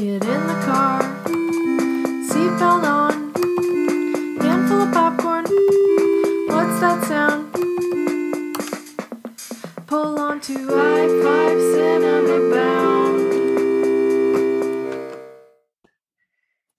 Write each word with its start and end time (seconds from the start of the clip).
Get 0.00 0.24
in 0.24 0.46
the 0.46 0.62
car, 0.64 1.02
seatbelt 2.24 2.84
on, 2.84 3.12
handful 4.40 4.80
of 4.80 4.92
popcorn. 4.94 5.44
What's 6.48 6.80
that 6.80 7.04
sound? 7.04 7.52
Pull 9.86 10.18
onto 10.18 10.54
I 10.72 11.06
five 11.22 11.60
cinema 11.74 12.36
bound. 12.54 13.20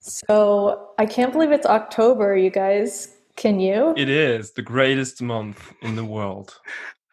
So 0.00 0.90
I 0.98 1.06
can't 1.06 1.32
believe 1.32 1.52
it's 1.52 1.64
October, 1.66 2.36
you 2.36 2.50
guys. 2.50 3.14
Can 3.36 3.60
you? 3.60 3.94
It 3.96 4.08
is 4.08 4.50
the 4.50 4.62
greatest 4.62 5.22
month 5.22 5.72
in 5.80 5.94
the 5.94 6.04
world. 6.04 6.58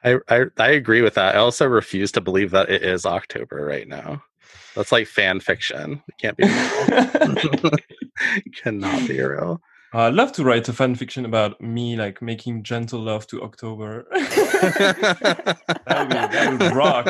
I, 0.04 0.18
I 0.28 0.46
I 0.58 0.70
agree 0.70 1.04
with 1.04 1.14
that. 1.14 1.36
I 1.36 1.38
also 1.38 1.68
refuse 1.68 2.12
to 2.14 2.22
believe 2.22 2.50
that 2.50 2.68
it 2.72 2.82
is 2.82 3.06
October 3.06 3.64
right 3.64 3.88
now. 3.88 4.24
That's 4.80 4.94
like 4.94 5.08
fan 5.08 5.42
fiction. 5.42 6.02
It 6.08 6.18
can't 6.20 6.38
be 6.38 6.46
real. 6.46 6.54
it 8.38 8.56
cannot 8.64 9.06
be 9.10 9.22
real. 9.22 9.62
I'd 9.92 10.14
love 10.14 10.32
to 10.34 10.46
write 10.46 10.70
a 10.70 10.74
fan 10.74 10.96
fiction 10.96 11.26
about 11.26 11.60
me 11.60 11.98
like 11.98 12.22
making 12.22 12.64
gentle 12.64 13.02
love 13.02 13.28
to 13.28 13.44
October. 13.44 14.08
that, 14.12 15.58
would 15.86 16.08
be, 16.08 16.16
that 16.16 16.50
would 16.50 16.74
rock. 16.74 17.08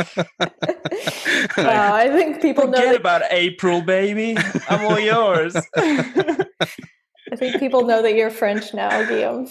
Wow, 1.58 1.94
I 1.94 2.10
think 2.10 2.42
people 2.42 2.68
know. 2.68 2.78
Forget 2.78 2.94
That, 2.94 3.00
about 3.02 3.22
April, 3.30 3.84
baby. 3.84 4.36
I'm 4.68 4.84
all 4.88 5.00
yours. 5.00 5.56
I 5.78 7.36
think 7.36 7.60
people 7.60 7.86
know 7.86 8.02
that 8.02 8.16
you're 8.16 8.32
French 8.32 8.74
now, 8.74 8.90
Guillaume. 9.08 9.48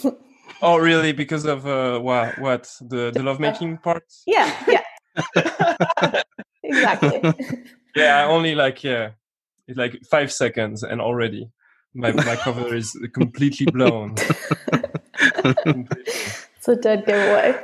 oh, 0.61 0.75
really? 0.75 1.13
Because 1.13 1.45
of 1.45 1.65
uh, 1.65 1.99
what? 1.99 2.37
What 2.37 2.69
the 2.81 3.11
the 3.11 3.23
lovemaking 3.23 3.77
part? 3.77 4.03
yeah, 4.27 4.53
yeah, 4.67 6.23
exactly. 6.63 7.21
Yeah, 7.99 8.17
I 8.19 8.23
only 8.25 8.55
like 8.55 8.83
yeah, 8.83 9.11
it's 9.67 9.77
like 9.77 10.01
five 10.09 10.31
seconds, 10.31 10.83
and 10.83 11.01
already 11.01 11.49
my 11.93 12.11
my 12.11 12.35
cover 12.35 12.73
is 12.81 12.97
completely 13.13 13.65
blown. 13.67 14.15
It's 15.65 16.67
a 16.67 16.75
dead 16.75 17.05
giveaway. 17.05 17.55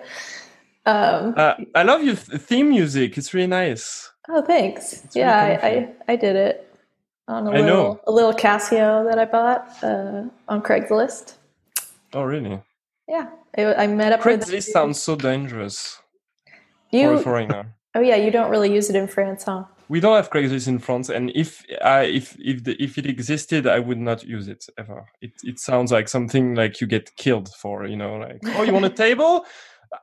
Um, 0.85 1.33
Uh, 1.37 1.55
I 1.73 1.83
love 1.83 2.03
your 2.03 2.15
th- 2.15 2.41
theme 2.41 2.69
music. 2.69 3.17
It's 3.17 3.33
really 3.33 3.47
nice. 3.47 4.11
oh, 4.29 4.41
thanks. 4.41 4.93
it's 5.03 5.15
really 5.15 5.27
Yeah, 5.27 5.59
I. 5.63 5.67
I, 5.67 5.93
I 6.13 6.15
did 6.15 6.35
it 6.35 6.75
on 7.27 7.47
a 7.47 7.51
I 7.51 7.53
know. 7.61 7.65
little 7.65 8.01
a 8.07 8.11
little 8.11 8.33
Casio 8.33 9.03
that 9.09 9.17
I 9.17 9.25
bought 9.25 9.67
uh, 9.83 10.23
on 10.47 10.61
Craigslist. 10.61 11.33
Oh, 12.13 12.23
really? 12.23 12.61
Yeah, 13.07 13.29
I, 13.57 13.73
I 13.83 13.87
met 13.87 14.13
up 14.13 14.23
with 14.25 14.41
Craigslist 14.41 14.65
sounds 14.71 15.01
so 15.01 15.15
dangerous 15.15 15.99
for 16.91 16.97
a 16.97 17.17
you. 17.17 17.19
foreigner. 17.19 17.73
Oh 17.95 18.01
yeah, 18.01 18.15
you 18.17 18.29
don't 18.31 18.51
really 18.51 18.71
use 18.73 18.89
it 18.89 18.95
in 18.95 19.07
France, 19.07 19.43
huh? 19.45 19.63
We 19.87 19.99
don't 19.99 20.15
have 20.15 20.29
Craigslist 20.29 20.67
in 20.67 20.79
France, 20.79 21.09
and 21.09 21.31
if 21.35 21.65
I 21.83 22.03
if 22.03 22.35
if 22.39 22.63
the, 22.63 22.81
if 22.81 22.97
it 22.97 23.05
existed, 23.05 23.67
I 23.67 23.79
would 23.79 23.99
not 23.99 24.23
use 24.23 24.47
it 24.47 24.65
ever. 24.77 25.05
It 25.21 25.33
it 25.43 25.59
sounds 25.59 25.91
like 25.91 26.07
something 26.09 26.55
like 26.55 26.81
you 26.81 26.87
get 26.87 27.15
killed 27.17 27.49
for, 27.61 27.85
you 27.85 27.95
know, 27.95 28.15
like 28.15 28.39
oh, 28.55 28.63
you 28.63 28.73
want 28.73 28.85
a 28.85 28.89
table? 28.89 29.45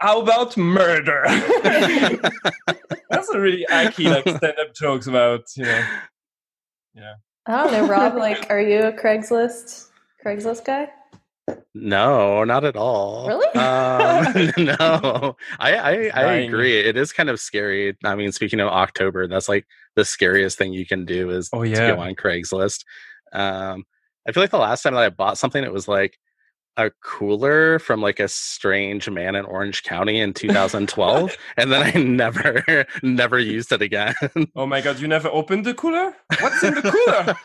How 0.00 0.20
about 0.20 0.56
murder? 0.56 1.22
That's 3.10 3.28
a 3.30 3.40
really 3.40 3.66
icky 3.70 4.08
like 4.08 4.28
stand 4.28 4.58
up 4.58 4.74
jokes 4.74 5.06
about 5.06 5.42
you 5.56 5.64
know. 5.64 5.84
Yeah. 6.94 7.14
I 7.46 7.64
don't 7.64 7.72
know, 7.72 7.88
Rob. 7.88 8.14
Like, 8.14 8.46
are 8.50 8.60
you 8.60 8.82
a 8.82 8.92
Craigslist 8.92 9.88
Craigslist 10.24 10.64
guy? 10.64 10.88
No, 11.74 12.44
not 12.44 12.64
at 12.64 12.76
all. 12.76 13.28
Really? 13.28 13.48
Um, 13.54 14.52
no, 14.64 15.36
I 15.58 15.74
I, 15.76 16.10
I 16.14 16.32
agree. 16.34 16.78
It 16.78 16.96
is 16.96 17.12
kind 17.12 17.30
of 17.30 17.40
scary. 17.40 17.96
I 18.04 18.14
mean, 18.14 18.32
speaking 18.32 18.60
of 18.60 18.68
October, 18.68 19.26
that's 19.26 19.48
like 19.48 19.66
the 19.96 20.04
scariest 20.04 20.58
thing 20.58 20.72
you 20.72 20.86
can 20.86 21.04
do 21.04 21.30
is 21.30 21.48
Oh 21.52 21.62
to 21.62 21.68
yeah, 21.68 21.94
go 21.94 22.00
on 22.00 22.14
Craigslist. 22.14 22.84
Um, 23.32 23.84
I 24.28 24.32
feel 24.32 24.42
like 24.42 24.50
the 24.50 24.58
last 24.58 24.82
time 24.82 24.94
that 24.94 25.02
I 25.02 25.08
bought 25.08 25.38
something, 25.38 25.64
it 25.64 25.72
was 25.72 25.88
like 25.88 26.18
a 26.78 26.90
cooler 27.04 27.78
from 27.78 28.00
like 28.00 28.18
a 28.18 28.28
strange 28.28 29.08
man 29.10 29.34
in 29.34 29.44
Orange 29.44 29.82
County 29.82 30.20
in 30.20 30.32
2012, 30.34 31.36
and 31.56 31.72
then 31.72 31.82
I 31.82 31.98
never 31.98 32.86
never 33.02 33.38
used 33.38 33.72
it 33.72 33.82
again. 33.82 34.14
Oh 34.56 34.66
my 34.66 34.80
god, 34.80 34.98
you 35.00 35.08
never 35.08 35.28
opened 35.28 35.66
the 35.66 35.74
cooler? 35.74 36.14
What's 36.40 36.62
in 36.62 36.74
the 36.74 36.82
cooler? 36.82 37.36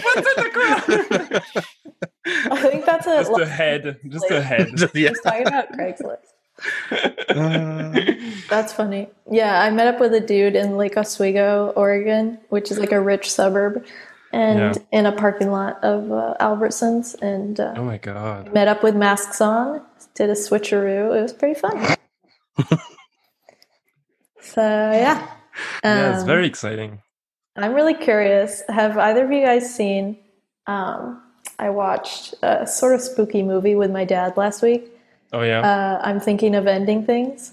What's 0.00 0.28
in 0.36 0.44
the 0.44 1.40
cooler? 1.52 1.64
I 2.26 2.68
think 2.70 2.84
that's 2.86 3.06
a. 3.06 3.22
Just 3.24 3.38
a 3.40 3.46
head. 3.46 3.98
Just 4.08 4.30
a 4.30 4.40
head. 4.42 4.68
Just- 4.76 4.94
yeah. 4.94 5.10
Just 5.10 5.22
talking 5.24 5.46
about 5.46 5.72
Craigslist. 5.72 6.24
Uh, 7.30 7.92
That's 8.48 8.72
funny. 8.72 9.08
Yeah, 9.30 9.60
I 9.60 9.70
met 9.70 9.88
up 9.88 9.98
with 10.00 10.14
a 10.14 10.20
dude 10.20 10.54
in 10.54 10.76
Lake 10.76 10.96
Oswego, 10.96 11.72
Oregon, 11.74 12.38
which 12.50 12.70
is 12.70 12.78
like 12.78 12.92
a 12.92 13.00
rich 13.00 13.30
suburb, 13.30 13.84
and 14.32 14.78
in 14.92 15.04
a 15.06 15.12
parking 15.12 15.50
lot 15.50 15.82
of 15.82 16.12
uh, 16.12 16.34
Albertsons, 16.40 17.20
and 17.20 17.58
uh, 17.58 17.74
Oh 17.76 17.82
my 17.84 17.98
god. 17.98 18.52
met 18.54 18.68
up 18.68 18.82
with 18.84 18.94
masks 18.94 19.40
on. 19.40 19.82
Did 20.14 20.30
a 20.30 20.34
switcheroo. 20.34 21.16
It 21.18 21.22
was 21.22 21.32
pretty 21.32 21.58
fun. 21.58 21.96
so 24.40 24.62
yeah, 24.62 25.26
Yeah, 25.82 26.12
it's 26.12 26.20
Um, 26.20 26.26
very 26.26 26.46
exciting. 26.46 27.00
I'm 27.56 27.74
really 27.74 27.94
curious. 27.94 28.62
Have 28.68 28.96
either 28.98 29.24
of 29.24 29.32
you 29.32 29.44
guys 29.44 29.74
seen? 29.74 30.18
Um, 30.68 31.20
I 31.58 31.70
watched 31.70 32.34
a 32.42 32.66
sort 32.66 32.94
of 32.94 33.00
spooky 33.00 33.42
movie 33.42 33.74
with 33.74 33.90
my 33.90 34.04
dad 34.04 34.36
last 34.36 34.62
week. 34.62 34.90
Oh 35.32 35.42
yeah. 35.42 35.60
Uh, 35.60 36.00
I'm 36.04 36.20
thinking 36.20 36.54
of 36.54 36.66
ending 36.66 37.04
things. 37.04 37.52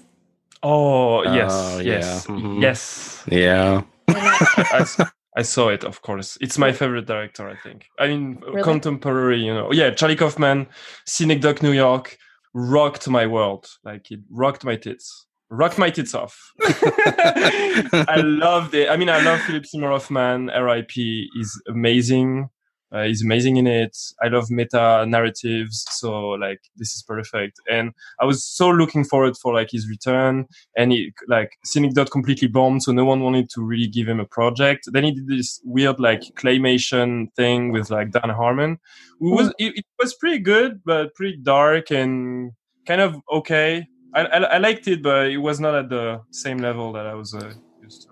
oh 0.62 1.22
yes. 1.24 1.52
Oh, 1.52 1.78
yeah. 1.80 1.92
yes. 1.92 2.26
Mhm. 2.26 2.62
Yes. 2.62 3.22
yeah. 3.28 3.82
I 5.34 5.42
saw 5.42 5.68
it, 5.70 5.82
of 5.82 6.02
course. 6.02 6.36
It's 6.42 6.58
my 6.58 6.72
favorite 6.72 7.06
director, 7.06 7.48
I 7.48 7.56
think. 7.56 7.86
I 7.98 8.06
mean, 8.08 8.38
Really? 8.46 8.62
contemporary, 8.62 9.40
you 9.40 9.54
know. 9.54 9.72
Yeah, 9.72 9.90
Charlie 9.90 10.14
Kaufman, 10.16 10.66
Synecdoche, 11.06 11.62
New 11.62 11.72
York, 11.72 12.18
rocked 12.52 13.08
my 13.08 13.26
world. 13.26 13.66
Like 13.82 14.10
it 14.10 14.20
rocked 14.30 14.62
my 14.64 14.76
tits. 14.76 15.26
Rocked 15.48 15.78
my 15.78 15.88
tits 15.90 16.14
off. 16.14 16.52
I 16.62 18.20
loved 18.22 18.74
it. 18.74 18.90
I 18.90 18.96
mean, 18.96 19.08
I 19.08 19.20
love 19.22 19.40
Philip 19.40 19.64
Seymour 19.66 19.90
Hoffman. 19.90 20.50
R.I.P. 20.50 21.28
is 21.40 21.62
amazing. 21.68 22.48
Uh, 22.92 23.04
he's 23.04 23.24
amazing 23.24 23.56
in 23.56 23.66
it. 23.66 23.96
I 24.22 24.28
love 24.28 24.50
meta 24.50 25.06
narratives, 25.08 25.84
so 25.90 26.30
like 26.30 26.60
this 26.76 26.94
is 26.94 27.02
perfect. 27.02 27.58
And 27.70 27.92
I 28.20 28.26
was 28.26 28.44
so 28.44 28.68
looking 28.68 29.04
forward 29.04 29.36
for 29.36 29.54
like 29.54 29.70
his 29.70 29.88
return. 29.88 30.46
And 30.76 30.92
he 30.92 31.12
like 31.26 31.52
Synecdoche 31.64 32.10
completely 32.10 32.48
bombed, 32.48 32.82
so 32.82 32.92
no 32.92 33.04
one 33.04 33.22
wanted 33.22 33.48
to 33.50 33.62
really 33.62 33.86
give 33.86 34.08
him 34.08 34.20
a 34.20 34.26
project. 34.26 34.88
Then 34.92 35.04
he 35.04 35.12
did 35.12 35.26
this 35.26 35.60
weird 35.64 36.00
like 36.00 36.20
claymation 36.34 37.34
thing 37.34 37.72
with 37.72 37.90
like 37.90 38.10
Dan 38.10 38.28
Harmon. 38.28 38.72
It 39.20 39.34
was 39.34 39.48
it, 39.58 39.78
it 39.78 39.84
was 39.98 40.14
pretty 40.14 40.40
good, 40.40 40.82
but 40.84 41.14
pretty 41.14 41.38
dark 41.38 41.90
and 41.90 42.52
kind 42.86 43.00
of 43.00 43.16
okay. 43.32 43.86
I, 44.14 44.20
I, 44.26 44.38
I 44.42 44.58
liked 44.58 44.88
it, 44.88 45.02
but 45.02 45.30
it 45.30 45.38
was 45.38 45.60
not 45.60 45.74
at 45.74 45.88
the 45.88 46.20
same 46.30 46.58
level 46.58 46.92
that 46.92 47.06
I 47.06 47.14
was 47.14 47.32
uh, 47.34 47.54
used 47.82 48.02
to. 48.02 48.08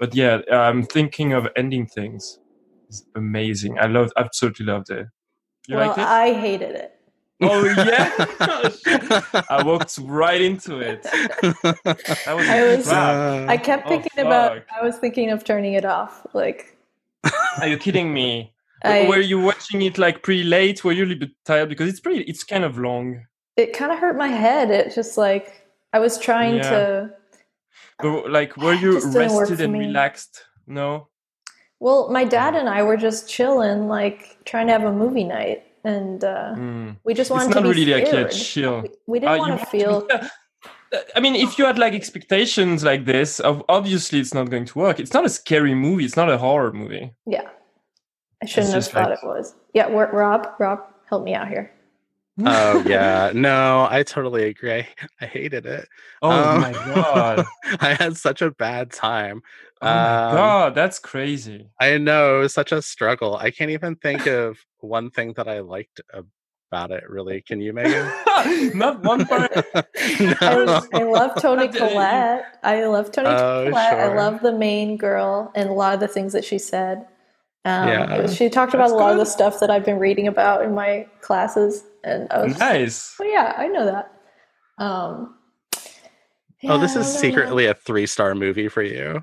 But 0.00 0.12
yeah, 0.12 0.40
I'm 0.50 0.82
thinking 0.84 1.32
of 1.32 1.46
ending 1.54 1.86
things. 1.86 2.40
It's 3.00 3.04
amazing. 3.16 3.78
I 3.78 3.86
loved, 3.86 4.12
absolutely 4.16 4.66
loved 4.66 4.90
it. 4.90 5.06
You 5.68 5.76
well, 5.76 5.86
liked 5.88 5.98
it? 5.98 6.04
I 6.06 6.32
hated 6.34 6.70
it. 6.76 6.90
oh 7.40 7.64
yeah, 7.64 8.12
oh, 8.40 9.42
I 9.50 9.62
walked 9.64 9.98
right 10.02 10.40
into 10.40 10.78
it. 10.80 11.02
That 11.62 12.34
was, 12.36 12.48
I 12.48 12.76
was- 12.76 12.88
crap. 12.88 13.48
I 13.48 13.56
kept 13.56 13.86
Oh, 13.86 13.88
thinking 13.90 14.18
about. 14.26 14.62
I 14.74 14.84
was 14.84 14.96
thinking 14.98 15.30
of 15.30 15.42
turning 15.44 15.72
it 15.74 15.84
off. 15.84 16.26
Like 16.32 16.76
Are 17.60 17.66
you 17.66 17.76
kidding 17.78 18.12
me? 18.14 18.52
I, 18.84 19.08
Were 19.08 19.18
you 19.18 19.40
watching 19.40 19.82
it 19.82 19.96
like 19.98 20.22
pretty 20.22 20.44
late? 20.44 20.84
Were 20.84 20.92
you 20.92 21.04
a 21.04 21.06
little 21.06 21.20
bit 21.26 21.30
tired 21.44 21.68
because 21.70 21.88
it's 21.88 22.00
pretty? 22.00 22.22
It's 22.24 22.44
kind 22.44 22.64
of 22.64 22.78
long. 22.78 23.24
it 23.56 23.72
kind 23.72 23.90
of 23.90 23.98
hurt 23.98 24.16
my 24.16 24.28
head. 24.28 24.70
It 24.70 24.94
just 24.94 25.16
like 25.18 25.66
I 25.92 25.98
was 25.98 26.18
trying 26.18 26.56
Yeah. 26.56 26.70
to. 26.70 27.10
But 28.00 28.30
like, 28.30 28.56
were 28.58 28.74
you 28.84 28.92
Just 28.94 29.12
didn't 29.12 29.32
work 29.32 29.48
rested 29.48 29.60
and 29.64 29.72
me. 29.72 29.78
relaxed? 29.80 30.44
No. 30.66 31.08
Well, 31.84 32.08
my 32.08 32.24
dad 32.24 32.54
and 32.54 32.66
I 32.66 32.82
were 32.82 32.96
just 32.96 33.28
chilling, 33.28 33.88
like 33.88 34.38
trying 34.46 34.66
to 34.68 34.72
have 34.72 34.84
a 34.84 34.92
movie 35.02 35.24
night, 35.38 35.60
and 35.84 36.24
uh, 36.24 36.54
Mm. 36.56 36.96
we 37.04 37.12
just 37.12 37.30
wanted 37.30 37.48
It's 37.48 37.54
to 37.56 37.60
not 37.60 37.74
be 37.74 37.80
really 37.84 37.92
like 37.92 38.04
a 38.04 38.08
scared. 38.08 38.30
chill. 38.32 38.76
We, 38.84 38.88
we 39.06 39.16
didn't 39.20 39.34
Uh, 39.34 39.38
want 39.44 39.60
to 39.60 39.66
feel. 39.66 40.06
Yeah. 40.08 40.28
I 41.16 41.20
mean, 41.20 41.34
if 41.36 41.58
you 41.58 41.66
had 41.66 41.76
like 41.78 41.92
expectations 41.92 42.84
like 42.84 43.04
this, 43.04 43.38
ob- 43.48 43.64
obviously 43.68 44.18
it's 44.22 44.32
not 44.32 44.48
going 44.48 44.64
to 44.64 44.78
work. 44.78 44.96
It's 44.98 45.12
not 45.12 45.24
a 45.26 45.28
scary 45.28 45.74
movie. 45.74 46.04
It's 46.06 46.16
not 46.16 46.30
a 46.30 46.38
horror 46.38 46.72
movie. 46.72 47.12
Yeah, 47.26 47.48
I 48.42 48.46
shouldn't 48.46 48.72
have 48.72 48.86
thought 48.86 49.10
like- 49.10 49.18
it 49.22 49.26
was. 49.26 49.54
Yeah, 49.74 49.86
Rob, 49.92 50.42
Rob, 50.58 50.78
help 51.10 51.22
me 51.24 51.34
out 51.34 51.48
here. 51.48 51.70
Oh 52.44 52.82
yeah. 52.86 53.32
No, 53.34 53.86
I 53.90 54.02
totally 54.02 54.44
agree. 54.44 54.72
I, 54.72 54.88
I 55.20 55.26
hated 55.26 55.66
it. 55.66 55.88
Oh 56.22 56.30
Um, 56.30 56.60
my 56.60 56.72
god! 56.72 57.44
I 57.80 57.94
had 57.94 58.16
such 58.16 58.42
a 58.42 58.50
bad 58.50 58.92
time. 58.92 59.42
Oh 59.80 59.86
my 59.86 60.16
Um, 60.30 60.36
god, 60.36 60.74
that's 60.74 60.98
crazy. 60.98 61.68
I 61.80 61.98
know 61.98 62.38
it 62.38 62.40
was 62.40 62.54
such 62.54 62.72
a 62.72 62.82
struggle. 62.82 63.36
I 63.36 63.50
can't 63.50 63.70
even 63.70 63.96
think 63.96 64.26
of 64.26 64.58
one 64.80 65.10
thing 65.10 65.34
that 65.34 65.48
I 65.48 65.60
liked 65.60 66.00
about 66.12 66.90
it. 66.90 67.08
Really, 67.08 67.42
can 67.42 67.60
you, 67.60 67.72
Megan? 67.72 68.16
Not 68.74 69.02
one 69.02 69.26
part. 69.26 69.52
I, 69.74 69.84
no. 70.40 70.80
I 70.92 71.02
love 71.04 71.40
Toni 71.40 71.66
Not 71.66 71.76
Collette. 71.76 72.58
I 72.62 72.84
love 72.86 73.12
Toni 73.12 73.28
Oh, 73.28 73.64
Collette. 73.66 74.00
I 74.00 74.14
love 74.16 74.40
the 74.40 74.52
main 74.52 74.96
girl 74.96 75.52
and 75.54 75.68
a 75.68 75.72
lot 75.72 75.94
of 75.94 76.00
the 76.00 76.08
things 76.08 76.32
that 76.32 76.44
she 76.44 76.58
said. 76.58 77.06
Um, 77.64 77.88
Yeah. 77.88 78.26
She 78.26 78.48
talked 78.50 78.74
about 78.74 78.84
That's 78.84 78.92
a 78.92 78.96
lot 78.96 79.12
of 79.12 79.18
the 79.18 79.24
stuff 79.26 79.60
that 79.60 79.70
I've 79.70 79.84
been 79.84 79.98
reading 79.98 80.26
about 80.28 80.64
in 80.64 80.74
my 80.74 81.06
classes, 81.20 81.84
and 82.04 82.28
I 82.30 82.42
was 82.42 82.52
just, 82.52 82.60
nice. 82.60 83.14
oh 83.20 83.24
yeah, 83.24 83.54
I 83.56 83.66
know 83.68 83.86
that. 83.86 84.12
Um, 84.78 85.36
Oh, 86.66 86.78
this 86.78 86.92
is 86.96 86.96
I 86.96 87.02
don't 87.02 87.12
know. 87.12 87.20
secretly 87.20 87.66
a 87.66 87.74
three 87.74 88.06
star 88.06 88.34
movie 88.34 88.68
for 88.68 88.82
you. 88.82 89.22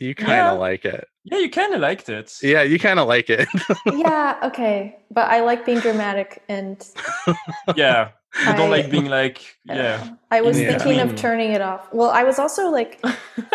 You 0.00 0.14
kind 0.14 0.30
Yeah. 0.30 0.52
of 0.52 0.58
like 0.58 0.84
it. 0.86 1.06
Yeah, 1.24 1.38
you 1.38 1.50
kind 1.50 1.74
of 1.74 1.80
liked 1.80 2.08
it. 2.08 2.32
Yeah, 2.42 2.62
you 2.62 2.78
kind 2.78 2.98
of 2.98 3.08
like 3.08 3.28
it. 3.28 3.46
yeah, 3.94 4.38
okay, 4.44 4.96
but 5.10 5.28
I 5.28 5.40
like 5.40 5.66
being 5.66 5.80
dramatic, 5.80 6.42
and 6.48 6.82
Yeah. 7.76 8.12
You 8.46 8.54
don't 8.54 8.70
like 8.70 8.90
being 8.90 9.06
like, 9.20 9.56
yeah. 9.64 10.06
I 10.30 10.42
was 10.42 10.60
Yeah. 10.60 10.76
thinking 10.76 11.00
of 11.00 11.16
turning 11.16 11.52
it 11.52 11.60
off. 11.62 11.88
Well, 11.92 12.10
I 12.10 12.24
was 12.24 12.38
also 12.38 12.68
like 12.70 13.00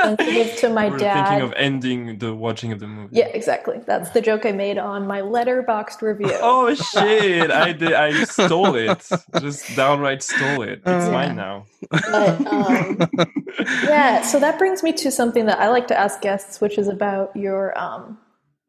sensitive 0.02 0.56
to 0.58 0.70
my 0.70 0.90
We 0.94 0.98
dad. 0.98 1.28
thinking 1.28 1.42
of 1.46 1.54
ending 1.56 2.18
the 2.18 2.34
watching 2.34 2.72
of 2.72 2.80
the 2.80 2.88
movie. 2.88 3.16
yeah, 3.16 3.28
exactly. 3.28 3.80
That's 3.86 4.10
the 4.10 4.22
joke 4.22 4.46
I 4.46 4.52
made 4.52 4.78
on 4.80 5.06
my 5.08 5.22
Letterboxd 5.22 6.02
review. 6.02 6.34
Oh 6.42 6.74
shit! 6.74 7.52
I 7.52 7.72
did. 7.74 7.94
I 7.94 8.24
stole 8.26 8.76
it. 8.76 9.08
Just 9.40 9.76
downright 9.76 10.24
stole 10.24 10.64
it. 10.64 10.82
It's 10.86 11.06
Uh. 11.08 11.12
mine 11.12 11.36
now. 11.36 11.66
But, 11.92 12.48
um, 12.48 13.10
yeah, 13.84 14.22
so 14.22 14.40
that 14.40 14.58
brings 14.58 14.82
me 14.84 14.92
to 14.94 15.12
something 15.12 15.46
that 15.46 15.60
I 15.60 15.70
like 15.70 15.88
to 15.88 15.98
ask 16.00 16.20
guests, 16.22 16.60
which 16.62 16.78
is 16.78 16.88
about 16.88 17.36
your 17.36 17.78
um, 17.78 18.18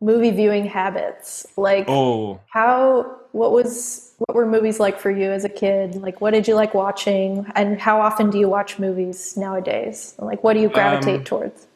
movie 0.00 0.30
viewing 0.30 0.66
habits. 0.66 1.46
Like, 1.56 1.86
Oh, 1.88 2.40
how, 2.52 3.16
what 3.32 3.52
was, 3.52 4.13
what 4.26 4.36
were 4.36 4.46
movies 4.46 4.80
like 4.80 4.98
for 4.98 5.10
you 5.10 5.30
as 5.30 5.44
a 5.44 5.48
kid? 5.48 5.96
Like, 5.96 6.20
what 6.20 6.30
did 6.32 6.48
you 6.48 6.54
like 6.54 6.74
watching? 6.74 7.46
And 7.54 7.80
how 7.80 8.00
often 8.00 8.30
do 8.30 8.38
you 8.38 8.48
watch 8.48 8.78
movies 8.78 9.36
nowadays? 9.36 10.14
Like, 10.18 10.42
what 10.42 10.54
do 10.54 10.60
you 10.60 10.68
gravitate 10.68 11.20
Um, 11.20 11.24
towards? 11.24 11.66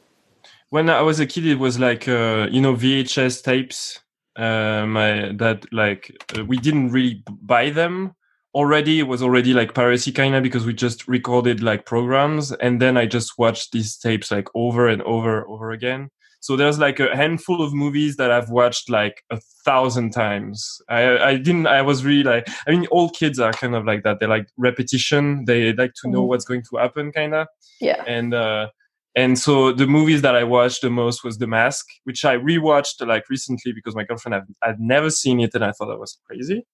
when 0.71 0.91
I 0.91 1.03
was 1.03 1.19
a 1.21 1.27
kid, 1.27 1.47
it 1.47 1.59
was 1.59 1.79
like 1.79 2.09
uh, 2.09 2.49
you 2.51 2.61
know 2.61 2.75
VHS 2.75 3.43
tapes. 3.43 4.01
Uh, 4.37 4.87
my 4.87 5.33
that 5.37 5.67
like 5.73 6.13
uh, 6.37 6.45
we 6.45 6.59
didn't 6.59 6.91
really 6.91 7.23
buy 7.27 7.71
them 7.71 8.15
already. 8.55 9.01
It 9.01 9.09
was 9.09 9.23
already 9.23 9.53
like 9.53 9.75
piracy 9.75 10.13
kind 10.13 10.35
of 10.35 10.43
because 10.43 10.65
we 10.65 10.75
just 10.75 11.09
recorded 11.09 11.63
like 11.63 11.87
programs, 11.87 12.53
and 12.53 12.81
then 12.81 12.97
I 12.97 13.07
just 13.07 13.39
watched 13.39 13.73
these 13.73 13.97
tapes 13.97 14.31
like 14.31 14.49
over 14.55 14.89
and 14.89 15.03
over 15.03 15.47
over 15.49 15.71
again. 15.73 16.11
So 16.41 16.57
there's 16.57 16.79
like 16.79 17.01
a 17.01 17.15
handful 17.17 17.63
of 17.63 17.75
movies 17.75 18.17
that 18.17 18.31
I've 18.31 18.49
watched 18.51 18.89
like 18.89 19.23
a 19.31 19.39
thousand 19.65 20.11
times. 20.13 20.81
I 20.89 21.19
I 21.19 21.37
didn't. 21.37 21.67
I 21.67 21.83
was 21.83 22.05
really 22.05 22.23
like. 22.23 22.47
I 22.67 22.71
mean, 22.71 22.87
all 22.91 23.11
kids 23.11 23.39
are 23.41 23.53
kind 23.53 23.75
of 23.75 23.85
like 23.85 24.03
that. 24.05 24.21
They 24.21 24.27
like 24.27 24.47
repetition. 24.57 25.45
They 25.47 25.73
like 25.73 25.93
to 26.03 26.09
know 26.09 26.23
Mhm. 26.23 26.29
what's 26.29 26.45
going 26.45 26.63
to 26.71 26.77
happen, 26.79 27.11
kind 27.13 27.35
of 27.35 27.47
Yeah. 27.81 28.03
and 28.07 28.35
uh 28.35 28.69
and 29.17 29.37
so 29.39 29.73
the 29.73 29.87
movies 29.87 30.23
that 30.23 30.37
I 30.37 30.45
watched 30.45 30.83
the 30.83 30.91
most 30.91 31.25
was 31.25 31.39
The 31.39 31.47
Mask, 31.49 31.85
which 32.05 32.25
I 32.25 32.37
rewatched 32.37 33.05
like 33.07 33.25
recently 33.29 33.73
because 33.73 33.97
my 33.97 34.05
girlfriend 34.05 34.35
had, 34.35 34.45
had 34.63 34.77
never 34.79 35.11
seen 35.11 35.41
it 35.41 35.55
and 35.55 35.65
I 35.65 35.73
thought 35.73 35.87
that 35.89 35.99
was 35.99 36.19
crazy 36.27 36.65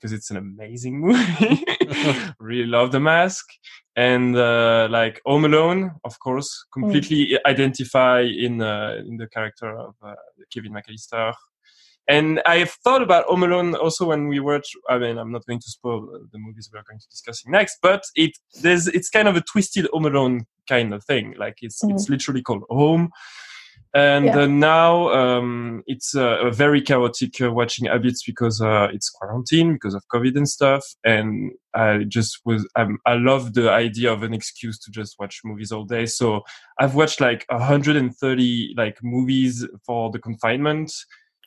because 0.00 0.12
it's 0.12 0.30
an 0.30 0.36
amazing 0.36 1.00
movie. 1.06 1.64
really 2.38 2.66
love 2.66 2.92
The 2.92 3.00
Mask 3.00 3.44
and 3.96 4.36
uh, 4.36 4.88
like 4.90 5.20
Home 5.26 5.44
Alone, 5.44 5.92
of 6.04 6.18
course, 6.20 6.64
completely 6.72 7.38
identify 7.46 8.20
in 8.20 8.62
uh, 8.62 8.96
in 9.06 9.16
the 9.18 9.26
character 9.26 9.76
of 9.76 9.94
uh, 10.02 10.14
Kevin 10.52 10.72
McAllister. 10.72 11.34
And 12.08 12.40
I 12.46 12.64
thought 12.64 13.02
about 13.02 13.26
Home 13.26 13.42
Alone 13.44 13.74
also 13.76 14.06
when 14.06 14.26
we 14.28 14.40
watch. 14.40 14.68
I 14.88 14.98
mean, 14.98 15.18
I'm 15.18 15.30
not 15.32 15.46
going 15.46 15.60
to 15.60 15.70
spoil 15.70 16.00
the- 16.06 16.28
the 16.32 16.38
movies 16.38 16.70
we're 16.72 16.82
going 16.82 16.98
to 16.98 17.08
discussing 17.08 17.52
next, 17.52 17.78
but 17.82 18.02
it 18.16 18.32
there's 18.62 18.88
it's 18.88 19.10
kind 19.10 19.28
of 19.28 19.36
a 19.36 19.42
twisted 19.42 19.86
Home 19.92 20.06
Alone 20.06 20.46
kind 20.68 20.94
of 20.94 21.04
thing. 21.04 21.34
Like 21.36 21.58
it's 21.62 21.82
it's 21.84 22.08
literally 22.08 22.42
called 22.42 22.64
Home, 22.70 23.10
and 23.94 24.26
Yeah. 24.26 24.40
uh, 24.40 24.46
now 24.46 25.08
um, 25.10 25.82
it's 25.86 26.14
uh, 26.14 26.38
a 26.46 26.50
very 26.52 26.80
chaotic 26.80 27.40
uh, 27.40 27.52
watching 27.52 27.86
habits 27.86 28.22
because 28.24 28.60
uh, 28.60 28.88
it's 28.92 29.10
quarantine 29.10 29.72
because 29.72 29.94
of 29.94 30.04
COVID 30.12 30.36
and 30.36 30.48
stuff. 30.48 30.84
And 31.04 31.52
I 31.74 32.04
just 32.06 32.40
was 32.44 32.68
um, 32.76 32.98
I 33.06 33.14
love 33.14 33.54
the 33.54 33.70
idea 33.70 34.12
of 34.12 34.22
an 34.22 34.32
excuse 34.32 34.78
to 34.80 34.90
just 34.90 35.16
watch 35.18 35.40
movies 35.44 35.72
all 35.72 35.84
day. 35.84 36.06
So 36.06 36.42
I've 36.78 36.94
watched 36.94 37.20
like 37.20 37.44
130 37.48 38.74
like 38.76 38.98
movies 39.02 39.66
for 39.84 40.10
the 40.10 40.18
confinement, 40.20 40.92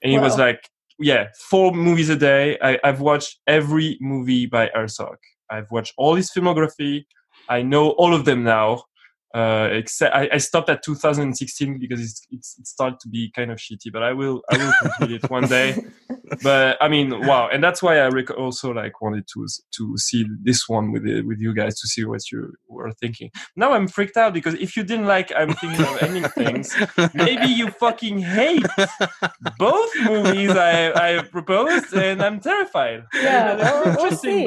and 0.01 0.11
it 0.11 0.19
was 0.19 0.37
like 0.37 0.69
yeah, 0.99 1.27
four 1.49 1.71
movies 1.71 2.09
a 2.09 2.15
day. 2.15 2.57
I, 2.61 2.77
I've 2.83 3.01
watched 3.01 3.39
every 3.47 3.97
movie 3.99 4.45
by 4.45 4.69
Herzog. 4.73 5.17
I've 5.49 5.69
watched 5.71 5.93
all 5.97 6.15
his 6.15 6.29
filmography. 6.31 7.05
I 7.49 7.61
know 7.61 7.91
all 7.91 8.13
of 8.13 8.25
them 8.25 8.43
now. 8.43 8.83
Uh, 9.33 9.69
except 9.71 10.15
I, 10.15 10.29
I 10.33 10.37
stopped 10.37 10.69
at 10.69 10.83
2016 10.83 11.79
because 11.79 11.99
it's, 11.99 12.27
it's 12.29 12.55
it 12.59 12.67
started 12.67 12.99
to 12.99 13.09
be 13.09 13.31
kind 13.35 13.51
of 13.51 13.57
shitty. 13.57 13.91
But 13.91 14.03
I 14.03 14.13
will 14.13 14.43
I 14.51 14.57
will 14.57 14.73
complete 14.81 15.23
it 15.23 15.29
one 15.29 15.47
day. 15.47 15.75
But 16.41 16.77
I 16.81 16.87
mean, 16.87 17.27
wow, 17.27 17.49
and 17.51 17.63
that's 17.63 17.83
why 17.83 17.99
I 17.99 18.07
rec- 18.07 18.35
also 18.35 18.71
like 18.73 19.01
wanted 19.01 19.27
to 19.33 19.45
to 19.77 19.97
see 19.97 20.25
this 20.41 20.67
one 20.67 20.91
with 20.91 21.03
the, 21.03 21.21
with 21.21 21.39
you 21.39 21.53
guys 21.53 21.79
to 21.79 21.87
see 21.87 22.05
what 22.05 22.21
you 22.31 22.53
were 22.67 22.91
thinking. 22.93 23.29
Now 23.55 23.73
I'm 23.73 23.87
freaked 23.87 24.17
out 24.17 24.33
because 24.33 24.55
if 24.55 24.75
you 24.75 24.83
didn't 24.83 25.05
like 25.05 25.31
I'm 25.35 25.53
thinking 25.53 25.85
of 25.85 26.01
ending 26.01 26.23
things, 26.37 26.75
maybe 27.13 27.47
you 27.47 27.69
fucking 27.69 28.19
hate 28.19 28.65
both 29.59 29.91
movies 30.05 30.51
I, 30.51 31.17
I 31.17 31.23
proposed, 31.23 31.93
and 31.93 32.21
I'm 32.21 32.39
terrified. 32.39 33.03
Yeah, 33.13 33.55
well, 33.55 33.95
we'll 33.97 34.17
see. 34.17 34.45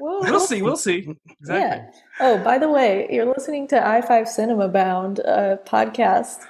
We'll, 0.00 0.20
we'll 0.22 0.40
see. 0.40 0.62
We'll 0.62 0.76
see. 0.76 1.16
Exactly. 1.40 1.84
Yeah. 1.84 1.90
Oh, 2.18 2.38
by 2.38 2.58
the 2.58 2.68
way, 2.70 3.06
you're 3.10 3.26
listening 3.26 3.68
to 3.68 3.76
i5 3.76 4.26
Cinema 4.26 4.68
Bound, 4.68 5.18
a 5.18 5.58
podcast 5.66 6.46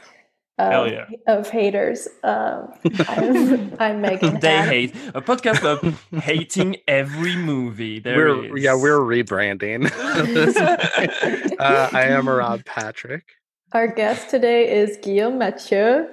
of, 0.58 0.92
yeah. 0.92 1.06
of 1.26 1.50
haters. 1.50 2.06
Um, 2.22 2.72
I'm, 3.08 3.74
I'm 3.80 4.00
Megan. 4.00 4.38
They 4.40 4.56
Hack. 4.56 4.68
hate 4.68 4.94
a 5.14 5.20
podcast 5.20 5.64
of 5.64 6.22
hating 6.22 6.76
every 6.86 7.34
movie. 7.36 7.98
There 7.98 8.36
we're 8.36 8.56
is. 8.56 8.62
yeah, 8.62 8.74
we're 8.74 9.00
rebranding. 9.00 9.90
uh, 11.58 11.90
I 11.92 12.02
am 12.04 12.28
Rob 12.28 12.64
Patrick. 12.64 13.24
Our 13.72 13.88
guest 13.88 14.30
today 14.30 14.72
is 14.72 14.96
Guillaume 14.98 15.38
Mathieu, 15.38 16.08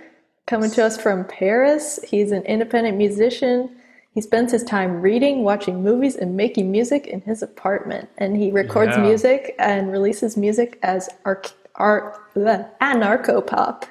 coming 0.48 0.72
to 0.72 0.84
us 0.84 1.00
from 1.00 1.26
Paris. 1.26 2.00
He's 2.04 2.32
an 2.32 2.44
independent 2.44 2.98
musician. 2.98 3.78
He 4.14 4.22
spends 4.22 4.52
his 4.52 4.64
time 4.64 5.02
reading, 5.02 5.44
watching 5.44 5.84
movies, 5.84 6.16
and 6.16 6.38
making 6.38 6.72
music 6.72 7.08
in 7.08 7.22
his 7.22 7.42
apartment. 7.42 8.10
And 8.20 8.38
he 8.38 8.52
records 8.52 8.96
Yeah. 8.96 9.02
music 9.02 9.56
and 9.58 9.92
releases 9.92 10.38
music 10.38 10.78
as 10.84 11.10
arc, 11.26 11.50
art, 11.76 12.16
anarcho 12.36 13.46
pop, 13.46 13.86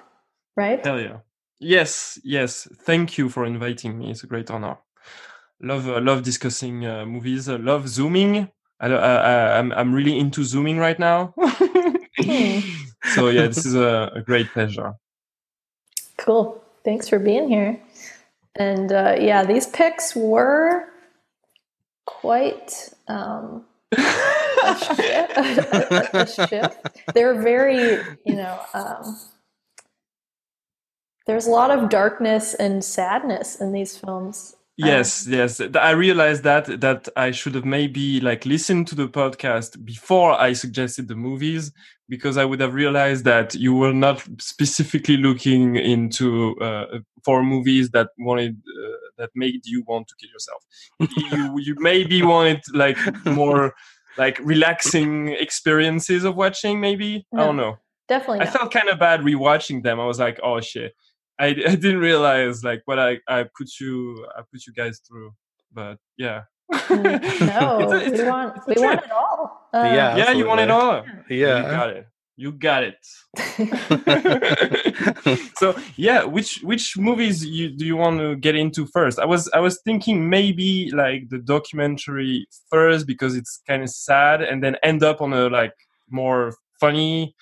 right? 0.56 0.84
Hell 0.84 1.00
yeah. 1.00 1.18
Yes, 1.58 2.20
yes. 2.22 2.68
Thank 2.84 3.18
you 3.18 3.28
for 3.28 3.44
inviting 3.44 3.98
me. 3.98 4.10
It's 4.10 4.22
a 4.22 4.28
great 4.28 4.50
honor. 4.50 4.78
Love, 5.60 5.88
uh, 5.88 6.00
love 6.00 6.22
discussing 6.22 6.86
uh, 6.86 7.04
movies. 7.04 7.48
Uh, 7.48 7.58
love 7.58 7.88
zooming. 7.88 8.48
I, 8.80 8.86
I, 8.88 9.58
I'm, 9.58 9.72
I'm 9.72 9.92
really 9.92 10.18
into 10.18 10.44
zooming 10.44 10.78
right 10.78 10.98
now. 10.98 11.34
so 13.04 13.28
yeah, 13.28 13.46
this 13.46 13.64
is 13.64 13.74
a, 13.74 14.10
a 14.14 14.22
great 14.22 14.52
pleasure. 14.52 14.94
Cool. 16.16 16.62
Thanks 16.84 17.08
for 17.08 17.18
being 17.18 17.48
here. 17.48 17.80
And 18.56 18.92
uh, 18.92 19.16
yeah, 19.18 19.44
these 19.44 19.66
picks 19.66 20.14
were 20.14 20.84
quite 22.06 22.90
um, 23.08 23.64
a, 23.96 24.76
shift, 24.78 25.32
a, 25.36 26.10
a 26.12 26.26
shift. 26.26 26.88
They're 27.14 27.40
very, 27.40 28.02
you 28.24 28.36
know, 28.36 28.60
um, 28.74 29.18
there's 31.26 31.46
a 31.46 31.50
lot 31.50 31.70
of 31.70 31.88
darkness 31.88 32.54
and 32.54 32.84
sadness 32.84 33.60
in 33.60 33.72
these 33.72 33.96
films. 33.96 34.56
Yes, 34.76 35.26
yes. 35.28 35.60
I 35.60 35.90
realized 35.90 36.44
that 36.44 36.80
that 36.80 37.08
I 37.14 37.30
should 37.30 37.54
have 37.54 37.64
maybe 37.64 38.20
like 38.20 38.46
listened 38.46 38.88
to 38.88 38.94
the 38.94 39.06
podcast 39.06 39.84
before 39.84 40.32
I 40.32 40.54
suggested 40.54 41.08
the 41.08 41.14
movies 41.14 41.72
because 42.08 42.36
I 42.36 42.46
would 42.46 42.60
have 42.60 42.74
realized 42.74 43.24
that 43.26 43.54
you 43.54 43.74
were 43.74 43.92
not 43.92 44.26
specifically 44.40 45.18
looking 45.18 45.76
into 45.76 46.58
uh, 46.60 47.00
for 47.24 47.42
movies 47.42 47.90
that 47.90 48.08
wanted 48.18 48.56
uh, 48.56 48.96
that 49.18 49.30
made 49.34 49.60
you 49.64 49.84
want 49.86 50.08
to 50.08 50.14
kill 50.20 50.30
yourself. 50.30 50.62
you 51.32 51.58
you 51.58 51.74
maybe 51.78 52.22
wanted 52.22 52.60
like 52.74 52.98
more 53.24 53.74
like 54.18 54.38
relaxing 54.40 55.28
experiences 55.28 56.24
of 56.24 56.36
watching. 56.36 56.80
Maybe 56.80 57.26
I 57.34 57.38
don't 57.38 57.56
know. 57.56 57.76
Definitely 58.08 58.40
I 58.40 58.44
not. 58.44 58.52
felt 58.54 58.72
kind 58.72 58.88
of 58.88 58.98
bad 58.98 59.20
rewatching 59.20 59.82
them. 59.82 60.00
I 60.00 60.06
was 60.06 60.18
like, 60.18 60.38
oh 60.42 60.60
shit. 60.60 60.92
I, 61.38 61.46
I 61.72 61.74
didn't 61.76 61.98
realize 62.00 62.62
like 62.62 62.82
what 62.84 62.98
I, 62.98 63.18
I 63.28 63.44
put 63.56 63.68
you 63.80 64.26
I 64.36 64.42
put 64.50 64.66
you 64.66 64.72
guys 64.72 65.00
through. 65.06 65.32
But 65.72 65.98
yeah. 66.18 66.42
Mm, 66.72 67.02
no, 67.60 67.78
It's 67.80 67.92
a- 67.92 68.06
it's 68.06 68.20
we 68.22 68.28
want 68.28 68.66
we 68.66 68.74
want 68.82 69.00
it 69.04 69.10
all. 69.10 69.68
Uh, 69.72 69.78
Yeah. 69.84 70.16
Yeah, 70.16 70.30
you 70.32 70.46
want 70.46 70.60
it 70.60 70.68
absolutely. 70.70 71.08
all. 71.08 71.24
You 71.28 71.46
Yeah. 71.46 71.70
got 71.70 71.90
it. 71.90 72.06
You 72.36 72.52
got 72.52 72.82
it. 72.82 72.96
so 75.58 75.74
yeah, 75.96 76.24
which 76.24 76.60
which 76.62 76.96
movies 76.96 77.44
you, 77.44 77.68
do 77.68 77.84
you 77.84 77.96
want 77.96 78.20
to 78.20 78.36
get 78.36 78.54
into 78.54 78.86
first? 78.86 79.18
I 79.18 79.26
was 79.26 79.50
I 79.52 79.60
was 79.60 79.80
thinking 79.82 80.30
maybe 80.30 80.90
like 80.92 81.28
the 81.28 81.38
documentary 81.38 82.46
first 82.70 83.06
because 83.06 83.36
it's 83.36 83.60
kind 83.68 83.82
of 83.82 83.90
sad, 83.90 84.42
and 84.42 84.62
then 84.62 84.76
end 84.82 85.02
up 85.02 85.20
on 85.20 85.34
a 85.34 85.50
like 85.50 85.74
more 86.10 86.54
funny, 86.80 87.34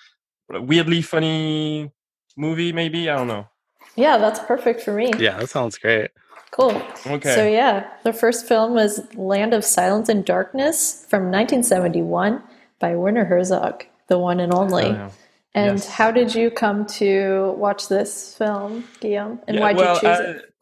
weirdly 0.49 1.01
funny 1.01 1.89
movie. 2.35 2.73
Maybe 2.73 3.09
I 3.09 3.15
don't 3.15 3.27
know. 3.27 3.47
Yeah, 3.95 4.17
that's 4.17 4.39
perfect 4.39 4.81
for 4.81 4.93
me. 4.93 5.11
Yeah, 5.17 5.37
that 5.37 5.49
sounds 5.49 5.77
great. 5.77 6.11
Cool. 6.51 6.81
Okay. 7.07 7.33
So 7.33 7.47
yeah, 7.47 7.89
the 8.03 8.11
first 8.11 8.45
film 8.45 8.73
was 8.73 9.01
Land 9.15 9.53
of 9.53 9.63
Silence 9.63 10.09
and 10.09 10.25
Darkness 10.25 11.05
from 11.09 11.31
1971 11.31 12.43
by 12.79 12.95
Werner 12.95 13.25
Herzog, 13.25 13.85
the 14.11 14.19
one 14.19 14.39
and 14.41 14.53
only. 14.53 14.89
Oh. 14.91 15.11
And 15.53 15.79
Yes. 15.79 15.87
how 15.87 16.11
did 16.11 16.35
you 16.35 16.51
come 16.51 16.85
to 17.01 17.53
watch 17.65 17.87
this 17.87 18.35
film, 18.37 18.83
Guillaume? 19.01 19.39
And 19.47 19.55
Yeah, 19.57 19.61
why 19.63 19.73
did 19.73 19.81
well, 19.81 19.95
you 19.95 20.01
choose 20.01 20.19
uh, 20.19 20.33
it? 20.35 20.53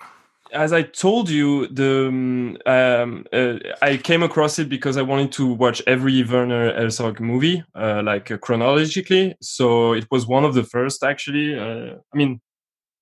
As 0.51 0.72
I 0.74 0.82
told 1.06 1.29
you, 1.29 1.68
the 1.68 2.08
um, 2.08 2.58
um, 2.65 3.25
uh, 3.32 3.60
I 3.84 3.98
came 3.98 4.24
across 4.24 4.58
it 4.62 4.68
because 4.68 4.98
I 4.98 5.03
wanted 5.03 5.32
to 5.34 5.46
watch 5.63 5.79
every 5.86 6.24
Werner 6.24 6.74
Herzog 6.74 7.20
movie, 7.20 7.63
uh, 7.75 8.01
like 8.03 8.32
uh, 8.32 8.38
chronologically. 8.38 9.36
So 9.41 9.94
it 9.94 10.08
was 10.10 10.25
one 10.27 10.46
of 10.46 10.53
the 10.56 10.63
first, 10.63 11.03
actually. 11.03 11.48
Uh, 11.65 11.98
I 12.13 12.18
mean, 12.20 12.41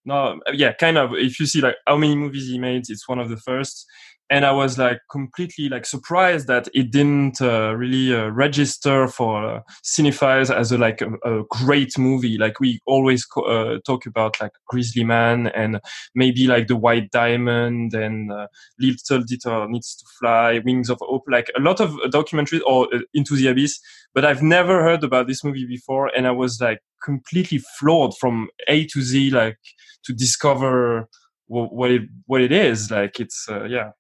no, 0.04 0.42
yeah, 0.54 0.74
kind 0.74 0.98
of. 0.98 1.14
If 1.14 1.40
you 1.40 1.46
see 1.46 1.62
like 1.62 1.78
how 1.88 1.98
many 1.98 2.16
movies 2.16 2.48
he 2.50 2.60
made, 2.60 2.84
it's 2.90 3.08
one 3.08 3.20
of 3.20 3.30
the 3.30 3.38
first. 3.50 3.86
And 4.30 4.46
I 4.46 4.52
was 4.52 4.78
like 4.78 5.00
completely 5.10 5.70
like 5.70 5.86
surprised 5.86 6.48
that 6.48 6.68
it 6.74 6.92
didn't 6.92 7.42
uh, 7.42 7.74
really 7.76 8.14
uh, 8.14 8.28
register 8.28 9.08
for 9.08 9.46
uh, 9.46 9.60
cinephiles 9.86 10.54
as 10.54 10.72
a 10.72 10.78
like 10.78 11.02
a, 11.02 11.14
a 11.24 11.44
great 11.50 11.98
movie. 11.98 12.38
Like 12.38 12.60
we 12.60 12.80
always 12.86 13.24
co- 13.26 13.44
uh, 13.44 13.80
talk 13.86 14.06
about 14.06 14.40
like 14.42 14.52
Grizzly 14.68 15.06
Man 15.06 15.48
and 15.48 15.80
maybe 16.14 16.46
like 16.46 16.68
the 16.68 16.76
White 16.76 17.10
Diamond 17.12 17.94
and 17.94 18.32
uh, 18.32 18.48
Little 18.80 19.24
Dieter 19.24 19.70
Needs 19.70 19.96
to 19.96 20.06
Fly, 20.20 20.60
Wings 20.66 20.90
of 20.90 21.00
Hope, 21.02 21.24
like 21.30 21.50
a 21.56 21.62
lot 21.62 21.80
of 21.80 21.92
documentaries 22.12 22.62
or 22.68 22.94
uh, 22.94 23.00
Into 23.14 23.36
the 23.36 23.48
Abyss. 23.48 23.80
But 24.14 24.26
I've 24.26 24.44
never 24.44 24.84
heard 24.84 25.04
about 25.04 25.28
this 25.28 25.44
movie 25.44 25.66
before, 25.66 26.08
and 26.08 26.28
I 26.28 26.32
was 26.32 26.60
like 26.60 26.80
completely 27.04 27.60
floored 27.80 28.14
from 28.20 28.50
A 28.68 28.86
to 28.88 29.02
Z, 29.02 29.30
like 29.30 29.58
to 30.04 30.14
discover 30.14 31.08
what 31.48 31.92
it 31.92 32.04
what 32.26 32.42
it 32.42 32.52
is. 32.52 32.92
Like 32.92 33.20
it's 33.20 33.48
uh, 33.50 33.64
yeah. 33.66 33.92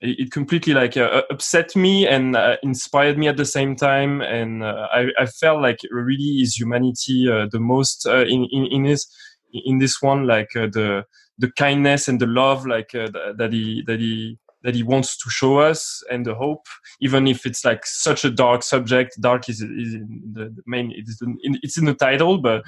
It 0.00 0.30
completely 0.30 0.74
like 0.74 0.96
uh, 0.96 1.22
upset 1.28 1.74
me 1.74 2.06
and 2.06 2.36
uh, 2.36 2.56
inspired 2.62 3.18
me 3.18 3.26
at 3.26 3.36
the 3.36 3.44
same 3.44 3.74
time, 3.74 4.20
and 4.20 4.62
uh, 4.62 4.86
I, 4.92 5.06
I 5.18 5.26
felt 5.26 5.60
like 5.60 5.78
really 5.90 6.40
is 6.40 6.54
humanity 6.54 7.28
uh, 7.28 7.46
the 7.50 7.58
most 7.58 8.06
uh, 8.06 8.24
in 8.24 8.46
in 8.52 8.66
in 8.66 8.82
this 8.84 9.12
in 9.52 9.78
this 9.78 10.00
one, 10.00 10.24
like 10.24 10.54
uh, 10.54 10.68
the 10.72 11.04
the 11.38 11.50
kindness 11.50 12.06
and 12.06 12.20
the 12.20 12.28
love, 12.28 12.64
like 12.64 12.92
that 12.92 13.48
he 13.50 13.82
that 13.88 13.98
he 13.98 14.38
that 14.62 14.76
he 14.76 14.84
wants 14.84 15.16
to 15.18 15.30
show 15.30 15.58
us, 15.58 16.00
and 16.12 16.24
the 16.24 16.34
hope, 16.36 16.66
even 17.00 17.26
if 17.26 17.44
it's 17.44 17.64
like 17.64 17.84
such 17.84 18.24
a 18.24 18.30
dark 18.30 18.62
subject. 18.62 19.20
Dark 19.20 19.48
is 19.48 19.60
is 19.62 19.94
in 19.94 20.22
the, 20.32 20.44
the 20.44 20.62
main. 20.64 20.92
It's 20.94 21.20
in, 21.20 21.58
it's 21.62 21.76
in 21.76 21.86
the 21.86 21.94
title, 21.94 22.38
but 22.38 22.62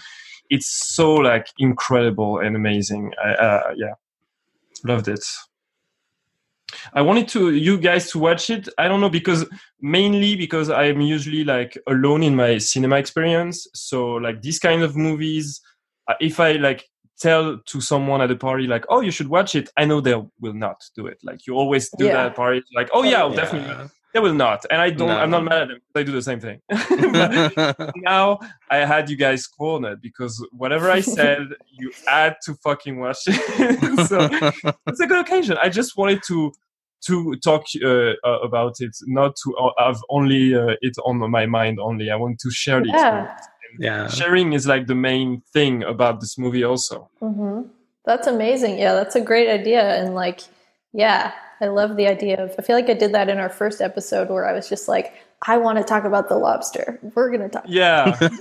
it's 0.48 0.66
so 0.66 1.14
like 1.14 1.46
incredible 1.60 2.40
and 2.40 2.56
amazing. 2.56 3.12
I, 3.24 3.72
yeah, 3.76 3.94
loved 4.84 5.06
it. 5.06 5.24
I 6.94 7.02
wanted 7.02 7.28
to 7.28 7.54
you 7.54 7.78
guys 7.78 8.10
to 8.12 8.18
watch 8.18 8.50
it. 8.50 8.68
I 8.78 8.88
don't 8.88 9.00
know 9.00 9.10
because 9.10 9.46
mainly 9.80 10.36
because 10.36 10.70
I'm 10.70 11.00
usually 11.00 11.44
like 11.44 11.76
alone 11.86 12.22
in 12.22 12.34
my 12.36 12.58
cinema 12.58 12.96
experience. 12.96 13.66
So 13.74 14.12
like 14.14 14.42
these 14.42 14.58
kind 14.58 14.82
of 14.82 14.96
movies, 14.96 15.60
uh, 16.08 16.14
if 16.20 16.40
I 16.40 16.52
like 16.52 16.84
tell 17.20 17.58
to 17.58 17.80
someone 17.80 18.22
at 18.22 18.30
a 18.30 18.36
party 18.36 18.66
like, 18.66 18.84
"Oh, 18.88 19.00
you 19.00 19.10
should 19.10 19.28
watch 19.28 19.54
it," 19.54 19.68
I 19.76 19.84
know 19.84 20.00
they 20.00 20.14
will 20.40 20.54
not 20.54 20.82
do 20.96 21.06
it. 21.06 21.18
Like 21.22 21.46
you 21.46 21.54
always 21.54 21.90
do 21.98 22.06
Yeah. 22.06 22.14
that 22.14 22.34
party 22.36 22.62
like, 22.74 22.88
"Oh 22.92 23.02
yeah, 23.04 23.20
I'll 23.20 23.30
Yeah. 23.30 23.36
definitely." 23.36 23.88
They 24.12 24.20
will 24.20 24.34
not, 24.34 24.66
and 24.70 24.80
I 24.80 24.90
don't. 24.90 25.10
I'm 25.10 25.30
not 25.30 25.44
mad 25.44 25.62
at 25.62 25.68
them. 25.68 25.80
They 25.94 26.02
do 26.02 26.12
the 26.12 26.22
same 26.22 26.40
thing. 26.40 26.60
Now 27.96 28.40
I 28.68 28.78
had 28.78 29.08
you 29.08 29.16
guys 29.16 29.46
cornered 29.46 30.00
because 30.02 30.44
whatever 30.52 30.90
I 30.90 31.00
said, 31.18 31.48
you 31.70 31.92
had 32.06 32.36
to 32.44 32.54
fucking 32.54 32.98
watch 32.98 33.18
it. 33.26 34.06
so 34.08 34.28
it's 34.88 35.00
a 35.00 35.06
good 35.06 35.20
occasion. 35.20 35.56
I 35.62 35.68
just 35.68 35.96
wanted 35.96 36.22
to 36.28 36.52
to 37.06 37.36
talk 37.36 37.64
uh, 37.82 37.88
uh, 37.88 38.40
about 38.42 38.80
it, 38.80 38.94
not 39.06 39.34
to 39.44 39.56
uh, 39.56 39.70
have 39.78 39.98
only 40.10 40.54
uh, 40.54 40.74
it 40.82 40.96
on 41.04 41.18
my 41.30 41.46
mind 41.46 41.78
only. 41.80 42.10
I 42.10 42.16
want 42.16 42.38
to 42.40 42.50
share 42.50 42.80
it. 42.80 42.88
Yeah. 42.88 43.36
yeah. 43.78 44.08
Sharing 44.08 44.52
is 44.52 44.66
like 44.66 44.86
the 44.86 44.94
main 44.94 45.42
thing 45.52 45.82
about 45.82 46.20
this 46.20 46.36
movie, 46.36 46.64
also. 46.64 47.08
hmm 47.20 47.62
That's 48.04 48.26
amazing. 48.26 48.78
Yeah, 48.78 48.94
that's 48.94 49.16
a 49.16 49.20
great 49.20 49.48
idea. 49.48 49.82
And 49.82 50.14
like, 50.14 50.40
yeah, 50.92 51.32
I 51.60 51.66
love 51.66 51.96
the 51.96 52.06
idea 52.06 52.42
of. 52.42 52.54
I 52.58 52.62
feel 52.62 52.76
like 52.76 52.88
I 52.88 52.94
did 52.94 53.12
that 53.14 53.28
in 53.28 53.38
our 53.38 53.48
first 53.50 53.80
episode 53.80 54.28
where 54.28 54.46
I 54.46 54.52
was 54.52 54.68
just 54.68 54.88
like, 54.88 55.12
I 55.46 55.56
want 55.56 55.78
to 55.78 55.84
talk 55.84 56.04
about 56.04 56.28
the 56.28 56.36
lobster. 56.36 56.98
We're 57.14 57.30
gonna 57.30 57.48
talk. 57.48 57.64
Yeah, 57.66 58.16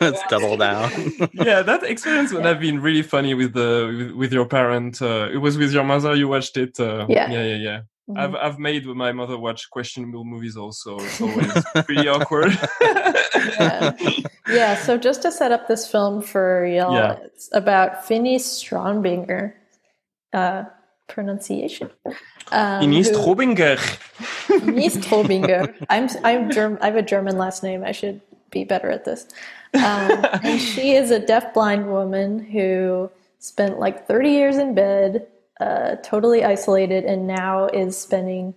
Let's 0.00 0.22
double 0.28 0.56
down. 0.56 0.90
yeah. 1.32 1.62
That 1.62 1.82
experience 1.84 2.32
would 2.32 2.44
have 2.44 2.60
been 2.60 2.80
really 2.80 3.02
funny 3.02 3.34
with 3.34 3.52
the 3.54 3.94
with, 3.96 4.10
with 4.12 4.32
your 4.32 4.46
parent. 4.46 5.00
Uh, 5.00 5.28
it 5.32 5.38
was 5.38 5.56
with 5.58 5.72
your 5.72 5.84
mother. 5.84 6.14
You 6.14 6.28
watched 6.28 6.56
it. 6.56 6.78
Uh, 6.80 7.06
Yeah. 7.08 7.30
yeah, 7.30 7.42
yeah, 7.42 7.56
yeah. 7.56 7.80
Mhm. 8.08 8.18
I've 8.18 8.34
I've 8.36 8.58
made 8.58 8.86
my 8.86 9.12
mother 9.12 9.36
watch 9.36 9.68
questionable 9.70 10.24
movies 10.24 10.56
also. 10.56 10.98
It's 11.00 11.20
always 11.20 11.52
pretty 11.84 12.08
awkward. 12.08 12.52
Yeah. 12.80 13.92
yeah. 14.48 14.76
So 14.76 14.96
just 14.96 15.22
to 15.22 15.32
set 15.32 15.50
up 15.52 15.66
this 15.68 15.90
film 15.90 16.22
for 16.22 16.64
y'all, 16.66 16.94
Yeah. 16.94 17.16
it's 17.24 17.48
about 17.52 18.04
Fini 18.06 18.38
Strombinger. 18.38 19.52
Uh, 20.32 20.64
pronunciation. 21.08 21.90
Um, 22.52 22.82
Ines 22.82 23.10
Trobinger. 23.10 23.76
Trobinger. 24.96 25.86
I'm 25.90 26.08
I'm 26.24 26.50
Germ- 26.50 26.78
I 26.80 26.86
have 26.86 26.96
a 26.96 27.02
German 27.02 27.38
last 27.38 27.62
name. 27.62 27.84
I 27.84 27.92
should 27.92 28.20
be 28.50 28.64
better 28.64 28.90
at 28.90 29.04
this. 29.04 29.26
Um, 29.74 30.24
and 30.42 30.60
she 30.60 30.92
is 30.92 31.10
a 31.10 31.18
deaf-blind 31.18 31.90
woman 31.90 32.38
who 32.38 33.10
spent 33.38 33.78
like 33.78 34.06
30 34.06 34.30
years 34.30 34.56
in 34.56 34.74
bed, 34.74 35.26
uh, 35.60 35.96
totally 35.96 36.44
isolated, 36.44 37.04
and 37.04 37.26
now 37.26 37.66
is 37.66 37.98
spending 37.98 38.54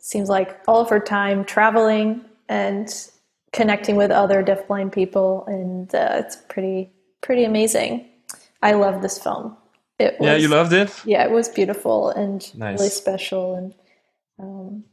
seems 0.00 0.28
like 0.28 0.60
all 0.68 0.80
of 0.82 0.90
her 0.90 1.00
time 1.00 1.44
traveling 1.44 2.22
and 2.48 3.08
connecting 3.52 3.96
with 3.96 4.10
other 4.10 4.42
deaf-blind 4.42 4.92
people, 4.92 5.44
and 5.46 5.94
uh, 5.94 6.16
it's 6.20 6.36
pretty 6.48 6.90
pretty 7.22 7.44
amazing. 7.44 8.08
I 8.62 8.72
love 8.72 9.02
this 9.02 9.18
film. 9.18 9.56
It 9.98 10.18
was, 10.18 10.26
Yeah, 10.28 10.36
you 10.36 10.48
loved 10.48 10.72
it. 10.72 10.90
yeah, 11.04 11.24
it 11.24 11.30
was 11.30 11.48
beautiful 11.48 12.10
and 12.10 12.40
Nice. 12.56 12.78
really 12.78 12.90
special. 12.90 13.54
And 13.54 13.74
um, 14.38 14.84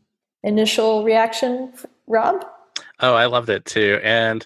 initial 0.43 1.03
reaction, 1.03 1.73
Rob? 2.07 2.45
Oh, 2.99 3.15
I 3.15 3.25
loved 3.25 3.49
it 3.49 3.65
too. 3.65 3.99
And 4.03 4.45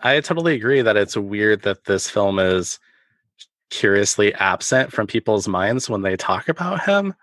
I 0.00 0.20
totally 0.20 0.54
agree 0.54 0.82
that 0.82 0.96
it's 0.96 1.16
weird 1.16 1.62
that 1.62 1.84
this 1.84 2.10
film 2.10 2.38
is 2.38 2.78
curiously 3.70 4.34
absent 4.34 4.92
from 4.92 5.06
people's 5.06 5.48
minds 5.48 5.88
when 5.88 6.02
they 6.02 6.16
talk 6.16 6.48
about 6.48 6.84
him 6.84 7.14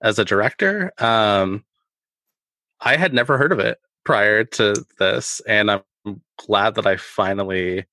as 0.00 0.18
a 0.18 0.24
director. 0.24 0.92
Um, 0.98 1.64
I 2.80 2.96
had 2.96 3.12
never 3.14 3.38
heard 3.38 3.52
of 3.52 3.58
it 3.60 3.78
prior 4.04 4.44
to 4.44 4.74
this, 4.98 5.40
and 5.46 5.70
I'm 5.70 5.82
glad 6.36 6.74
that 6.76 6.86
I 6.86 6.96
finally 6.96 7.84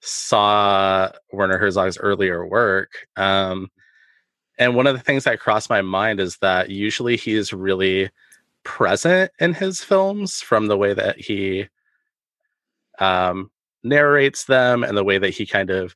saw 0.00 1.10
Werner 1.32 1.58
Herzog's 1.58 1.98
earlier 1.98 2.46
work. 2.46 3.06
Um, 3.16 3.70
and 4.58 4.74
one 4.74 4.86
of 4.86 4.96
the 4.96 5.02
things 5.02 5.24
that 5.24 5.40
crossed 5.40 5.70
my 5.70 5.82
mind 5.82 6.20
is 6.20 6.38
that 6.38 6.70
usually 6.70 7.16
he 7.16 7.34
is 7.34 7.52
really 7.52 8.10
present 8.64 9.30
in 9.38 9.54
his 9.54 9.82
films 9.82 10.40
from 10.40 10.66
the 10.66 10.76
way 10.76 10.94
that 10.94 11.18
he 11.18 11.68
um, 12.98 13.50
narrates 13.82 14.44
them 14.44 14.82
and 14.82 14.96
the 14.96 15.04
way 15.04 15.18
that 15.18 15.30
he 15.30 15.46
kind 15.46 15.70
of 15.70 15.94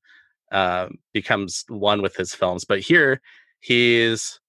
um, 0.53 0.99
becomes 1.13 1.65
one 1.69 2.03
with 2.03 2.17
his 2.17 2.35
films. 2.35 2.65
But 2.65 2.81
here, 2.81 3.21
he's 3.61 4.41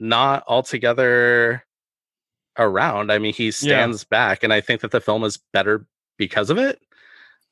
not 0.00 0.44
altogether 0.48 1.64
around. 2.58 3.12
I 3.12 3.18
mean, 3.18 3.34
he 3.34 3.50
stands 3.50 4.04
back, 4.04 4.42
and 4.42 4.52
I 4.52 4.60
think 4.60 4.80
that 4.80 4.90
the 4.90 5.00
film 5.00 5.24
is 5.24 5.38
better 5.52 5.86
because 6.16 6.50
of 6.50 6.58
it. 6.58 6.80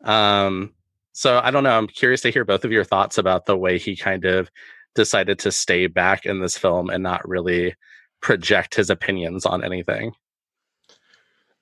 Um, 0.03 0.73
so 1.15 1.41
I 1.43 1.51
don't 1.51 1.65
know. 1.65 1.77
I'm 1.79 1.87
curious 1.87 2.21
to 2.23 2.31
hear 2.31 2.45
both 2.45 2.65
of 2.65 2.73
your 2.73 2.85
thoughts 2.85 3.17
about 3.19 3.47
the 3.47 3.57
way 3.57 3.79
he 3.79 3.97
kind 3.97 4.25
of 4.27 4.51
decided 4.95 5.39
to 5.41 5.51
stay 5.51 5.87
back 5.87 6.27
in 6.27 6.41
this 6.41 6.59
film 6.59 6.91
and 6.91 7.03
not 7.03 7.27
really 7.27 7.75
project 8.21 8.75
his 8.75 8.91
opinions 8.91 9.47
on 9.47 9.65
anything. 9.65 10.13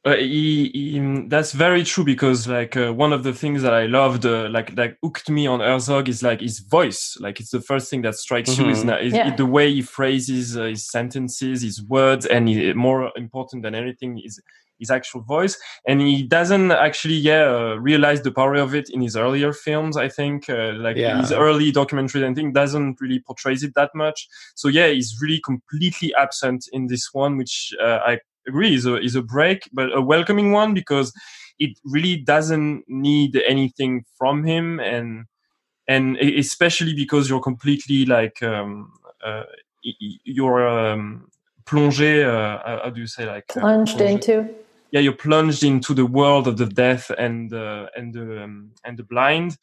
Uh, 0.04 0.16
he, 0.16 0.68
he, 0.75 1.25
that's 1.28 1.52
very 1.52 1.85
true 1.85 2.02
because 2.02 2.49
like 2.49 2.76
uh, 2.76 2.92
one 2.92 3.12
of 3.12 3.23
the 3.23 3.32
things 3.32 3.62
that 3.62 3.73
I 3.73 3.87
loved, 3.87 4.26
uh, 4.26 4.49
like 4.50 4.76
like 4.76 4.99
hooked 5.00 5.30
me 5.30 5.47
on 5.47 5.61
Herzog 5.61 6.09
is 6.09 6.25
like 6.25 6.40
his 6.40 6.59
voice. 6.59 7.16
Like 7.21 7.38
it's 7.38 7.50
the 7.50 7.61
first 7.61 7.88
thing 7.88 8.02
that 8.02 8.16
strikes 8.16 8.59
you 8.59 8.68
is, 8.68 8.82
Mhm. 8.82 8.87
na- 8.87 8.97
is 8.97 9.12
Yeah. 9.14 9.37
the 9.37 9.47
way 9.47 9.73
he 9.73 9.80
phrases 9.82 10.56
uh, 10.56 10.64
his 10.64 10.88
sentences, 10.90 11.62
his 11.62 11.80
words, 11.85 12.26
and 12.26 12.49
he, 12.49 12.73
more 12.73 13.12
important 13.16 13.62
than 13.62 13.76
anything 13.76 14.18
is 14.18 14.40
his 14.82 14.90
actual 14.90 15.22
voice, 15.22 15.54
and 15.88 16.00
he 16.00 16.22
doesn't 16.36 16.70
actually 16.72 17.20
yeah 17.30 17.46
uh, 17.58 17.74
realize 17.90 18.20
the 18.22 18.32
power 18.40 18.56
of 18.66 18.74
it 18.74 18.86
in 18.94 19.00
his 19.02 19.16
earlier 19.16 19.52
films. 19.52 19.96
I 19.96 20.08
think 20.18 20.48
uh, 20.50 20.72
like 20.86 20.98
Yeah. 20.98 21.18
his 21.20 21.32
early 21.32 21.70
documentary, 21.72 22.24
I 22.26 22.34
think 22.34 22.54
doesn't 22.54 23.00
really 23.00 23.20
portrays 23.20 23.62
it 23.62 23.72
that 23.74 23.90
much. 23.94 24.18
So 24.54 24.68
yeah, 24.68 24.88
he's 24.94 25.18
really 25.22 25.40
completely 25.50 26.10
absent 26.24 26.60
in 26.72 26.88
this 26.88 27.04
one, 27.12 27.36
which 27.40 27.54
uh, 27.80 27.98
I 28.10 28.18
agree 28.48 28.74
is 28.74 28.86
a 28.86 28.94
is 29.08 29.14
a 29.16 29.22
break, 29.22 29.60
but 29.72 29.86
a 29.96 30.00
welcoming 30.00 30.52
one 30.52 30.74
because 30.74 31.12
it 31.58 31.78
really 31.84 32.16
doesn't 32.16 32.84
need 32.88 33.32
anything 33.48 34.04
from 34.18 34.44
him 34.44 34.80
and 34.80 35.24
and 35.88 36.16
especially 36.16 36.94
because 36.94 37.28
you're 37.28 37.40
completely 37.50 38.04
like 38.06 38.42
um 38.42 38.92
uh, 39.28 39.44
y- 39.84 39.98
y- 40.00 40.20
you're 40.24 40.66
um 40.66 41.26
plongé 41.64 42.24
uh, 42.24 42.58
how 42.66 42.80
how 42.84 42.90
do 42.90 43.00
you 43.00 43.06
say 43.06 43.24
like 43.26 43.50
uh, 43.56 43.60
Plunged 43.60 43.96
plongé? 43.96 44.12
into. 44.14 44.62
Yeah 44.92 45.00
you're 45.00 45.12
plunged 45.12 45.64
into 45.64 45.94
the 45.94 46.06
world 46.06 46.46
of 46.46 46.58
the 46.58 46.66
deaf 46.66 47.11
and 47.11 47.52
uh, 47.52 47.87
and 47.96 48.14
the 48.14 48.44
um, 48.44 48.70
and 48.84 48.99
the 48.99 49.04
blind. 49.04 49.56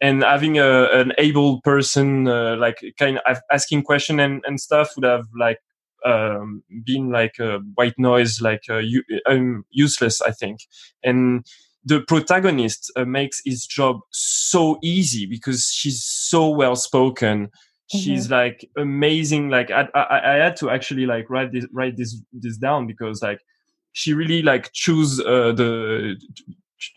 And 0.00 0.22
having 0.22 0.58
a 0.58 0.84
an 0.92 1.12
able 1.18 1.60
person 1.62 2.28
uh, 2.28 2.56
like 2.56 2.78
kind 2.98 3.18
of 3.26 3.38
asking 3.50 3.82
question 3.82 4.20
and, 4.20 4.44
and 4.46 4.60
stuff 4.60 4.90
would 4.94 5.04
have 5.04 5.26
like 5.36 5.58
um, 6.06 6.62
been 6.84 7.10
like 7.10 7.40
a 7.40 7.58
white 7.74 7.98
noise 7.98 8.40
like 8.40 8.62
uh, 8.70 8.76
u- 8.76 9.02
um, 9.26 9.64
useless 9.70 10.22
i 10.22 10.30
think. 10.30 10.60
And 11.02 11.44
the 11.84 12.02
protagonist 12.02 12.92
uh, 12.96 13.04
makes 13.04 13.40
his 13.44 13.66
job 13.66 14.00
so 14.10 14.78
easy 14.82 15.26
because 15.26 15.66
she's 15.66 16.04
so 16.04 16.48
well 16.48 16.76
spoken. 16.76 17.50
She's 17.90 18.30
like 18.30 18.68
amazing. 18.76 19.48
Like 19.48 19.70
I, 19.70 19.88
I 19.94 20.34
i 20.34 20.34
had 20.34 20.56
to 20.56 20.68
actually 20.68 21.06
like 21.06 21.30
write 21.30 21.52
this 21.52 21.66
write 21.72 21.96
this 21.96 22.20
this 22.32 22.58
down 22.58 22.86
because 22.86 23.22
like 23.22 23.40
she 24.00 24.10
really 24.20 24.40
like 24.42 24.64
choose 24.84 25.12
uh, 25.20 25.52
the 25.60 25.70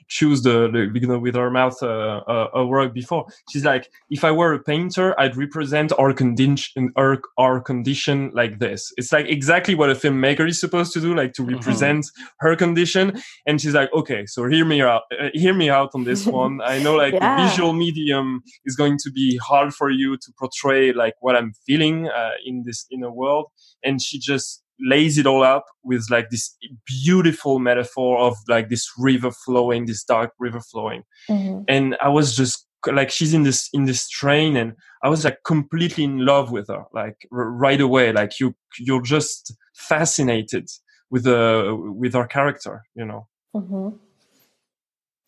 choose 0.07 0.43
the, 0.43 0.69
the 0.73 0.81
you 0.99 1.07
know 1.07 1.17
with 1.17 1.33
her 1.35 1.49
mouth 1.49 1.75
uh, 1.81 2.21
uh, 2.27 2.47
a 2.53 2.63
work 2.65 2.93
before. 2.93 3.25
She's 3.49 3.65
like 3.65 3.89
if 4.11 4.23
i 4.23 4.31
were 4.39 4.53
a 4.53 4.61
painter 4.71 5.07
i'd 5.19 5.35
represent 5.45 5.89
our 6.01 6.13
condition 6.13 6.91
our, 6.95 7.13
our 7.45 7.59
condition 7.71 8.17
like 8.41 8.59
this. 8.59 8.81
It's 8.97 9.11
like 9.11 9.25
exactly 9.37 9.73
what 9.73 9.89
a 9.89 9.95
filmmaker 9.95 10.45
is 10.47 10.59
supposed 10.59 10.91
to 10.93 10.99
do 11.01 11.15
like 11.21 11.33
to 11.37 11.41
Mhm. 11.43 11.53
represent 11.55 12.03
her 12.43 12.55
condition. 12.55 13.05
And 13.47 13.55
she's 13.59 13.73
like 13.79 13.89
okay 14.01 14.21
so 14.33 14.39
hear 14.53 14.65
me 14.65 14.77
out 14.83 15.03
uh, 15.19 15.29
hear 15.33 15.55
me 15.55 15.67
out 15.77 15.89
on 15.95 16.03
this 16.03 16.21
one. 16.41 16.53
I 16.73 16.77
know 16.85 16.95
like 17.05 17.13
Yeah. 17.21 17.35
the 17.37 17.43
visual 17.43 17.73
medium 17.85 18.27
is 18.69 18.75
going 18.81 18.97
to 19.05 19.09
be 19.11 19.27
hard 19.49 19.69
for 19.79 19.89
you 19.99 20.09
to 20.23 20.29
portray 20.41 20.83
like 21.03 21.15
what 21.25 21.35
i'm 21.39 21.51
feeling 21.67 21.97
uh, 22.19 22.35
in 22.49 22.55
this 22.67 22.79
in 22.95 22.99
a 23.03 23.11
world. 23.21 23.45
And 23.85 23.95
she 24.05 24.15
just 24.31 24.47
lays 24.83 25.17
it 25.17 25.25
all 25.27 25.43
up 25.43 25.65
with 25.83 26.05
like 26.09 26.29
this 26.29 26.55
beautiful 26.85 27.59
metaphor 27.59 28.17
of 28.19 28.35
like 28.47 28.69
this 28.69 28.89
river 28.97 29.31
flowing 29.31 29.85
this 29.85 30.03
dark 30.03 30.31
river 30.39 30.59
flowing 30.59 31.03
Mhm. 31.29 31.65
and 31.67 31.95
i 32.01 32.07
was 32.09 32.35
just 32.35 32.67
like 32.91 33.11
she's 33.11 33.33
in 33.33 33.43
this 33.43 33.69
in 33.73 33.85
this 33.85 34.09
train 34.09 34.57
and 34.57 34.73
i 35.03 35.09
was 35.09 35.23
like 35.23 35.37
completely 35.45 36.03
in 36.03 36.25
love 36.25 36.51
with 36.51 36.67
her 36.67 36.83
like 36.93 37.15
r- 37.31 37.51
right 37.51 37.79
away 37.81 38.11
like 38.11 38.39
you 38.39 38.55
you're 38.79 39.03
just 39.03 39.53
fascinated 39.75 40.67
with 41.11 41.27
uh 41.27 41.75
with 42.01 42.13
her 42.13 42.25
character 42.25 42.81
you 42.95 43.05
know 43.05 43.27
hmm 43.53 43.89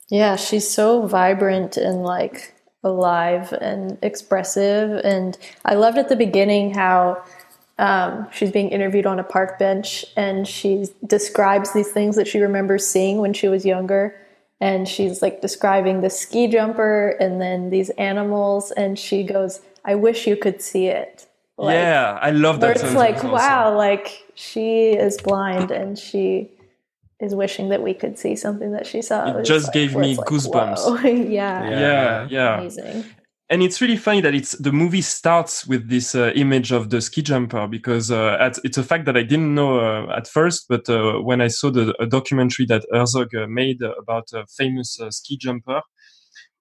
Yeah, 0.09 0.35
she's 0.35 0.69
so 0.69 1.07
vibrant 1.07 1.77
and 1.77 2.03
like 2.03 2.53
alive 2.83 3.53
and 3.53 3.97
expressive. 4.01 4.91
And 5.03 5.37
I 5.65 5.73
loved 5.75 5.97
at 5.97 6.09
the 6.09 6.15
beginning 6.15 6.73
how 6.73 7.23
um, 7.79 8.27
she's 8.31 8.51
being 8.51 8.69
interviewed 8.69 9.05
on 9.05 9.19
a 9.19 9.23
park 9.23 9.57
bench 9.57 10.05
and 10.15 10.47
she 10.47 10.85
describes 11.07 11.73
these 11.73 11.91
things 11.91 12.15
that 12.15 12.27
she 12.27 12.39
remembers 12.39 12.85
seeing 12.85 13.17
when 13.17 13.33
she 13.33 13.47
was 13.47 13.65
younger. 13.65 14.15
And 14.61 14.87
she's 14.87 15.21
like 15.21 15.41
describing 15.41 16.01
the 16.01 16.09
ski 16.09 16.47
jumper 16.47 17.09
and 17.19 17.41
then 17.41 17.69
these 17.69 17.89
animals. 17.91 18.71
And 18.71 18.97
she 18.97 19.23
goes, 19.23 19.59
I 19.83 19.95
wish 19.95 20.27
you 20.27 20.37
could 20.37 20.61
see 20.61 20.87
it. 20.87 21.27
Like, 21.55 21.75
yeah 21.75 22.17
i 22.19 22.31
love 22.31 22.61
that 22.61 22.77
it's 22.77 22.95
like, 22.95 23.17
also. 23.17 23.31
wow, 23.31 23.77
like 23.77 24.23
she 24.33 24.93
is 24.93 25.21
blind 25.21 25.69
and 25.69 25.99
she 25.99 26.49
is 27.19 27.35
wishing 27.35 27.69
that 27.69 27.83
we 27.83 27.93
could 27.93 28.17
see 28.17 28.35
something 28.35 28.71
that 28.71 28.87
she 28.87 29.03
saw. 29.03 29.27
It 29.29 29.35
was 29.35 29.47
just 29.47 29.67
like- 29.67 29.73
gave 29.75 29.95
me 29.95 30.15
like, 30.15 30.25
goosebumps. 30.27 31.03
yeah, 31.31 31.63
Yeah. 31.69 31.69
yeah 31.69 32.27
yeah 32.29 32.57
amazing. 32.59 33.05
And 33.53 33.61
it's 33.61 33.81
really 33.81 33.97
funny 33.97 34.19
that 34.21 34.33
it's 34.33 34.53
the 34.53 34.71
movie 34.71 35.03
starts 35.03 35.67
with 35.67 35.87
this 35.87 36.15
uh, 36.15 36.31
image 36.33 36.71
of 36.71 36.89
the 36.89 36.99
ski 36.99 37.21
jumper 37.21 37.67
because 37.67 38.09
uh, 38.09 38.35
at, 38.39 38.57
it's 38.63 38.79
a 38.79 38.83
fact 38.83 39.05
that 39.05 39.15
I 39.15 39.21
didn't 39.21 39.53
know 39.53 39.79
uh, 39.79 40.17
at 40.17 40.27
first, 40.27 40.65
but 40.67 40.89
uh, 40.89 41.19
when 41.19 41.39
I 41.39 41.49
saw 41.49 41.69
the 41.69 41.93
documentary 42.09 42.65
that 42.65 42.83
Herzog 42.91 43.35
uh, 43.35 43.45
made 43.45 43.83
about 43.83 44.29
a 44.33 44.47
famous 44.47 44.99
uh, 44.99 45.11
ski 45.11 45.37
jumper, 45.37 45.81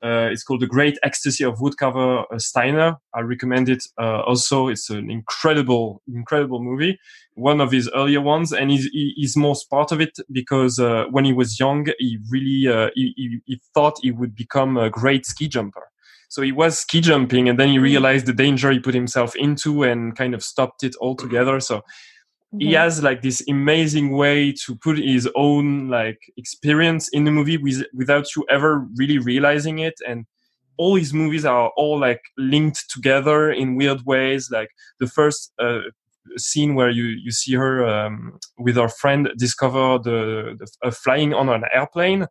it's 0.03 0.45
called 0.45 0.61
The 0.61 0.67
Great 0.67 0.99
Ecstasy 1.03 1.45
of 1.45 1.61
Woodcarver 1.61 2.27
uh, 2.31 2.39
Steiner. 2.39 2.97
I 3.15 3.21
recommend 3.21 3.71
it 3.71 3.85
also. 3.97 4.69
It's 4.69 4.91
an 4.91 5.11
incredible, 5.11 6.03
incredible 6.15 6.63
movie. 6.63 6.99
One 7.37 7.63
of 7.63 7.73
his 7.73 7.89
earlier 7.95 8.21
ones, 8.21 8.53
and 8.53 8.71
he's, 8.71 8.85
he- 8.93 9.15
he's 9.17 9.35
most 9.35 9.71
part 9.71 9.93
of 9.93 10.03
it 10.03 10.19
because 10.31 10.79
when 11.11 11.25
he 11.25 11.33
was 11.33 11.59
young, 11.59 11.87
he 11.99 12.19
really 12.29 12.91
he, 12.95 13.15
he, 13.17 13.39
he 13.47 13.61
thought 13.73 13.99
he 14.03 14.11
would 14.11 14.37
become 14.37 14.77
a 14.77 14.91
great 14.91 15.25
ski 15.25 15.49
jumper. 15.49 15.85
So 16.33 16.41
he 16.43 16.53
was 16.53 16.79
ski 16.79 17.01
jumping, 17.03 17.49
and 17.49 17.59
then 17.59 17.69
he 17.69 17.79
realized 17.79 18.25
the 18.27 18.33
danger 18.33 18.71
he 18.71 18.81
put 18.81 18.95
himself 18.95 19.37
into, 19.37 19.83
and 19.83 20.17
kind 20.17 20.35
of 20.35 20.43
stopped 20.43 20.83
it 20.83 20.95
altogether. 21.01 21.61
So 21.61 21.83
he 22.59 22.73
Mhm. 22.73 22.79
has 22.83 23.03
like 23.03 23.21
this 23.23 23.43
amazing 23.49 24.09
way 24.23 24.53
to 24.65 24.77
put 24.77 24.99
his 24.99 25.29
own 25.35 25.89
like 25.89 26.21
experience 26.37 27.09
in 27.13 27.25
the 27.25 27.31
movie 27.31 27.59
with, 27.59 27.85
without 27.95 28.27
you 28.37 28.45
ever 28.49 28.87
really 29.01 29.19
realizing 29.19 29.79
it 29.79 29.95
and 30.09 30.27
all 30.79 30.97
his 30.97 31.13
movies 31.13 31.45
are 31.45 31.71
all 31.77 31.99
like 31.99 32.23
linked 32.39 32.85
together 32.95 33.51
in 33.53 33.77
weird 33.77 34.01
ways 34.07 34.51
like 34.51 34.71
the 35.01 35.07
first 35.07 35.53
uh, 35.59 35.81
scene 36.37 36.75
where 36.75 36.91
you 36.91 37.05
you 37.25 37.31
see 37.31 37.55
her 37.55 37.87
um, 37.87 38.39
with 38.59 38.77
her 38.77 38.89
friend 38.89 39.31
discover 39.39 39.99
the, 40.07 40.57
the 40.59 40.67
uh, 40.87 40.91
flying 40.91 41.35
on 41.35 41.49
an 41.49 41.65
airplane 41.75 42.27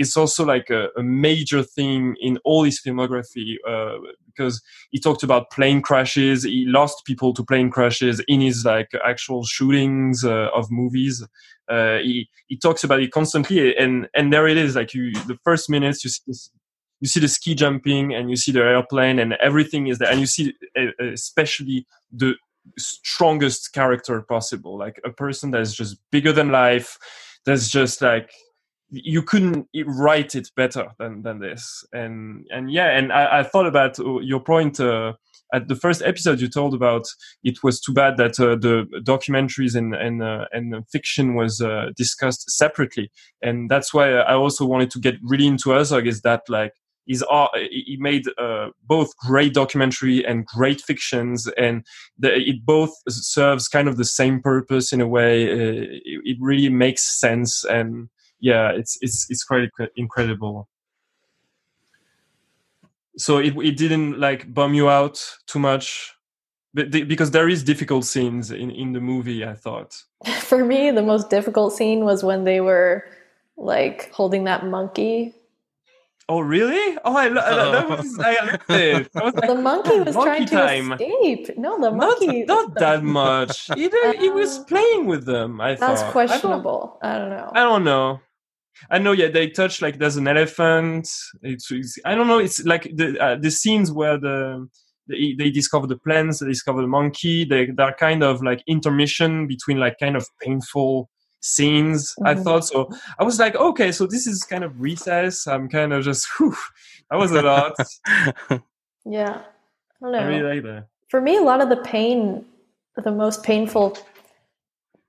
it's 0.00 0.16
also 0.16 0.46
like 0.46 0.70
a, 0.70 0.88
a 0.96 1.02
major 1.02 1.62
theme 1.62 2.16
in 2.22 2.38
all 2.42 2.64
his 2.64 2.80
filmography 2.80 3.56
uh, 3.68 3.98
because 4.24 4.62
he 4.90 4.98
talked 4.98 5.22
about 5.22 5.50
plane 5.50 5.82
crashes. 5.82 6.42
He 6.42 6.64
lost 6.66 7.04
people 7.04 7.34
to 7.34 7.44
plane 7.44 7.70
crashes 7.70 8.22
in 8.26 8.40
his 8.40 8.64
like 8.64 8.88
actual 9.06 9.44
shootings 9.44 10.24
uh, 10.24 10.48
of 10.54 10.70
movies. 10.70 11.22
Uh, 11.68 11.98
he 11.98 12.30
he 12.46 12.56
talks 12.56 12.82
about 12.82 13.02
it 13.02 13.12
constantly, 13.12 13.76
and 13.76 14.08
and 14.14 14.32
there 14.32 14.48
it 14.48 14.56
is. 14.56 14.74
Like 14.74 14.94
you, 14.94 15.12
the 15.12 15.38
first 15.44 15.68
minutes 15.68 16.02
you 16.02 16.10
see 16.10 16.32
you 17.02 17.08
see 17.08 17.20
the 17.20 17.28
ski 17.28 17.54
jumping, 17.54 18.14
and 18.14 18.30
you 18.30 18.36
see 18.36 18.52
the 18.52 18.60
airplane, 18.60 19.18
and 19.18 19.34
everything 19.34 19.88
is 19.88 19.98
there, 19.98 20.10
and 20.10 20.18
you 20.18 20.26
see 20.26 20.54
especially 20.98 21.86
the 22.10 22.36
strongest 22.78 23.74
character 23.74 24.22
possible, 24.22 24.78
like 24.78 24.98
a 25.04 25.10
person 25.10 25.50
that's 25.50 25.74
just 25.74 25.98
bigger 26.10 26.32
than 26.32 26.50
life. 26.50 26.96
That's 27.44 27.68
just 27.68 28.00
like 28.00 28.30
you 28.90 29.22
couldn't 29.22 29.68
write 29.86 30.34
it 30.34 30.50
better 30.56 30.88
than 30.98 31.22
than 31.22 31.38
this. 31.38 31.84
And 31.92 32.46
and 32.50 32.70
yeah 32.70 32.96
and 32.96 33.12
i, 33.12 33.40
I 33.40 33.42
thought 33.42 33.66
about 33.66 33.98
uh, 33.98 34.18
your 34.20 34.40
point 34.40 34.80
uh, 34.80 35.14
at 35.52 35.68
the 35.68 35.76
first 35.76 36.02
episode 36.02 36.40
you 36.40 36.48
told 36.48 36.74
about 36.74 37.06
it 37.42 37.62
was 37.62 37.80
too 37.80 37.92
bad 37.92 38.16
that 38.16 38.38
uh, 38.38 38.56
the 38.56 38.86
documentaries 39.04 39.74
and 39.74 39.94
and 39.94 40.22
uh, 40.22 40.46
and 40.52 40.86
fiction 40.88 41.34
was 41.34 41.60
uh, 41.60 41.90
discussed 41.96 42.50
separately. 42.50 43.10
And 43.42 43.70
that's 43.70 43.94
why 43.94 44.12
i 44.12 44.34
also 44.34 44.64
wanted 44.64 44.90
to 44.92 45.00
get 45.00 45.16
really 45.22 45.46
into 45.46 45.70
Herzog 45.70 46.06
is 46.06 46.22
that 46.22 46.42
like 46.48 46.72
he's 47.06 47.22
he 47.70 47.96
made 48.00 48.24
uh, 48.38 48.68
both 48.86 49.16
great 49.16 49.54
documentary 49.54 50.24
and 50.24 50.46
great 50.46 50.80
fictions 50.80 51.48
and 51.56 51.84
the, 52.18 52.34
it 52.36 52.64
both 52.64 52.92
serves 53.08 53.68
kind 53.68 53.88
of 53.88 53.96
the 53.96 54.04
same 54.04 54.40
purpose 54.40 54.92
in 54.92 55.00
a 55.00 55.08
way. 55.08 55.44
It 55.44 56.36
really 56.40 56.68
makes 56.68 57.02
sense 57.20 57.64
and 57.64 58.08
yeah, 58.40 58.70
it's 58.70 58.98
it's 59.00 59.30
it's 59.30 59.44
quite 59.44 59.68
incredible. 59.96 60.68
So 63.16 63.38
it 63.38 63.56
it 63.58 63.76
didn't 63.76 64.18
like 64.18 64.52
bum 64.52 64.74
you 64.74 64.88
out 64.88 65.22
too 65.46 65.58
much, 65.58 66.12
but 66.72 66.90
the, 66.92 67.02
because 67.02 67.30
there 67.32 67.48
is 67.48 67.62
difficult 67.62 68.04
scenes 68.04 68.50
in 68.50 68.70
in 68.70 68.92
the 68.92 69.00
movie. 69.00 69.44
I 69.44 69.54
thought. 69.54 70.02
For 70.40 70.64
me, 70.64 70.90
the 70.90 71.02
most 71.02 71.30
difficult 71.30 71.72
scene 71.72 72.04
was 72.04 72.24
when 72.24 72.44
they 72.44 72.60
were 72.60 73.04
like 73.56 74.10
holding 74.12 74.44
that 74.44 74.66
monkey. 74.66 75.34
Oh 76.30 76.38
really? 76.38 76.96
Oh, 77.04 77.16
I, 77.16 77.26
lo- 77.26 77.42
I 77.42 77.54
that 77.72 77.84
oh. 77.86 77.96
was 77.96 78.18
I 78.20 78.44
loved 78.44 78.70
it. 78.70 79.08
I 79.16 79.24
was 79.24 79.34
like, 79.40 79.46
The 79.48 79.54
monkey 79.56 79.98
was 79.98 80.14
monkey 80.14 80.46
trying 80.46 80.86
to 80.86 80.92
escape. 80.94 81.58
No, 81.58 81.80
the 81.80 81.90
monkey. 81.90 82.44
not 82.44 82.72
that 82.76 83.02
much. 83.02 83.66
He, 83.74 83.88
did, 83.88 84.20
he 84.20 84.30
was 84.30 84.60
playing 84.68 85.06
with 85.06 85.26
them. 85.26 85.60
I 85.60 85.74
thought 85.74 85.88
That's 85.88 86.02
I 86.02 86.04
don't- 86.04 86.12
questionable. 86.12 86.98
I 87.02 87.18
don't 87.18 87.30
know. 87.30 87.50
I 87.52 87.62
don't 87.64 87.82
know. 87.82 88.20
I 88.88 88.98
know, 88.98 89.12
yeah, 89.12 89.28
they 89.28 89.50
touch 89.50 89.82
like 89.82 89.98
there's 89.98 90.16
an 90.16 90.28
elephant. 90.28 91.08
It's, 91.42 91.70
it's 91.70 91.98
I 92.04 92.14
don't 92.14 92.28
know. 92.28 92.38
It's 92.38 92.64
like 92.64 92.84
the 92.94 93.18
uh, 93.18 93.36
the 93.36 93.50
scenes 93.50 93.92
where 93.92 94.16
the 94.18 94.68
they, 95.08 95.34
they 95.36 95.50
discover 95.50 95.86
the 95.86 95.98
plants, 95.98 96.38
they 96.38 96.46
discover 96.46 96.80
the 96.80 96.86
monkey. 96.88 97.44
They 97.44 97.66
they're 97.66 97.92
kind 97.98 98.22
of 98.22 98.42
like 98.42 98.62
intermission 98.66 99.46
between 99.46 99.78
like 99.78 99.98
kind 99.98 100.16
of 100.16 100.26
painful 100.40 101.10
scenes. 101.40 102.14
I 102.24 102.34
Mhm. 102.34 102.44
thought 102.44 102.66
so. 102.66 102.88
I 103.18 103.24
was 103.24 103.38
like, 103.38 103.56
okay, 103.56 103.92
so 103.92 104.06
this 104.06 104.26
is 104.26 104.44
kind 104.44 104.62
of 104.62 104.80
recess. 104.80 105.46
I'm 105.46 105.68
kind 105.68 105.92
of 105.92 106.04
just, 106.04 106.26
whew, 106.38 106.54
that 107.10 107.18
was 107.18 107.32
a 107.32 107.42
lot. 107.42 107.74
Yeah. 109.06 109.40
I 109.40 110.02
don't 110.02 110.12
know. 110.12 110.18
I 110.18 110.24
really 110.24 110.54
like 110.54 110.62
that. 110.64 110.86
For 111.08 111.20
me, 111.22 111.36
a 111.38 111.42
lot 111.42 111.62
of 111.62 111.70
the 111.70 111.78
pain, 111.78 112.44
the 113.02 113.10
most 113.10 113.42
painful 113.42 113.96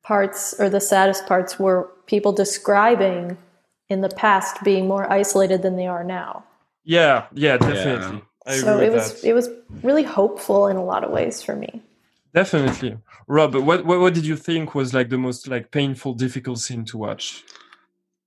parts 0.04 0.54
or 0.60 0.70
the 0.70 0.80
saddest 0.80 1.26
parts 1.28 1.60
were 1.60 1.90
people 2.08 2.32
describing 2.32 3.38
in 3.92 4.02
the 4.02 4.10
past 4.10 4.64
being 4.64 4.88
more 4.88 5.12
isolated 5.12 5.62
than 5.62 5.76
they 5.76 5.88
are 5.88 6.04
now. 6.04 6.44
Yeah, 6.84 7.26
yeah, 7.34 7.58
definitely. 7.58 8.24
I 8.46 8.56
so 8.56 8.76
agree 8.76 8.88
it 8.88 8.94
was 8.94 9.22
that. 9.22 9.28
it 9.28 9.34
was 9.34 9.50
really 9.84 10.04
hopeful 10.04 10.68
in 10.68 10.78
a 10.78 10.84
lot 10.84 11.04
of 11.04 11.12
ways 11.12 11.44
for 11.44 11.56
me. 11.56 11.82
Definitely. 12.34 12.98
Rob, 13.28 13.56
what, 13.56 13.86
what 13.86 14.00
what 14.00 14.14
did 14.14 14.26
you 14.26 14.36
think 14.36 14.74
was 14.74 14.94
like 14.94 15.10
the 15.10 15.18
most 15.18 15.48
like 15.48 15.72
painful, 15.72 16.14
difficult 16.14 16.60
scene 16.60 16.86
to 16.86 16.98
watch? 16.98 17.44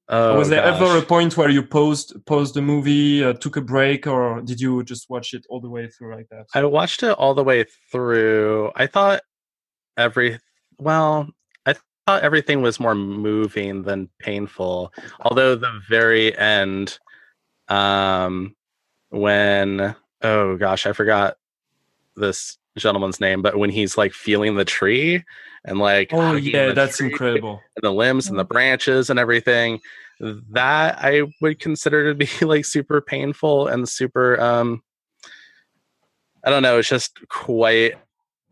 Oh, 0.08 0.38
was 0.38 0.50
there 0.50 0.62
ever 0.62 0.98
a 0.98 1.02
point 1.02 1.36
where 1.36 1.48
you 1.48 1.62
paused 1.62 2.14
paused 2.26 2.54
the 2.54 2.60
movie, 2.60 3.24
uh, 3.24 3.32
took 3.32 3.56
a 3.56 3.62
break, 3.62 4.06
or 4.06 4.42
did 4.42 4.60
you 4.60 4.84
just 4.84 5.08
watch 5.08 5.32
it 5.32 5.46
all 5.48 5.60
the 5.60 5.70
way 5.70 5.88
through 5.88 6.14
like 6.14 6.28
that? 6.28 6.44
I 6.54 6.62
watched 6.64 7.02
it 7.02 7.12
all 7.12 7.34
the 7.34 7.42
way 7.42 7.64
through. 7.90 8.70
I 8.76 8.86
thought 8.86 9.22
every 9.96 10.38
well, 10.78 11.28
I 11.28 11.30
thought 12.06 12.22
everything 12.22 12.62
was 12.62 12.80
more 12.80 12.94
moving 12.94 13.82
than 13.82 14.08
painful. 14.18 14.92
Although 15.20 15.56
the 15.56 15.80
very 15.88 16.36
end, 16.36 16.98
um, 17.68 18.54
when 19.10 19.94
oh 20.22 20.56
gosh, 20.56 20.86
I 20.86 20.92
forgot 20.92 21.36
this 22.16 22.58
gentleman's 22.76 23.20
name, 23.20 23.42
but 23.42 23.56
when 23.56 23.70
he's 23.70 23.96
like 23.96 24.12
feeling 24.12 24.56
the 24.56 24.64
tree 24.64 25.24
and 25.64 25.78
like 25.78 26.10
oh 26.12 26.34
yeah, 26.34 26.72
that's 26.72 27.00
incredible. 27.00 27.60
and 27.76 27.82
the 27.82 27.92
limbs 27.92 28.28
and 28.28 28.38
the 28.38 28.44
branches 28.44 29.10
and 29.10 29.18
everything 29.18 29.80
that 30.20 30.96
i 31.02 31.22
would 31.40 31.58
consider 31.58 32.12
to 32.12 32.14
be 32.14 32.28
like 32.46 32.64
super 32.64 33.00
painful 33.00 33.66
and 33.66 33.88
super 33.88 34.40
um 34.40 34.82
i 36.44 36.50
don't 36.50 36.62
know 36.62 36.78
it's 36.78 36.88
just 36.88 37.18
quite 37.28 37.94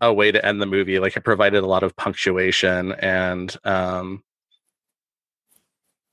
a 0.02 0.12
way 0.12 0.30
to 0.30 0.44
end 0.44 0.60
the 0.60 0.66
movie 0.66 0.98
like 0.98 1.16
it 1.16 1.22
provided 1.24 1.62
a 1.62 1.66
lot 1.66 1.82
of 1.82 1.96
punctuation 1.96 2.92
and 2.92 3.56
um 3.64 4.22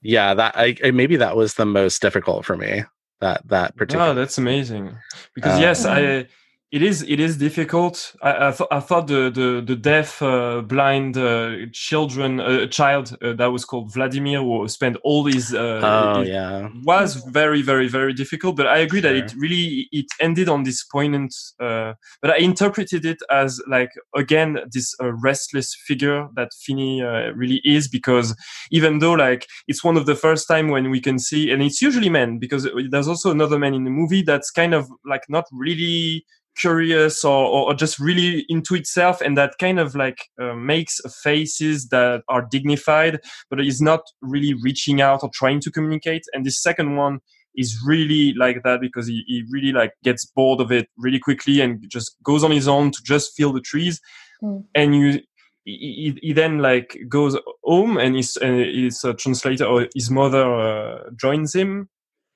yeah 0.01 0.33
that 0.33 0.55
i, 0.55 0.75
I 0.83 0.91
maybe 0.91 1.17
that 1.17 1.35
was 1.35 1.55
the 1.55 1.65
most 1.65 2.01
difficult 2.01 2.45
for 2.45 2.55
me 2.55 2.83
that 3.19 3.45
that 3.49 3.75
particular 3.75 4.11
Oh, 4.11 4.13
that's 4.13 4.37
amazing. 4.37 4.95
Because 5.35 5.59
yes, 5.59 5.83
Um, 5.83 5.91
I 5.91 6.27
it 6.71 6.83
is 6.83 7.01
it 7.01 7.19
is 7.19 7.37
difficult. 7.37 8.15
I 8.21 8.47
I, 8.47 8.51
th- 8.51 8.67
I 8.71 8.79
thought 8.79 9.07
the 9.07 9.31
the 9.31 9.63
the 9.65 9.75
deaf 9.75 10.21
uh, 10.21 10.61
blind 10.61 11.17
uh, 11.17 11.65
children 11.73 12.39
uh, 12.39 12.67
child 12.67 13.17
uh, 13.21 13.33
that 13.33 13.47
was 13.47 13.65
called 13.65 13.91
Vladimir 13.91 14.39
who 14.39 14.67
spent 14.67 14.97
all 15.03 15.25
his 15.25 15.53
uh, 15.53 15.81
oh 15.83 16.21
yeah 16.21 16.69
was 16.83 17.15
very 17.31 17.61
very 17.61 17.87
very 17.87 18.13
difficult 18.13 18.55
but 18.55 18.67
i 18.67 18.77
agree 18.77 18.99
that 18.99 19.15
it 19.15 19.33
really 19.37 19.87
it 19.91 20.05
ended 20.19 20.47
on 20.47 20.63
this 20.63 20.83
poignant 20.83 21.33
uh, 21.59 21.93
but 22.21 22.31
i 22.31 22.37
interpreted 22.37 23.05
it 23.05 23.17
as 23.31 23.61
like 23.67 23.91
again 24.15 24.59
this 24.71 24.93
uh, 25.01 25.11
restless 25.13 25.75
figure 25.87 26.27
that 26.35 26.49
Fini 26.53 27.01
uh, 27.01 27.31
really 27.31 27.61
is 27.63 27.87
because 27.87 28.35
even 28.71 28.99
though 28.99 29.13
like 29.13 29.47
it's 29.67 29.83
one 29.83 29.97
of 29.97 30.05
the 30.05 30.15
first 30.15 30.47
time 30.47 30.69
when 30.69 30.89
we 30.89 31.01
can 31.01 31.17
see 31.19 31.51
and 31.51 31.61
it's 31.63 31.81
usually 31.81 32.09
men 32.09 32.37
because 32.37 32.67
there's 32.91 33.07
also 33.07 33.31
another 33.31 33.57
man 33.57 33.73
in 33.73 33.83
the 33.83 33.89
movie 33.89 34.21
that's 34.21 34.51
kind 34.51 34.73
of 34.73 34.87
like 35.05 35.23
not 35.29 35.45
really 35.51 36.25
curious 36.57 37.23
or, 37.23 37.45
or, 37.45 37.73
just 37.73 37.99
really 37.99 38.45
into 38.49 38.75
itself 38.75 39.21
and 39.21 39.37
that 39.37 39.53
kind 39.59 39.79
of 39.79 39.95
like 39.95 40.25
uh, 40.41 40.53
makes 40.53 40.99
faces 41.23 41.87
that 41.89 42.21
are 42.27 42.47
dignified 42.49 43.19
but 43.49 43.61
is 43.61 43.81
not 43.81 44.01
really 44.21 44.53
reaching 44.61 45.01
out 45.01 45.23
or 45.23 45.29
trying 45.33 45.59
to 45.61 45.71
communicate. 45.71 46.23
And 46.33 46.45
the 46.45 46.51
second 46.51 46.95
one 46.95 47.19
is 47.55 47.79
really 47.85 48.33
like 48.33 48.63
that 48.63 48.81
because 48.81 49.07
he, 49.07 49.23
he 49.27 49.43
really 49.49 49.71
like 49.71 49.93
gets 50.03 50.25
bored 50.25 50.61
of 50.61 50.71
it 50.71 50.87
really 50.97 51.19
quickly 51.19 51.61
and 51.61 51.83
just 51.89 52.15
goes 52.23 52.43
on 52.43 52.51
his 52.51 52.67
own 52.67 52.91
to 52.91 52.99
just 53.03 53.35
feel 53.35 53.53
the 53.53 53.61
trees. 53.61 53.99
Mm. 54.43 54.65
And 54.75 54.95
you, 54.95 55.21
he, 55.65 56.13
he 56.21 56.27
he 56.27 56.33
then 56.33 56.59
like 56.59 56.97
goes 57.09 57.37
home 57.63 57.97
and 57.97 58.15
his, 58.15 58.37
uh, 58.41 58.47
his 58.47 59.03
uh, 59.03 59.13
translator 59.13 59.65
or 59.65 59.87
his 59.93 60.09
mother 60.09 60.53
uh, 60.55 61.09
joins 61.19 61.53
him. 61.53 61.89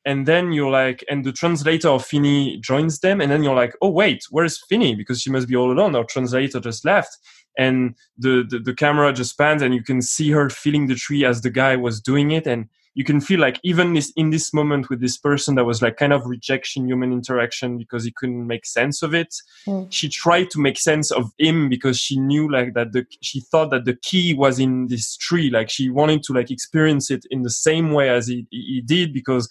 And 0.05 0.25
then 0.25 0.51
you're 0.51 0.71
like, 0.71 1.03
and 1.09 1.23
the 1.23 1.31
translator 1.31 1.89
of 1.89 2.05
Fini 2.05 2.57
joins 2.59 2.99
them. 2.99 3.21
And 3.21 3.31
then 3.31 3.43
you're 3.43 3.55
like, 3.55 3.73
oh, 3.81 3.89
wait, 3.89 4.23
where's 4.29 4.61
Fini? 4.67 4.95
Because 4.95 5.21
she 5.21 5.29
must 5.29 5.47
be 5.47 5.55
all 5.55 5.71
alone. 5.71 5.95
Our 5.95 6.03
translator 6.03 6.59
just 6.59 6.83
left 6.85 7.17
and 7.57 7.95
the, 8.17 8.43
the 8.49 8.59
the 8.59 8.73
camera 8.73 9.13
just 9.13 9.37
pans 9.37 9.61
and 9.61 9.73
you 9.73 9.83
can 9.83 10.01
see 10.01 10.31
her 10.31 10.49
feeling 10.49 10.87
the 10.87 10.95
tree 10.95 11.23
as 11.23 11.41
the 11.41 11.49
guy 11.49 11.75
was 11.75 12.01
doing 12.01 12.31
it 12.31 12.47
and 12.47 12.67
you 12.95 13.03
can 13.03 13.19
feel 13.19 13.39
like 13.39 13.59
even 13.63 13.93
this 13.93 14.11
in 14.15 14.29
this 14.31 14.53
moment 14.53 14.89
with 14.89 15.01
this 15.01 15.17
person 15.17 15.55
that 15.55 15.63
was 15.65 15.81
like 15.81 15.97
kind 15.97 16.13
of 16.13 16.25
rejection 16.25 16.87
human 16.87 17.11
interaction 17.11 17.77
because 17.77 18.03
he 18.03 18.11
couldn't 18.15 18.47
make 18.47 18.65
sense 18.65 19.03
of 19.03 19.13
it 19.13 19.33
Mm. 19.67 19.85
she 19.91 20.09
tried 20.09 20.49
to 20.49 20.59
make 20.59 20.77
sense 20.79 21.11
of 21.11 21.31
him 21.37 21.69
because 21.69 21.97
she 21.99 22.19
knew 22.19 22.51
like 22.51 22.73
that 22.73 22.91
the 22.91 23.05
she 23.21 23.39
thought 23.39 23.69
that 23.69 23.85
the 23.85 23.95
key 24.01 24.33
was 24.33 24.59
in 24.59 24.87
this 24.87 25.15
tree 25.15 25.49
like 25.51 25.69
she 25.69 25.89
wanted 25.91 26.23
to 26.23 26.33
like 26.33 26.49
experience 26.51 27.11
it 27.11 27.23
in 27.29 27.43
the 27.43 27.49
same 27.51 27.91
way 27.91 28.09
as 28.09 28.27
he, 28.27 28.47
he 28.49 28.81
did 28.81 29.13
because 29.13 29.47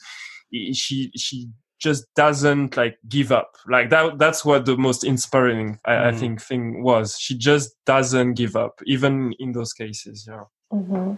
she 0.73 1.11
she 1.17 1.49
just 1.81 2.05
doesn't 2.15 2.77
like 2.77 2.97
give 3.09 3.33
up 3.33 3.57
like 3.67 3.91
that 3.91 4.19
that's 4.19 4.45
what 4.45 4.65
the 4.67 4.77
most 4.77 5.03
inspiring 5.05 5.79
I, 5.85 6.09
I 6.09 6.13
Mm. 6.13 6.19
think 6.19 6.41
thing 6.43 6.83
was 6.85 7.17
she 7.19 7.37
just 7.37 7.75
doesn't 7.87 8.35
give 8.35 8.55
up 8.57 8.81
even 8.87 9.35
in 9.41 9.53
those 9.53 9.73
cases 9.73 10.27
yeah 10.29 10.45
hmm 10.71 11.15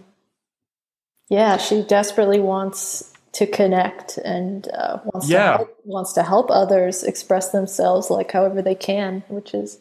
Yeah, 1.29 1.57
she 1.57 1.81
desperately 1.83 2.39
wants 2.39 3.11
to 3.33 3.47
connect 3.47 4.17
and 4.19 4.67
uh, 4.73 4.99
wants 5.13 5.29
Yeah. 5.29 5.51
to 5.51 5.57
help, 5.57 5.69
wants 5.85 6.13
to 6.13 6.23
help 6.23 6.49
others 6.51 7.03
express 7.03 7.51
themselves 7.51 8.09
like 8.09 8.31
however 8.31 8.61
they 8.61 8.75
can, 8.75 9.23
which 9.27 9.53
is, 9.53 9.79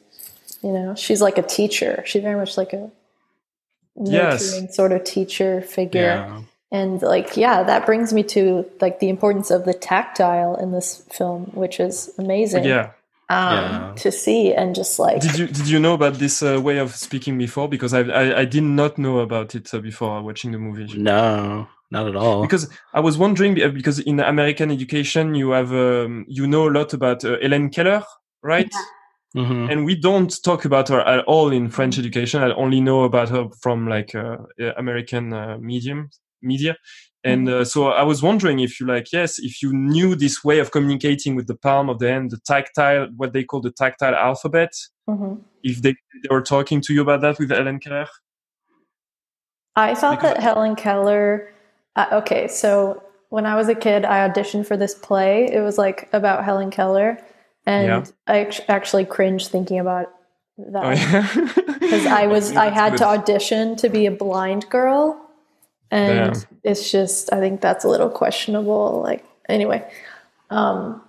you 0.63 0.73
know, 0.73 0.95
she's 0.97 1.21
like 1.23 1.39
a 1.39 1.43
teacher. 1.43 2.03
She's 2.07 2.23
very 2.23 2.37
much 2.37 2.57
like 2.57 2.73
a 2.73 2.91
Yes. 3.97 4.41
nurturing 4.43 4.69
sort 4.73 4.93
of 4.93 5.05
teacher 5.05 5.61
figure. 5.61 6.01
yeah 6.01 6.43
And 6.75 7.01
like, 7.15 7.31
yeah, 7.45 7.63
that 7.71 7.87
brings 7.87 8.13
me 8.13 8.23
to 8.35 8.65
like 8.81 8.97
the 8.99 9.09
importance 9.09 9.49
of 9.57 9.65
the 9.65 9.75
tactile 9.91 10.55
in 10.63 10.73
this 10.73 10.89
film, 11.19 11.41
which 11.63 11.77
is 11.79 11.97
amazing 12.19 12.65
yeah 12.65 12.87
um, 13.31 13.55
Yeah. 13.55 13.93
to 14.03 14.09
see 14.13 14.53
and 14.53 14.75
just 14.75 14.99
like 14.99 15.21
did 15.27 15.39
you 15.39 15.47
did 15.47 15.67
you 15.73 15.79
know 15.85 15.95
about 15.95 16.15
this 16.25 16.43
uh, 16.43 16.61
way 16.69 16.77
of 16.85 16.95
speaking 16.95 17.39
before 17.39 17.69
because 17.75 17.93
I, 17.95 18.01
I 18.23 18.25
i 18.43 18.45
did 18.45 18.63
not 18.65 18.93
know 18.99 19.17
about 19.21 19.55
it 19.55 19.67
uh, 19.73 19.79
before 19.91 20.23
watching 20.29 20.53
the 20.53 20.59
movie 20.59 20.87
no 20.99 21.67
not 21.91 22.07
at 22.09 22.17
all 22.17 22.43
because 22.43 22.65
I 22.93 23.01
was 23.01 23.17
wondering 23.25 23.53
uh, 23.63 23.69
because 23.69 23.99
in 24.11 24.21
American 24.21 24.69
education 24.71 25.35
you 25.35 25.49
have 25.59 25.73
um, 25.73 26.25
you 26.29 26.47
know 26.47 26.69
a 26.69 26.73
lot 26.79 26.93
about 26.93 27.25
uh, 27.25 27.37
Helen 27.41 27.71
Keller, 27.71 28.03
right? 28.43 28.75
Mhm. 29.37 29.71
And 29.71 29.85
we 29.89 29.95
don't 30.09 30.33
talk 30.49 30.65
about 30.65 30.89
her 30.89 31.01
at 31.01 31.25
all 31.27 31.53
in 31.59 31.69
French 31.71 31.99
education. 31.99 32.43
I 32.43 32.53
only 32.55 32.81
know 32.81 33.01
about 33.05 33.29
her 33.31 33.45
from 33.63 33.89
like 33.89 34.15
uh, 34.15 34.37
uh, 34.65 34.73
American 34.77 35.33
uh, 35.33 35.57
medium 35.61 36.11
media. 36.45 36.77
And 37.27 37.49
uh, 37.49 37.65
so 37.65 37.89
I 37.89 38.03
was 38.03 38.23
wondering 38.23 38.59
if 38.61 38.79
you 38.79 38.87
like, 38.87 39.11
yes, 39.11 39.39
if 39.39 39.63
you 39.63 39.73
knew 39.73 40.15
this 40.15 40.45
way 40.45 40.59
of 40.59 40.73
communicating 40.73 41.35
with 41.37 41.47
the 41.47 41.55
palm 41.57 41.89
of 41.89 41.99
the 41.99 42.09
hand, 42.11 42.31
the 42.31 42.39
tactile, 42.45 43.09
what 43.17 43.33
they 43.33 43.43
call 43.45 43.61
the 43.63 43.71
tactile 43.73 44.15
alphabet, 44.15 44.73
Mhm. 45.09 45.41
if 45.63 45.81
they, 45.83 45.95
they 46.23 46.29
were 46.31 46.43
talking 46.43 46.81
to 46.83 46.93
you 46.95 47.01
about 47.01 47.21
that 47.23 47.39
with 47.39 47.51
Helen 47.51 47.79
Keller. 47.81 48.09
I 49.77 49.95
thought 49.95 50.19
Because- 50.21 50.35
that 50.35 50.43
Helen 50.43 50.77
Keller. 50.77 51.53
Uh, 51.97 52.07
okay, 52.13 52.49
so 52.49 53.03
when 53.31 53.47
I 53.47 53.55
was 53.57 53.69
a 53.69 53.75
kid, 53.75 54.05
I 54.05 54.29
auditioned 54.29 54.67
for 54.67 54.77
this 54.77 54.95
play. 54.95 55.47
It 55.51 55.61
was 55.61 55.79
like 55.79 56.09
about 56.13 56.45
Helen 56.45 56.71
Keller, 56.71 57.19
and 57.67 57.87
Yeah. 57.87 58.05
I 58.27 58.41
act- 58.41 58.61
actually 58.69 59.05
cringed 59.05 59.49
thinking 59.51 59.79
about 59.79 60.11
that 60.59 60.85
Oh, 60.85 60.91
yeah. 60.91 61.27
because 61.81 62.07
I 62.07 62.27
was 62.27 62.55
I 62.57 62.69
had 62.69 62.91
good. 62.93 62.99
to 62.99 63.07
audition 63.07 63.77
to 63.77 63.89
be 63.89 64.07
a 64.07 64.11
blind 64.11 64.69
girl, 64.71 65.21
and 65.95 66.35
Damn. 66.35 66.43
it's 66.65 66.91
just 66.91 67.33
I 67.33 67.39
think 67.39 67.61
that's 67.61 67.85
a 67.85 67.89
little 67.89 68.11
questionable. 68.11 69.01
Like 69.03 69.25
anyway, 69.49 69.89
um, 70.51 71.01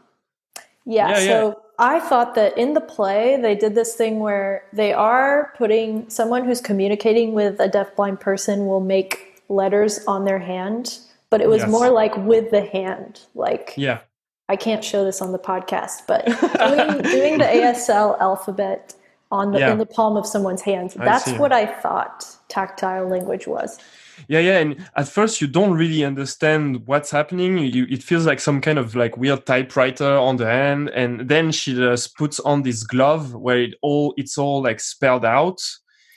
yeah. 0.86 1.10
Yeah, 1.10 1.20
so 1.20 1.62
I 1.80 2.00
thought 2.00 2.36
that 2.36 2.58
in 2.58 2.74
the 2.74 2.82
play 2.82 3.40
they 3.42 3.56
did 3.56 3.74
this 3.76 3.96
thing 3.96 4.20
where 4.20 4.64
they 4.74 4.94
are 4.94 5.54
putting 5.58 6.10
someone 6.10 6.46
who's 6.46 6.62
communicating 6.62 7.34
with 7.34 7.60
a 7.60 7.68
deafblind 7.68 8.20
person 8.20 8.68
will 8.68 8.80
make 8.80 9.42
letters 9.50 10.00
on 10.08 10.26
their 10.26 10.40
hand, 10.40 11.00
but 11.30 11.42
it 11.42 11.50
was 11.50 11.62
Yes. 11.62 11.72
more 11.72 11.90
like 11.90 12.16
with 12.18 12.52
the 12.52 12.62
hand, 12.62 13.22
like 13.34 13.74
Yeah. 13.76 14.00
I 14.48 14.56
can't 14.56 14.84
show 14.84 15.04
this 15.04 15.22
on 15.22 15.32
the 15.32 15.40
podcast, 15.40 16.04
but 16.08 16.26
doing, 16.26 17.02
doing 17.16 17.38
the 17.40 17.46
ASL 17.46 18.16
alphabet 18.20 18.94
on 19.32 19.52
the 19.52 19.60
Yeah. 19.60 19.72
in 19.72 19.80
the 19.80 19.88
palm 19.88 20.16
of 20.18 20.28
someone's 20.28 20.62
hand. 20.62 20.94
I 21.00 21.06
That's 21.06 21.26
see. 21.26 21.38
what 21.38 21.52
I 21.52 21.66
thought 21.66 22.26
tactile 22.48 23.08
language 23.08 23.48
was. 23.48 23.80
Yeah, 24.28 24.40
yeah, 24.40 24.58
and 24.60 24.88
at 24.96 25.08
first 25.08 25.42
you 25.42 25.48
don't 25.48 25.74
really 25.74 26.04
understand 26.04 26.86
what's 26.88 27.12
happening. 27.12 27.58
You, 27.58 27.86
it 27.90 28.04
feels 28.04 28.26
like 28.26 28.40
some 28.40 28.62
kind 28.62 28.78
of 28.80 28.96
like 28.96 29.18
weird 29.18 29.46
typewriter 29.46 30.18
on 30.18 30.38
the 30.38 30.46
hand, 30.46 30.90
and 30.90 31.28
then 31.30 31.52
she 31.52 31.76
just 31.76 32.16
puts 32.18 32.40
on 32.42 32.64
this 32.64 32.84
glove 32.84 33.34
where 33.36 33.62
it 33.62 33.74
all 33.82 34.14
it's 34.18 34.38
all 34.38 34.62
like 34.64 34.80
spelled 34.80 35.26
out, 35.26 35.60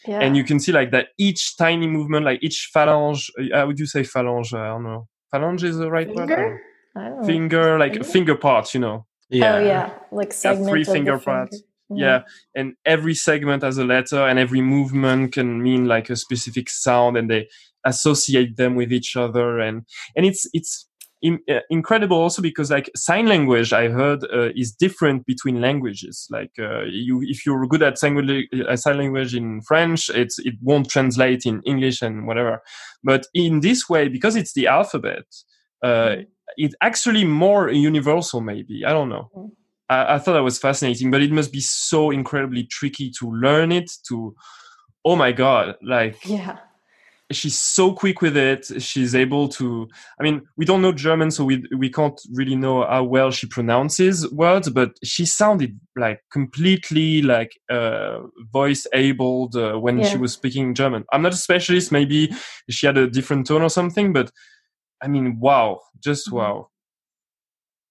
Yeah. 0.07 0.21
and 0.21 0.37
you 0.37 0.45
can 0.45 0.61
see 0.61 0.73
like 0.73 0.91
that 0.93 1.09
each 1.19 1.57
tiny 1.57 1.87
movement, 1.87 2.25
like 2.25 2.41
each 2.43 2.71
phalange. 2.75 3.29
Uh, 3.39 3.57
how 3.57 3.67
would 3.67 3.79
you 3.79 3.87
say 3.87 4.03
phalange? 4.03 4.53
I 4.55 4.69
don't 4.69 4.85
know. 4.85 5.09
Phalange 5.33 5.65
is 5.65 5.77
the 5.79 5.91
right 5.91 6.09
word. 6.09 6.31
I 6.31 6.37
don't 6.37 6.37
know. 6.37 6.37
finger? 6.37 6.61
I 6.97 7.05
don't 7.09 7.21
know. 7.21 7.27
Finger, 7.27 7.79
like 7.79 7.93
Finger? 7.95 8.09
finger 8.09 8.35
parts, 8.37 8.75
you 8.75 8.81
know. 8.81 9.07
yeah 9.29 9.55
Oh 9.57 9.61
yeah, 9.61 9.91
like 10.11 10.33
segment 10.33 10.71
three 10.71 10.81
of 10.83 10.87
the 10.87 10.93
finger 10.93 11.19
finger. 11.19 11.25
parts. 11.25 11.63
Yeah, 11.91 12.25
and 12.55 12.75
every 12.85 13.15
segment 13.15 13.63
has 13.63 13.79
a 13.79 13.85
letter, 13.85 14.21
and 14.29 14.39
every 14.39 14.61
movement 14.61 15.33
can 15.33 15.63
mean 15.63 15.87
like 15.87 16.11
a 16.11 16.17
specific 16.17 16.69
sound, 16.69 17.17
and 17.17 17.31
they 17.31 17.49
associate 17.89 18.57
them 18.57 18.75
with 18.77 18.93
each 18.93 19.17
other, 19.17 19.59
and 19.67 19.77
and 20.17 20.27
it's 20.27 20.43
it's 20.53 20.87
in, 21.21 21.41
uh, 21.51 21.61
incredible 21.71 22.17
also 22.17 22.41
because 22.43 22.71
like 22.71 22.89
sign 22.95 23.27
language 23.27 23.73
I 23.73 23.89
heard 23.89 24.21
uh, 24.33 24.51
is 24.63 24.73
different 24.85 25.27
between 25.27 25.61
languages. 25.61 26.27
Like 26.31 26.53
uh, 26.59 26.83
you, 27.07 27.21
if 27.23 27.45
you're 27.45 27.67
good 27.67 27.83
at 27.83 27.99
sign 27.99 28.15
language, 28.15 28.47
uh, 28.69 28.77
sign 28.77 28.99
language 28.99 29.35
in 29.35 29.61
French, 29.63 30.11
it's 30.11 30.39
it 30.39 30.55
won't 30.63 30.89
translate 30.89 31.43
in 31.45 31.63
English 31.65 32.03
and 32.03 32.27
whatever. 32.29 32.61
But 33.03 33.27
in 33.35 33.61
this 33.61 33.89
way, 33.89 34.09
because 34.09 34.37
it's 34.37 34.53
the 34.55 34.67
alphabet, 34.79 35.25
uh, 35.83 35.89
Mhm. 35.89 36.27
it's 36.57 36.75
actually 36.81 37.25
more 37.25 37.71
universal. 37.71 38.41
Maybe 38.41 38.85
I 38.85 38.93
don't 38.93 39.09
know. 39.15 39.27
Mhm. 39.37 39.51
I, 39.91 40.15
I 40.15 40.19
thought 40.19 40.35
that 40.35 40.43
was 40.51 40.59
fascinating, 40.59 41.11
but 41.11 41.23
it 41.23 41.33
must 41.33 41.53
be 41.53 41.61
so 41.61 42.11
incredibly 42.13 42.65
tricky 42.79 43.11
to 43.19 43.25
learn 43.47 43.73
it. 43.73 43.91
To 44.09 44.35
oh 45.05 45.17
my 45.17 45.33
god, 45.33 45.77
like 45.83 46.17
Yeah. 46.25 46.57
She's 47.31 47.59
so 47.59 47.93
quick 47.93 48.23
with 48.23 48.37
it. 48.37 48.67
She's 48.83 49.15
able 49.15 49.49
to. 49.51 49.89
I 50.19 50.23
mean, 50.23 50.43
we 50.57 50.65
don't 50.65 50.83
know 50.83 50.93
German, 50.93 51.31
so 51.31 51.45
we 51.45 51.63
we 51.77 51.91
can't 51.91 52.21
really 52.33 52.57
know 52.57 52.87
how 52.87 53.05
well 53.05 53.31
she 53.31 53.47
pronounces 53.47 54.31
words. 54.33 54.71
But 54.71 54.93
she 55.05 55.27
sounded 55.27 55.79
like 55.97 56.21
completely 56.33 57.23
like 57.23 57.59
uh, 57.71 58.21
voice 58.53 58.87
abled 58.93 59.57
uh, 59.57 59.75
when 59.75 59.99
she 60.05 60.17
was 60.19 60.33
speaking 60.33 60.75
German. 60.75 61.05
I'm 61.13 61.23
not 61.23 61.33
a 61.35 61.37
specialist. 61.37 61.93
Maybe 61.93 62.33
she 62.71 62.87
had 62.87 62.97
a 62.99 63.07
different 63.09 63.47
tone 63.47 63.63
or 63.63 63.71
something, 63.71 64.13
but 64.13 64.31
I 65.03 65.09
mean, 65.09 65.39
wow, 65.41 65.81
just 66.03 66.29
Mhm. 66.29 66.33
wow. 66.33 66.69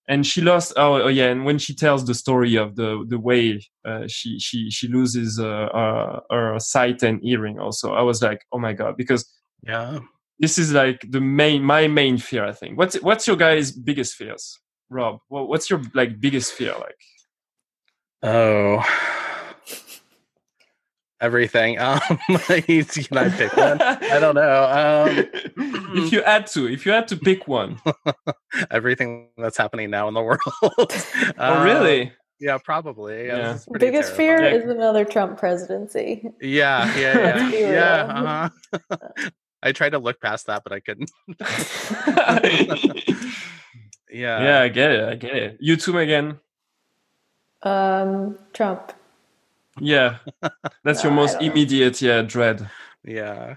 And 0.09 0.25
she 0.25 0.41
lost. 0.41 0.73
Oh, 0.77 1.01
oh, 1.01 1.07
yeah. 1.09 1.27
And 1.27 1.43
when 1.43 1.57
she 1.57 1.75
tells 1.75 2.05
the 2.05 2.13
story 2.13 2.55
of 2.55 2.75
the 2.77 3.05
the 3.07 3.19
way 3.19 3.61
uh, 3.85 4.07
she 4.07 4.39
she 4.39 4.69
she 4.71 4.87
loses 4.87 5.37
uh, 5.39 5.47
uh, 5.73 6.19
her 6.31 6.59
sight 6.59 7.03
and 7.03 7.19
hearing, 7.21 7.59
also, 7.59 7.93
I 7.93 8.01
was 8.01 8.21
like, 8.21 8.39
oh 8.53 8.59
my 8.59 8.73
god, 8.73 8.95
because 8.97 9.25
Yeah. 9.67 9.99
this 10.39 10.57
is 10.57 10.71
like 10.71 11.01
the 11.09 11.19
main 11.19 11.61
my 11.63 11.87
main 11.87 12.17
fear. 12.17 12.45
I 12.45 12.53
think. 12.53 12.77
What's 12.77 12.95
what's 13.01 13.27
your 13.27 13.35
guys' 13.35 13.71
biggest 13.71 14.15
fears, 14.15 14.57
Rob? 14.89 15.19
What's 15.27 15.69
your 15.69 15.81
like 15.93 16.19
biggest 16.21 16.53
fear? 16.53 16.73
Like, 16.79 16.95
Oh. 18.23 18.81
Everything. 21.19 21.77
Um, 21.81 21.97
can 22.07 23.17
I 23.17 23.29
pick 23.29 23.55
one? 23.57 23.81
I 23.81 24.19
don't 24.19 24.35
know. 24.35 24.63
Um, 25.07 25.25
if 25.97 26.11
you 26.11 26.21
had 26.23 26.45
to, 26.47 26.67
if 26.67 26.85
you 26.85 26.91
had 26.91 27.07
to 27.07 27.17
pick 27.17 27.47
one, 27.47 27.79
everything 28.71 29.29
that's 29.37 29.57
happening 29.57 29.89
now 29.89 30.07
in 30.07 30.13
the 30.13 30.21
world. 30.23 30.39
oh 30.63 30.87
Um, 31.37 31.63
really? 31.63 32.11
Yeah, 32.39 32.59
probably. 32.63 33.25
Yeah. 33.27 33.37
Yeah. 33.37 33.53
this 33.53 33.61
is 33.61 33.67
Biggest 33.79 34.13
fear 34.13 34.37
terrifying. 34.37 34.61
Yeah. 34.61 34.65
is 34.65 34.75
another 34.77 35.05
Trump 35.05 35.39
presidency. 35.39 36.29
Yeah, 36.39 36.95
yeah, 36.95 37.17
yeah. 37.17 37.35
Let's 37.35 37.51
be 37.51 37.57
yeah. 37.59 38.01
real. 38.03 38.27
Uh-huh. 38.27 39.29
I 39.63 39.71
tried 39.71 39.89
to 39.91 39.99
look 39.99 40.21
past 40.21 40.45
that, 40.45 40.61
but 40.63 40.71
I 40.71 40.79
couldn't. 40.81 41.09
yeah. 44.11 44.43
yeah, 44.43 44.61
I 44.61 44.67
get 44.69 44.91
it. 44.91 45.03
I 45.09 45.15
get 45.15 45.35
it. 45.35 45.57
You 45.59 45.75
too, 45.77 45.97
again. 45.97 46.39
Um, 47.63 48.37
Trump. 48.53 48.93
Yeah, 49.79 50.19
that's 50.83 51.03
your 51.03 51.11
No, 51.11 51.15
most 51.15 51.41
immediate, 51.41 52.01
yeah, 52.01 52.21
dread. 52.21 52.69
Yeah. 53.03 53.55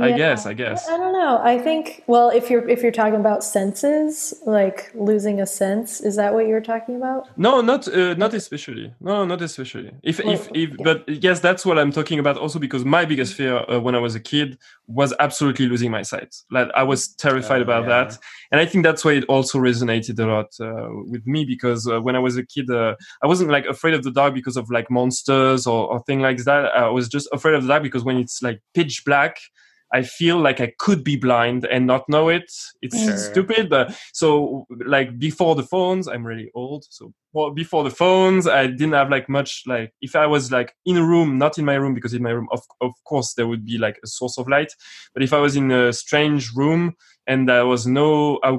I 0.00 0.12
guess, 0.12 0.46
I 0.46 0.54
guess. 0.54 0.88
I 0.88 0.96
don't 0.96 1.12
know. 1.12 1.38
I 1.42 1.58
think 1.58 2.02
well, 2.06 2.30
if 2.30 2.48
you're 2.48 2.66
if 2.68 2.82
you're 2.82 2.92
talking 2.92 3.20
about 3.20 3.44
senses, 3.44 4.32
like 4.46 4.90
losing 4.94 5.40
a 5.40 5.46
sense, 5.46 6.00
is 6.00 6.16
that 6.16 6.32
what 6.32 6.46
you're 6.46 6.62
talking 6.62 6.96
about? 6.96 7.28
No, 7.36 7.60
not 7.60 7.86
uh, 7.88 8.14
not 8.14 8.32
especially. 8.32 8.94
No, 9.00 9.24
not 9.24 9.42
especially. 9.42 9.90
If 10.02 10.20
if 10.20 10.26
Well, 10.26 10.48
if, 10.54 10.70
yeah. 10.70 10.76
but 10.84 11.08
yes, 11.08 11.40
that's 11.40 11.66
what 11.66 11.78
I'm 11.78 11.92
talking 11.92 12.18
about. 12.18 12.38
Also, 12.38 12.58
because 12.58 12.84
my 12.84 13.04
biggest 13.04 13.34
fear 13.34 13.58
uh, 13.68 13.80
when 13.80 13.94
I 13.94 13.98
was 13.98 14.14
a 14.14 14.20
kid 14.20 14.56
was 14.86 15.12
absolutely 15.20 15.66
losing 15.66 15.90
my 15.90 16.02
sight. 16.02 16.34
Like 16.50 16.68
I 16.74 16.82
was 16.84 17.08
terrified 17.14 17.60
Oh, 17.60 17.64
about 17.64 17.82
yeah. 17.82 18.04
that, 18.04 18.18
and 18.50 18.60
I 18.60 18.66
think 18.66 18.84
that's 18.84 19.04
why 19.04 19.12
it 19.12 19.24
also 19.28 19.58
resonated 19.58 20.18
a 20.18 20.26
lot 20.26 20.48
uh, 20.60 20.88
with 21.06 21.26
me 21.26 21.44
because 21.44 21.86
uh, 21.86 22.00
when 22.00 22.16
I 22.16 22.18
was 22.18 22.36
a 22.36 22.46
kid, 22.46 22.70
uh, 22.70 22.94
I 23.22 23.26
wasn't 23.26 23.50
like 23.50 23.66
afraid 23.66 23.94
of 23.94 24.04
the 24.04 24.10
dark 24.10 24.32
because 24.32 24.56
of 24.56 24.70
like 24.70 24.90
monsters 24.90 25.66
or, 25.66 25.88
or 25.92 26.00
thing 26.04 26.20
like 26.20 26.38
that. 26.44 26.66
I 26.74 26.88
was 26.88 27.08
just 27.08 27.28
afraid 27.32 27.54
of 27.54 27.62
the 27.62 27.68
dark 27.68 27.82
because 27.82 28.04
when 28.04 28.16
it's 28.16 28.42
like 28.42 28.60
pitch 28.74 29.04
black. 29.04 29.36
I 29.94 30.02
feel 30.02 30.38
like 30.38 30.60
I 30.60 30.72
could 30.78 31.04
be 31.04 31.16
blind 31.16 31.66
and 31.66 31.86
not 31.86 32.08
know 32.08 32.28
it. 32.28 32.50
It's 32.80 32.98
Sure. 32.98 33.16
stupid, 33.16 33.68
but 33.68 33.94
so 34.12 34.66
like 34.86 35.18
before 35.18 35.54
the 35.54 35.62
phones, 35.62 36.08
I'm 36.08 36.26
really 36.26 36.50
old. 36.54 36.84
So 36.90 37.12
well, 37.32 37.50
before 37.50 37.84
the 37.84 37.90
phones, 37.90 38.46
I 38.46 38.66
didn't 38.66 38.92
have 38.92 39.10
like 39.10 39.28
much 39.28 39.62
like 39.66 39.92
if 40.00 40.14
I 40.16 40.26
was 40.26 40.50
like 40.50 40.74
in 40.86 40.96
a 40.96 41.04
room, 41.04 41.38
not 41.38 41.58
in 41.58 41.64
my 41.64 41.74
room 41.74 41.94
because 41.94 42.14
in 42.14 42.22
my 42.22 42.30
room, 42.30 42.48
of 42.52 42.62
of 42.80 42.92
course, 43.04 43.34
there 43.34 43.46
would 43.46 43.64
be 43.64 43.78
like 43.78 43.98
a 44.02 44.06
source 44.06 44.38
of 44.38 44.48
light. 44.48 44.72
But 45.14 45.22
if 45.22 45.32
I 45.32 45.38
was 45.38 45.56
in 45.56 45.70
a 45.70 45.92
strange 45.92 46.52
room 46.54 46.94
and 47.26 47.48
there 47.48 47.66
was 47.66 47.86
no 47.86 48.38
I, 48.42 48.58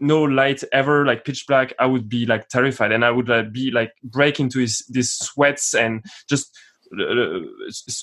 no 0.00 0.22
light 0.22 0.62
ever, 0.72 1.06
like 1.06 1.24
pitch 1.24 1.46
black, 1.46 1.72
I 1.78 1.86
would 1.86 2.08
be 2.08 2.26
like 2.26 2.48
terrified 2.48 2.92
and 2.92 3.04
I 3.04 3.10
would 3.10 3.28
like, 3.28 3.52
be 3.52 3.70
like 3.70 3.92
break 4.02 4.40
into 4.40 4.58
his 4.58 4.84
these 4.90 5.12
sweats 5.12 5.74
and 5.74 6.04
just 6.28 6.46
uh, 6.46 6.73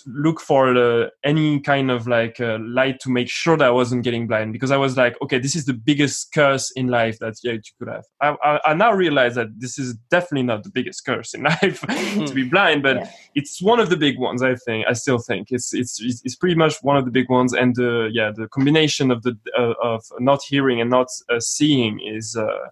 look 0.08 0.40
for 0.42 0.76
uh, 0.76 1.10
any 1.24 1.60
kind 1.60 1.92
of 1.92 2.08
like 2.08 2.40
uh, 2.40 2.58
light 2.62 3.00
to 3.02 3.10
make 3.10 3.30
sure 3.30 3.58
that 3.58 3.68
I 3.68 3.72
wasn't 3.72 4.04
getting 4.04 4.28
blind 4.28 4.54
because 4.54 4.72
I 4.72 4.78
was 4.78 4.98
like, 4.98 5.16
okay, 5.22 5.40
this 5.40 5.56
is 5.56 5.66
the 5.66 5.74
biggest 5.74 6.34
curse 6.34 6.72
in 6.72 6.88
life 6.88 7.20
that 7.20 7.36
yeah, 7.44 7.54
you 7.54 7.62
could 7.80 7.88
have. 7.88 8.06
I, 8.22 8.36
I, 8.44 8.72
I 8.72 8.74
now 8.74 8.94
realize 8.94 9.36
that 9.36 9.48
this 9.60 9.78
is 9.80 9.96
definitely 10.10 10.44
not 10.44 10.64
the 10.64 10.70
biggest 10.70 11.06
curse 11.06 11.34
in 11.34 11.44
life 11.54 11.82
to 11.82 12.32
be 12.34 12.44
blind, 12.44 12.84
but 12.84 12.98
Yeah. 12.98 13.10
it's 13.36 13.62
one 13.62 13.80
of 13.80 13.90
the 13.90 13.98
big 13.98 14.18
ones. 14.20 14.44
I 14.44 14.56
think 14.56 14.86
I 14.88 14.94
still 14.94 15.20
think 15.20 15.48
it's 15.52 15.74
it's 15.74 16.02
it's 16.02 16.22
it's 16.24 16.36
pretty 16.36 16.56
much 16.56 16.76
one 16.82 16.98
of 16.98 17.06
the 17.06 17.12
big 17.12 17.30
ones, 17.30 17.54
and 17.54 17.78
uh, 17.80 18.06
yeah, 18.06 18.32
the 18.36 18.48
combination 18.48 19.12
of 19.12 19.24
the 19.24 19.38
uh, 19.58 19.74
of 19.82 20.04
not 20.20 20.42
hearing 20.44 20.82
and 20.82 20.90
not 20.90 21.08
uh, 21.30 21.40
seeing 21.40 22.00
is. 22.00 22.36
Uh, 22.36 22.68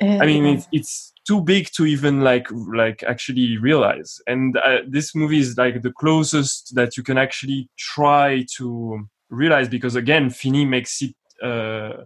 I 0.00 0.26
mean, 0.26 0.44
it's, 0.46 0.68
it's 0.70 1.12
too 1.28 1.42
big 1.42 1.70
to 1.72 1.84
even 1.84 2.22
like 2.22 2.48
like 2.74 3.02
actually 3.02 3.58
realize. 3.58 4.20
And 4.26 4.56
uh, 4.56 4.78
this 4.88 5.14
movie 5.14 5.40
is 5.40 5.58
like 5.58 5.82
the 5.82 5.92
closest 5.92 6.74
that 6.74 6.96
you 6.96 7.02
can 7.02 7.18
actually 7.18 7.68
try 7.76 8.46
to 8.56 9.06
realize 9.28 9.68
because 9.68 9.94
again, 9.94 10.30
Fini 10.30 10.64
makes 10.64 11.02
it 11.02 11.14
uh, 11.42 12.04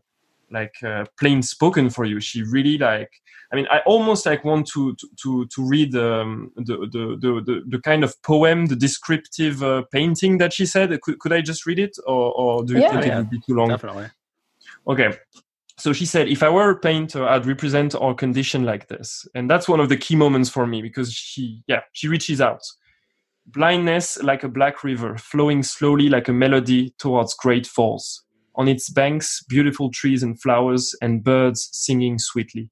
like 0.51 0.75
uh, 0.83 1.05
plain 1.21 1.43
spoken 1.43 1.89
for 1.89 2.05
you. 2.05 2.21
She 2.21 2.43
really 2.43 2.79
like. 2.79 3.13
I 3.53 3.57
mean, 3.57 3.67
I 3.71 3.81
almost 3.87 4.27
like 4.27 4.45
want 4.45 4.67
to 4.75 4.95
to 4.97 5.09
to, 5.23 5.47
to 5.47 5.69
read 5.75 5.95
um, 5.95 6.51
the, 6.57 6.77
the, 6.95 7.05
the 7.23 7.43
the 7.47 7.63
the 7.69 7.81
kind 7.81 8.03
of 8.03 8.21
poem, 8.23 8.67
the 8.67 8.77
descriptive 8.77 9.63
uh, 9.63 9.83
painting 9.93 10.39
that 10.39 10.53
she 10.53 10.67
said. 10.67 10.89
Could, 11.03 11.19
could 11.21 11.33
I 11.33 11.43
just 11.43 11.65
read 11.67 11.79
it, 11.79 11.97
or, 12.07 12.33
or 12.33 12.65
do 12.65 12.75
you 12.75 12.81
Yeah. 12.81 12.89
think 12.91 13.07
Yeah, 13.07 13.13
it 13.13 13.17
would 13.19 13.31
be 13.31 13.41
too 13.47 13.55
long? 13.55 13.69
Definitely. 13.69 14.11
Okay. 14.87 15.11
So 15.83 15.93
she 15.93 16.07
said, 16.07 16.29
if 16.29 16.45
I 16.45 16.49
were 16.49 16.71
a 16.71 16.79
painter, 16.79 17.27
I'd 17.27 17.45
represent 17.45 17.97
our 17.97 18.15
condition 18.15 18.63
like 18.63 18.87
this. 18.87 19.27
And 19.35 19.51
that's 19.51 19.69
one 19.69 19.81
of 19.81 19.89
the 19.89 19.97
key 19.97 20.15
moments 20.15 20.49
for 20.49 20.65
me 20.65 20.81
because 20.81 21.13
she, 21.13 21.65
yeah, 21.67 21.81
she 21.93 22.07
reaches 22.07 22.41
out. 22.41 22.63
Blindness 23.47 24.17
like 24.23 24.45
a 24.45 24.49
black 24.49 24.85
river, 24.85 25.17
flowing 25.19 25.65
slowly 25.65 26.09
like 26.09 26.29
a 26.29 26.33
melody 26.33 26.95
towards 27.01 27.35
great 27.35 27.67
falls. 27.67 28.23
On 28.55 28.69
its 28.69 28.91
banks, 28.91 29.43
beautiful 29.49 29.91
trees 29.91 30.23
and 30.23 30.41
flowers 30.41 30.95
and 31.03 31.25
birds 31.25 31.69
singing 31.73 32.17
sweetly. 32.21 32.71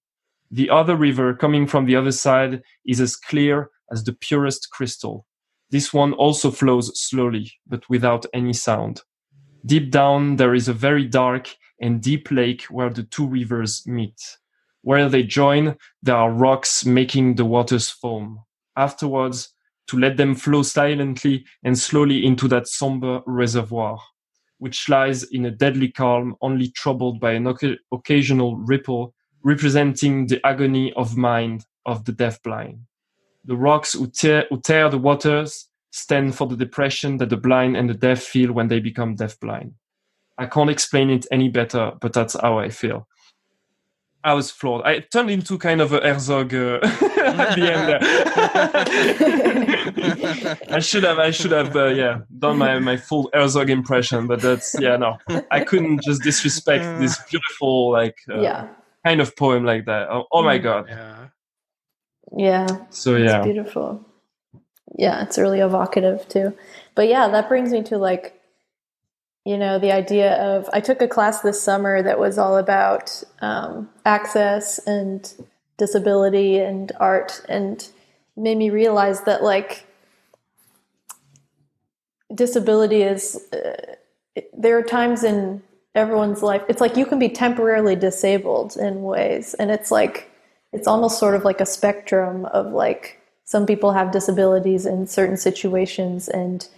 The 0.48 0.70
other 0.70 0.94
river 0.94 1.34
coming 1.34 1.66
from 1.66 1.86
the 1.86 1.96
other 1.96 2.12
side 2.12 2.62
is 2.86 3.00
as 3.00 3.16
clear 3.16 3.70
as 3.90 4.04
the 4.04 4.12
purest 4.12 4.68
crystal. 4.70 5.26
This 5.70 5.92
one 5.92 6.12
also 6.12 6.52
flows 6.52 6.92
slowly, 6.94 7.50
but 7.66 7.90
without 7.90 8.24
any 8.32 8.52
sound. 8.52 9.02
Deep 9.66 9.90
down, 9.90 10.36
there 10.36 10.54
is 10.54 10.68
a 10.68 10.72
very 10.72 11.06
dark 11.06 11.56
and 11.80 12.02
deep 12.02 12.30
lake 12.30 12.64
where 12.64 12.90
the 12.90 13.02
two 13.02 13.26
rivers 13.26 13.86
meet. 13.86 14.20
Where 14.82 15.08
they 15.08 15.22
join, 15.22 15.76
there 16.02 16.16
are 16.16 16.32
rocks 16.32 16.84
making 16.84 17.34
the 17.34 17.44
waters 17.44 17.90
foam. 17.90 18.40
Afterwards, 18.76 19.52
to 19.88 19.98
let 19.98 20.16
them 20.16 20.34
flow 20.34 20.62
silently 20.62 21.44
and 21.64 21.76
slowly 21.76 22.24
into 22.24 22.46
that 22.48 22.68
somber 22.68 23.22
reservoir, 23.26 23.98
which 24.58 24.88
lies 24.88 25.24
in 25.24 25.46
a 25.46 25.50
deadly 25.50 25.90
calm, 25.90 26.36
only 26.40 26.68
troubled 26.70 27.18
by 27.18 27.32
an 27.32 27.52
occasional 27.92 28.56
ripple, 28.56 29.14
representing 29.42 30.26
the 30.26 30.40
agony 30.46 30.92
of 30.94 31.16
mind 31.16 31.66
of 31.86 32.04
the 32.04 32.12
deafblind. 32.12 32.78
The 33.44 33.56
rocks 33.56 33.94
who 33.94 34.06
tear, 34.06 34.46
who 34.50 34.60
tear 34.60 34.88
the 34.90 34.98
waters 34.98 35.68
stand 35.90 36.36
for 36.36 36.46
the 36.46 36.56
depression 36.56 37.16
that 37.16 37.30
the 37.30 37.36
blind 37.36 37.76
and 37.76 37.90
the 37.90 37.94
deaf 37.94 38.22
feel 38.22 38.52
when 38.52 38.68
they 38.68 38.80
become 38.80 39.16
deafblind. 39.16 39.72
I 40.40 40.46
can't 40.46 40.70
explain 40.70 41.10
it 41.10 41.26
any 41.30 41.48
better, 41.50 41.92
but 42.00 42.12
that's 42.14 42.34
how 42.40 42.58
I 42.58 42.70
feel. 42.70 43.06
I 44.24 44.32
was 44.34 44.50
floored. 44.50 44.84
I 44.86 45.00
turned 45.00 45.30
into 45.30 45.56
kind 45.58 45.80
of 45.80 45.92
a 45.92 46.00
Herzog 46.00 46.52
uh, 46.54 46.78
at 46.82 47.54
the 47.56 47.72
end 47.72 47.88
there. 47.88 48.00
I 50.76 50.78
should 50.80 51.04
have, 51.04 51.18
I 51.18 51.30
should 51.30 51.52
have, 51.52 51.74
uh, 51.76 51.86
yeah, 51.88 52.20
done 52.38 52.56
my, 52.58 52.78
my 52.78 52.96
full 52.96 53.30
Herzog 53.34 53.68
impression, 53.70 54.26
but 54.26 54.40
that's, 54.40 54.74
yeah, 54.80 54.96
no, 54.96 55.18
I 55.50 55.60
couldn't 55.60 56.02
just 56.02 56.22
disrespect 56.22 56.84
this 57.00 57.18
beautiful, 57.30 57.90
like, 57.92 58.16
uh, 58.30 58.40
yeah. 58.40 58.68
kind 59.06 59.20
of 59.20 59.36
poem 59.36 59.64
like 59.64 59.84
that. 59.86 60.08
Oh, 60.10 60.26
oh 60.32 60.42
my 60.42 60.58
Mm. 60.58 60.62
God. 60.62 60.86
Yeah. 60.88 61.26
Yeah. 62.36 62.66
So, 62.90 63.14
It's 63.16 63.30
yeah. 63.30 63.42
beautiful. 63.42 64.04
Yeah, 64.98 65.22
it's 65.22 65.38
really 65.38 65.60
evocative 65.60 66.28
too. 66.28 66.52
But 66.94 67.08
yeah, 67.08 67.28
that 67.28 67.48
brings 67.48 67.72
me 67.72 67.82
to 67.84 67.96
like, 67.98 68.39
you 69.44 69.56
know, 69.56 69.78
the 69.78 69.92
idea 69.92 70.34
of 70.34 70.68
I 70.72 70.80
took 70.80 71.00
a 71.00 71.08
class 71.08 71.40
this 71.40 71.60
summer 71.60 72.02
that 72.02 72.18
was 72.18 72.38
all 72.38 72.56
about 72.56 73.22
um, 73.40 73.88
access 74.04 74.78
and 74.86 75.32
disability 75.78 76.58
and 76.58 76.92
art, 77.00 77.42
and 77.48 77.88
made 78.36 78.58
me 78.58 78.70
realize 78.70 79.22
that 79.22 79.42
like 79.42 79.86
disability 82.34 83.02
is. 83.02 83.40
Uh, 83.52 83.94
there 84.56 84.78
are 84.78 84.82
times 84.82 85.24
in 85.24 85.62
everyone's 85.94 86.42
life. 86.42 86.62
It's 86.68 86.80
like 86.80 86.96
you 86.96 87.04
can 87.04 87.18
be 87.18 87.28
temporarily 87.28 87.96
disabled 87.96 88.76
in 88.76 89.02
ways, 89.02 89.54
and 89.54 89.70
it's 89.70 89.90
like 89.90 90.30
it's 90.72 90.86
almost 90.86 91.18
sort 91.18 91.34
of 91.34 91.44
like 91.44 91.60
a 91.60 91.66
spectrum 91.66 92.44
of 92.46 92.72
like 92.72 93.20
some 93.44 93.66
people 93.66 93.92
have 93.92 94.12
disabilities 94.12 94.86
in 94.86 95.06
certain 95.06 95.36
situations 95.36 96.28
and 96.28 96.68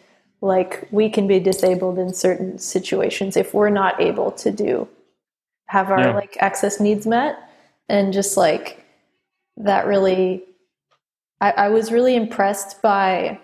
like 0.42 0.86
we 0.90 1.08
can 1.08 1.26
be 1.26 1.38
disabled 1.38 1.98
in 1.98 2.12
certain 2.12 2.58
situations 2.58 3.36
if 3.36 3.54
we're 3.54 3.70
not 3.70 4.00
able 4.00 4.30
to 4.32 4.50
do 4.50 4.88
have 5.66 5.90
our 5.90 6.00
Yeah. 6.00 6.14
like 6.14 6.36
access 6.40 6.80
needs 6.80 7.06
met 7.06 7.38
and 7.88 8.12
just 8.12 8.36
like 8.36 8.84
that 9.56 9.86
really 9.86 10.42
I, 11.40 11.52
I 11.52 11.68
was 11.68 11.92
really 11.92 12.14
impressed 12.16 12.82
by 12.82 13.38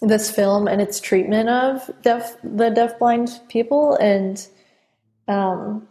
this 0.00 0.30
film 0.30 0.66
and 0.68 0.80
its 0.80 1.00
treatment 1.00 1.48
of 1.48 1.88
deaf 2.02 2.36
the 2.42 2.70
deafblind 2.70 3.46
people 3.48 3.94
and 3.96 4.44
um 5.28 5.86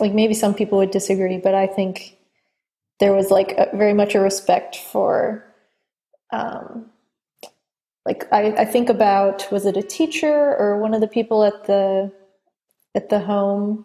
like 0.00 0.12
maybe 0.12 0.34
some 0.34 0.54
people 0.54 0.78
would 0.78 0.90
disagree 0.92 1.38
but 1.38 1.54
i 1.54 1.66
think 1.66 2.16
there 3.00 3.12
was 3.12 3.30
like 3.30 3.52
a, 3.58 3.76
very 3.76 3.92
much 3.94 4.14
a 4.14 4.20
respect 4.20 4.76
for 4.76 5.44
um 6.32 6.90
like 8.06 8.30
I, 8.32 8.48
I 8.58 8.64
think 8.64 8.88
about 8.88 9.50
was 9.50 9.66
it 9.66 9.76
a 9.76 9.82
teacher 9.82 10.56
or 10.56 10.78
one 10.78 10.94
of 10.94 11.00
the 11.00 11.08
people 11.08 11.44
at 11.44 11.64
the 11.66 12.12
at 12.94 13.08
the 13.08 13.18
home 13.20 13.84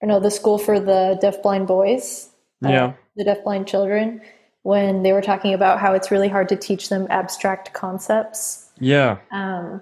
or 0.00 0.08
no 0.08 0.20
the 0.20 0.30
school 0.30 0.58
for 0.58 0.78
the 0.80 1.18
deafblind 1.22 1.66
boys 1.66 2.30
uh, 2.64 2.68
Yeah. 2.68 2.92
the 3.16 3.24
deafblind 3.24 3.66
children 3.66 4.20
when 4.62 5.02
they 5.04 5.12
were 5.12 5.22
talking 5.22 5.54
about 5.54 5.78
how 5.78 5.94
it's 5.94 6.10
really 6.10 6.28
hard 6.28 6.48
to 6.48 6.56
teach 6.56 6.88
them 6.88 7.06
abstract 7.08 7.72
concepts 7.72 8.70
Yeah. 8.80 9.18
um, 9.30 9.80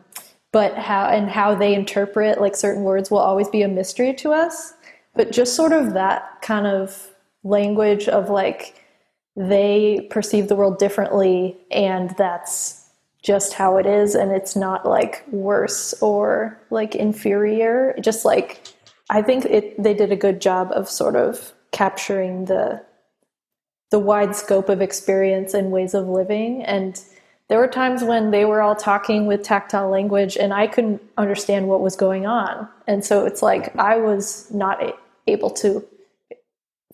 but 0.52 0.76
how 0.76 1.06
and 1.06 1.28
how 1.30 1.54
they 1.54 1.74
interpret 1.74 2.40
like 2.40 2.54
certain 2.56 2.82
words 2.84 3.10
will 3.10 3.18
always 3.18 3.48
be 3.48 3.62
a 3.62 3.68
mystery 3.68 4.14
to 4.14 4.32
us 4.32 4.74
but 5.14 5.32
just 5.32 5.54
sort 5.54 5.72
of 5.72 5.94
that 5.94 6.42
kind 6.42 6.66
of 6.66 7.10
language 7.44 8.08
of 8.08 8.30
like 8.30 8.80
they 9.36 10.06
perceive 10.10 10.48
the 10.48 10.54
world 10.56 10.78
differently 10.78 11.56
and 11.70 12.10
that's 12.16 12.83
just 13.24 13.54
how 13.54 13.78
it 13.78 13.86
is 13.86 14.14
and 14.14 14.30
it's 14.30 14.54
not 14.54 14.84
like 14.86 15.24
worse 15.32 15.94
or 16.02 16.60
like 16.70 16.94
inferior. 16.94 17.96
Just 18.00 18.24
like 18.24 18.60
i 19.10 19.20
think 19.20 19.44
it 19.46 19.82
they 19.82 19.94
did 19.94 20.12
a 20.12 20.16
good 20.16 20.40
job 20.40 20.70
of 20.72 20.88
sort 20.88 21.16
of 21.16 21.52
capturing 21.72 22.44
the 22.44 22.80
the 23.90 23.98
wide 23.98 24.36
scope 24.36 24.68
of 24.68 24.80
experience 24.80 25.54
and 25.54 25.70
ways 25.72 25.94
of 25.94 26.06
living. 26.06 26.62
And 26.64 27.00
there 27.48 27.58
were 27.58 27.68
times 27.68 28.02
when 28.02 28.30
they 28.30 28.44
were 28.44 28.62
all 28.62 28.74
talking 28.74 29.26
with 29.26 29.42
tactile 29.42 29.88
language 29.88 30.36
and 30.36 30.52
i 30.52 30.66
couldn't 30.66 31.02
understand 31.16 31.68
what 31.68 31.80
was 31.80 31.96
going 31.96 32.26
on. 32.26 32.68
And 32.86 33.04
so 33.04 33.24
it's 33.24 33.42
like 33.42 33.74
i 33.76 33.96
was 33.96 34.50
not 34.52 34.78
able 35.26 35.50
to 35.50 35.82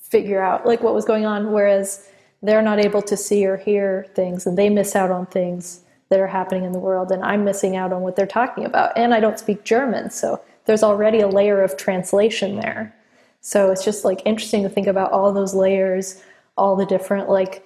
figure 0.01 0.41
out 0.41 0.65
like 0.65 0.81
what 0.83 0.95
was 0.95 1.05
going 1.05 1.27
on 1.27 1.53
whereas 1.53 2.07
they're 2.43 2.63
not 2.63 2.79
able 2.79 3.03
to 3.03 3.17
see 3.17 3.45
or 3.45 3.57
hear 3.57 4.07
things 4.15 4.47
and 4.47 4.57
they 4.57 4.69
miss 4.69 4.97
out 4.97 5.11
on 5.11 5.27
things 5.27 5.83
that 6.11 6.21
are 6.21 6.27
happening 6.27 6.65
in 6.65 6.73
the 6.73 6.79
world 6.79 7.11
and 7.11 7.23
i'm 7.25 7.45
missing 7.45 7.77
out 7.77 7.93
on 7.93 8.03
what 8.03 8.17
they're 8.17 8.27
talking 8.27 8.65
about. 8.65 8.97
And 8.97 9.15
i 9.15 9.21
don't 9.21 9.39
speak 9.39 9.65
german 9.65 10.11
so 10.11 10.41
there's 10.67 10.83
already 10.83 11.21
a 11.21 11.29
layer 11.29 11.63
of 11.63 11.77
translation 11.77 12.57
there. 12.57 12.95
So 13.41 13.73
it's 13.73 13.85
just 13.85 14.05
like 14.05 14.21
interesting 14.27 14.63
to 14.63 14.69
think 14.69 14.87
about 14.87 15.13
all 15.13 15.33
those 15.33 15.55
layers 15.55 16.23
all 16.57 16.77
the 16.77 16.87
different 16.87 17.29
like 17.29 17.65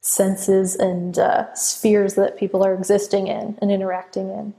senses 0.00 0.74
and 0.74 1.18
uh, 1.18 1.54
spheres 1.54 2.14
that 2.14 2.36
people 2.36 2.64
are 2.64 2.74
existing 2.74 3.28
in 3.28 3.56
and 3.62 3.70
interacting 3.70 4.30
in 4.30 4.52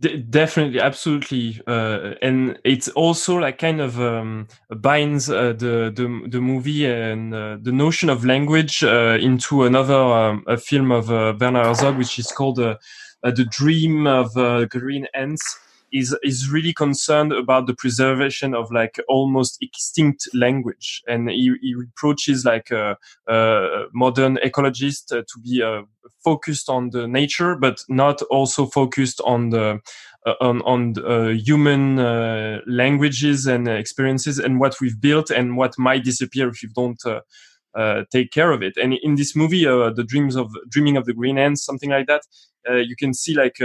Definitely 0.00 0.78
absolutely 0.80 1.60
uh, 1.66 2.14
and 2.22 2.56
it's 2.62 2.86
also 2.90 3.34
like 3.34 3.58
kind 3.58 3.80
of 3.80 4.00
um, 4.00 4.46
binds 4.76 5.28
uh, 5.28 5.54
the, 5.54 5.90
the 5.92 6.28
the 6.28 6.40
movie 6.40 6.86
and 6.86 7.34
uh, 7.34 7.56
the 7.60 7.72
notion 7.72 8.08
of 8.08 8.24
language 8.24 8.84
uh, 8.84 9.18
into 9.20 9.64
another 9.64 9.96
um, 9.96 10.44
a 10.46 10.56
film 10.56 10.92
of 10.92 11.10
uh, 11.10 11.34
Werner 11.40 11.64
Herzog 11.64 11.98
which 11.98 12.16
is 12.20 12.30
called 12.30 12.60
uh, 12.60 12.76
uh, 13.24 13.32
the 13.32 13.44
dream 13.46 14.06
of 14.06 14.36
uh, 14.36 14.66
green 14.66 15.08
ants 15.14 15.58
is 15.92 16.16
is 16.22 16.50
really 16.50 16.72
concerned 16.72 17.32
about 17.32 17.66
the 17.66 17.74
preservation 17.74 18.54
of 18.54 18.70
like 18.70 19.00
almost 19.08 19.58
extinct 19.60 20.28
language 20.34 21.02
and 21.06 21.30
he, 21.30 21.54
he 21.60 21.74
reproaches 21.74 22.44
like 22.44 22.70
a, 22.70 22.96
uh, 23.26 23.84
modern 23.92 24.36
ecologist 24.38 25.12
uh, 25.12 25.22
to 25.22 25.40
be 25.42 25.62
uh, 25.62 25.82
focused 26.22 26.68
on 26.68 26.90
the 26.90 27.06
nature 27.06 27.54
but 27.54 27.82
not 27.88 28.22
also 28.22 28.66
focused 28.66 29.20
on 29.24 29.50
the 29.50 29.80
uh, 30.26 30.34
on 30.40 30.60
on 30.62 30.94
human 31.36 31.96
languages 32.66 33.46
and 33.46 33.68
experiences 33.68 34.38
and 34.38 34.60
what 34.60 34.80
we've 34.80 35.00
built 35.00 35.30
and 35.30 35.56
what 35.56 35.78
might 35.78 36.04
disappear 36.04 36.48
if 36.48 36.62
you 36.62 36.68
don't 36.74 37.02
uh, 37.74 38.02
take 38.10 38.32
care 38.32 38.50
of 38.50 38.62
it. 38.62 38.76
And 38.76 38.94
in 38.94 39.14
this 39.14 39.36
movie, 39.36 39.66
uh, 39.66 39.90
the 39.90 40.02
dreams 40.02 40.36
of 40.36 40.50
dreaming 40.68 40.96
of 40.96 41.04
the 41.04 41.14
green 41.14 41.38
ants, 41.38 41.64
something 41.64 41.90
like 41.90 42.06
that, 42.06 42.22
uh, 42.68 42.76
you 42.76 42.96
can 42.96 43.14
see 43.14 43.34
like. 43.34 43.60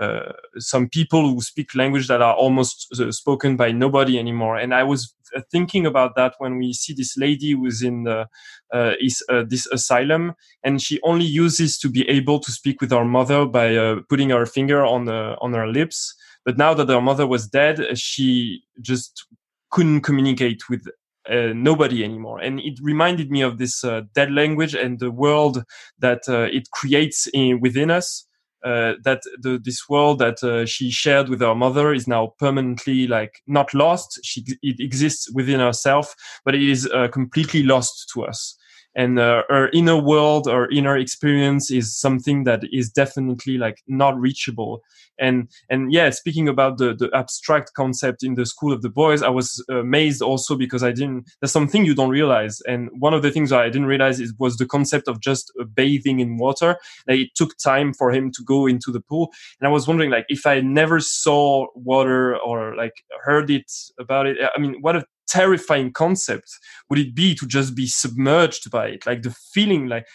Uh, 0.00 0.32
some 0.58 0.88
people 0.88 1.28
who 1.28 1.40
speak 1.40 1.74
language 1.74 2.08
that 2.08 2.22
are 2.22 2.34
almost 2.34 2.88
uh, 2.98 3.12
spoken 3.12 3.56
by 3.56 3.70
nobody 3.70 4.18
anymore. 4.18 4.56
And 4.56 4.74
I 4.74 4.82
was 4.82 5.14
uh, 5.36 5.40
thinking 5.50 5.86
about 5.86 6.16
that 6.16 6.34
when 6.38 6.58
we 6.58 6.72
see 6.72 6.94
this 6.94 7.16
lady 7.16 7.52
who's 7.52 7.82
in 7.82 8.04
the, 8.04 8.26
uh, 8.72 8.92
is, 9.00 9.22
this 9.48 9.66
asylum, 9.66 10.32
and 10.64 10.80
she 10.80 10.98
only 11.02 11.26
uses 11.26 11.78
to 11.78 11.90
be 11.90 12.08
able 12.08 12.40
to 12.40 12.50
speak 12.50 12.80
with 12.80 12.90
her 12.90 13.04
mother 13.04 13.44
by 13.44 13.96
putting 14.08 14.30
her 14.30 14.46
finger 14.46 14.84
on 14.84 15.04
the, 15.04 15.36
on 15.40 15.52
her 15.52 15.66
lips. 15.66 16.14
But 16.44 16.58
now 16.58 16.74
that 16.74 16.88
her 16.88 17.00
mother 17.00 17.26
was 17.26 17.46
dead, 17.46 17.98
she 17.98 18.62
just 18.80 19.26
couldn't 19.70 20.02
communicate 20.02 20.68
with 20.68 20.86
uh, 21.28 21.52
nobody 21.54 22.02
anymore. 22.02 22.40
And 22.40 22.60
it 22.60 22.78
reminded 22.82 23.30
me 23.30 23.42
of 23.42 23.58
this 23.58 23.84
uh, 23.84 24.02
dead 24.14 24.32
language 24.32 24.74
and 24.74 24.98
the 24.98 25.10
world 25.10 25.64
that 25.98 26.22
uh, 26.28 26.48
it 26.50 26.70
creates 26.72 27.28
in, 27.32 27.60
within 27.60 27.90
us. 27.90 28.26
Uh, 28.64 28.94
that 29.02 29.22
the, 29.40 29.60
this 29.64 29.88
world 29.88 30.18
that 30.20 30.42
uh, 30.44 30.64
she 30.64 30.90
shared 30.90 31.28
with 31.28 31.40
her 31.40 31.54
mother 31.54 31.92
is 31.92 32.06
now 32.06 32.32
permanently 32.38 33.06
like 33.06 33.42
not 33.46 33.74
lost. 33.74 34.20
She 34.22 34.44
it 34.62 34.78
exists 34.78 35.30
within 35.32 35.60
herself, 35.60 36.14
but 36.44 36.54
it 36.54 36.62
is 36.62 36.88
uh, 36.94 37.08
completely 37.08 37.62
lost 37.62 38.10
to 38.14 38.24
us. 38.24 38.56
And 38.94 39.18
uh, 39.18 39.44
her 39.48 39.68
inner 39.70 39.96
world, 39.96 40.46
her 40.46 40.68
inner 40.70 40.96
experience 40.98 41.70
is 41.70 41.96
something 41.98 42.44
that 42.44 42.62
is 42.72 42.90
definitely 42.90 43.56
like 43.56 43.82
not 43.86 44.18
reachable. 44.18 44.82
And 45.18 45.48
and 45.70 45.92
yeah, 45.92 46.10
speaking 46.10 46.48
about 46.48 46.78
the 46.78 46.94
the 46.94 47.10
abstract 47.14 47.72
concept 47.74 48.22
in 48.22 48.34
the 48.34 48.44
school 48.44 48.72
of 48.72 48.82
the 48.82 48.90
boys, 48.90 49.22
I 49.22 49.28
was 49.28 49.64
amazed 49.70 50.20
also 50.22 50.56
because 50.56 50.82
I 50.82 50.92
didn't. 50.92 51.30
There's 51.40 51.52
something 51.52 51.84
you 51.84 51.94
don't 51.94 52.10
realize, 52.10 52.60
and 52.62 52.90
one 52.98 53.14
of 53.14 53.22
the 53.22 53.30
things 53.30 53.52
I 53.52 53.66
didn't 53.66 53.86
realize 53.86 54.20
is 54.20 54.34
was 54.38 54.56
the 54.56 54.66
concept 54.66 55.08
of 55.08 55.20
just 55.20 55.52
bathing 55.74 56.20
in 56.20 56.38
water. 56.38 56.76
Like 57.06 57.20
it 57.20 57.34
took 57.34 57.56
time 57.58 57.94
for 57.94 58.10
him 58.10 58.30
to 58.32 58.42
go 58.44 58.66
into 58.66 58.90
the 58.90 59.00
pool, 59.00 59.32
and 59.60 59.68
I 59.68 59.70
was 59.70 59.86
wondering 59.86 60.10
like 60.10 60.26
if 60.28 60.46
I 60.46 60.60
never 60.60 61.00
saw 61.00 61.66
water 61.74 62.36
or 62.38 62.74
like 62.76 63.04
heard 63.22 63.50
it 63.50 63.70
about 63.98 64.26
it. 64.26 64.38
I 64.54 64.58
mean, 64.58 64.76
what 64.80 64.96
a 64.96 65.04
terrifying 65.38 65.92
concept 65.92 66.48
would 66.88 66.98
it 67.04 67.12
be 67.14 67.34
to 67.34 67.46
just 67.46 67.70
be 67.74 67.86
submerged 67.86 68.64
by 68.70 68.86
it? 68.94 69.06
Like 69.06 69.22
the 69.22 69.34
feeling 69.54 69.88
like 69.94 70.06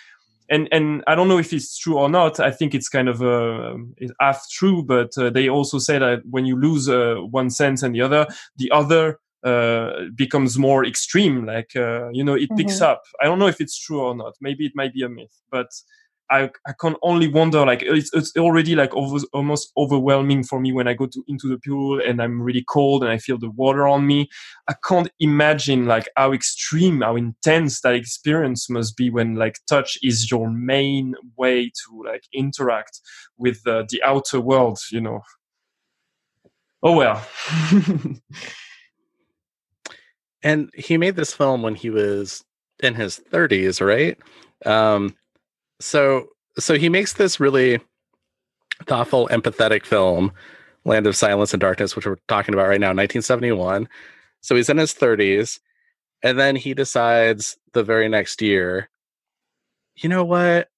and 0.50 0.68
and 0.72 1.04
i 1.08 1.14
don't 1.16 1.28
know 1.32 1.40
if 1.46 1.52
it's 1.54 1.78
true 1.84 1.98
or 2.04 2.10
not. 2.10 2.40
I 2.40 2.52
think 2.58 2.74
it's 2.74 2.90
kind 2.98 3.10
of 3.10 3.18
uh, 3.22 3.76
half 4.26 4.40
true 4.58 4.80
but 4.94 5.12
uh, 5.18 5.30
they 5.36 5.50
also 5.50 5.78
say 5.80 6.00
that 6.00 6.20
when 6.36 6.46
you 6.50 6.56
lose 6.68 6.88
uh, 6.90 7.16
one 7.40 7.50
sense 7.50 7.80
and 7.86 7.94
the 7.96 8.02
other 8.08 8.24
the 8.62 8.70
other 8.82 9.04
uh, 9.44 9.92
becomes 10.16 10.58
more 10.58 10.82
extreme. 10.92 11.46
Like 11.54 11.72
uh, 11.76 12.10
you 12.18 12.24
know 12.28 12.36
it 12.44 12.50
picks 12.58 12.80
Mhm. 12.80 12.90
up. 12.92 13.02
I 13.22 13.26
don't 13.28 13.40
know 13.40 13.48
if 13.56 13.60
it's 13.64 13.78
true 13.86 14.02
or 14.08 14.16
not. 14.16 14.34
Maybe 14.42 14.64
it 14.66 14.74
might 14.76 14.94
be 14.94 15.04
a 15.04 15.10
myth 15.10 15.36
but 15.52 15.70
I, 16.30 16.50
I 16.66 16.74
can 16.80 16.96
only 17.02 17.28
wonder 17.28 17.66
like 17.66 17.82
it's, 17.84 18.10
it's 18.14 18.36
already 18.38 18.76
like 18.76 18.94
over, 18.94 19.24
almost 19.34 19.72
overwhelming 19.78 20.44
for 20.44 20.60
me 20.60 20.74
when 20.74 20.88
I 20.88 20.94
go 20.94 21.06
to 21.08 21.24
into 21.28 21.48
the 21.48 21.58
pool 21.58 22.02
and 22.06 22.22
I'm 22.22 22.42
really 22.42 22.66
cold 22.68 23.04
and 23.04 23.12
I 23.12 23.18
feel 23.18 23.38
the 23.38 23.50
water 23.50 23.88
on 23.88 24.06
me. 24.06 24.30
I 24.68 24.76
can't 24.88 25.10
imagine 25.20 25.86
like 25.86 26.10
how 26.18 26.34
extreme, 26.34 27.02
how 27.02 27.16
intense 27.16 27.82
that 27.82 27.96
experience 27.96 28.70
must 28.70 28.98
be 28.98 29.10
when 29.10 29.36
like 29.36 29.60
touch 29.70 29.98
is 30.04 30.30
your 30.30 30.50
main 30.50 31.16
way 31.38 31.66
to 31.68 32.04
like 32.06 32.24
interact 32.34 33.00
with 33.38 33.66
uh, 33.66 33.86
the 33.90 34.04
outer 34.04 34.42
world, 34.42 34.80
you 34.92 35.02
know. 35.02 35.22
Oh 36.84 36.96
well. 36.96 37.26
and 40.44 40.70
he 40.74 40.98
made 40.98 41.16
this 41.16 41.34
film 41.34 41.62
when 41.62 41.76
he 41.76 41.90
was 41.90 42.44
in 42.82 42.96
his 42.96 43.20
30s, 43.32 43.86
right? 43.86 44.18
Um, 44.66 45.16
so 45.80 46.30
so 46.58 46.76
he 46.76 46.90
makes 46.90 47.14
this 47.14 47.40
really 47.40 47.80
thoughtful, 48.86 49.28
empathetic 49.30 49.86
film, 49.86 50.32
Land 50.86 51.08
of 51.08 51.16
Silence 51.16 51.54
and 51.54 51.62
Darkness, 51.62 51.96
which 51.96 52.06
we're 52.06 52.18
talking 52.28 52.54
about 52.54 52.68
right 52.68 52.80
now, 52.80 52.88
1971. 52.88 53.88
So 54.42 54.56
he's 54.56 54.70
in 54.70 54.78
his 54.78 54.94
30s, 54.94 55.60
and 56.24 56.40
then 56.40 56.56
he 56.56 56.74
decides 56.74 57.58
the 57.74 57.84
very 57.84 58.08
next 58.08 58.42
year, 58.42 58.90
you 59.96 60.10
know 60.10 60.24
what? 60.24 60.70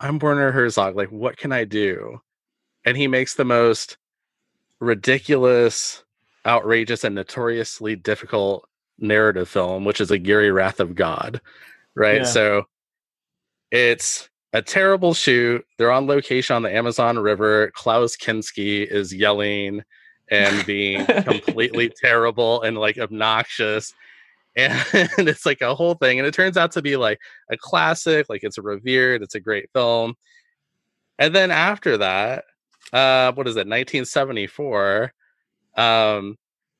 I'm 0.00 0.18
Werner 0.18 0.52
Herzog. 0.52 0.96
Like, 0.96 1.10
what 1.10 1.36
can 1.36 1.52
I 1.52 1.64
do? 1.64 2.20
And 2.84 2.96
he 2.96 3.06
makes 3.06 3.34
the 3.34 3.44
most 3.44 3.96
ridiculous, 4.80 6.04
outrageous, 6.46 7.04
and 7.04 7.14
notoriously 7.14 7.96
difficult 7.96 8.68
narrative 8.98 9.48
film, 9.48 9.84
which 9.84 10.00
is 10.00 10.10
Aguirre 10.10 10.50
Wrath 10.50 10.80
of 10.80 10.94
God. 10.94 11.40
Right. 11.94 12.18
Yeah. 12.18 12.24
So 12.24 12.64
it's 13.76 14.30
a 14.54 14.62
terrible 14.62 15.12
shoot. 15.12 15.64
They're 15.76 15.92
on 15.92 16.06
location 16.06 16.56
on 16.56 16.62
the 16.62 16.74
Amazon 16.74 17.18
River. 17.18 17.70
Klaus 17.74 18.16
Kinski 18.16 18.86
is 18.86 19.14
yelling 19.14 19.82
and 20.30 20.64
being 20.64 21.04
completely 21.04 21.92
terrible 22.00 22.62
and 22.62 22.78
like 22.78 22.98
obnoxious. 22.98 23.92
And 24.56 24.72
it's 25.18 25.44
like 25.44 25.60
a 25.60 25.74
whole 25.74 25.94
thing. 25.94 26.18
And 26.18 26.26
it 26.26 26.32
turns 26.32 26.56
out 26.56 26.72
to 26.72 26.82
be 26.82 26.96
like 26.96 27.20
a 27.50 27.58
classic, 27.58 28.30
like 28.30 28.44
it's 28.44 28.56
a 28.56 28.62
revered, 28.62 29.22
it's 29.22 29.34
a 29.34 29.40
great 29.40 29.68
film. 29.74 30.14
And 31.18 31.34
then 31.34 31.50
after 31.50 31.98
that, 31.98 32.44
uh, 32.94 33.32
what 33.32 33.46
is 33.46 33.56
it, 33.56 33.68
1974, 33.68 35.12
um, 35.76 36.38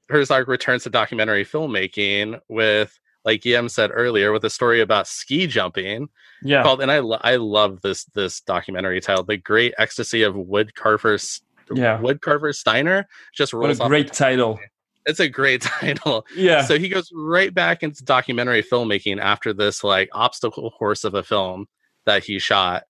Herzog 0.08 0.48
returns 0.48 0.84
to 0.84 0.90
documentary 0.90 1.44
filmmaking 1.44 2.40
with, 2.48 2.98
like 3.26 3.42
Guillaume 3.42 3.68
said 3.68 3.90
earlier, 3.92 4.32
with 4.32 4.44
a 4.44 4.50
story 4.50 4.80
about 4.80 5.06
ski 5.06 5.46
jumping 5.46 6.08
yeah. 6.42 6.62
called, 6.62 6.80
and 6.80 6.90
I 6.90 7.00
lo- 7.00 7.20
I 7.20 7.36
love 7.36 7.82
this 7.82 8.04
this 8.14 8.40
documentary 8.40 9.00
titled 9.02 9.26
"The 9.26 9.36
Great 9.36 9.74
Ecstasy 9.76 10.22
of 10.22 10.34
Woodcarver." 10.34 11.14
S- 11.14 11.42
Yeah. 11.74 11.98
Woodcarver 11.98 12.54
Steiner 12.54 13.06
just 13.34 13.52
rolls. 13.52 13.80
What 13.80 13.86
a 13.86 13.88
great 13.88 14.12
title. 14.12 14.58
It's 15.04 15.20
a 15.20 15.28
great 15.28 15.60
title. 15.80 16.24
Yeah. 16.36 16.62
So 16.62 16.78
he 16.78 16.88
goes 16.88 17.10
right 17.12 17.52
back 17.52 17.82
into 17.82 18.04
documentary 18.04 18.62
filmmaking 18.62 19.20
after 19.20 19.52
this 19.52 19.84
like 19.84 20.08
obstacle 20.12 20.70
course 20.70 21.04
of 21.04 21.14
a 21.14 21.22
film 21.22 21.66
that 22.04 22.24
he 22.24 22.38
shot 22.38 22.84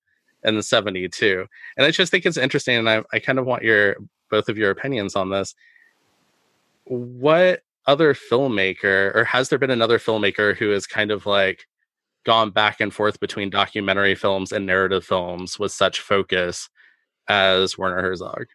in 0.44 0.54
the 0.54 0.62
72. 0.62 1.46
And 1.76 1.86
I 1.86 1.90
just 1.90 2.10
think 2.10 2.24
it's 2.26 2.36
interesting 2.36 2.76
and 2.76 2.88
I, 2.88 3.02
I 3.12 3.18
kind 3.18 3.38
of 3.38 3.46
want 3.46 3.62
your 3.64 3.96
both 4.30 4.48
of 4.48 4.58
your 4.58 4.70
opinions 4.70 5.16
on 5.16 5.30
this. 5.30 5.54
What 6.84 7.62
other 7.86 8.14
filmmaker 8.14 9.14
or 9.14 9.24
has 9.24 9.48
there 9.48 9.58
been 9.58 9.70
another 9.70 9.98
filmmaker 9.98 10.56
who 10.56 10.70
has 10.70 10.86
kind 10.86 11.10
of 11.10 11.26
like 11.26 11.66
gone 12.24 12.50
back 12.50 12.80
and 12.80 12.92
forth 12.92 13.20
between 13.20 13.50
documentary 13.50 14.14
films 14.14 14.50
and 14.52 14.66
narrative 14.66 15.04
films 15.04 15.58
with 15.58 15.70
such 15.72 16.00
focus 16.00 16.68
as 17.28 17.78
Werner 17.78 18.00
Herzog? 18.02 18.46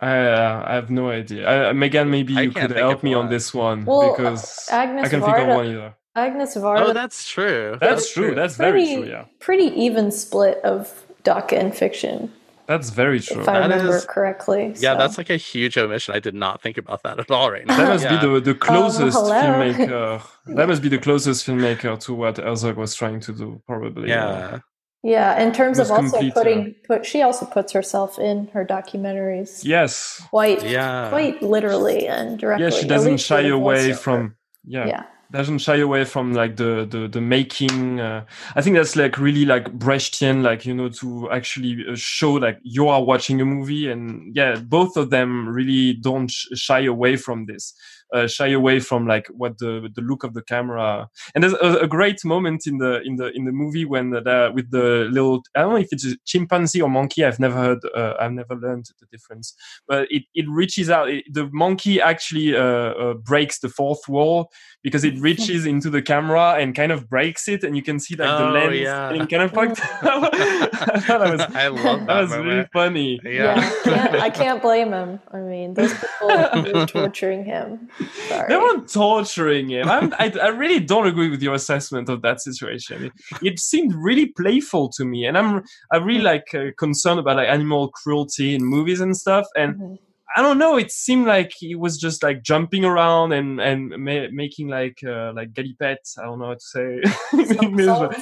I, 0.00 0.18
uh, 0.26 0.64
I 0.66 0.74
have 0.74 0.90
no 0.90 1.08
idea. 1.08 1.70
Uh, 1.70 1.72
Megan, 1.72 2.10
maybe 2.10 2.34
you 2.34 2.50
could 2.50 2.72
help 2.72 2.96
of 2.96 3.02
me 3.02 3.14
on 3.14 3.30
this 3.30 3.54
one 3.54 3.84
Well, 3.84 4.14
because 4.14 4.68
Agnes 4.70 5.06
I 5.06 5.08
can 5.08 5.20
think 5.22 5.36
of 5.36 5.44
Varda- 5.44 5.56
one 5.56 5.66
either. 5.66 5.94
Agnes 6.16 6.56
Varda. 6.56 6.80
Oh, 6.80 6.92
that's 6.92 7.28
true. 7.28 7.76
That's 7.80 8.12
true. 8.12 8.34
That's 8.34 8.56
very 8.56 8.84
true. 8.84 9.04
Yeah, 9.04 9.24
Pretty 9.40 9.64
even 9.80 10.10
split 10.10 10.58
of 10.62 11.04
doc 11.22 11.52
and 11.52 11.74
fiction, 11.74 12.30
that's 12.66 12.90
very 12.90 13.20
true. 13.20 13.42
if 13.42 13.48
I 13.48 13.60
That 13.60 13.70
remember 13.70 13.96
is- 13.96 14.04
correctly. 14.06 14.68
Yeah, 14.76 14.92
so. 14.94 14.98
that's 14.98 15.18
like 15.18 15.30
a 15.30 15.36
huge 15.36 15.76
omission. 15.78 16.14
I 16.14 16.20
did 16.20 16.34
not 16.34 16.62
think 16.62 16.76
about 16.78 17.02
that 17.04 17.18
at 17.18 17.30
all 17.30 17.50
right 17.50 17.66
now. 17.66 17.76
That 17.76 17.88
must 17.88 18.04
Yeah. 18.04 18.20
be 18.20 18.26
the, 18.26 18.40
the 18.40 18.50
um, 18.52 18.58
closest 18.58 19.16
hello. 19.16 19.34
filmmaker. 19.42 20.22
That 20.56 20.68
must 20.68 20.82
be 20.82 20.88
the 20.88 20.98
closest 20.98 21.46
filmmaker 21.46 21.98
to 22.04 22.14
what 22.14 22.36
Herzog 22.38 22.76
was 22.76 22.94
trying 22.94 23.20
to 23.20 23.32
do, 23.32 23.62
probably. 23.66 24.08
yeah. 24.10 24.60
yeah. 25.02 25.40
In 25.42 25.52
terms 25.52 25.78
of 25.78 25.90
also 25.90 26.02
complete, 26.10 26.34
putting, 26.34 26.74
put 26.86 27.06
she 27.06 27.22
also 27.22 27.46
puts 27.46 27.72
herself 27.72 28.18
in 28.18 28.48
her 28.54 28.64
documentaries 28.64 29.64
Yes. 29.64 30.22
quite, 30.30 30.62
Yeah. 30.62 31.08
quite 31.10 31.42
literally 31.42 32.06
and 32.08 32.38
directly. 32.38 32.64
Yeah, 32.64 32.70
she 32.70 32.86
doesn't 32.86 33.18
shy 33.18 33.42
with 33.44 33.52
away 33.52 33.92
from. 33.94 34.36
Yeah. 34.66 34.86
Yeah, 34.86 35.02
doesn't 35.34 35.58
shy 35.58 35.76
away 35.78 36.04
from 36.04 36.32
like 36.32 36.56
the 36.56 36.86
the 36.88 37.08
the 37.08 37.20
making 37.20 37.98
uh, 37.98 38.24
i 38.54 38.62
think 38.62 38.76
that's 38.76 38.94
like 38.94 39.18
really 39.18 39.44
like 39.44 39.64
brechtian 39.78 40.42
like 40.42 40.64
you 40.64 40.72
know 40.72 40.88
to 40.88 41.28
actually 41.32 41.84
uh, 41.90 41.96
show 41.96 42.32
like 42.34 42.58
you 42.62 42.88
are 42.88 43.02
watching 43.02 43.40
a 43.40 43.44
movie 43.44 43.90
and 43.90 44.34
yeah 44.36 44.54
both 44.54 44.96
of 44.96 45.10
them 45.10 45.48
really 45.48 45.94
don't 45.94 46.30
sh- 46.30 46.46
shy 46.54 46.84
away 46.84 47.16
from 47.16 47.46
this 47.46 47.74
uh, 48.14 48.26
shy 48.26 48.48
away 48.48 48.80
from 48.80 49.06
like 49.06 49.26
what 49.28 49.58
the 49.58 49.90
the 49.94 50.00
look 50.00 50.24
of 50.24 50.32
the 50.34 50.42
camera 50.42 51.08
and 51.34 51.42
there's 51.42 51.52
a, 51.54 51.78
a 51.80 51.86
great 51.86 52.24
moment 52.24 52.66
in 52.66 52.78
the 52.78 53.02
in 53.02 53.16
the 53.16 53.30
in 53.32 53.44
the 53.44 53.52
movie 53.52 53.84
when 53.84 54.10
the, 54.10 54.52
with 54.54 54.70
the 54.70 55.08
little 55.10 55.42
i 55.54 55.60
don't 55.60 55.70
know 55.70 55.76
if 55.76 55.88
it's 55.92 56.06
a 56.06 56.16
chimpanzee 56.24 56.80
or 56.80 56.88
monkey 56.88 57.24
i've 57.24 57.40
never 57.40 57.56
heard 57.56 57.78
uh, 57.96 58.14
i've 58.20 58.32
never 58.32 58.54
learned 58.56 58.86
the 59.00 59.06
difference 59.06 59.54
but 59.88 60.06
it, 60.10 60.22
it 60.34 60.46
reaches 60.48 60.88
out 60.88 61.10
it, 61.10 61.24
the 61.32 61.48
monkey 61.52 62.00
actually 62.00 62.56
uh, 62.56 62.60
uh, 62.62 63.14
breaks 63.14 63.58
the 63.58 63.68
fourth 63.68 64.08
wall 64.08 64.50
because 64.82 65.04
it 65.04 65.18
reaches 65.28 65.66
into 65.66 65.90
the 65.90 66.02
camera 66.02 66.54
and 66.54 66.74
kind 66.74 66.92
of 66.92 67.08
breaks 67.08 67.48
it, 67.48 67.64
and 67.64 67.76
you 67.76 67.82
can 67.82 67.98
see 67.98 68.14
like 68.14 68.28
the 68.28 68.44
Oh, 68.48 68.52
lens 68.52 68.76
yeah. 68.78 69.10
getting 69.12 69.26
kind 69.26 69.42
of 69.42 69.50
fucked. 69.52 69.80
I 70.02 71.00
thought 71.00 71.20
that 71.20 71.32
was 71.32 71.40
I 71.40 71.68
love 71.68 72.00
that, 72.00 72.06
that 72.06 72.20
was 72.20 72.30
moment. 72.30 72.48
really 72.48 72.68
funny. 72.72 73.20
yeah. 73.24 73.32
Yeah. 73.32 73.70
can't, 73.84 74.14
I 74.16 74.30
can't 74.30 74.62
blame 74.62 74.92
him. 74.92 75.20
I 75.32 75.38
mean, 75.38 75.74
those 75.74 75.92
people 75.94 76.28
were 76.28 76.86
torturing 76.86 77.44
him. 77.44 77.88
Sorry. 78.28 78.48
They 78.48 78.56
weren't 78.56 78.90
torturing 78.92 79.70
him. 79.70 79.88
I'm, 79.88 80.12
I, 80.18 80.32
I 80.42 80.48
really 80.48 80.80
don't 80.80 81.06
agree 81.06 81.28
with 81.30 81.42
your 81.42 81.54
assessment 81.54 82.08
of 82.08 82.22
that 82.22 82.40
situation. 82.40 83.04
It, 83.06 83.12
it 83.42 83.58
seemed 83.60 83.94
really 83.94 84.26
playful 84.26 84.88
to 84.90 85.04
me, 85.04 85.26
and 85.26 85.36
I'm 85.38 85.62
I'm 85.92 86.04
really 86.04 86.22
like 86.22 86.54
uh, 86.54 86.66
concerned 86.78 87.20
about 87.20 87.36
like 87.36 87.48
animal 87.48 87.90
cruelty 87.90 88.54
in 88.54 88.64
movies 88.64 89.00
and 89.00 89.16
stuff. 89.16 89.46
And 89.56 89.74
Mhm. 89.76 89.98
I 90.36 90.42
don't 90.42 90.58
know. 90.58 90.76
It 90.76 90.90
seemed 90.90 91.26
like 91.26 91.52
he 91.56 91.76
was 91.76 91.96
just 91.96 92.24
like 92.24 92.42
jumping 92.42 92.84
around 92.84 93.32
and 93.32 93.60
and 93.60 93.90
ma- 93.90 94.26
making 94.32 94.66
like 94.68 94.98
uh, 95.06 95.32
like 95.32 95.52
galipettes. 95.52 96.18
I 96.18 96.24
don't 96.24 96.40
know 96.40 96.46
how 96.46 96.54
to 96.54 96.60
say 96.60 97.00
but 97.32 98.20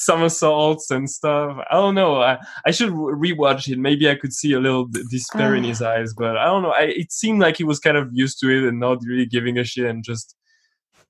somersaults 0.00 0.90
and 0.90 1.08
stuff. 1.08 1.56
I 1.70 1.74
don't 1.74 1.94
know. 1.94 2.20
I, 2.22 2.38
I 2.66 2.70
should 2.70 2.90
re- 2.90 3.32
rewatch 3.32 3.68
it. 3.72 3.78
Maybe 3.78 4.08
I 4.08 4.14
could 4.14 4.32
see 4.32 4.52
a 4.54 4.60
little 4.60 4.88
despair 5.10 5.54
in 5.54 5.64
Ah. 5.64 5.68
his 5.68 5.82
eyes, 5.82 6.14
but 6.16 6.36
I 6.36 6.44
don't 6.46 6.62
know. 6.62 6.70
I, 6.72 6.84
it 7.02 7.12
seemed 7.12 7.40
like 7.40 7.56
he 7.58 7.64
was 7.64 7.78
kind 7.78 7.96
of 7.96 8.08
used 8.12 8.38
to 8.40 8.48
it 8.48 8.66
and 8.68 8.80
not 8.80 8.98
really 9.04 9.26
giving 9.26 9.58
a 9.58 9.64
shit 9.64 9.86
and 9.86 10.02
just 10.02 10.34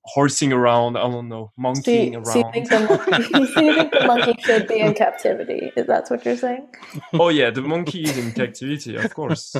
horsing 0.05 0.51
around. 0.51 0.97
I 0.97 1.01
don't 1.01 1.29
know, 1.29 1.51
monkeying 1.57 2.13
you, 2.13 2.25
so 2.25 2.35
you 2.39 2.41
around. 2.43 2.53
think 2.53 2.69
the 2.69 2.79
monkey, 2.79 3.33
you 3.39 3.45
think 3.53 3.91
the 3.93 4.05
monkey 4.07 4.35
should 4.41 4.67
be 4.67 4.79
in 4.79 4.93
captivity? 4.93 5.71
Is 5.75 5.87
that 5.87 6.09
what 6.09 6.25
you're 6.25 6.37
saying? 6.37 6.67
oh 7.13 7.29
yeah, 7.29 7.49
the 7.49 7.61
monkey 7.61 8.01
is 8.03 8.17
in 8.17 8.31
captivity, 8.31 8.95
of 8.95 9.13
course. 9.13 9.55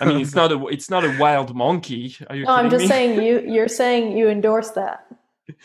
I 0.00 0.04
mean, 0.04 0.20
it's 0.20 0.34
not 0.34 0.52
a 0.52 0.58
it's 0.66 0.90
not 0.90 1.04
a 1.04 1.16
wild 1.18 1.54
monkey. 1.56 2.14
Are 2.28 2.36
you 2.36 2.44
No, 2.44 2.52
I'm 2.52 2.68
just 2.70 2.82
me? 2.82 2.88
saying 2.88 3.22
you. 3.22 3.40
You're 3.54 3.66
saying 3.82 4.16
you 4.16 4.28
endorse 4.28 4.70
that. 4.72 5.06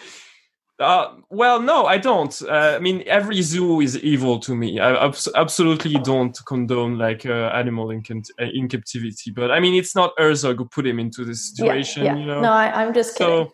Uh, 0.80 1.16
well, 1.30 1.62
no, 1.62 1.86
I 1.86 1.98
don't. 1.98 2.42
Uh, 2.42 2.76
I 2.78 2.80
mean, 2.80 3.04
every 3.06 3.42
zoo 3.42 3.82
is 3.82 3.98
evil 3.98 4.40
to 4.40 4.56
me. 4.56 4.80
I 4.80 5.06
abs- 5.08 5.28
absolutely 5.36 5.96
don't 5.96 6.38
condone 6.46 6.98
like 6.98 7.26
uh, 7.26 7.52
animal 7.54 7.92
in, 7.92 8.02
con- 8.02 8.24
uh, 8.40 8.46
in 8.54 8.70
captivity. 8.70 9.32
But 9.32 9.52
I 9.52 9.60
mean, 9.60 9.76
it's 9.76 9.94
not 9.94 10.14
Herzog 10.18 10.58
who 10.58 10.66
put 10.66 10.88
him 10.88 10.98
into 10.98 11.26
this 11.26 11.54
situation. 11.54 12.06
yeah, 12.06 12.14
yeah. 12.14 12.20
You 12.22 12.26
know. 12.28 12.42
No, 12.42 12.52
I, 12.54 12.82
I'm 12.84 12.94
just 12.94 13.18
kidding. 13.18 13.48
so 13.48 13.54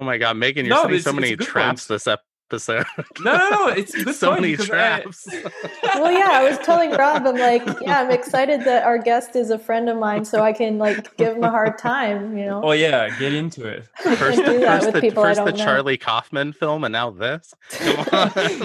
Oh 0.00 0.04
my 0.04 0.16
god, 0.18 0.36
Megan, 0.38 0.64
you're 0.66 0.74
No, 0.74 0.82
setting 0.82 0.96
it's- 0.96 1.04
so 1.04 1.10
it's 1.10 1.20
many 1.20 1.36
good 1.36 1.46
traps 1.46 1.86
point. 1.86 2.00
this 2.00 2.08
episode. 2.50 2.84
no, 3.20 3.36
no, 3.36 3.50
no. 3.50 3.66
It's 3.68 3.92
good 4.04 4.14
so 4.14 4.32
many 4.34 4.50
because 4.52 4.70
I- 4.70 5.00
traps. 5.02 5.28
well, 5.94 6.10
yeah, 6.10 6.30
I 6.32 6.48
was 6.48 6.58
telling 6.58 6.90
Rob, 6.90 7.24
I'm 7.26 7.36
like, 7.36 7.62
yeah, 7.80 8.00
I'm 8.00 8.10
excited 8.10 8.62
that 8.64 8.82
our 8.84 8.98
guest 8.98 9.36
is 9.36 9.50
a 9.50 9.58
friend 9.58 9.88
of 9.88 9.96
mine, 9.96 10.24
so 10.24 10.42
I 10.42 10.52
can 10.52 10.78
like 10.78 11.16
give 11.16 11.36
him 11.36 11.44
a 11.44 11.50
hard 11.50 11.78
time. 11.78 12.36
You 12.36 12.46
know, 12.46 12.60
oh 12.64 12.72
yeah, 12.72 13.08
get 13.18 13.32
into 13.32 13.66
it. 13.66 13.84
First, 14.02 14.18
can't 14.18 14.46
do 14.46 14.60
first 14.66 14.92
the, 14.92 15.10
first 15.10 15.36
don't 15.38 15.46
the 15.46 15.52
know. 15.52 15.64
Charlie 15.64 15.96
Kaufman 15.96 16.52
film, 16.52 16.82
and 16.84 16.92
now 16.92 17.10
this. 17.10 17.54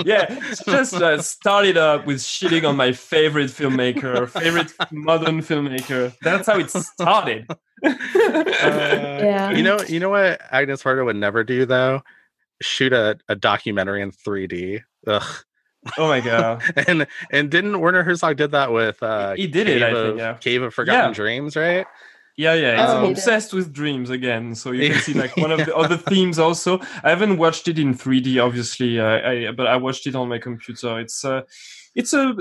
Yeah, 0.05 0.39
just 0.65 0.93
uh, 0.95 1.21
started 1.21 1.77
up 1.77 2.05
with 2.05 2.17
shitting 2.17 2.67
on 2.67 2.75
my 2.75 2.91
favorite 2.91 3.51
filmmaker, 3.51 4.27
favorite 4.27 4.73
modern 4.91 5.41
filmmaker. 5.41 6.13
That's 6.21 6.47
how 6.47 6.59
it 6.59 6.69
started. 6.71 7.45
Uh, 7.49 7.55
Yeah. 9.21 9.51
You 9.51 9.63
know, 9.63 9.79
you 9.87 9.99
know 9.99 10.09
what 10.09 10.41
Agnes 10.51 10.81
Varda 10.83 11.05
would 11.05 11.15
never 11.15 11.43
do 11.43 11.65
though? 11.65 12.01
Shoot 12.61 12.93
a, 12.93 13.17
a 13.29 13.35
documentary 13.35 14.01
in 14.01 14.11
3D. 14.11 14.81
Ugh. 15.07 15.35
Oh 15.97 16.07
my 16.07 16.19
god. 16.19 16.63
and 16.87 17.05
and 17.31 17.51
didn't 17.51 17.79
Werner 17.79 18.01
Herzog 18.03 18.37
did 18.37 18.51
that 18.51 18.71
with 18.71 19.01
uh 19.03 19.35
He 19.35 19.45
did 19.47 19.67
it, 19.69 19.83
I 19.83 19.91
Cave 19.91 20.05
think, 20.07 20.17
yeah. 20.17 20.33
Cave 20.35 20.61
of 20.63 20.73
Forgotten 20.73 21.09
Yeah. 21.11 21.13
Dreams, 21.13 21.55
right? 21.55 21.85
Yeah, 22.37 22.53
yeah, 22.53 22.81
he's 22.81 22.89
Oh, 22.89 23.01
he 23.01 23.07
did. 23.09 23.17
obsessed 23.17 23.53
with 23.53 23.71
dreams 23.71 24.09
again. 24.09 24.55
So 24.55 24.71
you 24.71 24.89
can 24.91 24.99
see 24.99 25.13
like 25.13 25.37
one 25.37 25.51
of 25.51 25.65
the 25.65 25.73
other 25.81 25.95
themes 25.95 26.37
also. 26.39 26.79
I 27.03 27.09
haven't 27.09 27.37
watched 27.37 27.67
it 27.69 27.79
in 27.79 27.93
3D, 27.93 28.43
obviously, 28.43 28.99
uh, 28.99 29.05
I, 29.05 29.51
but 29.51 29.67
I 29.67 29.77
watched 29.77 30.05
it 30.07 30.15
on 30.15 30.27
my 30.27 30.37
computer. 30.39 30.99
It's 30.99 31.23
uh, 31.23 31.43
it's 31.95 32.13
a 32.13 32.35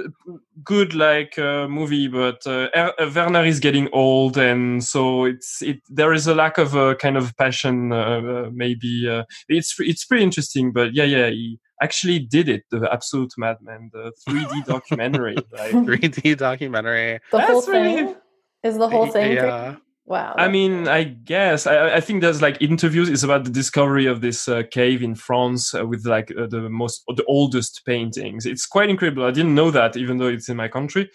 good 0.64 0.94
like 0.94 1.38
uh, 1.38 1.68
movie, 1.68 2.08
but 2.08 2.44
uh, 2.46 2.68
Er- 2.76 2.92
uh, 2.98 3.10
Werner 3.14 3.44
is 3.44 3.60
getting 3.60 3.88
old, 3.92 4.36
and 4.36 4.82
so 4.82 5.24
it's 5.24 5.62
it. 5.62 5.78
There 5.88 6.12
is 6.12 6.26
a 6.26 6.34
lack 6.34 6.58
of 6.58 6.74
a 6.74 6.94
kind 6.96 7.16
of 7.16 7.36
passion. 7.36 7.92
Uh, 7.92 8.20
uh, 8.20 8.50
maybe 8.52 9.08
uh, 9.08 9.24
it's 9.48 9.74
it's 9.78 10.04
pretty 10.04 10.24
interesting, 10.24 10.72
but 10.72 10.94
yeah, 10.94 11.04
yeah, 11.04 11.30
he 11.30 11.58
actually 11.82 12.18
did 12.18 12.48
it. 12.48 12.64
The 12.70 12.88
Absolute 12.92 13.32
Madman, 13.38 13.90
the 13.92 14.12
3D 14.28 14.64
documentary. 14.66 15.36
Like, 15.52 15.72
3D 15.72 16.36
documentary. 16.36 17.20
The 17.30 17.40
whole 17.40 17.60
That's 17.60 17.68
really- 17.68 17.94
thing 18.04 18.16
is 18.64 18.78
the 18.78 18.88
whole 18.88 19.06
thing. 19.06 19.32
Yeah. 19.32 19.76
Wow. 20.06 20.34
I 20.36 20.48
mean, 20.48 20.86
I 20.86 21.04
guess 21.04 21.66
I, 21.66 21.94
I 21.94 22.00
think 22.00 22.20
there's 22.20 22.42
like 22.42 22.60
interviews. 22.60 23.08
It's 23.08 23.22
about 23.22 23.44
the 23.44 23.50
discovery 23.50 24.04
of 24.06 24.20
this 24.20 24.48
uh, 24.48 24.62
cave 24.70 25.02
in 25.02 25.14
France 25.14 25.74
uh, 25.74 25.86
with 25.86 26.04
like 26.04 26.30
uh, 26.38 26.46
the 26.46 26.68
most, 26.68 27.04
the 27.08 27.24
oldest 27.26 27.82
paintings. 27.86 28.44
It's 28.44 28.66
quite 28.66 28.90
incredible. 28.90 29.24
I 29.24 29.30
didn't 29.30 29.54
know 29.54 29.70
that, 29.70 29.96
even 29.96 30.18
though 30.18 30.28
it's 30.28 30.48
in 30.48 30.56
my 30.58 30.68
country. 30.68 31.10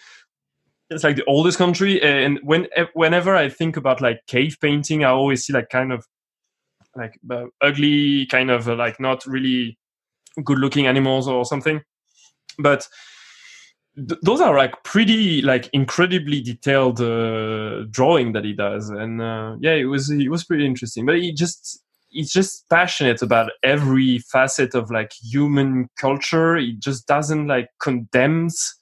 It's 0.90 1.04
like 1.04 1.14
the 1.14 1.24
oldest 1.26 1.56
country, 1.56 2.02
and 2.02 2.40
when 2.42 2.66
whenever 2.94 3.36
I 3.36 3.48
think 3.48 3.76
about 3.76 4.00
like 4.00 4.26
cave 4.26 4.56
painting, 4.60 5.04
I 5.04 5.10
always 5.10 5.44
see 5.44 5.52
like 5.52 5.68
kind 5.68 5.92
of 5.92 6.04
like 6.96 7.16
uh, 7.30 7.44
ugly, 7.60 8.26
kind 8.26 8.50
of 8.50 8.68
uh, 8.68 8.74
like 8.74 8.98
not 8.98 9.24
really 9.24 9.78
good-looking 10.42 10.88
animals 10.88 11.28
or 11.28 11.44
something. 11.44 11.82
But 12.58 12.88
th- 13.96 14.20
those 14.22 14.40
are 14.40 14.56
like 14.56 14.82
pretty 14.84 15.42
like 15.42 15.68
incredibly 15.72 16.40
detailed 16.40 17.00
uh, 17.00 17.84
drawing 17.90 18.32
that 18.32 18.44
he 18.44 18.52
does 18.52 18.88
and 18.90 19.20
uh, 19.20 19.56
yeah 19.60 19.74
it 19.74 19.84
was 19.84 20.10
it 20.10 20.30
was 20.30 20.44
pretty 20.44 20.66
interesting. 20.66 21.06
But 21.06 21.20
he 21.20 21.32
just 21.32 21.82
he's 22.10 22.32
just 22.32 22.68
passionate 22.68 23.22
about 23.22 23.52
every 23.62 24.18
facet 24.18 24.74
of 24.74 24.90
like 24.90 25.12
human 25.22 25.88
culture. 25.98 26.56
He 26.56 26.72
just 26.72 27.06
doesn't 27.06 27.46
like 27.46 27.68
condemns 27.80 28.74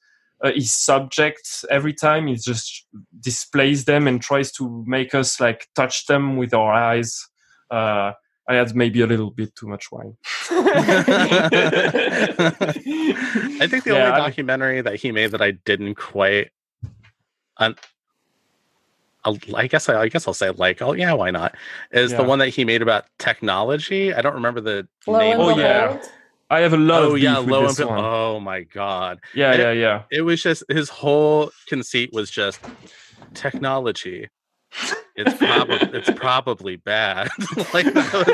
uh, 0.43 0.53
his 0.53 0.73
subjects 0.73 1.65
every 1.71 1.93
time. 1.93 2.27
He 2.27 2.37
just 2.37 2.87
displays 3.21 3.85
them 3.85 4.07
and 4.07 4.21
tries 4.21 4.51
to 4.53 4.85
make 4.87 5.15
us 5.15 5.41
like 5.41 5.69
touch 5.75 6.07
them 6.07 6.37
with 6.37 6.55
our 6.55 6.73
eyes 6.73 7.29
uh, 7.71 8.13
I 8.49 8.55
had 8.55 8.75
maybe 8.75 9.03
a 9.03 9.07
little 9.07 9.31
bit 9.31 9.55
too 9.55 9.69
much 9.69 9.93
wine. 9.93 10.17
I 10.51 10.63
think 13.69 13.85
the 13.85 13.93
Yeah, 13.93 14.07
only 14.07 14.13
I- 14.13 14.19
documentary 14.19 14.81
that 14.81 14.97
he 14.97 15.13
made 15.13 15.31
that 15.33 15.43
I 15.43 15.51
didn't 15.53 15.95
quite, 15.97 16.51
un- 17.59 17.77
I'll- 19.25 19.37
guess 19.69 19.89
I, 19.89 20.01
I 20.03 20.09
guess 20.09 20.27
I'll 20.27 20.35
say 20.35 20.51
like, 20.51 20.81
oh 20.81 20.93
yeah, 20.95 21.13
why 21.13 21.31
not? 21.31 21.55
Is 21.93 22.13
the 22.13 22.25
one 22.25 22.39
that 22.39 22.49
he 22.49 22.65
made 22.65 22.81
about 22.83 23.05
technology? 23.19 24.15
I 24.15 24.23
don't 24.23 24.35
remember 24.35 24.61
the 24.61 24.89
Lo 25.07 25.19
name. 25.19 25.37
Oh, 25.39 25.57
yeah. 25.59 25.87
behold. 25.89 26.11
I 26.51 26.61
have 26.61 26.73
a 26.73 26.79
lot 26.79 27.03
Oh 27.03 27.15
of 27.15 27.19
yeah, 27.21 27.35
beef 27.35 27.41
with 27.45 27.51
low 27.51 27.61
and 27.61 27.69
this 27.69 27.79
one. 27.85 28.01
oh 28.03 28.41
my 28.41 28.63
god, 28.63 29.21
yeah, 29.35 29.53
and 29.53 29.61
yeah, 29.63 29.73
yeah. 29.73 30.03
it 30.11 30.23
was 30.23 30.43
just 30.43 30.65
his 30.71 30.89
whole 30.89 31.51
conceit 31.69 32.11
was 32.15 32.31
just 32.31 32.59
technology. 33.35 34.31
It's 35.17 35.37
probably 35.37 35.99
it's 35.99 36.11
probably 36.11 36.77
bad. 36.77 37.29
like 37.75 37.87
I 37.87 37.91
was, 37.91 38.29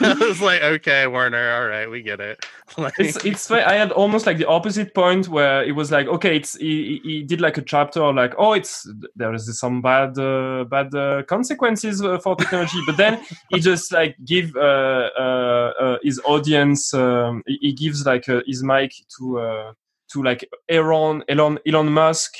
I 0.00 0.26
was 0.26 0.40
like, 0.40 0.62
okay, 0.62 1.06
Warner, 1.06 1.52
all 1.52 1.66
right, 1.68 1.88
we 1.90 2.02
get 2.02 2.20
it. 2.20 2.44
Like, 2.78 2.94
it's 3.00 3.16
it's 3.24 3.50
I 3.50 3.74
had 3.74 3.90
almost 3.90 4.26
like 4.26 4.38
the 4.38 4.46
opposite 4.46 4.94
point 4.94 5.26
where 5.28 5.64
it 5.64 5.72
was 5.72 5.90
like 5.90 6.06
okay 6.06 6.36
it's 6.36 6.56
he, 6.56 7.00
he- 7.02 7.22
did 7.24 7.40
like 7.40 7.58
a 7.58 7.62
chapter 7.62 8.12
like 8.12 8.32
oh 8.38 8.52
it's 8.52 8.88
there 9.16 9.34
is 9.34 9.58
some 9.58 9.82
bad 9.82 10.16
uh, 10.16 10.62
bad 10.70 10.94
uh, 10.94 11.24
consequences 11.24 12.00
uh, 12.00 12.18
for 12.20 12.36
technology 12.36 12.78
but 12.86 12.96
then 12.96 13.20
he 13.48 13.58
just 13.58 13.92
like 13.92 14.14
give 14.24 14.54
uh, 14.54 15.10
uh, 15.18 15.72
uh, 15.80 15.98
his 16.04 16.20
audience 16.24 16.94
um, 16.94 17.42
he, 17.44 17.58
he 17.60 17.72
gives 17.72 18.06
like 18.06 18.28
uh, 18.28 18.40
his 18.46 18.62
mic 18.62 18.92
to 19.18 19.40
uh, 19.40 19.72
to 20.12 20.22
like 20.22 20.48
Elon 20.68 21.24
Elon 21.28 21.58
Elon 21.66 21.92
Musk 21.92 22.34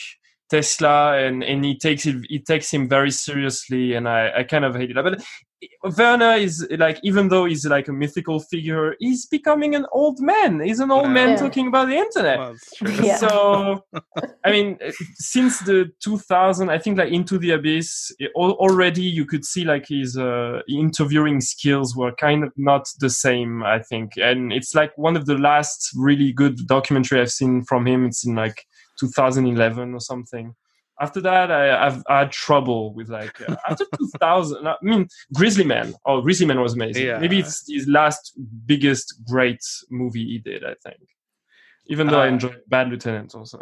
Tesla 0.51 1.19
and 1.19 1.43
and 1.43 1.65
he 1.65 1.77
takes 1.79 2.07
it 2.07 2.17
he 2.29 2.41
takes 2.41 2.73
him 2.73 2.89
very 2.89 3.11
seriously 3.11 3.95
and 3.95 4.09
I 4.09 4.39
I 4.39 4.43
kind 4.45 4.65
of 4.65 4.75
hate 4.75 4.91
it 4.91 4.97
but 4.97 5.23
Werner 5.97 6.35
is 6.35 6.67
like, 6.79 6.99
even 7.03 7.29
though 7.29 7.45
he's 7.45 7.67
like 7.67 7.89
a 7.89 7.93
mythical 7.93 8.41
figure, 8.41 8.97
he's 8.99 9.27
becoming 9.27 9.75
an 9.75 9.87
old 9.93 10.19
man. 10.21 10.61
He's 10.61 10.81
an 10.81 10.91
old 10.91 11.11
man 11.11 11.31
Yeah. 11.31 11.37
talking 11.37 11.67
about 11.67 11.89
the 11.89 11.97
internet. 11.97 12.39
well. 12.39 12.57
Yeah. 13.03 13.17
So, 13.17 13.85
I 14.45 14.51
mean, 14.51 14.79
uh, 14.85 14.91
since 15.17 15.59
the 15.61 15.91
2000, 16.03 16.71
I 16.71 16.79
think 16.79 16.99
like 16.99 17.13
Into 17.13 17.39
the 17.39 17.51
Abyss, 17.53 18.11
it, 18.19 18.31
already 18.35 19.03
you 19.03 19.27
could 19.27 19.45
see 19.45 19.65
like 19.65 19.87
his 19.89 20.17
uh, 20.17 20.61
interviewing 20.69 21.41
skills 21.41 21.95
were 21.95 22.13
kind 22.13 22.45
of 22.45 22.53
not 22.57 22.89
the 23.01 23.11
same, 23.11 23.63
I 23.63 23.81
think. 23.81 24.13
And 24.17 24.53
it's 24.53 24.75
like 24.75 24.97
one 24.97 25.17
of 25.17 25.27
the 25.27 25.37
last 25.37 25.91
really 25.95 26.33
good 26.33 26.67
documentary 26.67 27.21
I've 27.21 27.33
seen 27.33 27.63
from 27.65 27.87
him. 27.87 28.07
It's 28.07 28.25
in 28.27 28.35
like 28.35 28.65
2011 29.01 29.95
or 29.95 30.01
something. 30.01 30.55
After 31.01 31.21
that, 31.23 31.51
I, 31.51 31.87
I've 31.87 32.03
I 32.09 32.19
had 32.21 32.31
trouble 32.33 32.93
with 32.95 33.09
like 33.09 33.41
uh, 33.49 33.57
after 33.71 33.87
2000. 33.99 34.67
I 34.69 34.75
mean, 34.83 35.09
Grizzly 35.35 35.65
Man. 35.65 35.95
Oh, 36.05 36.21
Grizzly 36.21 36.47
Man 36.47 36.61
was 36.61 36.75
amazing. 36.75 37.07
Yeah. 37.07 37.19
Maybe 37.19 37.39
it's 37.39 37.65
his 37.67 37.89
last 37.89 38.35
biggest 38.67 39.15
great 39.27 39.63
movie 39.91 40.27
he 40.27 40.39
did. 40.39 40.63
I 40.63 40.75
think. 40.85 41.01
Even 41.87 42.07
though 42.07 42.21
I 42.21 42.27
Uh, 42.29 42.33
enjoyed 42.33 42.61
Bad 42.69 42.91
Lieutenant 42.91 43.35
also. 43.35 43.57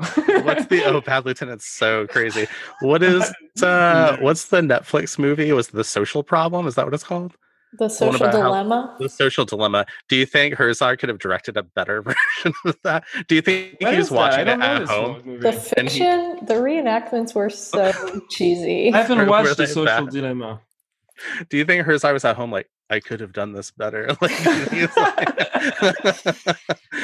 what's 0.47 0.67
the 0.67 0.83
oh 0.87 1.01
bad 1.01 1.25
lieutenant's 1.25 1.67
so 1.67 2.07
crazy 2.09 2.47
what 2.81 3.03
is 3.03 3.23
uh 3.63 4.17
what's 4.21 4.47
the 4.47 4.61
netflix 4.61 5.19
movie 5.19 5.51
was 5.53 5.69
the 5.69 5.85
social 5.85 6.23
problem 6.23 6.67
is 6.67 6.75
that 6.75 6.85
what 6.85 6.93
it's 6.93 7.05
called 7.05 7.33
The 7.75 7.89
social 7.89 8.17
about 8.27 8.35
how- 8.35 8.43
dilemma. 8.49 8.97
the 8.99 9.09
social 9.09 9.45
dilemma 9.45 9.85
do 10.09 10.17
you 10.17 10.25
think 10.25 10.55
herzog 10.55 10.99
could 10.99 11.09
have 11.11 11.19
directed 11.19 11.57
a 11.59 11.63
better 11.63 12.01
version 12.09 12.53
of 12.65 12.77
that 12.85 13.05
do 13.27 13.35
you 13.35 13.43
think 13.43 13.77
What 13.81 13.93
he 13.93 13.99
was 13.99 14.07
is 14.07 14.11
that? 14.11 14.17
I 14.17 14.19
watching 14.19 14.49
it 14.49 14.61
at 14.61 14.89
home. 14.89 15.41
The 15.41 15.49
And 15.77 15.89
he- 15.91 15.99
fiction, 15.99 16.47
the 16.47 16.55
reenactments 16.55 17.35
were 17.35 17.51
so 17.51 17.93
cheesy. 18.31 18.93
I 18.93 18.99
haven't 19.03 19.19
Were- 19.19 19.25
were 19.25 19.31
watched 19.31 19.57
the 19.59 19.67
Social 19.67 19.85
bad? 19.85 20.09
Dilemma. 20.09 20.61
do 21.51 21.57
you 21.59 21.65
think 21.65 21.85
herzog 21.85 22.13
was 22.15 22.25
at 22.25 22.37
home 22.37 22.51
like 22.53 22.69
i 22.91 23.01
could 23.01 23.21
have 23.21 23.33
done 23.33 23.53
this 23.53 23.71
better 23.71 24.09
like, 24.21 24.39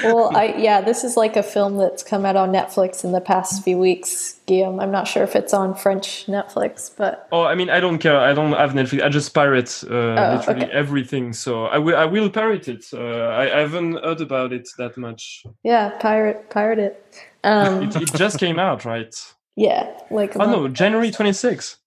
Well, 0.03 0.30
I 0.37 0.55
yeah, 0.59 0.80
this 0.80 1.05
is 1.05 1.16
like 1.16 1.37
a 1.37 1.43
film 1.43 1.76
that's 1.76 2.03
come 2.03 2.24
out 2.26 2.37
on 2.37 2.53
Netflix 2.53 3.05
in 3.05 3.12
the 3.12 3.20
past 3.20 3.62
few 3.64 3.78
weeks, 3.78 4.39
Guillaume. 4.47 4.80
I'm 4.80 4.91
not 4.91 5.07
sure 5.09 5.22
if 5.22 5.35
it's 5.37 5.55
on 5.55 5.74
French 5.74 6.26
Netflix, 6.26 6.91
but 6.97 7.28
Oh, 7.32 7.45
I 7.45 7.55
mean, 7.55 7.70
I 7.70 7.80
don't 7.80 7.99
care. 7.99 8.18
I 8.18 8.32
don't 8.35 8.53
have 8.53 8.72
Netflix. 8.72 9.03
I 9.03 9.09
just 9.09 9.35
pirate 9.35 9.82
uh, 9.91 9.95
Oh, 9.95 10.37
literally 10.37 10.64
okay. 10.64 10.72
everything. 10.72 11.32
So 11.32 11.66
I 11.66 11.78
will. 11.78 11.97
I 11.97 12.05
will 12.05 12.30
pirate 12.30 12.68
it. 12.68 12.87
Uh, 12.93 12.99
I, 13.01 13.57
I 13.57 13.61
haven't 13.61 13.95
heard 14.05 14.20
about 14.20 14.53
it 14.53 14.68
that 14.78 14.97
much. 14.97 15.43
yeah, 15.64 15.91
pirate 16.01 16.51
pirate 16.51 16.78
it. 16.78 17.05
Um, 17.45 17.82
It, 17.82 17.97
it 17.97 18.14
just 18.14 18.39
came 18.39 18.59
out, 18.59 18.85
right? 18.85 19.14
yeah, 19.57 19.91
like 20.11 20.37
Oh 20.37 20.47
no, 20.51 20.68
January 20.68 21.11
twenty 21.11 21.32
sixth. 21.32 21.78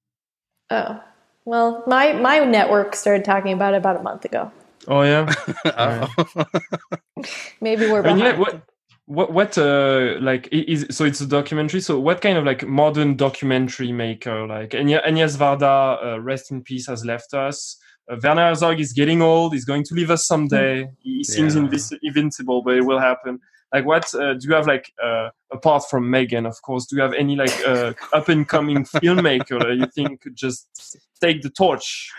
Oh, 0.69 1.01
well, 1.47 1.83
my 1.87 2.11
my 2.13 2.39
network 2.39 2.95
started 2.95 3.23
talking 3.25 3.53
about 3.53 3.73
it 3.73 3.77
about 3.77 3.95
a 3.99 4.03
month 4.03 4.25
ago. 4.25 4.51
Oh 4.87 5.01
yeah. 5.01 5.25
Maybe 7.61 7.87
we're 7.87 8.03
and 8.05 8.17
behind. 8.19 8.19
yeah, 8.21 8.37
what 8.37 8.61
what 9.05 9.31
what 9.33 9.57
uh 9.57 10.15
like 10.21 10.49
is 10.51 10.85
so 10.89 11.05
it's 11.05 11.21
a 11.21 11.25
documentary. 11.27 11.79
So 11.81 11.99
what 11.99 12.21
kind 12.21 12.37
of 12.37 12.43
like 12.45 12.65
modern 12.67 13.15
documentary 13.15 13.91
maker 13.91 14.45
like 14.47 14.75
Anya- 14.75 15.01
Agnes 15.05 15.37
Varda, 15.37 15.75
uh, 16.05 16.19
rest 16.21 16.51
in 16.51 16.61
peace, 16.63 16.87
has 16.87 17.05
left 17.05 17.33
us. 17.33 17.77
Uh, 18.11 18.17
Werner 18.23 18.47
Herzog 18.49 18.79
is 18.79 18.93
getting 18.93 19.21
old. 19.21 19.53
He's 19.53 19.65
going 19.65 19.83
to 19.85 19.93
leave 19.93 20.11
us 20.11 20.25
someday. 20.25 20.87
He 20.99 21.23
seems 21.23 21.55
Yeah. 21.55 21.61
invis- 21.61 21.97
invincible, 22.03 22.61
but 22.61 22.75
it 22.77 22.85
will 22.85 22.99
happen. 22.99 23.39
Like 23.73 23.85
what 23.85 24.13
uh, 24.15 24.33
do 24.35 24.47
you 24.47 24.53
have 24.55 24.65
like 24.67 24.93
uh, 25.03 25.29
apart 25.51 25.83
from 25.89 26.09
Megan, 26.09 26.45
of 26.45 26.61
course? 26.61 26.85
Do 26.85 26.95
you 26.95 27.01
have 27.01 27.13
any 27.13 27.35
like 27.35 27.53
uh, 27.65 27.93
up 28.13 28.29
and 28.29 28.47
coming 28.47 28.83
filmmaker 28.85 29.59
that 29.59 29.75
you 29.75 29.87
think 29.87 30.21
could 30.21 30.35
just 30.35 30.97
take 31.19 31.41
the 31.41 31.49
torch? 31.49 32.11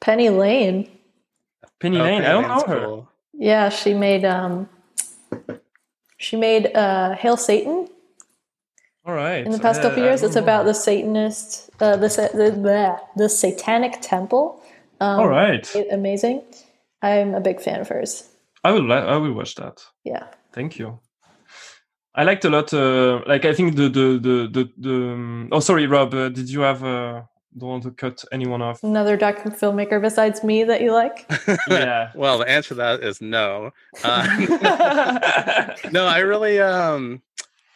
Penny 0.00 0.30
Lane. 0.30 0.90
Penny 1.80 1.98
Okay, 1.98 2.04
Lane, 2.04 2.22
I 2.24 2.32
don't 2.32 2.48
know 2.48 2.64
her. 2.66 2.86
cool. 2.86 3.08
Yeah, 3.32 3.68
she 3.68 3.94
made 3.94 4.24
um, 4.24 4.68
she 6.18 6.36
made 6.36 6.74
uh, 6.74 7.14
Hail 7.14 7.36
Satan 7.36 7.88
All 9.06 9.14
right. 9.14 9.44
in 9.46 9.52
the 9.52 9.58
past 9.58 9.80
Uh, 9.80 9.84
couple 9.84 10.02
I 10.02 10.06
years. 10.06 10.22
It's 10.22 10.34
know 10.36 10.42
about 10.42 10.64
the 10.66 10.74
Satanist, 10.74 11.70
uh, 11.80 11.96
the, 11.96 12.08
sa- 12.10 12.28
the 12.32 12.50
the 12.50 13.00
the 13.16 13.28
Satanic 13.28 13.98
Temple. 14.00 14.60
Um, 15.00 15.20
All 15.20 15.28
right. 15.28 15.68
Amazing. 15.92 16.42
I'm 17.02 17.34
a 17.34 17.40
big 17.40 17.60
fan 17.60 17.80
of 17.80 17.88
hers. 17.88 18.28
I 18.64 18.70
will. 18.72 18.82
li- 18.86 18.94
I 18.94 19.16
will 19.16 19.32
watch 19.34 19.54
that. 19.56 19.82
Yeah. 20.04 20.24
Thank 20.54 20.78
you. 20.78 21.00
I 22.14 22.22
liked 22.22 22.44
a 22.44 22.50
lot. 22.50 22.72
Uh, 22.72 23.22
like 23.26 23.44
I 23.44 23.52
think 23.52 23.74
the 23.76 23.88
the 23.88 24.18
the 24.18 24.48
the, 24.52 24.70
the 24.78 24.94
um, 24.94 25.48
oh 25.50 25.60
sorry, 25.60 25.86
Rob. 25.86 26.14
Uh, 26.14 26.28
did 26.28 26.48
you 26.48 26.60
have 26.60 26.84
uh, 26.84 27.22
don't 27.58 27.68
want 27.68 27.82
to 27.84 27.90
cut 27.90 28.24
anyone 28.30 28.62
off. 28.62 28.82
Another 28.82 29.16
doc 29.16 29.36
filmmaker 29.38 30.00
besides 30.00 30.44
me 30.44 30.64
that 30.64 30.80
you 30.80 30.92
like? 30.92 31.28
Yeah. 31.68 32.12
well, 32.14 32.38
the 32.38 32.48
answer 32.48 32.68
to 32.68 32.74
that 32.76 33.02
is 33.02 33.20
no. 33.20 33.70
Uh, 34.04 35.74
no, 35.92 36.06
I 36.06 36.18
really 36.18 36.60
um 36.60 37.20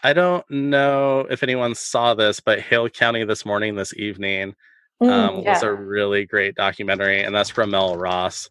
I 0.05 0.13
don't 0.13 0.49
know 0.49 1.27
if 1.29 1.43
anyone 1.43 1.75
saw 1.75 2.15
this, 2.15 2.39
but 2.39 2.61
Hale 2.61 2.89
County 2.89 3.25
this 3.25 3.45
morning, 3.45 3.75
this 3.75 3.93
evening, 3.95 4.55
Mm, 5.03 5.11
um, 5.11 5.45
was 5.45 5.63
a 5.63 5.73
really 5.73 6.27
great 6.27 6.57
documentary, 6.57 7.23
and 7.23 7.33
that's 7.33 7.51
from 7.51 7.71
Mel 7.71 7.97
Ross. 7.97 8.51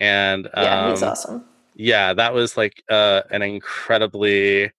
And 0.00 0.46
um, 0.46 0.64
yeah, 0.64 0.90
he's 0.90 1.02
awesome. 1.02 1.44
Yeah, 1.74 2.14
that 2.14 2.34
was 2.34 2.56
like 2.56 2.82
uh, 2.90 3.22
an 3.30 3.42
incredibly 3.42 4.72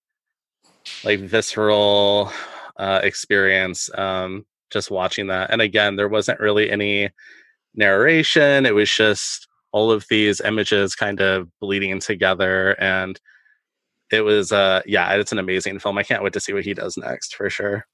like 1.04 1.20
visceral 1.20 2.32
uh, 2.78 3.00
experience. 3.04 3.90
Um, 3.96 4.46
just 4.72 4.92
watching 4.92 5.28
that, 5.28 5.52
and 5.52 5.62
again, 5.62 5.96
there 5.96 6.10
wasn't 6.10 6.40
really 6.40 6.70
any 6.72 7.12
narration. 7.76 8.66
It 8.66 8.76
was 8.76 8.92
just 8.92 9.48
all 9.72 9.92
of 9.92 10.06
these 10.10 10.42
images 10.42 10.96
kind 10.96 11.22
of 11.22 11.50
bleeding 11.60 12.00
together, 12.00 12.80
and 12.80 13.20
it 14.12 14.22
was 14.22 14.52
uh, 14.52 14.82
yeah, 14.86 15.14
it's 15.14 15.32
an 15.32 15.40
amazing 15.40 15.80
film. 15.80 15.98
I 15.98 16.04
can't 16.04 16.24
wait 16.24 16.34
to 16.34 16.40
see 16.40 16.54
what 16.54 16.66
he 16.66 16.74
does 16.74 16.98
next 16.98 17.36
for 17.36 17.50
sure. 17.50 17.86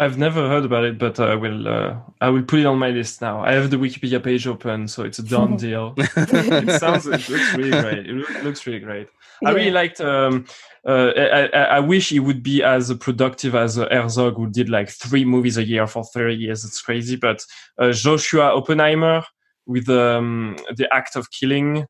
I've 0.00 0.16
never 0.18 0.48
heard 0.48 0.64
about 0.64 0.84
it, 0.84 0.98
but 0.98 1.20
I 1.20 1.34
will. 1.34 1.68
Uh, 1.68 1.96
I 2.20 2.30
will 2.30 2.42
put 2.42 2.58
it 2.60 2.66
on 2.66 2.78
my 2.78 2.88
list 2.90 3.20
now. 3.20 3.42
I 3.44 3.52
have 3.52 3.70
the 3.70 3.76
Wikipedia 3.76 4.22
page 4.22 4.46
open, 4.46 4.88
so 4.88 5.04
it's 5.04 5.18
a 5.18 5.22
done 5.22 5.56
deal. 5.66 5.94
it 5.98 6.80
sounds. 6.80 7.06
It 7.06 7.28
looks 7.28 7.54
really 7.54 7.70
great. 7.70 8.06
It 8.06 8.14
loo- 8.14 8.42
looks 8.42 8.66
really 8.66 8.80
great. 8.80 9.08
I 9.44 9.50
really 9.52 9.70
liked. 9.70 10.00
Um, 10.00 10.46
uh, 10.88 11.10
I, 11.16 11.46
I, 11.52 11.62
I 11.76 11.80
wish 11.80 12.08
he 12.08 12.18
would 12.20 12.42
be 12.42 12.62
as 12.62 12.92
productive 12.94 13.54
as 13.54 13.78
uh, 13.78 13.86
Herzog, 13.90 14.36
who 14.36 14.48
did 14.50 14.70
like 14.70 14.88
three 14.88 15.24
movies 15.26 15.58
a 15.58 15.64
year 15.64 15.86
for 15.86 16.02
thirty 16.02 16.34
years. 16.36 16.64
It's 16.64 16.80
crazy. 16.80 17.16
But 17.16 17.44
uh, 17.78 17.92
Joshua 17.92 18.54
Oppenheimer 18.56 19.22
with 19.66 19.88
um, 19.90 20.56
the 20.76 20.88
act 20.92 21.14
of 21.16 21.30
killing. 21.30 21.84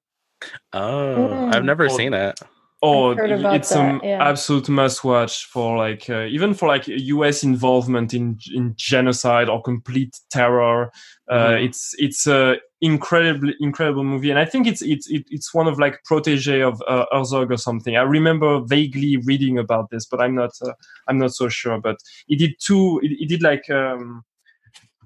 Oh, 0.73 1.47
I've 1.49 1.63
Mm. 1.63 1.65
never 1.67 1.85
Oh, 1.87 1.97
seen 1.97 2.15
it. 2.15 2.41
Oh, 2.83 3.11
it's 3.13 3.73
an 3.73 4.01
yeah. 4.03 4.27
absolute 4.27 4.71
must-watch 4.71 5.45
for 5.47 5.77
like 5.77 6.09
uh, 6.09 6.25
even 6.25 6.55
for 6.55 6.67
like 6.67 6.89
U.S. 6.89 7.43
involvement 7.43 8.15
in 8.15 8.39
in 8.55 8.73
genocide 8.77 9.51
or 9.51 9.61
complete 9.61 10.19
terror. 10.31 10.91
Uh, 11.29 11.51
Mhm. 11.51 11.65
It's 11.67 11.95
it's 11.99 12.27
a 12.27 12.57
incredibly 12.81 13.55
incredible 13.61 14.03
movie, 14.03 14.31
and 14.31 14.39
I 14.39 14.47
think 14.47 14.67
it's 14.67 14.81
it's 14.81 15.07
it's 15.11 15.53
one 15.53 15.69
of 15.69 15.79
like 15.79 16.03
protege 16.05 16.63
of 16.63 16.83
uh, 16.89 17.05
Herzog 17.13 17.53
or 17.53 17.59
something. 17.59 17.97
I 17.97 18.03
remember 18.03 18.61
vaguely 18.61 19.19
reading 19.27 19.59
about 19.59 19.91
this, 19.91 20.07
but 20.07 20.21
I'm 20.23 20.35
not 20.35 20.53
uh, 20.65 20.73
I'm 21.07 21.19
not 21.19 21.35
so 21.35 21.51
sure. 21.51 21.79
But 21.79 21.99
he 22.29 22.37
did 22.37 22.55
two. 22.59 22.99
He, 23.03 23.17
he 23.17 23.27
did 23.27 23.43
like 23.43 23.69
um, 23.69 24.25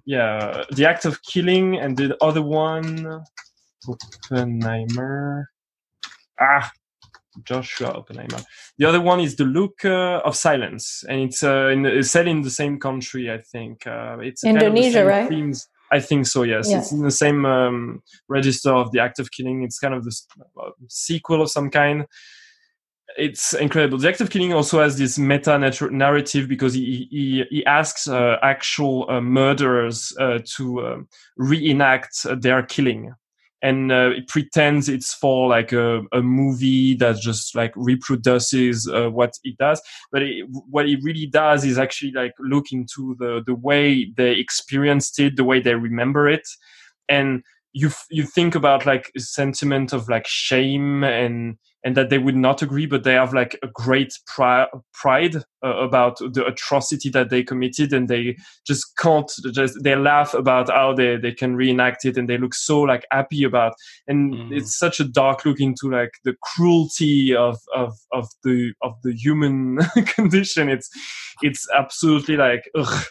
yeah, 0.05 0.62
the 0.70 0.87
act 0.89 1.07
of 1.07 1.22
killing, 1.22 1.77
and 1.77 1.97
the 1.97 2.16
other 2.22 2.43
one, 2.43 3.25
Oppenheimer. 3.89 5.51
Ah, 6.41 6.70
Joshua 7.43 7.89
Oppenheimer. 7.89 8.43
The 8.78 8.85
other 8.87 9.01
one 9.01 9.20
is 9.20 9.37
the 9.37 9.45
Look 9.45 9.85
uh, 9.85 10.20
of 10.24 10.37
Silence, 10.37 11.05
and 11.09 11.20
it's 11.20 11.43
uh, 11.43 11.68
in, 11.68 11.87
it's 11.87 12.11
set 12.11 12.28
in 12.28 12.43
the 12.43 12.51
same 12.51 12.78
country, 12.78 13.30
I 13.30 13.39
think. 13.39 13.87
Uh, 13.87 14.18
it's 14.20 14.43
kind 14.43 14.57
of 14.57 14.62
Indonesia, 14.62 15.05
right? 15.05 15.28
Themes. 15.28 15.68
I 15.93 16.01
think 16.01 16.26
so. 16.26 16.43
Yes, 16.43 16.70
Yeah. 16.70 16.78
it's 16.78 16.93
in 16.93 17.03
the 17.03 17.11
same 17.11 17.45
um, 17.45 18.03
register 18.28 18.72
of 18.72 18.91
the 18.93 19.01
Act 19.01 19.18
of 19.18 19.30
Killing. 19.30 19.62
It's 19.62 19.78
kind 19.78 19.95
of 19.95 20.05
the 20.05 20.16
uh, 20.61 20.70
sequel 20.89 21.43
of 21.43 21.51
some 21.51 21.70
kind. 21.70 22.07
It's 23.16 23.53
incredible. 23.55 23.99
The 23.99 24.09
Act 24.09 24.20
of 24.22 24.30
Killing 24.30 24.53
also 24.53 24.80
has 24.80 24.99
this 24.99 25.18
meta 25.18 25.57
narrative 25.59 26.49
because 26.49 26.74
he 26.74 27.07
he, 27.11 27.45
he 27.51 27.66
asks 27.66 28.09
uh, 28.09 28.39
actual 28.43 29.09
uh, 29.09 29.20
murderers 29.20 30.12
uh, 30.18 30.39
to 30.57 30.87
um, 30.87 31.09
reenact 31.37 32.26
uh, 32.28 32.35
their 32.35 32.62
killing 32.62 33.14
and 33.64 33.90
uh, 33.90 34.10
it 34.14 34.28
pretends 34.28 34.90
it's 34.90 35.14
for 35.14 35.48
like 35.48 35.72
a, 35.72 36.02
a 36.12 36.20
movie 36.20 36.94
that 36.96 37.16
just 37.16 37.54
like 37.54 37.72
reproduces 37.74 38.86
uh, 38.86 39.08
what 39.08 39.32
it 39.42 39.56
does. 39.56 39.80
But 40.12 40.22
it, 40.22 40.44
what 40.68 40.86
it 40.86 41.00
really 41.02 41.24
does 41.24 41.64
is 41.64 41.78
actually 41.78 42.12
like 42.12 42.32
look 42.38 42.66
into 42.72 43.16
the 43.18 43.42
the 43.44 43.54
way 43.54 44.12
they 44.16 44.32
experienced 44.32 45.18
it 45.18 45.36
the 45.36 45.44
way 45.44 45.60
they 45.60 45.74
remember 45.74 46.28
it. 46.28 46.46
And 47.08 47.42
you 47.72 47.90
you 48.10 48.24
think 48.24 48.54
about 48.54 48.84
like 48.84 49.10
a 49.16 49.20
sentiment 49.20 49.94
of 49.94 50.10
like 50.10 50.26
shame 50.26 51.02
and 51.02 51.56
and 51.85 51.97
that 51.97 52.09
they 52.11 52.18
would 52.18 52.37
not 52.37 52.62
agree 52.62 52.87
but 52.87 53.05
they 53.05 53.12
have 53.12 53.32
like 53.35 53.59
a 53.62 53.68
great 53.68 54.12
pri- 54.26 54.66
pride 54.95 55.37
uh, 55.64 55.76
about 55.78 56.18
the 56.18 56.45
atrocity 56.47 57.11
that 57.11 57.30
they 57.30 57.43
committed 57.43 57.93
and 57.93 58.09
they 58.09 58.37
just 58.66 58.97
can't 58.99 59.30
just 59.53 59.76
they 59.85 59.95
laugh 59.95 60.35
about 60.35 60.68
how 60.70 60.93
they, 60.95 61.16
they 61.16 61.32
can 61.32 61.55
reenact 61.57 62.05
it 62.05 62.16
and 62.16 62.28
they 62.28 62.39
look 62.39 62.55
so 62.55 62.80
like 62.80 63.05
happy 63.11 63.45
about 63.45 63.72
and 64.09 64.35
Mhm. 64.35 64.57
it's 64.57 64.78
such 64.78 64.99
a 65.01 65.05
dark 65.05 65.45
look 65.45 65.61
into 65.61 65.91
like 65.91 66.12
the 66.24 66.35
cruelty 66.43 67.35
of 67.37 67.59
of 67.74 67.93
of 68.12 68.28
the 68.43 68.72
of 68.82 68.95
the 69.03 69.12
human 69.14 69.78
condition 70.16 70.68
it's 70.68 70.89
it's 71.43 71.68
absolutely 71.76 72.37
like 72.37 72.68
ugh. 72.74 73.05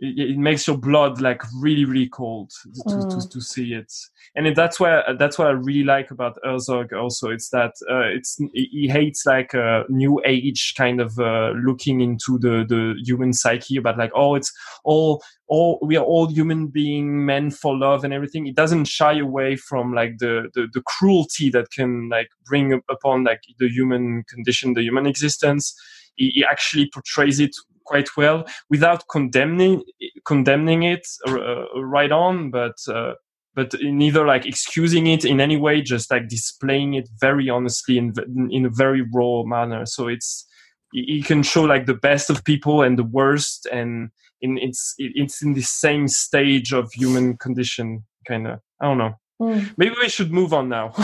It, 0.00 0.30
it 0.32 0.38
makes 0.38 0.66
your 0.66 0.76
blood 0.78 1.20
like 1.20 1.42
really 1.60 1.84
really 1.84 2.08
cold 2.08 2.50
to, 2.62 2.82
to, 2.88 2.94
Mm. 3.16 3.30
to 3.30 3.40
see 3.40 3.74
it. 3.74 3.92
And 4.36 4.54
that's 4.54 4.78
why 4.78 5.02
that's 5.18 5.38
what 5.38 5.48
I 5.48 5.52
really 5.52 5.84
like 5.84 6.10
about 6.10 6.38
Herzog 6.44 6.92
also 6.92 7.30
it's 7.30 7.48
that 7.50 7.72
uh, 7.90 8.06
it's 8.16 8.38
he 8.54 8.88
hates 8.88 9.24
like 9.26 9.54
a 9.54 9.84
new 9.88 10.20
age 10.24 10.74
kind 10.76 11.00
of 11.00 11.18
uh, 11.18 11.52
looking 11.56 12.00
into 12.00 12.38
the 12.38 12.64
the 12.68 12.94
human 13.04 13.32
psyche 13.32 13.76
about 13.76 13.98
like 13.98 14.12
oh 14.14 14.34
it's 14.36 14.52
all 14.84 15.22
all 15.48 15.78
we 15.82 15.96
are 15.96 16.04
all 16.04 16.28
human 16.28 16.68
being 16.68 17.24
men 17.24 17.50
for 17.50 17.76
love 17.76 18.04
and 18.04 18.12
everything. 18.12 18.46
It 18.46 18.54
doesn't 18.54 18.84
shy 18.84 19.18
away 19.18 19.56
from 19.56 19.94
like 19.94 20.18
the 20.18 20.48
the, 20.54 20.68
the 20.72 20.82
cruelty 20.82 21.50
that 21.50 21.70
can 21.70 22.08
like 22.10 22.28
bring 22.44 22.80
upon 22.88 23.24
like 23.24 23.40
the 23.58 23.68
human 23.68 24.24
condition 24.28 24.74
the 24.74 24.82
human 24.82 25.06
existence 25.06 25.74
he, 26.18 26.44
actually 26.44 26.90
portrays 26.92 27.40
it 27.40 27.54
quite 27.84 28.08
well 28.16 28.44
without 28.68 29.02
condemning 29.10 29.82
condemning 30.26 30.82
it 30.82 31.06
uh, 31.26 31.64
right 31.80 32.12
on 32.12 32.50
but 32.50 32.76
uh, 32.88 33.14
but 33.58 33.74
neither 33.82 34.24
like 34.24 34.46
excusing 34.46 35.08
it 35.08 35.24
in 35.24 35.40
any 35.40 35.56
way 35.56 35.82
just 35.82 36.12
like 36.12 36.28
displaying 36.28 36.94
it 36.94 37.08
very 37.20 37.50
honestly 37.50 37.98
in 37.98 38.12
in 38.50 38.64
a 38.64 38.70
very 38.70 39.04
raw 39.12 39.42
manner. 39.42 39.84
So 39.84 40.06
it's 40.06 40.46
he 40.92 41.22
can 41.22 41.42
show 41.42 41.64
like 41.64 41.86
the 41.86 42.00
best 42.08 42.30
of 42.30 42.44
people 42.44 42.82
and 42.82 42.96
the 42.96 43.02
worst 43.18 43.66
and 43.72 44.10
in 44.40 44.58
it's 44.58 44.94
it's 44.98 45.42
in 45.42 45.54
the 45.54 45.62
same 45.62 46.06
stage 46.06 46.72
of 46.72 46.92
human 46.92 47.36
condition 47.36 48.04
kind 48.28 48.46
of 48.46 48.60
i 48.80 48.86
don't 48.86 48.98
know. 48.98 49.14
Mm. 49.40 49.72
maybe 49.76 49.94
we 50.00 50.08
should 50.08 50.32
move 50.32 50.52
on 50.52 50.68
now. 50.68 50.86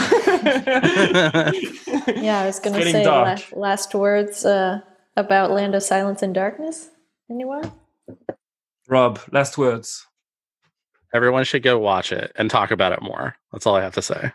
Yeah, 2.26 2.40
I 2.42 2.46
was 2.46 2.58
going 2.60 2.76
to 2.76 2.90
say 2.90 3.06
la- 3.06 3.36
last 3.52 3.94
words 3.94 4.44
uh, 4.44 4.80
about 5.16 5.50
Land 5.50 5.74
of 5.74 5.82
Silence 5.82 6.22
and 6.22 6.34
Darkness. 6.34 6.90
Anyone? 7.30 7.72
rob 8.88 9.18
last 9.32 9.56
words 9.56 10.06
Everyone 11.14 11.44
should 11.44 11.62
go 11.62 11.78
watch 11.78 12.12
it 12.12 12.32
and 12.36 12.50
talk 12.50 12.70
about 12.70 12.92
it 12.92 13.00
more. 13.00 13.34
That's 13.52 13.66
all 13.66 13.76
I 13.76 13.82
have 13.82 13.94
to 13.94 14.02
say. 14.02 14.32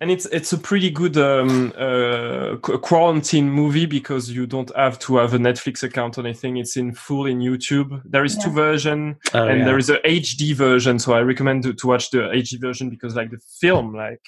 and 0.00 0.08
it's 0.10 0.24
it's 0.26 0.52
a 0.52 0.56
pretty 0.58 0.88
good 0.88 1.16
um, 1.18 1.72
uh, 1.76 2.56
quarantine 2.58 3.50
movie 3.50 3.86
because 3.86 4.30
you 4.30 4.46
don't 4.46 4.70
have 4.76 4.98
to 5.00 5.16
have 5.16 5.34
a 5.34 5.38
Netflix 5.38 5.82
account 5.82 6.16
or 6.16 6.20
anything. 6.20 6.56
It's 6.58 6.76
in 6.76 6.94
full 6.94 7.26
in 7.26 7.40
YouTube. 7.40 8.00
There 8.04 8.24
is 8.24 8.36
two 8.38 8.50
Yeah. 8.50 8.54
version, 8.54 9.16
Oh, 9.34 9.48
and 9.48 9.58
yeah. 9.58 9.64
there 9.64 9.78
is 9.78 9.90
a 9.90 9.98
HD 10.04 10.54
version. 10.54 10.98
So 11.00 11.12
I 11.12 11.20
recommend 11.20 11.64
to, 11.64 11.74
to 11.74 11.86
watch 11.88 12.10
the 12.10 12.18
HD 12.32 12.58
version 12.60 12.88
because 12.88 13.16
like 13.16 13.30
the 13.30 13.40
film, 13.60 13.92
like 13.94 14.22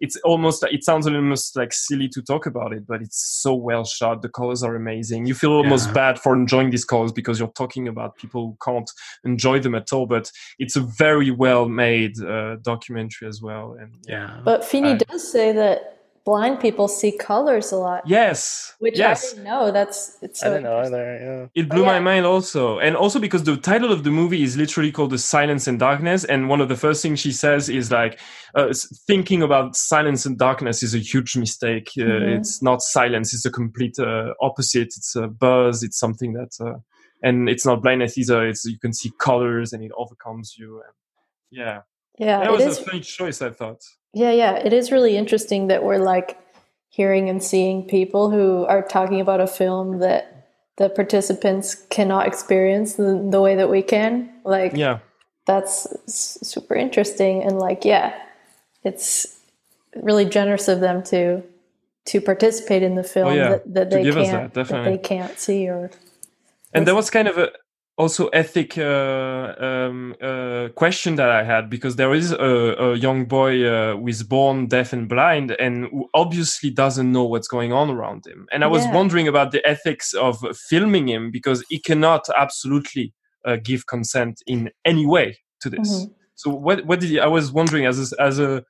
it's 0.00 0.16
almost 0.24 0.62
it 0.64 0.84
sounds 0.84 1.06
almost 1.06 1.56
like 1.56 1.72
silly 1.72 2.08
to 2.08 2.22
talk 2.22 2.46
about 2.46 2.72
it, 2.72 2.86
but 2.86 3.00
it's 3.02 3.40
so 3.42 3.54
well 3.54 3.84
shot. 3.84 4.22
The 4.22 4.28
colors 4.28 4.62
are 4.62 4.74
amazing. 4.74 5.26
You 5.26 5.34
feel 5.34 5.52
almost 5.52 5.88
Yeah. 5.88 5.94
bad 5.94 6.18
for 6.18 6.34
enjoying 6.34 6.70
these 6.70 6.84
colors 6.84 7.12
because 7.12 7.38
you're 7.38 7.48
talking 7.52 7.88
about 7.88 8.16
people 8.16 8.46
who 8.48 8.56
can't 8.64 8.90
enjoy 9.24 9.60
them 9.60 9.74
at 9.74 9.92
all. 9.92 10.06
But 10.06 10.30
it's 10.58 10.76
a 10.76 10.80
very 10.80 11.30
well 11.30 11.68
made 11.68 12.20
uh, 12.20 12.56
documentary 12.62 13.28
as 13.28 13.40
well. 13.40 13.76
And 13.80 13.94
yeah. 14.06 14.40
But 14.44 14.64
Fini 14.64 14.90
I- 14.90 14.96
does 14.98 15.30
say 15.30 15.52
that 15.52 15.95
blind 16.26 16.58
people 16.60 16.88
see 16.88 17.12
colors 17.16 17.70
a 17.72 17.76
lot, 17.76 18.02
yes, 18.04 18.74
which 18.80 18.98
yes. 18.98 19.24
I 19.24 19.28
didn't 19.30 19.44
know. 19.44 19.70
That's 19.70 20.18
it's 20.20 20.40
so 20.40 20.46
I 20.46 20.50
didn't 20.50 20.64
know 20.64 20.82
interesting. 20.84 21.24
either. 21.24 21.50
It 21.54 21.68
blew 21.70 21.82
Oh, 21.84 21.86
my 21.86 22.00
mind 22.00 22.26
also. 22.26 22.80
And 22.80 22.96
also 22.96 23.18
because 23.20 23.44
the 23.44 23.56
title 23.56 23.92
of 23.92 24.02
the 24.02 24.10
movie 24.10 24.42
is 24.42 24.56
literally 24.56 24.90
called 24.92 25.10
The 25.12 25.18
Silence 25.18 25.68
and 25.68 25.78
Darkness. 25.78 26.24
And 26.24 26.48
one 26.48 26.60
of 26.60 26.68
the 26.68 26.76
first 26.76 27.00
things 27.00 27.20
she 27.20 27.32
says 27.32 27.68
is 27.68 27.90
like, 27.92 28.18
uh, 28.56 28.72
thinking 29.06 29.40
about 29.42 29.76
silence 29.76 30.26
and 30.26 30.36
darkness 30.36 30.82
is 30.82 30.94
a 30.94 30.98
huge 30.98 31.36
mistake. 31.36 31.88
Uh, 31.96 32.02
Mhm. 32.02 32.36
It's 32.38 32.60
not 32.60 32.82
silence, 32.82 33.32
it's 33.32 33.46
a 33.46 33.50
complete 33.50 33.96
uh, 33.98 34.34
opposite. 34.40 34.88
It's 34.98 35.14
a 35.16 35.28
buzz, 35.28 35.82
it's 35.82 35.98
something 35.98 36.32
that, 36.34 36.52
uh, 36.60 36.78
and 37.22 37.48
it's 37.48 37.64
not 37.64 37.82
blindness 37.82 38.18
either. 38.18 38.46
It's 38.48 38.64
You 38.64 38.78
can 38.80 38.92
see 38.92 39.10
colors 39.18 39.72
and 39.72 39.82
it 39.84 39.92
overcomes 39.96 40.56
you. 40.58 40.82
And 40.84 40.94
yeah. 41.50 41.78
Yeah, 42.18 42.40
that 42.40 42.50
was 42.52 42.64
is. 42.64 42.78
a 42.78 42.82
funny 42.84 43.00
choice, 43.00 43.40
I 43.42 43.50
thought. 43.50 43.82
Yeah, 44.12 44.32
yeah, 44.32 44.54
it 44.56 44.72
is 44.72 44.90
really 44.92 45.16
interesting 45.16 45.66
that 45.68 45.82
we're 45.84 45.98
like 45.98 46.38
hearing 46.88 47.28
and 47.28 47.42
seeing 47.42 47.86
people 47.86 48.30
who 48.30 48.64
are 48.64 48.82
talking 48.82 49.20
about 49.20 49.40
a 49.40 49.46
film 49.46 49.98
that 49.98 50.48
the 50.78 50.88
participants 50.88 51.74
cannot 51.90 52.26
experience 52.26 52.94
the, 52.94 53.26
the 53.30 53.40
way 53.40 53.54
that 53.56 53.68
we 53.70 53.82
can. 53.82 54.32
Like, 54.44 54.72
Yeah. 54.74 54.98
that's 55.46 55.86
super 56.06 56.74
interesting 56.74 57.42
and 57.42 57.58
like 57.58 57.84
yeah, 57.84 58.14
it's 58.82 59.38
really 59.94 60.24
generous 60.24 60.68
of 60.68 60.80
them 60.80 61.02
to 61.04 61.42
to 62.06 62.20
participate 62.20 62.82
in 62.82 62.94
the 62.94 63.02
film 63.02 63.28
Oh, 63.28 63.32
yeah, 63.32 63.48
that, 63.48 63.74
that 63.74 63.90
they 63.90 64.04
can't 64.12 64.54
that, 64.54 64.68
that 64.68 64.84
they 64.84 64.98
can't 64.98 65.38
see 65.38 65.68
or 65.68 65.90
and 66.72 66.86
there 66.86 66.94
was 66.94 67.10
kind 67.10 67.28
of 67.28 67.38
a 67.38 67.50
also 67.98 68.28
ethic 68.28 68.76
uh, 68.76 69.54
um, 69.58 70.14
uh, 70.22 70.68
question 70.76 71.16
that 71.16 71.30
I 71.30 71.42
had 71.42 71.70
because 71.70 71.96
there 71.96 72.12
is 72.12 72.30
a, 72.32 72.36
a 72.78 72.96
young 72.96 73.24
boy 73.24 73.64
uh, 73.64 73.96
who 73.96 74.06
is 74.08 74.22
born 74.22 74.66
deaf 74.66 74.92
and 74.92 75.08
blind 75.08 75.52
and 75.52 75.86
who 75.86 76.08
obviously 76.12 76.70
doesn't 76.70 77.10
know 77.10 77.24
what's 77.24 77.48
going 77.48 77.72
on 77.72 77.90
around 77.90 78.26
him. 78.26 78.46
And 78.52 78.64
I 78.64 78.66
was 78.66 78.84
Yeah. 78.84 78.94
wondering 78.94 79.28
about 79.28 79.50
the 79.50 79.66
ethics 79.66 80.12
of 80.12 80.38
filming 80.68 81.08
him 81.08 81.30
because 81.30 81.64
he 81.70 81.78
cannot 81.78 82.24
absolutely 82.36 83.14
uh, 83.46 83.56
give 83.62 83.86
consent 83.86 84.42
in 84.46 84.70
any 84.84 85.06
way 85.06 85.38
to 85.60 85.70
this. 85.70 85.88
Mhm. 86.04 86.14
So 86.34 86.50
what 86.50 86.84
what 86.84 87.00
did 87.00 87.10
you, 87.10 87.20
I 87.20 87.28
was 87.28 87.50
wondering 87.50 87.86
as 87.86 88.12
a, 88.12 88.22
as 88.22 88.38
a 88.38 88.62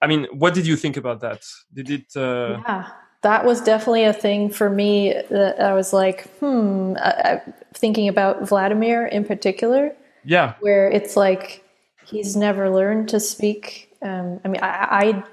I 0.00 0.06
mean, 0.06 0.26
what 0.32 0.54
did 0.54 0.66
you 0.66 0.76
think 0.76 0.96
about 0.96 1.20
that? 1.20 1.42
Did 1.72 1.90
it? 1.90 2.06
Uh, 2.16 2.60
yeah 2.66 2.86
that 3.22 3.44
was 3.44 3.60
definitely 3.60 4.04
a 4.04 4.12
thing 4.12 4.50
for 4.50 4.68
me 4.68 5.14
that 5.30 5.60
i 5.60 5.72
was 5.72 5.92
like 5.92 6.28
hmm 6.38 6.94
I, 6.98 7.10
I, 7.10 7.42
thinking 7.74 8.08
about 8.08 8.46
vladimir 8.48 9.06
in 9.06 9.24
particular 9.24 9.94
yeah, 10.24 10.54
where 10.60 10.88
it's 10.88 11.16
like 11.16 11.64
he's 12.04 12.36
never 12.36 12.70
learned 12.70 13.08
to 13.08 13.18
speak 13.18 13.92
um, 14.02 14.40
i 14.44 14.48
mean 14.48 14.62
I, 14.62 14.86
I 14.90 15.24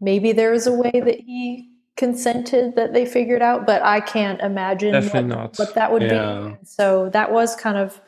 maybe 0.00 0.32
there 0.32 0.52
was 0.52 0.66
a 0.66 0.72
way 0.72 0.92
that 0.94 1.18
he 1.20 1.68
consented 1.96 2.76
that 2.76 2.92
they 2.92 3.04
figured 3.04 3.42
out 3.42 3.66
but 3.66 3.82
i 3.82 3.98
can't 4.00 4.40
imagine 4.40 4.94
what, 5.08 5.26
not. 5.26 5.58
what 5.58 5.74
that 5.74 5.90
would 5.90 6.02
Yeah. 6.02 6.54
be 6.60 6.64
so 6.64 7.08
that 7.10 7.32
was 7.32 7.56
kind 7.56 7.76
of 7.76 8.00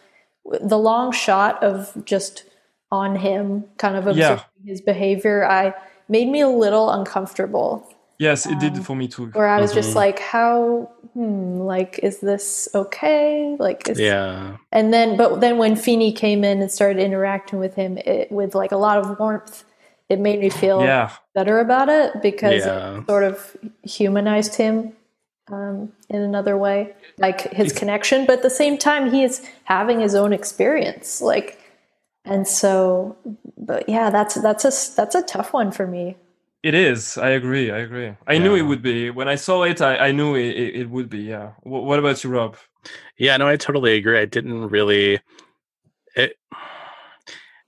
the 0.61 0.79
long 0.79 1.11
shot 1.11 1.61
of 1.65 1.93
just 2.05 2.45
on 2.93 3.17
him 3.17 3.65
kind 3.79 3.97
of 3.97 4.05
Yeah. 4.05 4.13
observing 4.35 4.67
his 4.67 4.81
behavior 4.81 5.45
i 5.49 5.75
made 6.09 6.29
me 6.29 6.41
a 6.41 6.49
little 6.49 6.91
uncomfortable 6.91 7.93
yes, 8.21 8.47
it 8.47 8.53
Um, 8.53 8.59
did 8.61 8.85
for 8.87 8.95
me 8.95 9.09
too. 9.09 9.31
where 9.35 9.49
I 9.49 9.61
was 9.61 9.73
just 9.75 9.93
Mhm. 9.93 9.97
like, 10.05 10.19
how, 10.21 10.89
hmm, 11.15 11.57
like, 11.73 11.99
is 12.03 12.21
this 12.21 12.69
okay? 12.75 13.57
Like, 13.59 13.89
is, 13.89 13.99
Yeah. 13.99 14.57
and 14.73 14.93
then, 14.95 15.17
but 15.17 15.41
then 15.41 15.59
when 15.59 15.75
Fini 15.77 16.13
came 16.13 16.45
in 16.45 16.61
and 16.63 16.71
started 16.71 17.03
interacting 17.03 17.59
with 17.59 17.75
him 17.75 17.99
it, 17.99 18.31
with 18.31 18.55
like 18.55 18.73
a 18.73 18.77
lot 18.77 18.99
of 18.99 19.19
warmth, 19.19 19.65
it 20.09 20.19
made 20.21 20.41
me 20.41 20.51
feel 20.51 20.81
Yeah, 20.83 21.11
better 21.35 21.59
about 21.61 21.89
it 21.89 22.23
because 22.23 22.67
Yeah. 22.67 22.99
it 22.99 23.07
sort 23.09 23.25
of 23.25 23.57
humanized 23.83 24.55
him 24.57 24.93
um, 25.53 25.93
in 26.09 26.23
another 26.23 26.57
way, 26.57 26.95
like 27.19 27.41
his 27.53 27.73
connection. 27.73 28.27
But 28.27 28.39
at 28.39 28.43
the 28.43 28.51
same 28.63 28.77
time, 28.79 29.11
he 29.11 29.25
is 29.25 29.43
having 29.65 30.01
his 30.01 30.15
own 30.15 30.33
experience, 30.33 31.21
like, 31.21 31.59
and 32.25 32.47
so, 32.47 33.17
but 33.59 33.89
yeah, 33.89 34.11
that's 34.11 34.35
that's 34.47 34.65
a 34.65 34.73
that's 34.97 35.15
a 35.17 35.23
tough 35.23 35.53
one 35.53 35.73
for 35.73 35.87
me. 35.87 36.17
It 36.63 36.75
is. 36.75 37.17
I 37.17 37.31
agree. 37.31 37.71
I 37.71 37.79
agree. 37.79 38.15
I 38.27 38.39
knew 38.39 38.55
it 38.55 38.63
would 38.63 38.83
be. 38.83 39.09
When 39.11 39.29
I 39.29 39.35
saw 39.37 39.63
it, 39.63 39.81
I, 39.81 39.97
I 40.09 40.13
knew 40.13 40.35
it, 40.35 40.49
it, 40.57 40.75
it 40.83 40.91
would 40.91 41.09
be. 41.09 41.21
Yeah. 41.21 41.53
Wh- 41.63 41.85
what 41.85 41.99
about 41.99 42.23
you, 42.23 42.31
Rob? 42.31 42.57
Yeah, 43.17 43.37
no, 43.39 43.49
I 43.49 43.57
totally 43.57 43.97
agree. 43.97 44.19
I 44.19 44.27
didn't 44.27 44.69
really 44.69 45.21
it 46.17 46.37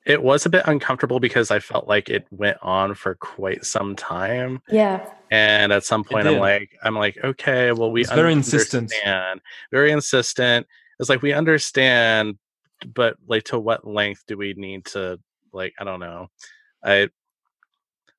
it 0.05 0.23
was 0.23 0.47
a 0.47 0.51
bit 0.51 0.65
uncomfortable 0.67 1.21
because 1.21 1.51
I 1.51 1.61
felt 1.61 1.87
like 1.87 2.09
it 2.09 2.27
went 2.31 2.59
on 2.61 2.95
for 2.95 3.15
quite 3.15 3.65
some 3.65 3.95
time. 3.95 4.61
Yeah, 4.69 5.07
And 5.31 5.73
at 5.73 5.85
some 5.85 6.03
point 6.05 6.27
I'm 6.27 6.39
like 6.39 6.77
I'm 6.83 6.97
like, 6.97 7.17
okay, 7.23 7.73
well 7.73 7.91
we 7.91 8.01
It's 8.03 8.11
very 8.11 8.33
insistent. 8.33 8.91
understand. 8.93 9.41
Very 9.71 9.93
insistent. 9.93 10.67
It's 10.99 11.09
like 11.09 11.23
we 11.23 11.33
understand, 11.33 12.37
but 12.95 13.17
like 13.27 13.45
to 13.45 13.59
what 13.59 13.87
length 13.87 14.25
do 14.27 14.37
we 14.37 14.55
need 14.55 14.85
to 14.87 15.19
like 15.53 15.75
I 15.79 15.85
don't 15.85 16.01
know. 16.01 16.29
I 16.85 17.09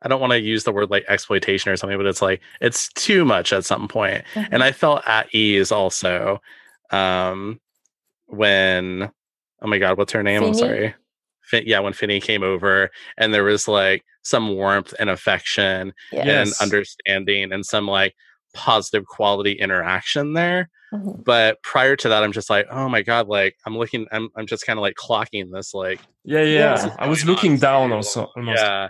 I 0.04 0.08
don't 0.08 0.20
want 0.22 0.32
to 0.32 0.40
use 0.40 0.64
the 0.64 0.72
word 0.72 0.90
like 0.90 1.06
exploitation 1.08 1.72
or 1.72 1.78
something, 1.78 1.98
but 1.98 2.06
it's 2.06 2.22
like 2.22 2.42
it's 2.62 2.90
too 2.94 3.26
much 3.26 3.54
at 3.54 3.66
some 3.66 3.88
point. 3.88 4.24
point 4.34 4.50
and 4.52 4.64
I 4.64 4.72
felt 4.72 5.02
at 5.08 5.34
ease 5.34 5.72
also 5.72 6.42
um 6.92 7.60
when 8.28 9.10
oh 9.62 9.68
my 9.68 9.78
god, 9.78 9.98
what's 9.98 10.14
her 10.14 10.24
name? 10.24 10.44
I'm 10.44 10.54
sorry. 10.54 10.96
Fin- 11.42 11.64
yeah, 11.66 11.80
when 11.80 11.94
Fini 11.94 12.20
came 12.20 12.44
over 12.44 12.90
and 13.18 13.34
there 13.34 13.44
was 13.44 13.68
like 13.68 14.04
some 14.24 14.50
warmth 14.56 14.94
and 15.00 15.10
affection. 15.10 15.94
Yes. 16.12 16.28
and 16.28 16.54
understanding 16.66 17.52
and 17.52 17.66
some 17.66 17.88
like 17.88 18.16
positive 18.54 19.06
quality 19.06 19.54
interaction 19.54 20.34
there. 20.34 20.70
Mhm. 20.94 21.24
But 21.24 21.62
prior 21.64 21.96
to 21.96 22.10
that, 22.10 22.24
I'm 22.24 22.32
just 22.32 22.50
like, 22.50 22.68
oh 22.70 22.88
my 22.88 23.02
god, 23.02 23.28
like 23.28 23.56
I'm 23.66 23.78
looking, 23.78 24.06
I'm 24.12 24.30
I'm 24.36 24.46
just 24.46 24.66
kind 24.66 24.78
of 24.78 24.82
like 24.82 24.96
clocking 24.96 25.52
this 25.52 25.74
like 25.74 26.00
Yeah, 26.24 26.42
yeah. 26.44 26.86
Yeah. 26.86 26.96
I 27.00 27.08
was 27.08 27.26
looking 27.26 27.58
down 27.58 27.92
also. 27.92 28.32
Almost. 28.36 28.62
Yeah. 28.62 28.90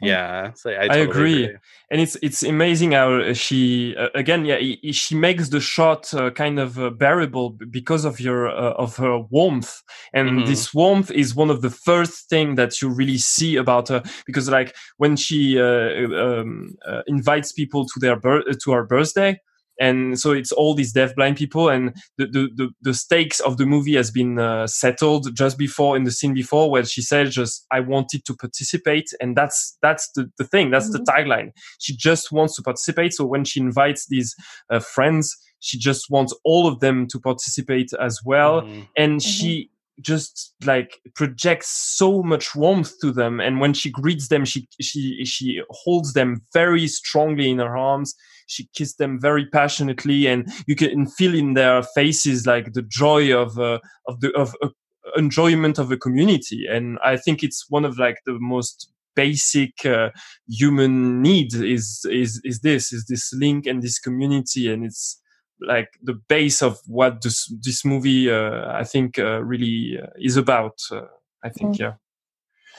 Yeah. 0.00 0.52
So 0.54 0.70
I, 0.70 0.88
I 0.88 0.88
totally 0.90 1.00
agree. 1.00 1.56
and 1.90 2.00
it's 2.00 2.16
it's 2.22 2.42
amazing 2.42 2.92
how 2.92 3.32
she 3.32 3.94
uh, 3.96 4.08
again 4.14 4.44
yeah 4.44 4.58
she 4.92 5.14
makes 5.14 5.48
the 5.48 5.60
shot 5.60 6.12
uh, 6.14 6.30
kind 6.30 6.58
of 6.58 6.78
uh, 6.78 6.90
bearable 6.90 7.50
because 7.70 8.04
of 8.04 8.20
your 8.20 8.48
uh, 8.48 8.72
of 8.72 8.96
her 8.96 9.18
warmth 9.18 9.82
and 10.12 10.28
Mhm. 10.30 10.46
this 10.46 10.72
warmth 10.74 11.10
is 11.10 11.34
one 11.34 11.50
of 11.50 11.62
the 11.62 11.70
first 11.70 12.28
thing 12.28 12.54
that 12.56 12.80
you 12.80 12.88
really 12.88 13.18
see 13.18 13.56
about 13.56 13.88
her 13.88 14.02
because 14.26 14.48
like 14.48 14.74
when 14.98 15.16
she 15.16 15.58
uh, 15.60 16.06
um, 16.16 16.76
uh, 16.86 17.02
invites 17.06 17.52
people 17.52 17.86
to 17.86 17.98
their 18.00 18.16
bir- 18.16 18.48
uh, 18.48 18.54
to 18.62 18.72
her 18.72 18.84
birthday 18.84 19.38
and 19.80 20.18
so 20.18 20.32
it's 20.32 20.52
all 20.52 20.74
these 20.74 20.92
deaf-blind 20.92 21.36
people 21.36 21.68
and 21.68 21.94
the, 22.16 22.26
the, 22.26 22.48
the, 22.56 22.68
the 22.82 22.94
stakes 22.94 23.40
of 23.40 23.56
the 23.56 23.66
movie 23.66 23.94
has 23.96 24.10
been 24.10 24.38
uh, 24.38 24.66
settled 24.66 25.34
just 25.34 25.56
before 25.58 25.96
in 25.96 26.04
the 26.04 26.10
scene 26.10 26.34
before 26.34 26.70
where 26.70 26.84
she 26.84 27.02
said 27.02 27.30
just 27.30 27.66
i 27.70 27.80
wanted 27.80 28.24
to 28.24 28.34
participate 28.34 29.08
and 29.20 29.36
that's 29.36 29.76
that's 29.82 30.10
the, 30.16 30.30
the 30.38 30.44
thing 30.44 30.70
that's 30.70 30.90
the 30.90 30.98
tagline. 31.00 31.50
She 31.78 31.96
just 31.96 32.32
wants 32.32 32.56
to 32.56 32.62
participate 32.62 33.12
so 33.14 33.24
when 33.24 33.44
she 33.44 33.60
invites 33.60 34.06
these 34.08 34.34
uh, 34.70 34.80
friends 34.80 35.36
she 35.60 35.78
just 35.78 36.08
wants 36.10 36.32
all 36.44 36.66
of 36.68 36.80
them 36.80 37.06
to 37.08 37.18
participate 37.18 37.90
as 38.00 38.20
well. 38.24 38.62
Mhm. 38.62 38.86
and 38.96 39.22
she 39.22 39.70
just 40.00 40.54
like 40.64 41.00
projects 41.16 41.68
so 41.68 42.22
much 42.22 42.54
warmth 42.54 42.92
to 43.00 43.10
them 43.10 43.40
and 43.40 43.60
when 43.60 43.74
she 43.74 43.90
greets 43.90 44.28
them 44.28 44.44
she 44.44 44.68
she 44.80 45.24
she 45.24 45.60
holds 45.70 46.12
them 46.12 46.40
very 46.52 46.86
strongly 46.86 47.50
in 47.50 47.58
her 47.58 47.76
arms 47.76 48.14
she 48.48 48.68
kissed 48.74 48.98
them 48.98 49.20
very 49.20 49.46
passionately 49.46 50.26
and 50.26 50.48
you 50.66 50.74
can 50.74 51.06
feel 51.06 51.34
in 51.34 51.54
their 51.54 51.82
faces 51.82 52.46
like 52.46 52.72
the 52.72 52.82
joy 52.82 53.32
of 53.32 53.58
uh, 53.58 53.78
of 54.06 54.20
the 54.20 54.32
of 54.32 54.54
uh, 54.62 54.68
enjoyment 55.16 55.78
of 55.78 55.90
a 55.90 55.96
community 55.96 56.66
and 56.68 56.98
i 57.04 57.16
think 57.16 57.42
it's 57.42 57.64
one 57.70 57.84
of 57.84 57.98
like 57.98 58.18
the 58.26 58.36
most 58.40 58.92
basic 59.16 59.84
uh, 59.84 60.10
human 60.48 61.22
need 61.22 61.54
is 61.54 62.04
is 62.10 62.40
is 62.44 62.60
this 62.60 62.92
is 62.92 63.06
this 63.08 63.32
link 63.32 63.66
and 63.66 63.82
this 63.82 63.98
community 63.98 64.70
and 64.70 64.84
it's 64.84 65.20
like 65.60 65.88
the 66.02 66.14
base 66.28 66.62
of 66.62 66.78
what 66.86 67.22
this 67.22 67.52
this 67.62 67.84
movie 67.84 68.30
uh, 68.30 68.70
I 68.72 68.84
think 68.84 69.18
uh, 69.18 69.42
really 69.42 69.98
uh, 70.00 70.06
is 70.16 70.36
about. 70.36 70.78
Uh, 70.90 71.02
I 71.44 71.50
think 71.50 71.76
Mm. 71.76 71.80
yeah, 71.80 71.92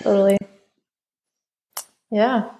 Totally. 0.01 0.38
Yeah. 2.11 2.51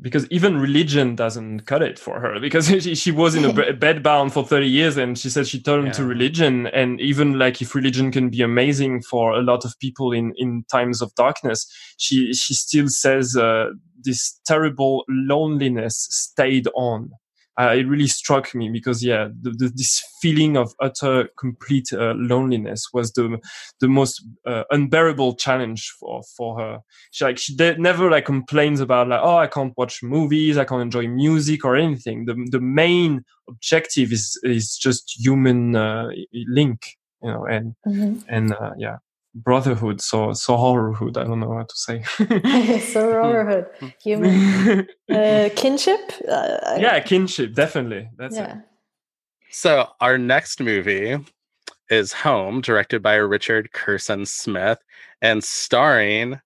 Because 0.00 0.26
even 0.30 0.58
religion 0.58 1.14
doesn't 1.14 1.60
cut 1.60 1.82
it 1.82 1.98
for 1.98 2.20
her 2.20 2.40
because 2.40 2.66
she, 2.82 2.94
she 2.94 3.10
was 3.10 3.34
in 3.34 3.44
a 3.44 3.52
be- 3.52 3.72
bed 3.78 4.02
bound 4.02 4.32
for 4.32 4.44
30 4.44 4.66
years 4.66 4.96
and 4.96 5.18
she 5.18 5.30
said 5.30 5.46
she 5.46 5.60
turned 5.60 5.92
to 5.94 6.04
religion. 6.04 6.66
And 6.68 7.00
even 7.00 7.38
like 7.38 7.60
if 7.60 7.74
religion 7.74 8.10
can 8.10 8.30
be 8.30 8.42
amazing 8.42 9.02
for 9.02 9.32
a 9.32 9.42
lot 9.42 9.64
of 9.64 9.78
people 9.78 10.12
in 10.12 10.32
in 10.36 10.64
times 10.70 11.02
of 11.02 11.14
darkness 11.14 11.66
she 11.98 12.32
she 12.32 12.54
still 12.54 12.88
says 12.88 13.36
uh, 13.36 13.70
this 14.02 14.40
terrible 14.44 15.04
loneliness 15.08 16.08
stayed 16.10 16.68
on 16.74 17.10
uh, 17.60 17.74
it 17.76 17.86
really 17.86 18.06
struck 18.06 18.54
me 18.54 18.70
because 18.70 19.04
yeah 19.04 19.28
the, 19.42 19.50
the, 19.50 19.70
this 19.74 20.02
feeling 20.20 20.56
of 20.56 20.72
utter 20.80 21.28
complete 21.38 21.92
uh, 21.92 22.14
loneliness 22.16 22.88
was 22.94 23.12
the 23.12 23.38
the 23.80 23.88
most 23.88 24.24
uh, 24.46 24.64
unbearable 24.70 25.34
challenge 25.36 25.90
for 25.98 26.22
for 26.36 26.58
her. 26.58 26.78
She 27.10 27.24
like 27.24 27.38
she 27.38 27.54
de- 27.56 27.78
never 27.78 28.10
like 28.10 28.24
complains 28.24 28.80
about 28.80 29.08
like 29.08 29.20
oh 29.22 29.36
i 29.36 29.46
can't 29.46 29.74
watch 29.76 30.02
movies 30.02 30.56
i 30.58 30.64
can't 30.64 30.82
enjoy 30.82 31.06
music 31.08 31.64
or 31.64 31.76
anything. 31.76 32.24
The 32.26 32.34
the 32.50 32.60
main 32.60 33.24
objective 33.48 34.12
is 34.12 34.38
is 34.44 34.76
just 34.76 35.14
human 35.18 35.76
uh, 35.76 36.08
link 36.48 36.96
you 37.22 37.30
know 37.30 37.44
and 37.44 37.74
Mhm. 37.86 38.22
and 38.28 38.52
uh, 38.52 38.72
yeah 38.78 38.96
brotherhood 39.34 40.00
so 40.00 40.32
so 40.34 40.56
horrorhood 40.56 41.16
i 41.16 41.24
don't 41.24 41.40
know 41.40 41.54
how 41.54 41.62
to 41.62 41.74
say 41.74 42.02
so 42.92 43.10
Brotherhood, 43.10 43.66
human 44.02 44.86
uh, 45.10 45.48
kinship. 45.56 46.00
Uh, 46.28 46.76
yeah 46.78 47.00
kinship 47.00 47.54
definitely 47.54 48.10
that's 48.18 48.36
yeah. 48.36 48.56
it 48.56 48.58
So 49.54 49.90
our 50.00 50.16
next 50.16 50.60
movie 50.60 51.18
is 51.90 52.10
Home, 52.14 52.62
directed 52.62 53.02
by 53.02 53.16
Richard 53.16 53.70
Curson 53.72 54.26
Smith 54.26 54.78
and 55.20 55.44
starring 55.44 56.40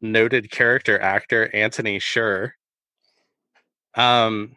noted 0.00 0.52
character 0.52 0.98
actor 1.00 1.50
Anthony 1.52 1.98
Sher. 1.98 2.54
Um, 3.96 4.56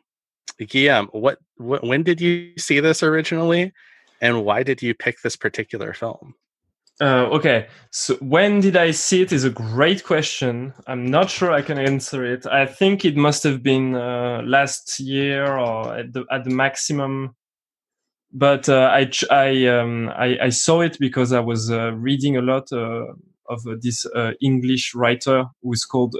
Guillaume, 0.59 1.07
what, 1.07 1.39
what 1.57 1.83
when 1.83 2.03
did 2.03 2.21
you 2.21 2.53
see 2.59 2.79
this 2.79 3.01
originally, 3.01 3.73
and 4.21 4.45
why 4.45 4.61
did 4.61 4.83
you 4.83 4.93
pick 4.93 5.21
this 5.21 5.35
particular 5.35 5.95
film? 5.95 6.35
Uh, 7.01 7.27
okay, 7.31 7.67
so 7.91 8.15
when 8.17 8.59
did 8.59 8.77
I 8.77 8.91
see 8.91 9.21
it 9.21 9.31
is 9.31 9.43
a 9.43 9.49
great 9.49 10.03
question. 10.03 10.73
I'm 10.85 11.05
not 11.05 11.29
sure 11.29 11.51
I 11.51 11.63
can 11.63 11.79
answer 11.79 12.23
it. 12.23 12.45
I 12.45 12.67
think 12.67 13.03
it 13.03 13.17
must 13.17 13.43
have 13.43 13.63
been 13.63 13.95
uh, 13.95 14.43
last 14.45 14.99
year 14.99 15.57
or 15.57 15.97
at 15.97 16.13
the 16.13 16.23
at 16.31 16.43
the 16.43 16.51
maximum. 16.51 17.35
But 18.31 18.69
uh, 18.69 18.91
I 18.93 19.11
I, 19.31 19.65
um, 19.67 20.09
I 20.09 20.37
I 20.43 20.49
saw 20.49 20.81
it 20.81 20.97
because 20.99 21.33
I 21.33 21.39
was 21.39 21.71
uh, 21.71 21.93
reading 21.93 22.37
a 22.37 22.41
lot 22.41 22.71
uh, 22.71 23.05
of 23.49 23.65
uh, 23.67 23.75
this 23.81 24.05
English 24.41 24.93
writer 24.93 25.45
who 25.61 25.73
is 25.73 25.85
called 25.85 26.15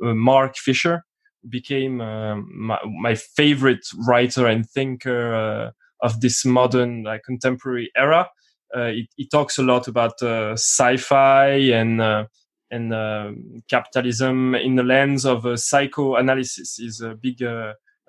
Mark 0.00 0.56
Fisher. 0.56 1.02
Became 1.48 1.96
my, 1.96 2.78
my 3.00 3.14
favorite 3.14 3.86
writer 4.06 4.46
and 4.46 4.68
thinker 4.68 5.72
of 6.02 6.20
this 6.20 6.44
modern 6.44 7.04
like 7.04 7.22
contemporary 7.24 7.90
era 7.96 8.28
it, 8.74 9.08
it, 9.16 9.30
talks 9.30 9.58
a 9.58 9.62
lot 9.62 9.88
about 9.88 10.22
uh, 10.22 10.52
sci-fi 10.52 11.48
and 11.72 12.00
uh, 12.00 12.24
and 12.70 12.94
um, 12.94 13.62
capitalism 13.68 14.54
in 14.54 14.76
the 14.76 14.82
lens 14.82 15.26
of 15.26 15.44
psychoanalysis. 15.58 16.76
He's 16.76 17.00
a 17.00 17.14
big 17.14 17.42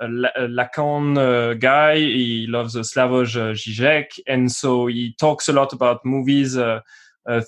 a 0.02 0.08
Lacan 0.48 1.18
uh, 1.18 1.54
guy. 1.54 1.98
He 1.98 2.48
loves 2.48 2.76
uh, 2.76 2.80
Slavoj 2.80 3.54
Žižek, 3.54 4.20
and 4.28 4.52
so 4.52 4.88
he 4.88 5.16
talks 5.20 5.48
a 5.48 5.54
lot 5.54 5.74
about 5.74 6.06
movies 6.06 6.58
uh, 6.58 6.82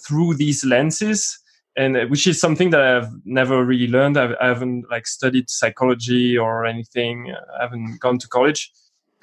through 0.05 0.36
these 0.36 0.64
lenses, 0.64 1.39
and 1.76 2.09
which 2.09 2.28
is 2.28 2.39
something 2.39 2.70
that 2.70 2.82
I've 2.82 3.09
never 3.26 3.66
really 3.66 3.88
learned. 3.88 4.18
I've, 4.18 4.36
I 4.39 4.47
haven't 4.47 4.86
like 4.91 5.07
studied 5.07 5.49
psychology 5.49 6.38
or 6.38 6.66
anything. 6.66 7.34
I 7.59 7.64
haven't 7.64 7.99
gone 7.99 8.20
to 8.20 8.28
college, 8.28 8.72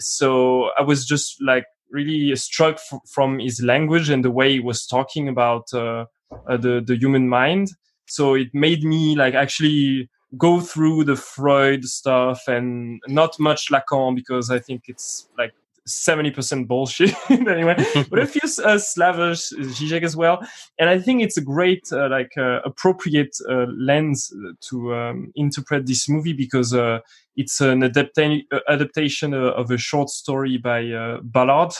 so 0.00 0.70
I 0.78 0.82
was 0.82 1.06
just 1.06 1.40
like 1.40 1.64
really 1.90 2.34
struck 2.36 2.76
f- 2.76 3.00
from 3.08 3.38
his 3.38 3.60
language 3.62 4.10
and 4.10 4.24
the 4.24 4.30
way 4.30 4.52
he 4.52 4.60
was 4.60 4.86
talking 4.86 5.28
about 5.28 5.72
uh, 5.72 6.06
uh, 6.48 6.56
the 6.56 6.82
the 6.86 6.96
human 6.96 7.28
mind. 7.28 7.68
So 8.06 8.34
it 8.34 8.48
made 8.52 8.82
me 8.84 9.16
like 9.16 9.34
actually 9.34 10.08
go 10.36 10.60
through 10.60 11.04
the 11.04 11.16
Freud 11.16 11.84
stuff 11.84 12.42
and 12.46 13.00
not 13.08 13.38
much 13.38 13.70
Lacan 13.70 14.14
because 14.14 14.50
I 14.50 14.58
think 14.58 14.84
it's 14.86 15.28
like 15.36 15.52
70% 15.88 16.66
bullshit 16.66 17.14
anyway 17.30 17.74
but 18.10 18.18
a 18.18 18.26
few 18.34 18.40
uh, 18.44 18.76
Slavoj 18.76 19.52
Zizek 19.74 20.02
as 20.02 20.16
well. 20.16 20.40
And 20.78 20.88
I 20.88 20.98
think 20.98 21.22
it's 21.22 21.36
a 21.36 21.42
great 21.42 21.84
uh, 21.92 22.08
like 22.08 22.32
uh, 22.36 22.60
appropriate 22.64 23.36
uh, 23.48 23.66
lens 23.76 24.32
to 24.68 24.94
um, 24.94 25.32
interpret 25.34 25.86
this 25.86 26.08
movie 26.08 26.32
because 26.32 26.74
uh, 26.74 27.00
it's 27.36 27.60
an 27.60 27.80
adapta- 27.80 28.44
uh, 28.52 28.60
adaptation 28.68 29.34
of 29.34 29.70
a 29.70 29.78
short 29.78 30.10
story 30.10 30.58
by 30.58 31.18
Ballard 31.22 31.72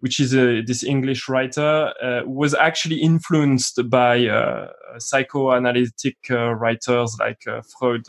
which 0.00 0.20
is 0.20 0.34
a, 0.34 0.60
this 0.62 0.84
English 0.84 1.28
writer, 1.28 1.92
uh, 2.02 2.20
was 2.26 2.54
actually 2.54 2.96
influenced 2.96 3.80
by 3.88 4.26
uh, 4.26 4.68
psychoanalytic 4.98 6.16
uh, 6.30 6.54
writers 6.54 7.16
like 7.18 7.42
Freud, 7.78 8.04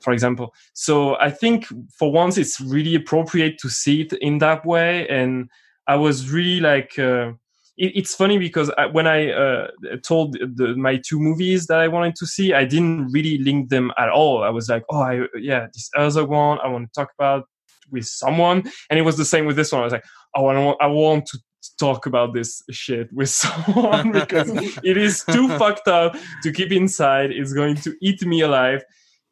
for 0.00 0.12
example. 0.12 0.54
So 0.72 1.18
I 1.18 1.30
think 1.30 1.66
for 1.92 2.10
once 2.10 2.38
it's 2.38 2.60
really 2.60 2.94
appropriate 2.94 3.58
to 3.58 3.68
see 3.68 4.02
it 4.02 4.12
in 4.20 4.38
that 4.38 4.64
way. 4.64 5.08
And 5.08 5.48
I 5.86 5.96
was 5.96 6.30
really 6.30 6.60
like, 6.60 6.98
uh, 6.98 7.32
it, 7.76 7.92
it's 7.96 8.14
funny 8.14 8.38
because 8.38 8.70
I, 8.78 8.86
when 8.86 9.06
I 9.06 9.30
uh, 9.30 9.68
told 10.02 10.34
the, 10.34 10.74
my 10.76 10.96
two 10.96 11.18
movies 11.18 11.66
that 11.66 11.80
I 11.80 11.88
wanted 11.88 12.16
to 12.16 12.26
see, 12.26 12.52
I 12.52 12.64
didn't 12.64 13.10
really 13.12 13.38
link 13.38 13.70
them 13.70 13.92
at 13.98 14.08
all. 14.08 14.42
I 14.42 14.50
was 14.50 14.68
like, 14.68 14.84
oh, 14.90 15.00
I, 15.00 15.26
yeah, 15.38 15.66
this 15.72 15.90
other 15.96 16.26
one 16.26 16.58
I 16.62 16.68
want 16.68 16.92
to 16.92 17.00
talk 17.00 17.10
about 17.18 17.44
with 17.90 18.06
someone. 18.06 18.70
And 18.90 18.98
it 18.98 19.02
was 19.02 19.16
the 19.16 19.24
same 19.24 19.46
with 19.46 19.56
this 19.56 19.72
one. 19.72 19.80
I 19.80 19.84
was 19.84 19.92
like, 19.92 20.04
oh, 20.34 20.46
I 20.46 20.58
want, 20.58 20.78
I 20.80 20.86
want 20.86 21.26
to 21.26 21.38
talk 21.78 22.06
about 22.06 22.34
this 22.34 22.62
shit 22.70 23.12
with 23.12 23.28
someone 23.44 24.12
because 24.12 24.50
it 24.84 24.96
is 24.96 25.24
too 25.24 25.48
fucked 25.58 25.88
up 25.88 26.16
to 26.42 26.52
keep 26.52 26.72
inside. 26.72 27.30
It's 27.30 27.52
going 27.52 27.76
to 27.76 27.96
eat 28.00 28.24
me 28.24 28.42
alive 28.42 28.84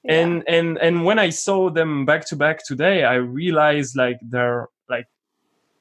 and 0.09 0.45
and 0.49 0.79
and 0.79 1.05
when 1.05 1.19
i 1.19 1.31
saw 1.31 1.71
them 1.71 2.05
back 2.05 2.27
to 2.27 2.37
back 2.37 2.65
today 2.65 3.05
i 3.05 3.15
realized 3.15 3.97
like 3.97 4.19
their 4.23 4.69
like 4.89 5.07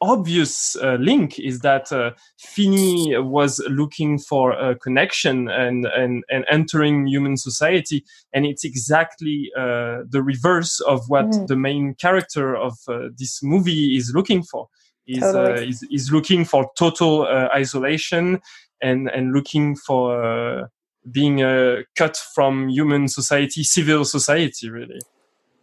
obvious 0.02 0.76
uh, 0.78 0.98
link 1.00 1.40
is 1.40 1.60
that 1.60 1.92
uh, 1.92 2.12
Fini 2.38 3.18
was 3.18 3.60
looking 3.70 4.20
for 4.20 4.52
a 4.52 4.76
connection 4.76 5.50
and, 5.50 5.86
and, 5.86 6.24
and 6.30 6.46
entering 6.50 7.08
human 7.08 7.38
society. 7.38 8.04
And 8.34 8.46
it's 8.46 8.64
exactly 8.64 9.52
uh, 9.58 10.04
the 10.10 10.22
reverse 10.24 10.80
of 10.82 11.02
what 11.08 11.26
mm. 11.26 11.48
the 11.48 11.56
main 11.56 11.96
character 11.96 12.56
of 12.56 12.78
uh, 12.88 13.10
this 13.18 13.42
movie 13.42 13.96
is 13.96 14.12
looking 14.14 14.44
for. 14.44 14.68
Is, 15.08 15.20
totally. 15.20 15.70
is, 15.70 15.86
is 15.92 16.12
looking 16.12 16.46
for 16.46 16.70
total 16.78 17.24
uh, 17.24 17.50
isolation 17.54 18.42
and, 18.82 19.08
and 19.10 19.34
looking 19.34 19.76
for 19.76 20.24
uh, 20.24 20.68
being 21.12 21.42
uh, 21.42 21.82
cut 21.96 22.18
from 22.34 22.70
human 22.70 23.08
society, 23.08 23.64
civil 23.64 24.06
society, 24.06 24.70
really. 24.70 25.00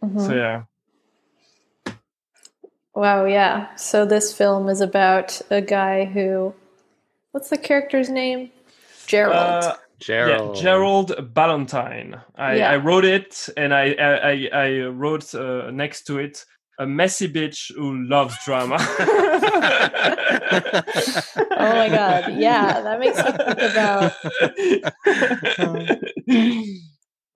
Mm-hmm. 0.03 0.19
So 0.19 0.33
yeah. 0.33 0.63
Wow, 2.95 3.25
yeah. 3.25 3.75
So 3.75 4.05
this 4.05 4.35
film 4.35 4.69
is 4.69 4.81
about 4.81 5.41
a 5.49 5.61
guy 5.61 6.05
who, 6.05 6.53
what's 7.31 7.49
the 7.49 7.57
character's 7.57 8.09
name? 8.09 8.51
Gerald. 9.07 9.63
Uh, 9.63 9.75
Gerald. 9.99 10.57
Yeah, 10.57 10.61
Gerald 10.61 11.33
Ballantine. 11.33 12.19
I, 12.35 12.55
yeah. 12.55 12.71
I, 12.71 12.77
wrote 12.77 13.05
it, 13.05 13.49
and 13.55 13.73
I 13.73 13.93
I, 13.93 14.49
I 14.53 14.79
wrote 14.87 15.33
uh, 15.33 15.71
next 15.71 16.05
to 16.07 16.19
it 16.19 16.45
a 16.79 16.87
messy 16.87 17.27
bitch 17.31 17.71
who 17.75 18.03
loves 18.07 18.35
drama. 18.45 18.77
oh 18.79 18.85
my 21.51 21.89
god! 21.89 22.33
Yeah, 22.37 22.81
that 22.81 22.99
makes 22.99 23.17
me 23.17 23.23
think 23.23 23.59
about 23.71 24.13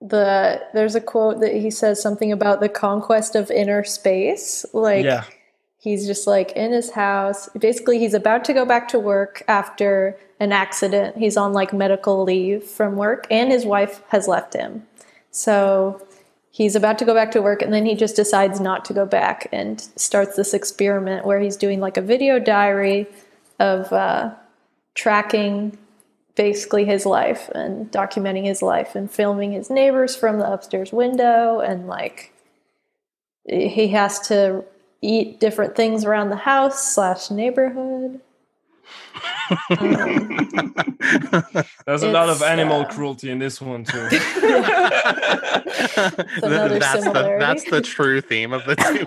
the. 0.00 0.62
There's 0.74 0.94
a 0.94 1.00
quote 1.00 1.40
that 1.40 1.54
he 1.54 1.70
says 1.70 2.02
something 2.02 2.32
about 2.32 2.60
the 2.60 2.68
conquest 2.68 3.34
of 3.36 3.50
inner 3.50 3.84
space. 3.84 4.66
Like, 4.72 5.04
yeah. 5.04 5.24
he's 5.78 6.06
just 6.06 6.26
like 6.26 6.52
in 6.52 6.72
his 6.72 6.90
house. 6.90 7.48
Basically, 7.58 7.98
he's 7.98 8.14
about 8.14 8.44
to 8.46 8.52
go 8.52 8.64
back 8.64 8.88
to 8.88 8.98
work 8.98 9.42
after 9.46 10.18
an 10.40 10.52
accident. 10.52 11.16
He's 11.16 11.36
on 11.36 11.52
like 11.52 11.72
medical 11.72 12.24
leave 12.24 12.64
from 12.64 12.96
work, 12.96 13.26
and 13.30 13.52
his 13.52 13.64
wife 13.64 14.02
has 14.08 14.26
left 14.26 14.54
him. 14.54 14.84
So 15.30 16.04
he's 16.58 16.74
about 16.74 16.98
to 16.98 17.04
go 17.04 17.14
back 17.14 17.30
to 17.30 17.40
work 17.40 17.62
and 17.62 17.72
then 17.72 17.86
he 17.86 17.94
just 17.94 18.16
decides 18.16 18.58
not 18.58 18.84
to 18.84 18.92
go 18.92 19.06
back 19.06 19.48
and 19.52 19.80
starts 19.94 20.34
this 20.34 20.52
experiment 20.52 21.24
where 21.24 21.38
he's 21.38 21.56
doing 21.56 21.78
like 21.78 21.96
a 21.96 22.02
video 22.02 22.40
diary 22.40 23.06
of 23.60 23.92
uh, 23.92 24.34
tracking 24.94 25.78
basically 26.34 26.84
his 26.84 27.06
life 27.06 27.48
and 27.54 27.92
documenting 27.92 28.44
his 28.44 28.60
life 28.60 28.96
and 28.96 29.08
filming 29.08 29.52
his 29.52 29.70
neighbors 29.70 30.16
from 30.16 30.40
the 30.40 30.52
upstairs 30.52 30.92
window 30.92 31.60
and 31.60 31.86
like 31.86 32.32
he 33.48 33.86
has 33.88 34.18
to 34.18 34.64
eat 35.00 35.38
different 35.38 35.76
things 35.76 36.04
around 36.04 36.28
the 36.28 36.36
house 36.36 36.92
slash 36.92 37.30
neighborhood 37.30 38.20
There's 41.86 42.02
a 42.02 42.10
lot 42.10 42.28
of 42.28 42.42
animal 42.42 42.82
uh, 42.82 42.88
cruelty 42.88 43.30
in 43.30 43.38
this 43.38 43.60
one 43.60 43.84
too. 43.84 44.08
that's, 44.10 44.24
the, 47.04 47.36
that's 47.38 47.64
the 47.70 47.80
true 47.80 48.20
theme 48.20 48.52
of 48.52 48.64
the 48.64 48.76
two. 48.76 49.06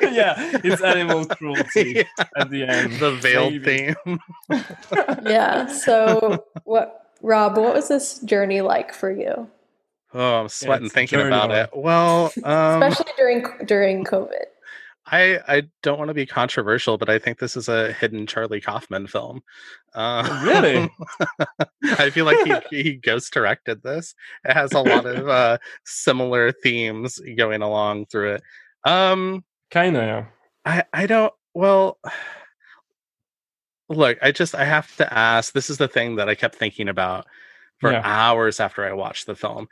yeah, 0.12 0.34
it's 0.64 0.82
animal 0.82 1.26
cruelty 1.26 1.92
yeah. 1.96 2.24
at 2.36 2.50
the 2.50 2.64
end. 2.64 2.94
The 2.94 3.12
veiled 3.16 3.62
theme. 3.64 4.20
yeah. 5.24 5.66
So, 5.66 6.44
what, 6.64 7.10
Rob? 7.22 7.56
What 7.56 7.74
was 7.74 7.88
this 7.88 8.18
journey 8.20 8.60
like 8.60 8.94
for 8.94 9.10
you? 9.10 9.48
Oh, 10.14 10.40
I'm 10.40 10.48
sweating 10.48 10.86
yeah, 10.86 10.92
thinking 10.92 11.20
about 11.20 11.50
it. 11.50 11.70
Well, 11.74 12.32
um, 12.44 12.82
especially 12.82 13.12
during 13.16 13.44
during 13.66 14.04
COVID. 14.04 14.44
I 15.12 15.40
I 15.46 15.62
don't 15.82 15.98
want 15.98 16.08
to 16.08 16.14
be 16.14 16.24
controversial, 16.24 16.96
but 16.96 17.10
I 17.10 17.18
think 17.18 17.38
this 17.38 17.54
is 17.54 17.68
a 17.68 17.92
hidden 17.92 18.26
Charlie 18.26 18.62
Kaufman 18.62 19.06
film. 19.06 19.42
Uh, 19.94 20.40
really? 20.42 20.90
I 21.98 22.08
feel 22.08 22.24
like 22.24 22.38
he, 22.70 22.82
he 22.82 22.94
ghost 22.94 23.32
directed 23.32 23.82
this. 23.82 24.14
It 24.44 24.54
has 24.54 24.72
a 24.72 24.80
lot 24.80 25.04
of 25.04 25.28
uh, 25.28 25.58
similar 25.84 26.50
themes 26.50 27.20
going 27.36 27.60
along 27.60 28.06
through 28.06 28.34
it. 28.34 28.42
Um, 28.84 29.44
kind 29.70 29.98
of. 29.98 30.24
I 30.64 30.84
I 30.94 31.06
don't. 31.06 31.34
Well, 31.52 31.98
look, 33.90 34.16
I 34.22 34.32
just 34.32 34.54
I 34.54 34.64
have 34.64 34.96
to 34.96 35.12
ask. 35.12 35.52
This 35.52 35.68
is 35.68 35.76
the 35.76 35.88
thing 35.88 36.16
that 36.16 36.30
I 36.30 36.34
kept 36.34 36.56
thinking 36.56 36.88
about 36.88 37.26
for 37.80 37.92
yeah. 37.92 38.00
hours 38.02 38.60
after 38.60 38.82
I 38.82 38.92
watched 38.92 39.26
the 39.26 39.34
film 39.34 39.68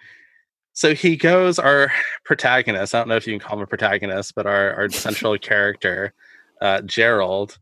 so 0.73 0.95
he 0.95 1.17
goes 1.17 1.59
our 1.59 1.93
protagonist 2.25 2.95
i 2.95 2.99
don't 2.99 3.09
know 3.09 3.17
if 3.17 3.27
you 3.27 3.33
can 3.33 3.41
call 3.41 3.59
him 3.59 3.63
a 3.63 3.67
protagonist 3.67 4.35
but 4.35 4.47
our, 4.47 4.75
our 4.75 4.89
central 4.91 5.37
character 5.39 6.13
uh, 6.61 6.81
gerald 6.83 7.59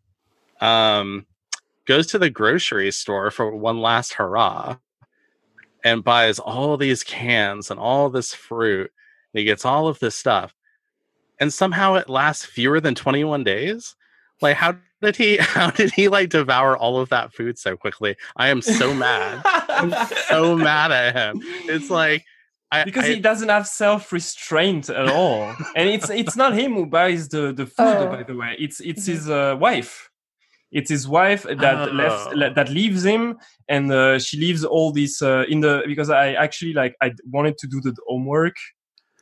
um, 0.61 1.25
goes 1.87 2.09
to 2.09 2.19
the 2.19 2.31
grocery 2.31 2.91
store 2.91 3.31
for 3.31 3.55
one 3.55 3.81
last 3.81 4.15
hurrah 4.15 4.77
and 5.85 6.03
buys 6.03 6.41
all 6.41 6.77
these 6.77 7.05
cans 7.05 7.71
and 7.71 7.79
all 7.79 8.11
this 8.11 8.35
fruit 8.35 8.91
he 9.33 9.45
gets 9.45 9.65
all 9.65 9.87
of 9.87 9.99
this 10.01 10.17
stuff 10.17 10.55
and 11.39 11.53
somehow 11.53 11.95
it 11.95 12.09
lasts 12.09 12.45
fewer 12.45 12.81
than 12.81 12.95
21 12.97 13.45
days 13.45 13.95
like 14.41 14.57
how 14.57 14.75
did 15.01 15.17
he 15.17 15.37
how 15.41 15.71
did 15.71 15.93
he 15.93 16.09
like 16.09 16.31
devour 16.31 16.77
all 16.77 16.99
of 16.99 17.09
that 17.11 17.33
food 17.33 17.59
so 17.59 17.77
quickly? 17.77 18.17
I 18.37 18.49
am 18.49 18.63
so 18.63 18.95
mad. 18.95 19.43
I'm 19.45 19.93
so 20.29 20.57
mad 20.57 20.93
at 20.93 21.15
him. 21.15 21.41
It's 21.65 21.91
like 21.91 22.25
I, 22.71 22.85
because 22.85 23.05
I- 23.07 23.15
he 23.15 23.21
doesn't 23.21 23.49
have 23.49 23.67
self-restraint 23.67 24.91
at 24.91 25.09
all 25.19 25.55
and 25.77 25.89
it's 25.89 26.11
it's 26.11 26.37
not 26.37 26.53
him 26.55 26.75
who 26.75 26.87
buys 26.87 27.29
the 27.29 27.53
the 27.53 27.67
food 27.67 27.97
Oh. 28.05 28.09
by 28.09 28.23
the 28.23 28.35
way 28.37 28.57
it's 28.59 28.81
it's 28.81 29.07
his 29.07 29.29
uh, 29.31 29.57
wife 29.59 30.11
it's 30.71 30.91
his 30.91 31.09
wife 31.09 31.45
that 31.45 31.95
left 31.95 32.29
Oh. 32.29 32.37
le- 32.37 32.53
that 32.55 32.69
leaves 32.69 33.05
him 33.05 33.39
and 33.69 33.91
uh, 33.93 34.19
she 34.19 34.39
leaves 34.39 34.65
all 34.65 34.93
this 34.93 35.23
uh, 35.23 35.45
in 35.49 35.61
the 35.61 35.83
because 35.87 36.11
i 36.11 36.33
actually 36.35 36.73
like 36.75 36.95
i 37.01 37.13
wanted 37.33 37.57
to 37.59 37.67
do 37.67 37.81
the 37.81 37.95
homework 38.07 38.57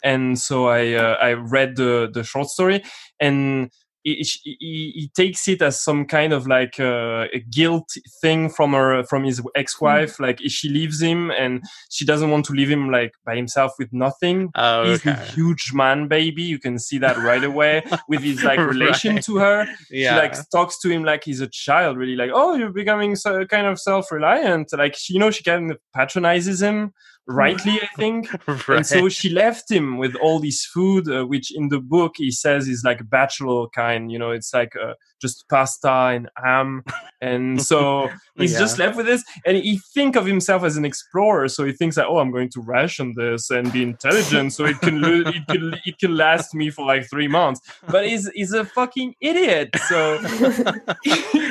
and 0.02 0.38
so 0.38 0.66
i 0.68 0.92
uh, 0.94 1.14
i 1.22 1.32
read 1.32 1.76
the 1.76 2.10
the 2.12 2.24
short 2.24 2.48
story 2.48 2.82
and 3.20 3.70
he, 4.14 4.24
he, 4.44 4.92
he- 4.94 5.10
takes 5.16 5.48
it 5.48 5.62
as 5.62 5.80
some 5.80 6.04
kind 6.04 6.32
of 6.32 6.46
like 6.46 6.78
uh, 6.78 7.24
a 7.32 7.38
guilt 7.50 7.90
thing 8.20 8.48
from 8.50 8.72
her 8.72 9.02
from 9.04 9.24
his 9.24 9.40
ex-wife. 9.54 10.20
Like 10.20 10.40
if 10.42 10.52
she 10.52 10.68
leaves 10.68 11.00
him 11.00 11.30
and 11.30 11.62
she 11.90 12.04
doesn't 12.04 12.30
want 12.30 12.44
to 12.46 12.52
leave 12.52 12.70
him 12.70 12.90
like 12.90 13.12
by 13.24 13.34
himself 13.36 13.72
with 13.78 13.92
nothing. 13.92 14.50
Oh, 14.54 14.84
he's 14.84 15.04
a 15.06 15.14
huge 15.14 15.72
man 15.72 16.06
baby. 16.08 16.42
You 16.42 16.58
can 16.58 16.78
see 16.78 16.98
that 16.98 17.16
right 17.18 17.42
away 17.42 17.82
with 18.08 18.20
his 18.22 18.44
like 18.44 18.58
relation 18.74 19.14
Right. 19.16 19.24
to 19.24 19.36
her. 19.38 19.66
Yeah. 19.90 20.14
she 20.14 20.20
like 20.20 20.50
talks 20.50 20.78
to 20.80 20.88
him 20.90 21.02
like 21.04 21.24
he's 21.24 21.40
a 21.40 21.48
child 21.48 21.96
really 21.96 22.16
like 22.16 22.30
oh 22.34 22.54
you're 22.54 22.72
becoming 22.72 23.16
so 23.16 23.44
kind 23.46 23.66
of 23.66 23.80
self-reliant. 23.80 24.72
Like 24.76 24.94
she, 24.96 25.14
you 25.14 25.20
know 25.20 25.30
she 25.30 25.42
kind 25.42 25.70
of 25.70 25.78
patronizes 25.94 26.60
him 26.62 26.92
rightly 27.28 27.80
i 27.82 27.88
think. 27.96 28.28
Right. 28.68 28.76
and 28.78 28.86
so 28.86 29.08
she 29.08 29.28
left 29.30 29.70
him 29.70 29.98
with 29.98 30.14
all 30.16 30.38
this 30.38 30.64
food 30.64 31.08
uh, 31.10 31.24
which 31.24 31.54
in 31.54 31.68
the 31.70 31.80
book 31.80 32.12
he 32.16 32.30
says 32.30 32.68
is 32.68 32.82
like 32.84 33.08
bachelor 33.10 33.66
kind 33.74 34.12
you 34.12 34.18
know 34.18 34.30
it's 34.30 34.52
like 34.54 34.74
uh, 34.76 34.94
just 35.20 35.48
pasta 35.48 35.88
and 35.90 36.28
ham. 36.44 36.84
And 37.22 37.60
so 37.70 38.10
he's 38.36 38.52
Yeah. 38.52 38.58
just 38.58 38.78
left 38.78 38.96
with 38.98 39.06
this 39.06 39.24
and 39.46 39.56
he 39.56 39.80
think 39.94 40.14
of 40.14 40.26
himself 40.26 40.62
as 40.62 40.76
an 40.76 40.84
explorer. 40.84 41.48
So 41.48 41.64
he 41.64 41.72
thinks 41.72 41.96
that 41.96 42.06
oh 42.06 42.18
i'm 42.18 42.30
going 42.30 42.50
to 42.50 42.60
ration 42.60 43.14
this 43.16 43.50
and 43.50 43.72
be 43.72 43.82
intelligent. 43.82 44.52
So 44.52 44.66
it 44.66 44.78
can 44.80 45.00
lo- 45.00 45.22
it 45.24 45.46
can 45.48 45.74
it 45.86 45.98
can 45.98 46.14
last 46.16 46.54
me 46.54 46.68
for 46.70 46.86
like 46.86 47.08
three 47.08 47.28
months. 47.28 47.60
But 47.88 48.06
he's 48.06 48.28
he's 48.34 48.52
a 48.52 48.64
fucking 48.66 49.14
idiot. 49.20 49.70
So 49.88 50.18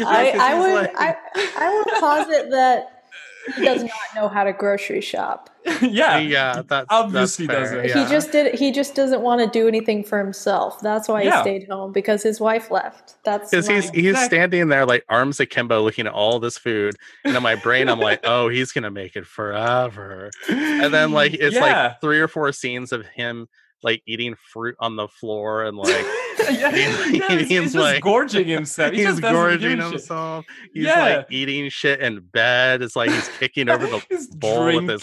I, 0.06 0.36
I 0.40 0.60
would 0.60 0.74
like- 0.74 0.94
I, 0.96 1.16
I 1.58 1.74
would 1.76 2.00
posit 2.00 2.52
that 2.52 2.95
he 3.56 3.64
does 3.66 3.84
not 3.84 3.92
know 4.16 4.28
how 4.28 4.44
to 4.44 4.54
grocery 4.54 5.02
shop. 5.02 5.50
yeah 5.82 6.20
yeah, 6.20 6.62
that's 6.68 6.86
obviously 6.92 7.48
that's 7.48 7.72
doesn't. 7.72 7.86
yeah. 7.90 8.04
He 8.06 8.10
just 8.12 8.32
did 8.32 8.54
he 8.54 8.72
just 8.72 8.94
doesn't 8.94 9.22
want 9.22 9.42
to 9.42 9.48
do 9.48 9.68
anything 9.68 10.04
for 10.04 10.20
himself. 10.20 10.80
That's 10.80 11.08
why 11.08 11.24
Yeah. 11.24 11.38
he 11.38 11.42
stayed 11.42 11.68
home 11.68 11.92
because 11.92 12.22
his 12.22 12.40
wife 12.40 12.70
left. 12.70 13.16
That's 13.24 13.50
because 13.50 13.68
he's 13.68 13.90
he's 13.90 14.06
Exactly. 14.12 14.38
standing 14.38 14.68
there 14.68 14.86
like 14.86 15.04
arms 15.10 15.40
akimbo 15.40 15.82
looking 15.82 16.06
at 16.06 16.14
all 16.14 16.40
this 16.40 16.58
food 16.58 16.96
and 17.24 17.36
in 17.36 17.42
my 17.42 17.56
brain 17.56 17.90
i'm 17.90 18.00
like 18.00 18.20
oh 18.24 18.48
he's 18.48 18.72
gonna 18.72 18.92
make 18.92 19.16
it 19.16 19.26
forever 19.26 20.30
and 20.50 20.94
then 20.94 21.12
like 21.12 21.34
it's 21.34 21.56
yeah. 21.56 21.62
like 21.88 22.02
three 22.02 22.20
or 22.20 22.28
four 22.28 22.52
scenes 22.52 22.92
of 22.92 23.06
him 23.08 23.48
like 23.84 24.02
eating 24.08 24.36
fruit 24.36 24.76
on 24.80 24.96
the 24.96 25.08
floor 25.08 25.66
and 25.66 25.78
like 25.78 26.06
yeah, 26.50 26.72
he- 26.72 27.18
yeah, 27.20 27.38
he's, 27.38 27.48
he's 27.50 27.76
like- 27.76 28.02
gorging 28.02 28.48
himself. 28.48 28.92
He 28.92 28.98
he's 28.98 29.08
just 29.08 29.22
doesn't 29.22 29.34
give 29.34 29.62
gorging 29.62 29.80
a 29.80 29.84
shit. 29.84 29.92
himself 29.92 30.46
he's 30.74 30.84
Yeah. 30.86 31.04
like 31.18 31.28
eating 31.32 31.70
shit 31.70 32.00
in 32.02 32.20
bed 32.22 32.82
it's 32.82 32.96
like 32.96 33.10
he's 33.12 33.30
kicking 33.40 33.70
over 33.70 33.86
the 33.88 34.00
he's 34.10 34.28
bowl 34.28 34.66
with 34.66 34.90
his 34.90 35.02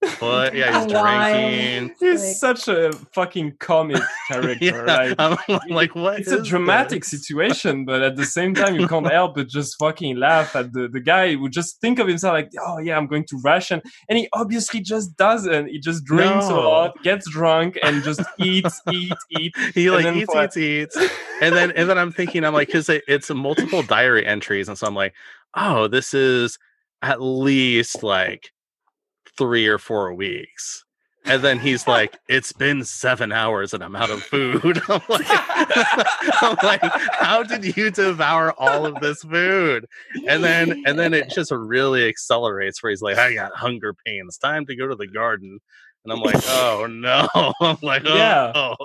drinking. 0.02 0.18
foot 0.18 0.54
yeah 0.54 0.82
he's 0.84 0.92
drinking 0.92 1.94
He's 2.00 2.20
Like- 2.24 2.36
such 2.36 2.68
a 2.68 2.92
fucking 3.14 3.56
comic 3.60 4.02
character. 4.28 4.64
yeah 4.64 4.82
Like, 4.82 5.14
i'm 5.18 5.36
like 5.68 5.94
what 5.94 6.18
it's 6.20 6.30
a 6.32 6.42
dramatic 6.42 7.02
this? 7.02 7.10
situation, 7.10 7.84
but 7.84 8.02
at 8.02 8.16
the 8.16 8.24
same 8.24 8.54
time, 8.54 8.76
you 8.80 8.86
can't 8.88 9.10
help 9.10 9.34
but 9.34 9.48
just 9.48 9.76
fucking 9.78 10.16
laugh 10.16 10.56
at 10.56 10.72
the, 10.72 10.88
the 10.88 11.00
guy 11.00 11.34
who 11.34 11.48
just 11.48 11.80
think 11.80 11.98
of 11.98 12.08
himself 12.08 12.32
like, 12.34 12.50
oh 12.66 12.78
yeah, 12.78 12.96
I'm 12.96 13.06
going 13.06 13.24
to 13.26 13.40
ration, 13.44 13.80
and 14.08 14.18
he 14.18 14.28
obviously 14.32 14.80
just 14.80 15.16
doesn't. 15.16 15.68
He 15.68 15.78
just 15.78 16.04
drinks 16.04 16.46
a 16.46 16.54
lot, 16.54 17.00
gets 17.02 17.28
drunk, 17.30 17.78
and 17.82 18.02
just 18.02 18.22
eats, 18.38 18.80
eat, 18.90 19.12
eat. 19.38 19.54
he 19.74 19.90
like 19.90 20.04
then 20.04 20.16
eats, 20.16 20.34
eats, 20.34 20.56
eats, 20.56 20.96
and 21.42 21.54
then 21.54 21.70
and 21.72 21.88
then 21.90 21.98
I'm 21.98 22.12
thinking, 22.12 22.44
I'm 22.44 22.54
like, 22.54 22.68
because 22.68 22.88
it, 22.88 23.02
it's 23.08 23.30
multiple 23.30 23.82
diary 23.82 24.24
entries, 24.26 24.68
and 24.68 24.76
so 24.78 24.86
I'm 24.86 24.94
like, 24.94 25.14
oh, 25.54 25.88
this 25.88 26.14
is 26.14 26.58
at 27.02 27.20
least 27.20 28.02
like 28.02 28.50
three 29.40 29.66
or 29.66 29.78
four 29.78 30.12
weeks. 30.12 30.84
And 31.24 31.42
then 31.42 31.58
he's 31.58 31.86
like, 31.86 32.18
"It's 32.28 32.52
been 32.52 32.84
seven 32.84 33.32
hours 33.32 33.72
and 33.72 33.82
I'm 33.82 33.96
out 33.96 34.10
of 34.10 34.22
food." 34.22 34.82
I'm 34.88 35.00
like, 35.08 35.26
I'm 36.42 36.56
like, 36.62 36.80
"How 37.12 37.42
did 37.42 37.74
you 37.74 37.90
devour 37.90 38.52
all 38.58 38.84
of 38.84 39.00
this 39.00 39.22
food?" 39.22 39.86
And 40.28 40.44
then, 40.44 40.82
and 40.84 40.98
then 40.98 41.14
it 41.14 41.30
just 41.30 41.52
really 41.52 42.06
accelerates. 42.06 42.82
Where 42.82 42.90
he's 42.90 43.02
like, 43.02 43.16
"I 43.16 43.32
got 43.32 43.54
hunger 43.54 43.94
pains. 44.06 44.36
Time 44.36 44.66
to 44.66 44.76
go 44.76 44.86
to 44.88 44.94
the 44.94 45.06
garden." 45.06 45.60
And 46.04 46.12
I'm 46.12 46.20
like, 46.20 46.42
"Oh 46.48 46.86
no!" 46.88 47.28
I'm 47.60 47.76
like, 47.82 48.02
"Oh, 48.06 48.16
Yeah. 48.16 48.52
no." 48.54 48.76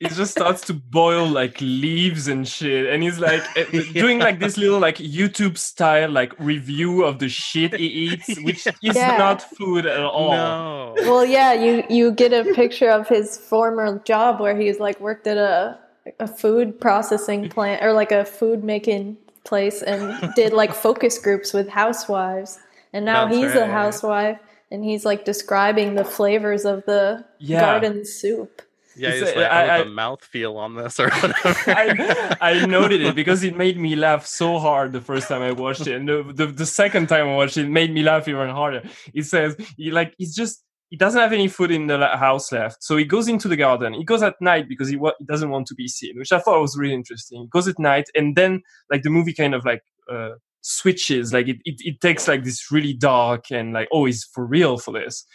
he 0.00 0.08
just 0.08 0.32
starts 0.32 0.60
to 0.62 0.74
boil 0.74 1.26
like 1.28 1.60
leaves 1.60 2.26
and 2.26 2.48
shit 2.48 2.92
and 2.92 3.04
he's 3.04 3.20
like 3.20 3.40
uh, 3.56 3.62
doing 3.92 4.18
like 4.18 4.40
this 4.40 4.56
little 4.56 4.80
like 4.80 4.96
youtube 4.96 5.56
style 5.56 6.10
like 6.10 6.32
review 6.40 7.04
of 7.04 7.20
the 7.20 7.28
shit 7.28 7.72
he 7.72 7.86
eats 7.86 8.36
which 8.42 8.66
is 8.66 8.96
Yeah. 8.96 9.16
not 9.16 9.40
food 9.56 9.86
at 9.86 10.00
all 10.00 10.32
No. 10.32 10.94
well, 11.06 11.24
yeah, 11.24 11.52
you 11.52 11.84
you 11.88 12.10
get 12.10 12.32
a 12.32 12.44
picture 12.52 12.90
of 12.90 13.06
his 13.06 13.38
former 13.38 14.00
job 14.00 14.40
where 14.40 14.56
he's 14.58 14.80
like 14.80 14.98
worked 15.00 15.26
at 15.28 15.36
a 15.38 15.78
a 16.18 16.26
food 16.26 16.80
processing 16.80 17.48
plant 17.48 17.80
or 17.84 17.92
like 17.92 18.10
a 18.10 18.24
food 18.24 18.64
making 18.64 19.16
place 19.44 19.82
and 19.82 20.34
did 20.34 20.52
like 20.52 20.74
focus 20.74 21.16
groups 21.18 21.52
with 21.52 21.68
housewives. 21.68 22.58
And 22.92 23.04
now 23.04 23.26
That's 23.26 23.36
he's 23.36 23.54
a 23.54 23.66
housewife 23.66 24.38
and 24.72 24.82
he's 24.84 25.04
like 25.04 25.24
describing 25.24 25.94
the 25.94 26.04
flavors 26.04 26.64
of 26.64 26.84
the 26.86 27.24
Yeah. 27.38 27.60
garden 27.60 28.04
soup. 28.04 28.62
Yeah, 28.94 29.08
It's 29.10 29.20
he's 29.20 29.36
a- 29.36 29.40
like, 29.40 29.50
I- 29.50 29.68
oh, 29.68 29.74
I- 29.80 29.84
the 29.84 29.90
mouth 29.90 30.22
feel 30.24 30.56
on 30.58 30.74
this 30.74 31.00
or 31.00 31.08
whatever. 31.08 31.34
I, 31.66 32.36
I 32.40 32.66
noted 32.66 33.00
it 33.00 33.14
because 33.14 33.42
it 33.42 33.56
made 33.56 33.78
me 33.78 33.96
laugh 33.96 34.26
so 34.26 34.58
hard 34.58 34.92
the 34.92 35.00
first 35.00 35.28
time 35.28 35.40
I 35.42 35.52
watched 35.52 35.86
it, 35.86 35.94
and 35.96 36.06
the, 36.08 36.18
the, 36.40 36.46
the 36.46 36.66
second 36.66 37.08
time 37.08 37.26
I 37.28 37.34
watched 37.36 37.56
it, 37.56 37.64
it 37.66 37.70
made 37.70 37.90
me 37.92 38.02
laugh 38.02 38.28
even 38.28 38.50
harder. 38.50 38.82
It 39.14 39.24
says 39.24 39.56
he 39.78 39.90
like 39.90 40.14
he's 40.18 40.34
just 40.34 40.62
he 40.90 40.98
doesn't 40.98 41.18
have 41.18 41.32
any 41.32 41.48
food 41.48 41.70
in 41.70 41.86
the 41.86 41.96
house 42.26 42.52
left, 42.52 42.84
so 42.84 42.98
he 42.98 43.06
goes 43.06 43.26
into 43.28 43.48
the 43.48 43.56
garden. 43.56 43.94
He 43.94 44.04
goes 44.04 44.22
at 44.22 44.34
night 44.42 44.68
because 44.68 44.88
he, 44.90 44.96
wa- 44.96 45.14
he 45.18 45.24
doesn't 45.24 45.48
want 45.48 45.66
to 45.68 45.74
be 45.74 45.88
seen, 45.88 46.18
which 46.18 46.32
I 46.32 46.38
thought 46.38 46.60
was 46.60 46.76
really 46.76 46.92
interesting. 46.92 47.40
He 47.40 47.48
goes 47.48 47.66
at 47.66 47.78
night, 47.78 48.08
and 48.14 48.36
then 48.36 48.60
like 48.90 49.02
the 49.02 49.08
movie 49.08 49.32
kind 49.32 49.54
of 49.54 49.64
like 49.64 49.82
uh, 50.12 50.32
switches, 50.62 51.32
like 51.32 51.48
it, 51.48 51.58
it 51.64 51.76
it 51.80 52.00
takes 52.00 52.26
like 52.26 52.44
this 52.44 52.70
really 52.70 52.94
dark 52.94 53.50
and 53.50 53.72
like 53.72 53.88
oh 53.92 54.06
he's 54.06 54.24
for 54.24 54.46
real 54.46 54.78
for 54.78 54.92
this, 54.92 55.26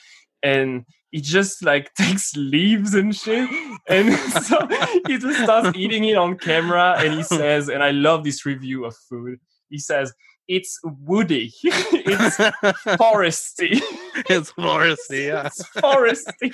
and 0.41 0.85
he 1.11 1.21
just 1.21 1.63
like 1.63 1.93
takes 1.95 2.35
leaves 2.35 2.93
and 2.93 3.15
shit. 3.15 3.49
And 3.87 4.13
so 4.43 4.67
he 5.05 5.17
just 5.17 5.43
starts 5.43 5.77
eating 5.77 6.05
it 6.05 6.17
on 6.17 6.37
camera 6.37 6.95
and 6.97 7.13
he 7.13 7.23
says 7.23 7.69
and 7.69 7.83
i 7.83 7.91
love 7.91 8.23
this 8.23 8.45
review 8.45 8.85
of 8.85 8.95
food. 9.09 9.39
He 9.69 9.79
says 9.79 10.13
it's 10.47 10.79
woody 10.83 11.53
it's 11.63 12.37
foresty 12.97 13.81
it's 14.29 14.51
foresty, 14.53 15.27
yeah. 15.27 15.45
it's 15.47 15.63
foresty 15.69 16.51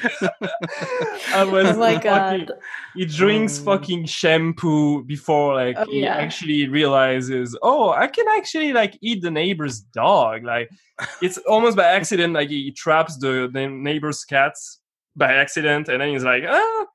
i 1.33 1.43
was 1.43 1.67
Oh 1.67 1.77
my 1.77 1.93
fucking- 1.95 2.01
god. 2.47 2.51
he 2.95 3.05
drinks 3.05 3.59
Mm. 3.59 3.65
fucking 3.65 4.05
shampoo 4.05 5.03
before 5.03 5.53
like 5.55 5.75
Oh, 5.77 5.85
he 5.85 6.01
yeah. 6.01 6.15
actually 6.15 6.67
realizes 6.67 7.57
oh 7.61 7.91
i 7.91 8.07
can 8.07 8.25
actually 8.35 8.73
like 8.73 8.97
eat 9.01 9.21
the 9.21 9.31
neighbor's 9.31 9.81
dog 9.81 10.43
like 10.43 10.69
it's 11.21 11.37
almost 11.39 11.75
by 11.77 11.85
accident 11.85 12.33
like 12.33 12.49
he 12.49 12.71
traps 12.71 13.17
the, 13.17 13.49
the 13.51 13.67
neighbor's 13.67 14.23
cats 14.25 14.79
by 15.15 15.31
accident 15.33 15.87
and 15.89 16.01
then 16.01 16.09
he's 16.09 16.23
like 16.23 16.43
ah 16.47 16.85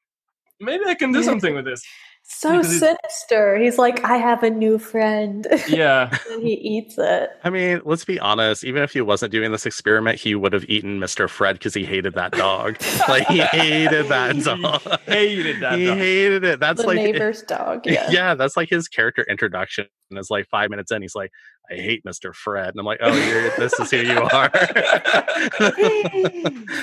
maybe 0.61 0.85
i 0.87 0.95
can 0.95 1.13
do 1.13 1.23
something 1.23 1.55
with 1.55 1.65
this 1.65 1.83
So 2.31 2.63
sinister. 2.63 3.57
He's 3.57 3.79
like, 3.79 4.05
I 4.05 4.17
have 4.19 4.43
a 4.43 4.51
new 4.51 4.79
friend. 4.79 5.47
yeah 5.69 6.15
and 6.31 6.43
he 6.43 6.53
eats 6.55 6.97
it. 6.99 7.31
I 7.43 7.51
mean, 7.51 7.81
let's 7.85 8.05
be 8.05 8.21
honest. 8.21 8.65
Even 8.65 8.83
if 8.83 8.93
he 8.93 9.01
wasn't 9.01 9.33
doing 9.33 9.51
this 9.51 9.65
experiment, 9.67 10.19
he 10.21 10.35
would 10.35 10.53
have 10.53 10.65
eaten 10.69 11.01
Mr. 11.01 11.29
Fred 11.29 11.55
because 11.55 11.73
he 11.75 11.85
hated 11.85 12.15
that 12.15 12.33
dog. 12.33 12.77
like 13.09 13.27
he 13.29 13.41
hated 13.41 14.09
that 14.09 14.37
He 14.37 14.43
dog. 14.43 14.81
hated 15.07 15.57
that 15.63 15.71
dog. 15.71 15.79
he 15.79 15.87
dog. 15.87 15.99
hated 15.99 16.45
it. 16.45 16.61
That's 16.61 16.81
the 16.83 16.87
like 16.87 16.97
neighbor's 16.97 17.43
dog. 17.43 17.81
yeah. 17.87 18.11
Yeah. 18.11 18.35
that's 18.35 18.57
like 18.57 18.69
his 18.69 18.89
character 18.89 19.25
introduction. 19.29 19.87
And 20.11 20.19
it's 20.19 20.31
like 20.31 20.47
five 20.49 20.71
minutes 20.71 20.93
in, 20.93 21.03
he's 21.03 21.15
like, 21.15 21.31
"I 21.71 21.75
hate 21.75 22.05
Mr. 22.05 22.35
Fred," 22.35 22.71
and 22.71 22.81
I'm 22.81 22.87
like, 22.87 23.01
"Oh, 23.03 23.15
you're, 23.15 23.51
this 23.57 23.79
is 23.79 23.91
who 23.91 23.99
you 23.99 24.21
are." 24.21 24.51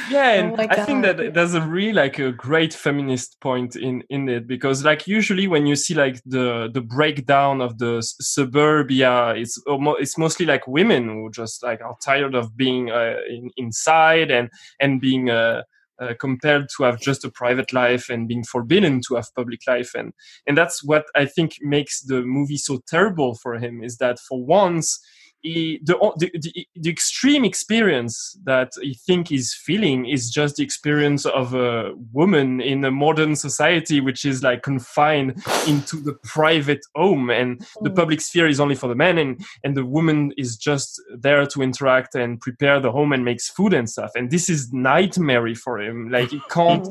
yeah 0.09 0.33
and 0.33 0.59
Oh 0.59 0.67
i 0.69 0.85
think 0.85 1.03
that 1.03 1.33
there's 1.33 1.53
a 1.53 1.61
really 1.61 1.93
like 1.93 2.19
a 2.19 2.31
great 2.31 2.73
feminist 2.73 3.39
point 3.39 3.75
in 3.75 4.03
in 4.09 4.29
it 4.29 4.47
because 4.47 4.83
like 4.83 5.07
usually 5.07 5.47
when 5.47 5.65
you 5.65 5.75
see 5.75 5.93
like 5.93 6.21
the 6.25 6.69
the 6.73 6.81
breakdown 6.81 7.61
of 7.61 7.77
the 7.77 8.01
suburbia 8.01 9.33
it's 9.35 9.57
almost, 9.67 10.01
it's 10.01 10.17
mostly 10.17 10.45
like 10.45 10.67
women 10.67 11.09
who 11.09 11.29
just 11.31 11.63
like 11.63 11.81
are 11.81 11.97
tired 12.01 12.35
of 12.35 12.55
being 12.55 12.91
uh, 12.91 13.15
in, 13.29 13.49
inside 13.57 14.31
and 14.31 14.49
and 14.79 15.01
being 15.01 15.29
uh 15.29 15.63
uh, 15.99 16.13
compelled 16.19 16.69
to 16.75 16.83
have 16.83 16.99
just 16.99 17.23
a 17.25 17.31
private 17.31 17.73
life 17.73 18.09
and 18.09 18.27
being 18.27 18.43
forbidden 18.43 19.01
to 19.07 19.15
have 19.15 19.33
public 19.35 19.61
life. 19.67 19.93
And 19.95 20.13
and 20.47 20.57
that's 20.57 20.83
what 20.83 21.05
i 21.15 21.25
think 21.25 21.57
makes 21.61 22.01
the 22.01 22.21
movie 22.21 22.57
so 22.57 22.81
terrible 22.87 23.35
for 23.35 23.57
him 23.57 23.83
is 23.83 23.97
that 23.97 24.19
for 24.19 24.43
once 24.43 24.99
he, 25.45 25.79
the, 25.83 25.95
the, 26.17 26.31
the, 26.45 26.67
the 26.75 26.89
extreme 26.89 27.45
experience 27.45 28.37
that 28.45 28.71
he 28.81 28.93
think 29.07 29.27
he's 29.29 29.53
feeling 29.53 30.05
is 30.05 30.29
just 30.29 30.55
the 30.55 30.63
experience 30.63 31.25
of 31.25 31.53
a 31.53 31.93
woman 32.13 32.59
in 32.61 32.83
a 32.83 32.91
modern 32.91 33.35
society 33.35 34.01
which 34.01 34.25
is 34.25 34.41
like 34.43 34.63
confined 34.63 35.29
into 35.67 35.95
the 36.07 36.15
private 36.23 36.83
home. 36.95 37.29
And 37.29 37.59
the 37.83 37.89
Mm. 37.89 37.95
public 37.95 38.21
sphere 38.21 38.47
is 38.47 38.59
only 38.59 38.75
for 38.75 38.87
the 38.87 38.95
men 38.95 39.17
and 39.17 39.31
and 39.63 39.75
the 39.77 39.85
woman 39.85 40.33
is 40.37 40.57
just 40.57 41.01
there 41.25 41.45
to 41.45 41.61
interact 41.61 42.15
and 42.15 42.39
prepare 42.41 42.79
the 42.79 42.91
home 42.91 43.13
and 43.13 43.23
makes 43.23 43.49
food 43.49 43.73
and 43.73 43.89
stuff. 43.89 44.11
And 44.15 44.31
this 44.31 44.49
is 44.49 44.71
nightmare 44.73 45.53
for 45.55 45.79
him. 45.79 46.09
Like 46.09 46.31
he 46.31 46.41
can't 46.49 46.87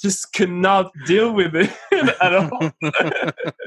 Just 0.00 0.32
cannot 0.32 0.92
deal 1.06 1.32
with 1.32 1.54
it 1.56 1.70
at 2.20 2.34
all. 2.34 2.70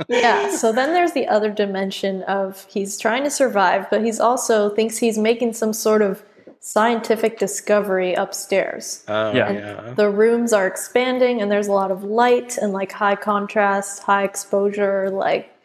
Yeah 0.08 0.52
so 0.56 0.72
then 0.72 0.94
there's 0.94 1.14
the 1.14 1.28
other 1.28 1.50
dimension 1.52 2.24
of 2.24 2.66
he's 2.70 2.98
trying 2.98 3.24
to 3.24 3.30
survive 3.32 3.90
but 3.90 4.04
he's 4.04 4.20
also 4.20 4.70
thinks 4.70 4.98
he's 4.98 5.18
making 5.18 5.54
some 5.54 5.74
sort 5.74 6.02
of 6.02 6.24
scientific 6.62 7.40
discovery 7.40 8.14
upstairs. 8.16 9.04
Oh, 9.08 9.32
Yeah. 9.34 9.52
yeah. 9.52 9.94
the 9.96 10.10
rooms 10.10 10.52
are 10.54 10.68
expanding 10.68 11.42
and 11.42 11.50
there's 11.52 11.68
a 11.68 11.72
lot 11.72 11.90
of 11.90 12.04
light 12.04 12.58
and 12.58 12.74
like 12.74 12.92
high 12.92 13.16
contrast 13.16 14.04
high 14.04 14.24
exposure 14.24 15.10
like 15.10 15.56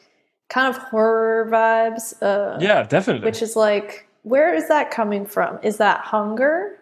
kind 0.49 0.69
of 0.75 0.81
horror 0.81 1.49
vibes 1.51 2.15
uh, 2.23 2.59
yeah 2.61 2.85
definitely. 2.85 3.25
which 3.27 3.43
is 3.43 3.57
like 3.57 4.07
where 4.23 4.55
is 4.55 4.69
that 4.69 4.91
coming 4.91 5.27
from? 5.27 5.59
Is 5.63 5.77
that 5.77 6.01
hunger 6.01 6.79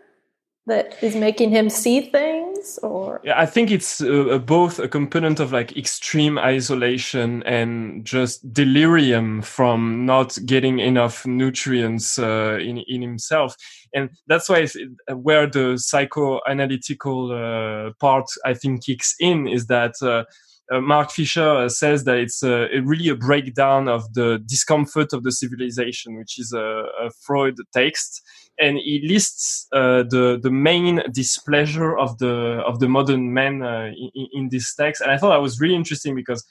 that 0.66 1.02
is 1.02 1.16
making 1.16 1.50
him 1.50 1.68
see 1.68 2.00
things 2.00 2.78
or 2.82 3.20
Yeah, 3.24 3.40
I 3.40 3.46
think 3.46 3.70
it's 3.70 4.00
uh, 4.00 4.38
both 4.38 4.78
a 4.78 4.86
component 4.86 5.40
of 5.40 5.52
like 5.52 5.76
extreme 5.76 6.38
isolation 6.38 7.42
and 7.42 8.04
just 8.04 8.52
delirium 8.52 9.42
from 9.42 10.06
not 10.06 10.38
getting 10.46 10.78
enough 10.78 11.26
nutrients 11.26 12.18
uh, 12.18 12.58
in 12.60 12.78
in 12.86 13.02
himself, 13.02 13.56
and 13.92 14.10
that's 14.28 14.48
why 14.48 14.62
uh, 14.62 15.16
where 15.16 15.48
the 15.48 15.74
psychoanalytical 15.74 17.32
uh, 17.32 17.92
part 17.98 18.26
I 18.44 18.54
think 18.54 18.84
kicks 18.84 19.14
in 19.18 19.48
is 19.48 19.66
that. 19.66 19.94
Uh, 20.00 20.24
uh, 20.72 20.80
Mark 20.80 21.10
Fisher 21.10 21.56
uh, 21.56 21.68
says 21.68 22.04
that 22.04 22.16
it's 22.16 22.42
uh, 22.42 22.68
really 22.84 23.08
a 23.08 23.16
breakdown 23.16 23.88
of 23.88 24.14
the 24.14 24.42
discomfort 24.46 25.12
of 25.12 25.22
the 25.22 25.32
civilization, 25.32 26.16
which 26.16 26.38
is 26.38 26.52
a, 26.52 26.84
a 27.00 27.10
Freud 27.26 27.56
text, 27.74 28.22
and 28.58 28.78
he 28.78 29.00
lists 29.06 29.66
uh, 29.72 30.04
the 30.04 30.38
the 30.42 30.50
main 30.50 31.02
displeasure 31.12 31.96
of 31.96 32.18
the 32.18 32.62
of 32.66 32.80
the 32.80 32.88
modern 32.88 33.32
man 33.32 33.62
uh, 33.62 33.90
in, 34.14 34.28
in 34.32 34.48
this 34.50 34.74
text, 34.74 35.02
and 35.02 35.10
I 35.10 35.18
thought 35.18 35.30
that 35.30 35.42
was 35.42 35.60
really 35.60 35.74
interesting 35.74 36.14
because 36.14 36.44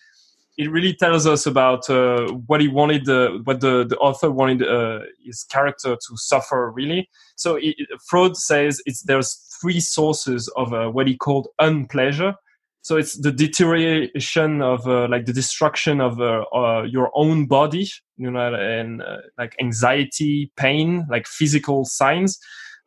it 0.58 0.70
really 0.70 0.94
tells 0.94 1.26
us 1.26 1.46
about 1.46 1.90
uh, 1.90 2.28
what 2.48 2.60
he 2.62 2.68
wanted, 2.68 3.08
uh, 3.08 3.40
what 3.46 3.62
the, 3.62 3.86
the 3.86 3.98
author 3.98 4.30
wanted 4.30 4.68
uh, 4.68 5.00
his 5.24 5.44
character 5.46 5.96
to 5.96 6.18
suffer. 6.18 6.72
Really, 6.72 7.10
so 7.36 7.58
it, 7.62 7.76
Freud 8.08 8.36
says 8.36 8.82
it's 8.86 9.04
there's 9.04 9.34
three 9.62 9.80
sources 9.80 10.48
of 10.56 10.74
uh, 10.74 10.90
what 10.90 11.08
he 11.08 11.16
called 11.16 11.48
unpleasure. 11.60 12.36
So 12.84 12.98
it's 12.98 13.16
the 13.16 13.32
deterioration 13.32 14.62
of 14.62 14.88
uh, 14.88 15.08
like 15.08 15.26
the 15.26 15.34
destruction 15.34 16.02
of 16.02 16.20
uh, 16.20 16.44
uh, 16.54 16.84
your 16.84 17.12
own 17.14 17.46
body, 17.46 17.88
you 18.18 18.32
know, 18.32 18.54
and 18.56 19.04
uh, 19.04 19.18
like 19.38 19.56
anxiety, 19.62 20.52
pain, 20.56 21.06
like 21.10 21.28
physical 21.28 21.86
signs. 21.86 22.40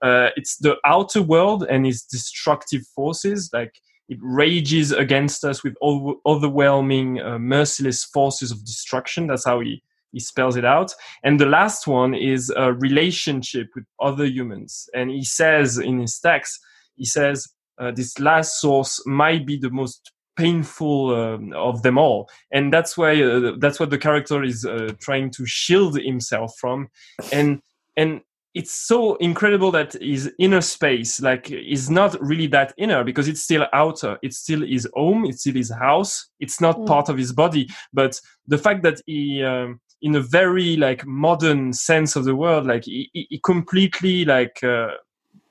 Uh, 0.03 0.30
it's 0.36 0.57
the 0.57 0.76
outer 0.84 1.22
world 1.22 1.64
and 1.70 1.86
its 1.86 2.05
destructive 2.05 2.82
forces, 2.95 3.51
like 3.53 3.80
it 4.09 4.18
rages 4.20 4.90
against 4.90 5.45
us 5.45 5.62
with 5.62 5.74
over- 5.80 6.18
overwhelming, 6.26 7.20
uh, 7.20 7.38
merciless 7.38 8.05
forces 8.05 8.51
of 8.51 8.64
destruction. 8.64 9.28
That's 9.28 9.47
how 9.47 9.61
he 9.61 9.82
he 10.14 10.20
spells 10.20 10.57
it 10.57 10.64
out. 10.64 10.95
And 11.24 11.40
the 11.40 11.47
last 11.47 11.88
one 11.88 12.14
is 12.14 12.49
a 12.57 12.72
relationship 12.72 13.66
with 13.74 13.84
other 14.01 14.24
humans. 14.24 14.88
And 14.95 15.11
he 15.11 15.24
says 15.24 15.76
in 15.76 15.99
his 15.99 16.20
text, 16.20 16.61
he 16.95 17.05
says 17.05 17.49
uh, 17.78 17.90
this 17.90 18.18
last 18.18 18.60
source 18.60 19.00
might 19.06 19.46
be 19.46 19.56
the 19.56 19.70
most 19.70 20.12
painful 20.36 21.14
um, 21.14 21.52
of 21.54 21.82
them 21.82 21.98
all. 21.98 22.28
And 22.52 22.72
that's 22.72 22.96
why 22.96 23.22
uh, 23.22 23.52
that's 23.58 23.78
what 23.78 23.90
the 23.90 23.98
character 23.98 24.42
is 24.42 24.64
uh, 24.64 24.92
trying 25.00 25.30
to 25.30 25.46
shield 25.46 25.98
himself 25.98 26.54
from. 26.58 26.88
And 27.32 27.60
and 27.96 28.20
it's 28.54 28.72
so 28.72 29.16
incredible 29.16 29.72
that 29.72 29.94
his 29.94 30.32
inner 30.38 30.60
space 30.60 31.20
like 31.20 31.50
is 31.50 31.90
not 31.90 32.16
really 32.20 32.46
that 32.48 32.72
inner 32.78 33.02
because 33.02 33.26
it's 33.28 33.42
still 33.42 33.66
outer. 33.72 34.18
It's 34.22 34.38
still 34.38 34.64
his 34.64 34.88
home. 34.94 35.24
It's 35.24 35.40
still 35.40 35.54
his 35.54 35.72
house. 35.72 36.28
It's 36.40 36.60
not 36.60 36.78
Mm. 36.78 36.86
part 36.86 37.08
of 37.08 37.16
his 37.16 37.32
body. 37.32 37.68
But 37.92 38.20
the 38.46 38.58
fact 38.58 38.82
that 38.84 39.00
he 39.06 39.42
um, 39.42 39.80
in 40.02 40.14
a 40.14 40.20
very 40.20 40.76
like 40.76 41.04
modern 41.06 41.72
sense 41.72 42.14
of 42.14 42.24
the 42.24 42.36
word 42.36 42.66
like 42.66 42.84
he, 42.84 43.10
he 43.12 43.26
he 43.30 43.40
completely 43.42 44.24
like 44.24 44.62
uh, 44.62 44.88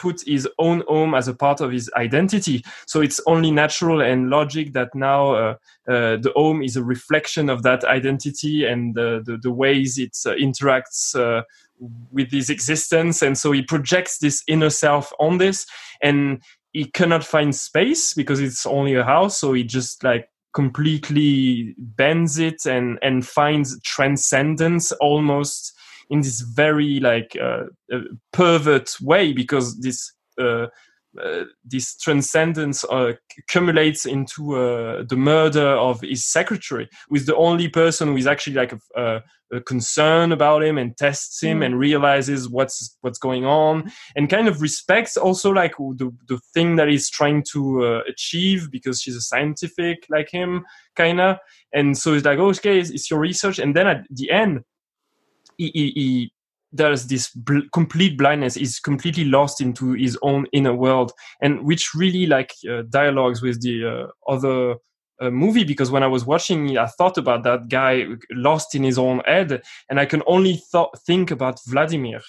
put 0.03 0.21
his 0.27 0.47
own 0.59 0.83
home 0.89 1.15
as 1.15 1.29
a 1.29 1.33
part 1.33 1.61
of 1.61 1.71
his 1.71 1.89
identity. 1.95 2.61
So 2.85 2.99
it's 2.99 3.21
only 3.25 3.51
natural 3.51 4.01
and 4.01 4.29
logic 4.29 4.73
that 4.73 4.89
now 4.93 5.33
uh, 5.33 5.55
uh, 5.87 6.17
the 6.17 6.33
home 6.35 6.61
is 6.61 6.75
a 6.75 6.83
reflection 6.83 7.49
of 7.49 7.63
that 7.63 7.85
identity 7.85 8.65
and 8.65 8.93
the, 8.93 9.39
the, 9.41 9.51
ways 9.51 9.97
it 9.97 10.17
uh, 10.25 10.31
interacts 10.31 11.15
uh, 11.15 11.43
with 12.11 12.31
his 12.31 12.49
existence. 12.49 13.21
And 13.21 13.37
so 13.37 13.53
he 13.53 13.61
projects 13.61 14.17
this 14.17 14.43
inner 14.45 14.69
self 14.69 15.13
on 15.19 15.37
this 15.37 15.65
and 16.01 16.41
he 16.73 16.85
cannot 16.85 17.23
find 17.23 17.55
space 17.55 18.13
because 18.13 18.41
it's 18.41 18.65
only 18.65 18.95
a 18.95 19.05
house. 19.05 19.37
So 19.37 19.53
he 19.53 19.63
just 19.63 20.03
like 20.03 20.27
completely 20.53 21.73
bends 21.77 22.37
it 22.37 22.65
and 22.65 22.99
and 23.01 23.25
finds 23.25 23.79
transcendence 23.81 24.91
almost 24.93 25.73
in 26.09 26.21
this 26.21 26.41
very 26.41 26.99
like 26.99 27.35
uh, 27.41 27.63
uh, 27.93 27.99
pervert 28.31 28.95
way 29.01 29.33
because 29.33 29.79
this 29.79 30.13
uh, 30.39 30.67
uh, 31.23 31.43
this 31.63 31.95
transcendence 31.97 32.83
uh, 32.85 33.13
accumulates 33.37 34.05
into 34.05 34.55
uh, 34.55 35.03
the 35.07 35.15
murder 35.15 35.67
of 35.67 36.01
his 36.01 36.25
secretary, 36.25 36.89
who 37.07 37.15
is 37.15 37.27
the 37.27 37.35
only 37.35 37.67
person 37.67 38.07
who 38.07 38.17
is 38.17 38.25
actually 38.25 38.55
like 38.55 38.73
a, 38.73 38.79
a, 38.95 39.23
a 39.57 39.61
concern 39.61 40.31
about 40.31 40.63
him 40.63 40.79
and 40.79 40.97
tests 40.97 41.39
him 41.41 41.59
Mm. 41.59 41.65
and 41.65 41.79
realizes 41.79 42.49
what's 42.49 42.97
what's 43.01 43.19
going 43.19 43.45
on 43.45 43.91
and 44.15 44.27
kind 44.27 44.47
of 44.47 44.59
respects 44.59 45.15
also 45.15 45.51
like 45.51 45.75
the 45.77 46.11
the 46.27 46.39
thing 46.51 46.77
that 46.77 46.87
he's 46.87 47.11
trying 47.11 47.43
to 47.51 47.85
uh, 47.85 48.01
achieve 48.07 48.71
because 48.71 48.99
she's 48.99 49.15
a 49.15 49.21
scientific 49.21 50.07
like 50.09 50.31
him 50.31 50.65
kind 50.95 51.21
of 51.21 51.37
and 51.73 51.95
so 51.95 52.13
it's 52.15 52.25
like 52.25 52.39
okay 52.39 52.79
it's, 52.79 52.89
it's 52.89 53.11
your 53.11 53.19
research 53.19 53.59
and 53.59 53.75
then 53.75 53.85
at 53.85 54.07
the 54.09 54.31
end 54.31 54.63
he, 55.57 55.71
he, 55.73 55.91
he 55.95 56.33
there's 56.71 57.05
this 57.07 57.29
bl- 57.29 57.67
complete 57.71 58.17
blindness 58.17 58.55
he's 58.55 58.79
completely 58.79 59.25
lost 59.25 59.61
into 59.61 59.93
his 59.93 60.17
own 60.21 60.45
inner 60.53 60.73
world 60.73 61.11
and 61.41 61.63
which 61.65 61.91
really 61.93 62.25
like 62.25 62.51
uh, 62.69 62.81
dialogues 62.89 63.41
with 63.41 63.61
the 63.61 63.85
uh, 63.85 64.31
other 64.31 64.75
uh, 65.21 65.29
movie 65.29 65.63
because 65.63 65.91
when 65.91 66.03
i 66.03 66.07
was 66.07 66.25
watching 66.25 66.69
it 66.69 66.77
i 66.77 66.87
thought 66.87 67.17
about 67.17 67.43
that 67.43 67.69
guy 67.69 68.05
lost 68.31 68.73
in 68.75 68.83
his 68.83 68.97
own 68.97 69.19
head 69.25 69.61
and 69.89 69.99
i 69.99 70.05
can 70.05 70.23
only 70.25 70.59
th- 70.71 70.87
think 71.05 71.31
about 71.31 71.59
vladimir 71.67 72.19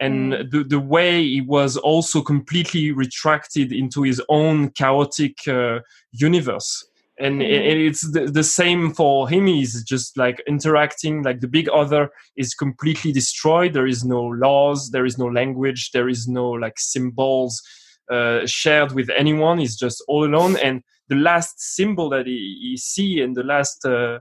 and 0.00 0.32
Mm. 0.32 0.50
the, 0.52 0.62
the 0.62 0.78
way 0.78 1.24
he 1.24 1.40
was 1.40 1.76
also 1.76 2.22
completely 2.22 2.92
retracted 2.92 3.72
into 3.72 4.02
his 4.02 4.22
own 4.28 4.70
chaotic 4.70 5.36
uh, 5.48 5.80
universe 6.12 6.86
and 7.20 7.40
Mhm. 7.40 7.86
it's 7.88 8.10
the, 8.12 8.26
the 8.26 8.44
same 8.44 8.92
for 8.94 9.28
him. 9.28 9.46
He's 9.46 9.82
just 9.84 10.16
like 10.16 10.42
interacting. 10.46 11.22
Like 11.22 11.40
the 11.40 11.48
big 11.48 11.68
other 11.68 12.10
is 12.36 12.54
completely 12.54 13.12
destroyed. 13.12 13.72
There 13.72 13.86
is 13.88 14.04
no 14.04 14.22
laws. 14.22 14.90
There 14.90 15.06
is 15.06 15.18
no 15.18 15.26
language. 15.26 15.90
There 15.92 16.08
is 16.08 16.28
no 16.28 16.48
like 16.50 16.78
symbols 16.78 17.62
uh, 18.10 18.46
shared 18.46 18.92
with 18.92 19.10
anyone. 19.16 19.58
He's 19.58 19.76
just 19.76 20.02
all 20.08 20.24
alone. 20.24 20.56
And 20.56 20.82
the 21.08 21.16
last 21.16 21.60
symbol 21.60 22.08
that 22.10 22.26
he, 22.26 22.58
he 22.60 22.76
see 22.76 23.20
and 23.20 23.36
the 23.36 23.42
last 23.42 23.84
uh, 23.84 24.20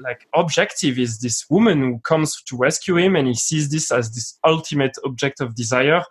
like 0.00 0.26
objective 0.34 0.98
is 0.98 1.20
this 1.20 1.46
woman 1.48 1.80
who 1.80 1.98
comes 2.00 2.42
to 2.42 2.56
rescue 2.56 2.96
him. 2.98 3.16
And 3.16 3.28
he 3.28 3.34
sees 3.34 3.70
this 3.70 3.90
as 3.90 4.14
this 4.14 4.38
ultimate 4.44 4.96
object 5.04 5.40
of 5.40 5.54
desire. 5.54 6.02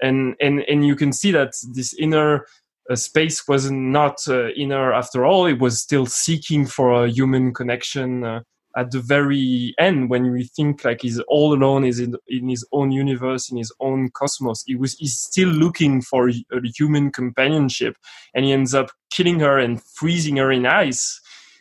And 0.00 0.36
and 0.40 0.60
and 0.68 0.86
you 0.86 0.96
can 0.96 1.12
see 1.12 1.32
that 1.32 1.52
this 1.74 1.94
inner 1.94 2.46
space 2.94 3.48
was 3.48 3.70
not 3.70 4.18
uh, 4.28 4.50
inner 4.50 4.92
after 4.92 5.24
all. 5.24 5.46
It 5.46 5.58
was 5.58 5.80
still 5.80 6.06
seeking 6.06 6.66
for 6.66 7.04
a 7.04 7.10
human 7.10 7.52
connection 7.52 8.22
uh, 8.22 8.40
at 8.76 8.90
the 8.90 9.00
very 9.00 9.74
end 9.78 10.10
when 10.10 10.30
we 10.30 10.44
think 10.44 10.84
like 10.84 11.00
he's 11.00 11.18
all 11.28 11.54
alone 11.54 11.84
is 11.84 11.98
in, 11.98 12.14
in 12.28 12.48
his 12.48 12.64
own 12.72 12.90
universe 12.92 13.50
in 13.50 13.56
his 13.56 13.72
own 13.80 14.10
cosmos. 14.10 14.62
He 14.66 14.76
was 14.76 14.94
he's 14.94 15.18
still 15.18 15.48
looking 15.48 16.02
for 16.02 16.28
a 16.28 16.34
human 16.76 17.10
companionship 17.10 17.96
and 18.34 18.44
he 18.44 18.52
ends 18.52 18.74
up 18.74 18.90
killing 19.10 19.40
her 19.40 19.58
and 19.58 19.82
freezing 19.82 20.36
her 20.36 20.52
in 20.52 20.66
ice 20.66 21.20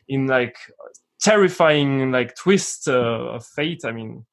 in 0.09 0.27
like 0.27 0.57
terrifying 1.21 2.11
like 2.11 2.35
twist 2.35 2.87
uh, 2.87 3.35
of 3.35 3.45
fate. 3.45 3.81
I 3.85 3.91
mean 3.91 4.25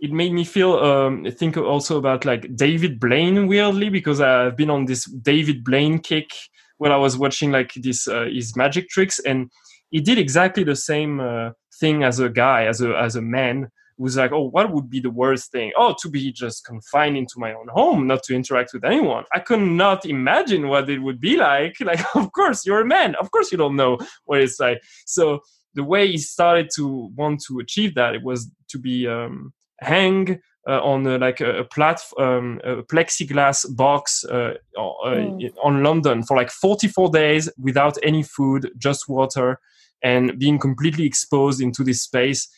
it 0.00 0.12
made 0.12 0.32
me 0.32 0.44
feel 0.44 0.74
um, 0.78 1.26
think 1.30 1.56
also 1.56 1.98
about 1.98 2.24
like 2.24 2.56
David 2.56 2.98
Blaine 2.98 3.46
weirdly 3.46 3.90
because 3.90 4.20
I've 4.20 4.56
been 4.56 4.70
on 4.70 4.86
this 4.86 5.04
David 5.04 5.62
Blaine 5.62 5.98
kick 5.98 6.30
when 6.78 6.90
I 6.90 6.96
was 6.96 7.18
watching 7.18 7.52
like 7.52 7.72
this 7.74 8.08
uh, 8.08 8.24
his 8.32 8.56
magic 8.56 8.88
tricks 8.88 9.18
and 9.20 9.50
he 9.90 10.00
did 10.00 10.18
exactly 10.18 10.64
the 10.64 10.76
same 10.76 11.20
uh, 11.20 11.50
thing 11.78 12.02
as 12.02 12.18
a 12.18 12.30
guy 12.30 12.64
as 12.64 12.80
a 12.80 12.96
as 12.96 13.16
a 13.16 13.22
man 13.22 13.68
was 13.98 14.16
like 14.16 14.32
oh 14.32 14.48
what 14.48 14.72
would 14.72 14.88
be 14.88 15.00
the 15.00 15.10
worst 15.10 15.52
thing? 15.52 15.70
Oh 15.76 15.94
to 16.00 16.08
be 16.08 16.32
just 16.32 16.64
confined 16.64 17.18
into 17.18 17.34
my 17.36 17.52
own 17.52 17.68
home 17.68 18.06
not 18.06 18.22
to 18.24 18.34
interact 18.34 18.72
with 18.72 18.84
anyone. 18.84 19.24
I 19.34 19.40
could 19.40 19.60
not 19.60 20.06
imagine 20.06 20.68
what 20.68 20.88
it 20.88 21.00
would 21.00 21.20
be 21.20 21.36
like. 21.36 21.76
Like 21.84 22.00
of 22.16 22.32
course 22.32 22.64
you're 22.64 22.80
a 22.80 22.86
man. 22.86 23.16
Of 23.16 23.30
course 23.30 23.52
you 23.52 23.58
don't 23.58 23.76
know 23.76 23.98
what 24.24 24.40
it's 24.40 24.58
like. 24.58 24.80
So 25.04 25.40
the 25.74 25.84
way 25.84 26.10
he 26.10 26.16
started 26.16 26.70
to 26.76 27.10
want 27.14 27.42
to 27.48 27.58
achieve 27.58 27.94
that 27.96 28.14
it 28.14 28.22
was 28.22 28.50
to 28.70 28.78
be 28.78 29.06
um, 29.06 29.52
hang 29.80 30.40
uh, 30.68 30.80
on 30.82 31.06
uh, 31.06 31.18
like 31.18 31.40
a, 31.40 31.60
a 31.60 31.64
platform, 31.64 32.22
um, 32.22 32.60
a 32.64 32.82
plexiglass 32.82 33.64
box 33.76 34.24
uh, 34.24 34.54
mm. 34.76 35.50
on 35.62 35.82
London 35.82 36.22
for 36.22 36.36
like 36.36 36.50
44 36.50 37.10
days 37.10 37.48
without 37.58 37.96
any 38.02 38.22
food, 38.22 38.70
just 38.76 39.08
water, 39.08 39.58
and 40.02 40.38
being 40.38 40.58
completely 40.58 41.06
exposed 41.06 41.60
into 41.60 41.82
this 41.82 42.02
space. 42.02 42.48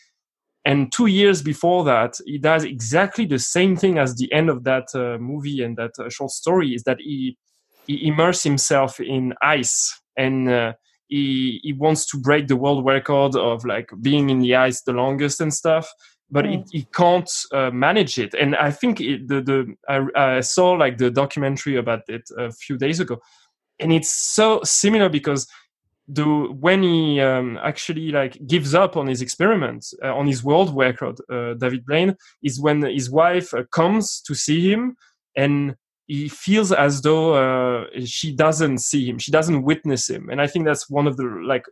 And 0.65 0.93
two 0.93 1.07
years 1.07 1.43
before 1.43 1.85
that, 1.85 2.19
he 2.25 2.39
does 2.39 2.65
exactly 2.65 3.27
the 3.27 3.39
same 3.39 3.77
thing 3.77 3.99
as 3.99 4.15
the 4.15 4.33
end 4.33 4.49
of 4.49 4.65
that 4.65 4.89
uh, 4.95 5.19
movie 5.19 5.63
and 5.63 5.77
that 5.77 5.93
uh, 5.99 6.09
short 6.09 6.31
story. 6.31 6.75
Is 6.75 6.85
that 6.85 6.99
he 7.01 7.37
he 7.87 8.07
immerses 8.07 8.45
himself 8.45 9.01
in 9.01 9.35
ice 9.43 10.01
and 10.17 10.49
uh, 10.49 10.73
he 11.09 11.61
he 11.63 11.73
wants 11.73 12.07
to 12.07 12.17
break 12.17 12.47
the 12.47 12.57
world 12.57 12.85
record 12.85 13.35
of 13.37 13.65
like 13.65 13.91
being 14.01 14.31
in 14.31 14.41
the 14.41 14.55
ice 14.55 14.83
the 14.83 14.93
longest 14.93 15.41
and 15.41 15.53
stuff 15.53 15.93
but 16.33 16.47
mm. 16.47 16.65
he, 16.71 16.79
he 16.79 16.87
can't 16.95 17.31
uh, 17.53 17.71
manage 17.71 18.19
it. 18.19 18.35
And 18.35 18.57
I 18.57 18.73
think 18.73 19.01
it, 19.01 19.29
the 19.29 19.41
the 19.43 19.77
I, 19.89 20.37
I, 20.37 20.41
saw 20.41 20.73
like 20.73 20.99
the 20.99 21.11
documentary 21.11 21.77
about 21.77 22.03
it 22.09 22.29
a 22.37 22.51
few 22.51 22.77
days 22.77 22.99
ago, 22.99 23.21
and 23.79 23.93
it's 23.93 24.11
so 24.11 24.61
similar 24.65 25.09
because 25.09 25.47
the 26.09 26.25
when 26.25 26.83
he 26.83 27.21
um, 27.21 27.59
actually 27.63 28.11
like 28.11 28.45
gives 28.47 28.75
up 28.75 28.97
on 28.97 29.07
his 29.07 29.23
experiment 29.23 29.87
uh, 30.03 30.15
on 30.15 30.27
his 30.27 30.43
world 30.43 30.75
record, 30.75 31.21
uh, 31.31 31.55
David 31.55 31.85
Blaine 31.87 32.17
is 32.43 32.61
when 32.61 32.83
his 32.83 33.11
wife 33.11 33.53
uh, 33.55 33.65
comes 33.71 34.21
to 34.23 34.35
see 34.35 34.73
him 34.73 34.97
and 35.37 35.77
he 36.07 36.29
feels 36.29 36.73
as 36.73 37.01
though 37.03 37.35
uh, 37.35 37.87
she 38.05 38.35
doesn't 38.35 38.79
see 38.79 39.09
him 39.09 39.19
she 39.19 39.31
doesn't 39.31 39.63
witness 39.63 40.11
him 40.11 40.29
and 40.31 40.43
i 40.43 40.47
think 40.47 40.65
that's 40.65 40.91
one 40.91 41.07
of 41.07 41.17
the 41.17 41.25
like 41.47 41.65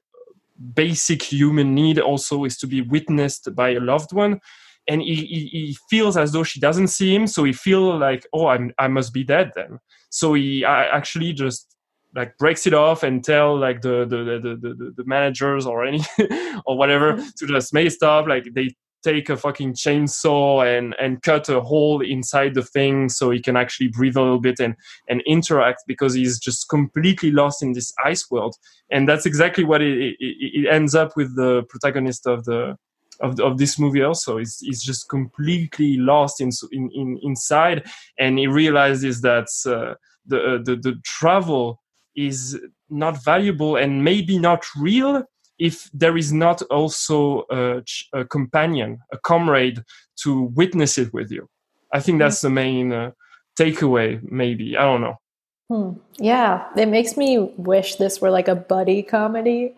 basic 0.75 1.23
human 1.23 1.75
need 1.75 1.99
also 1.99 2.45
is 2.45 2.57
to 2.59 2.67
be 2.67 2.83
witnessed 2.83 3.55
by 3.55 3.71
a 3.71 3.81
loved 3.81 4.13
one. 4.13 4.41
And 4.89 5.03
he, 5.03 5.15
he, 5.15 5.47
he, 5.53 5.77
feels 5.89 6.17
as 6.17 6.33
though 6.33 6.43
she 6.43 6.59
doesn't 6.59 6.89
see 6.89 7.15
him 7.15 7.27
so 7.27 7.45
he 7.45 7.53
feel 7.53 7.97
like 7.97 8.27
oh 8.33 8.49
I'm, 8.49 8.73
i 8.79 8.89
must 8.89 9.13
be 9.13 9.25
dead 9.25 9.53
then. 9.55 9.79
So 10.11 10.35
he 10.35 10.65
actually 10.65 11.33
just 11.33 11.77
like 12.15 12.37
breaks 12.39 12.67
it 12.67 12.75
off 12.75 13.03
and 13.03 13.23
tell 13.23 13.57
like 13.57 13.83
the 13.83 14.05
the 14.05 14.41
the, 14.43 14.57
the, 14.57 14.95
the 14.97 15.05
managers 15.05 15.67
or 15.67 15.85
any 15.85 16.01
or 16.67 16.77
whatever 16.77 17.13
mm-hmm. 17.13 17.29
to 17.39 17.47
just 17.47 17.73
make 17.73 17.91
stop. 17.91 18.27
Like 18.27 18.47
they 18.55 18.75
take 19.03 19.29
a 19.29 19.37
fucking 19.37 19.75
chainsaw 19.75 20.65
and 20.67 20.95
and 21.01 21.23
cut 21.23 21.49
a 21.49 21.61
hole 21.61 22.01
inside 22.01 22.55
the 22.55 22.63
thing 22.63 23.09
so 23.09 23.31
he 23.31 23.41
can 23.41 23.57
actually 23.57 23.89
breathe 23.89 24.17
a 24.17 24.23
little 24.23 24.41
bit 24.41 24.61
and 24.61 24.75
and 25.09 25.23
interact 25.27 25.83
because 25.87 26.15
he's 26.15 26.39
just 26.39 26.69
completely 26.69 27.31
lost 27.31 27.63
in 27.63 27.73
this 27.73 27.93
ice 28.05 28.31
world. 28.31 28.57
And 28.91 29.09
that's 29.09 29.27
exactly 29.27 29.65
what 29.65 29.83
it, 29.83 29.99
it, 29.99 30.17
it 30.21 30.69
ends 30.71 30.95
up 30.95 31.17
with 31.17 31.37
the 31.37 31.63
protagonist 31.69 32.27
of 32.27 32.45
the 32.45 32.77
of, 33.21 33.39
of 33.41 33.59
this 33.59 33.79
movie 33.79 34.03
also. 34.03 34.39
He's, 34.39 34.59
he's 34.61 34.83
just 34.83 35.09
completely 35.11 35.99
lost 35.99 36.41
in, 36.41 36.51
in, 36.73 36.91
in 36.95 37.21
inside 37.23 37.87
and 38.19 38.39
he 38.39 38.47
realizes 38.47 39.21
that 39.21 39.49
uh, 39.67 39.95
the, 40.27 40.39
uh, 40.39 40.59
the 40.63 40.77
the 40.77 40.95
travel 41.05 41.83
is 42.17 42.59
not 42.89 43.23
valuable 43.25 43.77
and 43.77 44.05
maybe 44.05 44.39
not 44.39 44.65
real 44.77 45.25
if 45.61 45.91
there 45.93 46.17
is 46.17 46.33
not 46.33 46.63
also 46.63 47.45
a, 47.51 47.83
a, 48.15 48.25
companion, 48.25 48.99
a 49.13 49.19
comrade 49.19 49.85
to 50.17 50.45
witness 50.55 50.97
it 50.97 51.13
with 51.13 51.31
you. 51.31 51.49
I 51.93 52.01
think 52.01 52.19
that's 52.19 52.41
the 52.41 52.51
main 52.51 52.93
uh, 52.93 53.11
takeaway, 53.59 54.21
maybe. 54.31 54.77
I 54.77 54.83
don't 54.83 55.03
know. 55.03 55.21
Hmm. 55.69 55.93
Yeah, 56.19 56.67
it 56.77 56.89
makes 56.89 57.17
me 57.17 57.39
wish 57.57 57.97
this 57.97 58.21
were 58.21 58.31
like 58.31 58.49
a 58.49 58.57
buddy 58.57 59.03
comedy 59.03 59.75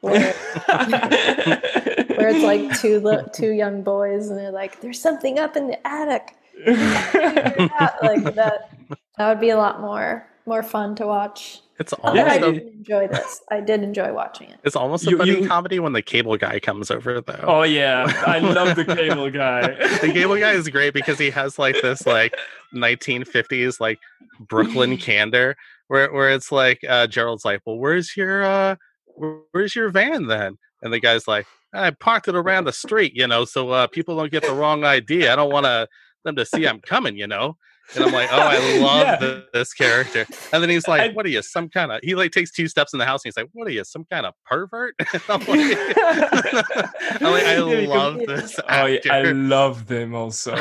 where, 0.00 0.32
where 0.66 2.28
it's 2.28 2.44
like 2.44 2.80
two, 2.80 3.02
two 3.32 3.50
young 3.50 3.82
boys 3.82 4.28
and 4.28 4.38
they're 4.38 4.52
like, 4.52 4.80
there's 4.80 5.00
something 5.00 5.38
up 5.40 5.56
in 5.56 5.66
the 5.66 5.86
attic. 5.86 6.36
like 6.66 8.34
that, 8.36 8.70
that 9.18 9.28
would 9.28 9.40
be 9.40 9.50
a 9.50 9.56
lot 9.56 9.80
more 9.80 10.26
more 10.46 10.62
fun 10.62 10.94
to 10.96 11.06
watch. 11.06 11.60
It's 11.78 11.92
almost 11.92 12.30
I 12.30 12.38
did 12.38 12.62
enjoy 12.68 13.08
this. 13.08 13.42
I 13.50 13.60
did 13.60 13.82
enjoy 13.82 14.12
watching 14.12 14.48
it. 14.50 14.60
It's 14.62 14.76
almost 14.76 15.06
a 15.06 15.10
you, 15.10 15.18
funny 15.18 15.40
you, 15.42 15.48
comedy 15.48 15.80
when 15.80 15.92
the 15.92 16.02
cable 16.02 16.36
guy 16.36 16.60
comes 16.60 16.90
over 16.90 17.20
though. 17.20 17.40
Oh 17.42 17.62
yeah. 17.62 18.04
I 18.26 18.38
love 18.38 18.76
the 18.76 18.84
cable 18.84 19.30
guy. 19.32 19.74
the 20.00 20.12
cable 20.12 20.38
guy 20.38 20.52
is 20.52 20.68
great 20.68 20.94
because 20.94 21.18
he 21.18 21.30
has 21.30 21.58
like 21.58 21.80
this 21.82 22.06
like 22.06 22.36
1950s 22.74 23.80
like 23.80 23.98
Brooklyn 24.38 24.96
candor 24.98 25.56
where 25.88 26.12
where 26.12 26.30
it's 26.30 26.52
like 26.52 26.80
uh 26.88 27.08
Gerald's 27.08 27.44
like, 27.44 27.60
Well, 27.66 27.78
where's 27.78 28.16
your 28.16 28.44
uh 28.44 28.76
where's 29.50 29.74
your 29.74 29.88
van 29.88 30.28
then? 30.28 30.58
And 30.82 30.92
the 30.92 31.00
guy's 31.00 31.26
like, 31.26 31.46
I 31.72 31.90
parked 31.90 32.28
it 32.28 32.36
around 32.36 32.64
the 32.64 32.72
street, 32.72 33.14
you 33.16 33.26
know, 33.26 33.44
so 33.44 33.70
uh 33.70 33.88
people 33.88 34.16
don't 34.16 34.30
get 34.30 34.46
the 34.46 34.54
wrong 34.54 34.84
idea. 34.84 35.32
I 35.32 35.36
don't 35.36 35.52
wanna 35.52 35.88
them 36.24 36.36
to 36.36 36.46
see 36.46 36.66
I'm 36.66 36.80
coming, 36.80 37.16
you 37.16 37.26
know. 37.26 37.56
And 37.94 38.04
I'm 38.04 38.12
like, 38.12 38.28
oh, 38.32 38.38
I 38.38 38.78
love 38.80 39.22
yeah. 39.22 39.40
this 39.52 39.72
character. 39.72 40.26
And 40.52 40.62
then 40.62 40.70
he's 40.70 40.88
like, 40.88 41.14
what 41.14 41.26
are 41.26 41.28
you, 41.28 41.42
some 41.42 41.68
kind 41.68 41.92
of, 41.92 42.00
he 42.02 42.14
like 42.14 42.32
takes 42.32 42.50
two 42.50 42.68
steps 42.68 42.92
in 42.92 42.98
the 42.98 43.04
house 43.04 43.24
and 43.24 43.32
he's 43.32 43.36
like, 43.36 43.50
what 43.52 43.68
are 43.68 43.70
you, 43.72 43.84
some 43.84 44.04
kind 44.10 44.26
of 44.26 44.34
pervert? 44.44 44.94
I'm 45.28 45.40
like, 45.40 45.48
I'm 47.20 47.32
like 47.32 47.44
i 47.44 47.58
love 47.58 48.18
this. 48.26 48.58
Actor. 48.68 49.08
Oh, 49.10 49.14
I 49.14 49.22
love 49.32 49.86
them 49.86 50.14
also. 50.14 50.54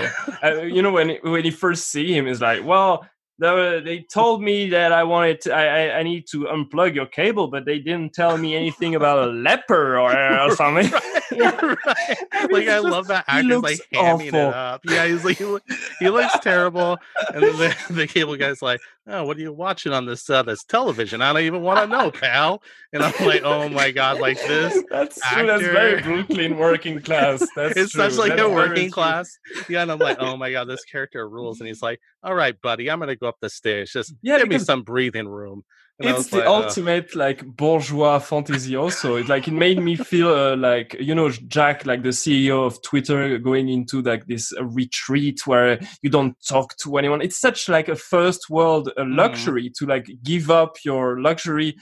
uh, 0.44 0.62
you 0.62 0.82
know, 0.82 0.92
when, 0.92 1.18
when 1.24 1.46
you 1.46 1.52
first 1.52 1.90
see 1.90 2.16
him, 2.16 2.28
it's 2.28 2.42
like, 2.42 2.64
well, 2.64 3.08
they 3.40 4.06
told 4.12 4.42
me 4.42 4.70
that 4.70 4.92
I 4.92 5.04
wanted 5.04 5.42
to, 5.42 5.54
I, 5.54 6.00
I 6.00 6.04
need 6.04 6.26
to 6.32 6.46
unplug 6.46 6.96
your 6.96 7.08
cable, 7.08 7.48
but 7.48 7.66
they 7.66 7.80
didn't 7.80 8.14
tell 8.14 8.38
me 8.38 8.56
anything 8.56 8.96
about 8.96 9.28
a 9.28 9.32
leper 9.32 9.98
or, 9.98 10.40
or 10.40 10.56
something. 10.56 10.92
right. 10.92 11.23
right. 11.86 12.52
Like 12.52 12.68
I 12.68 12.80
love 12.80 13.08
that 13.08 13.26
actor 13.28 13.60
like 13.60 13.80
hamming 13.94 14.28
awful. 14.28 14.28
it 14.28 14.36
up. 14.36 14.82
Yeah, 14.86 15.08
he's 15.08 15.24
like 15.24 15.38
he, 15.38 15.58
he 16.00 16.10
looks 16.10 16.38
terrible, 16.40 16.98
and 17.34 17.44
then 17.44 17.58
the, 17.58 17.76
the, 17.94 18.08
cable 18.08 18.36
guy's 18.36 18.62
like, 18.62 18.80
"Oh, 19.08 19.24
what 19.26 19.38
are 19.38 19.42
you 19.42 19.54
watching 19.54 19.94
on 19.94 20.06
this 20.06 20.30
uh, 20.30 20.44
this 20.44 20.64
television? 20.64 21.22
I 21.22 21.34
don't 21.34 21.44
even 21.44 21.62
want 21.62 21.80
to 21.80 21.88
know, 21.98 22.12
pal." 22.12 22.62
And 22.92 23.04
I'm 23.04 23.14
like, 23.26 23.44
"Oh 23.44 23.70
my 23.70 23.92
god, 23.92 24.20
like 24.20 24.38
this." 24.40 24.84
That's 24.90 25.20
actor. 25.24 25.38
true. 25.38 25.48
That's 25.48 25.64
very 25.64 26.02
Brooklyn 26.02 26.58
working 26.58 27.02
class. 27.02 27.40
That's 27.56 27.78
it's 27.78 27.92
true. 27.92 28.10
such 28.10 28.18
like 28.18 28.38
that's 28.38 28.42
a 28.42 28.50
working 28.50 28.92
class. 28.92 29.38
Yeah, 29.70 29.82
and 29.82 29.92
I'm 29.92 30.00
like, 30.00 30.18
"Oh 30.20 30.38
my 30.38 30.52
god, 30.52 30.66
this 30.66 30.84
character 30.84 31.28
rules." 31.28 31.60
And 31.60 31.68
he's 31.68 31.82
like, 31.82 32.00
"All 32.24 32.36
right, 32.36 32.60
buddy, 32.62 32.90
I'm 32.90 33.00
gonna 33.00 33.16
go 33.16 33.28
up 33.28 33.38
the 33.42 33.50
stairs. 33.50 33.92
Just 33.92 34.14
yeah, 34.22 34.38
give 34.40 34.48
me 34.48 34.60
some 34.60 34.84
breathing 34.84 35.28
room." 35.28 35.64
And 36.00 36.10
it's 36.10 36.30
the 36.30 36.38
like, 36.38 36.48
uh, 36.48 36.54
ultimate 36.54 37.16
uh, 37.16 37.20
like 37.20 37.46
bourgeois 37.46 38.18
fantasy. 38.18 38.76
Also, 38.76 39.16
it 39.16 39.30
like 39.30 39.48
it 39.48 39.54
made 39.54 39.80
me 39.80 39.96
feel 39.96 40.30
uh, 40.30 40.56
like 40.56 40.96
you 41.00 41.14
know 41.14 41.30
Jack, 41.30 41.86
like 41.86 42.02
the 42.02 42.10
CEO 42.10 42.66
of 42.66 42.82
Twitter, 42.82 43.38
going 43.38 43.70
into 43.70 44.02
like 44.02 44.26
this 44.26 44.52
uh, 44.58 44.66
retreat 44.66 45.46
where 45.46 45.80
you 46.02 46.10
don't 46.10 46.36
talk 46.48 46.76
to 46.78 46.98
anyone. 46.98 47.22
It's 47.22 47.40
such 47.40 47.70
like 47.70 47.90
a 47.90 47.96
first 47.96 48.50
world 48.50 48.88
uh, 48.90 49.02
mm-hmm. 49.02 49.18
luxury 49.18 49.70
mm. 49.70 49.74
to 49.78 49.86
like 49.86 50.10
give 50.24 50.50
up 50.50 50.78
your 50.84 51.22
luxury. 51.22 51.76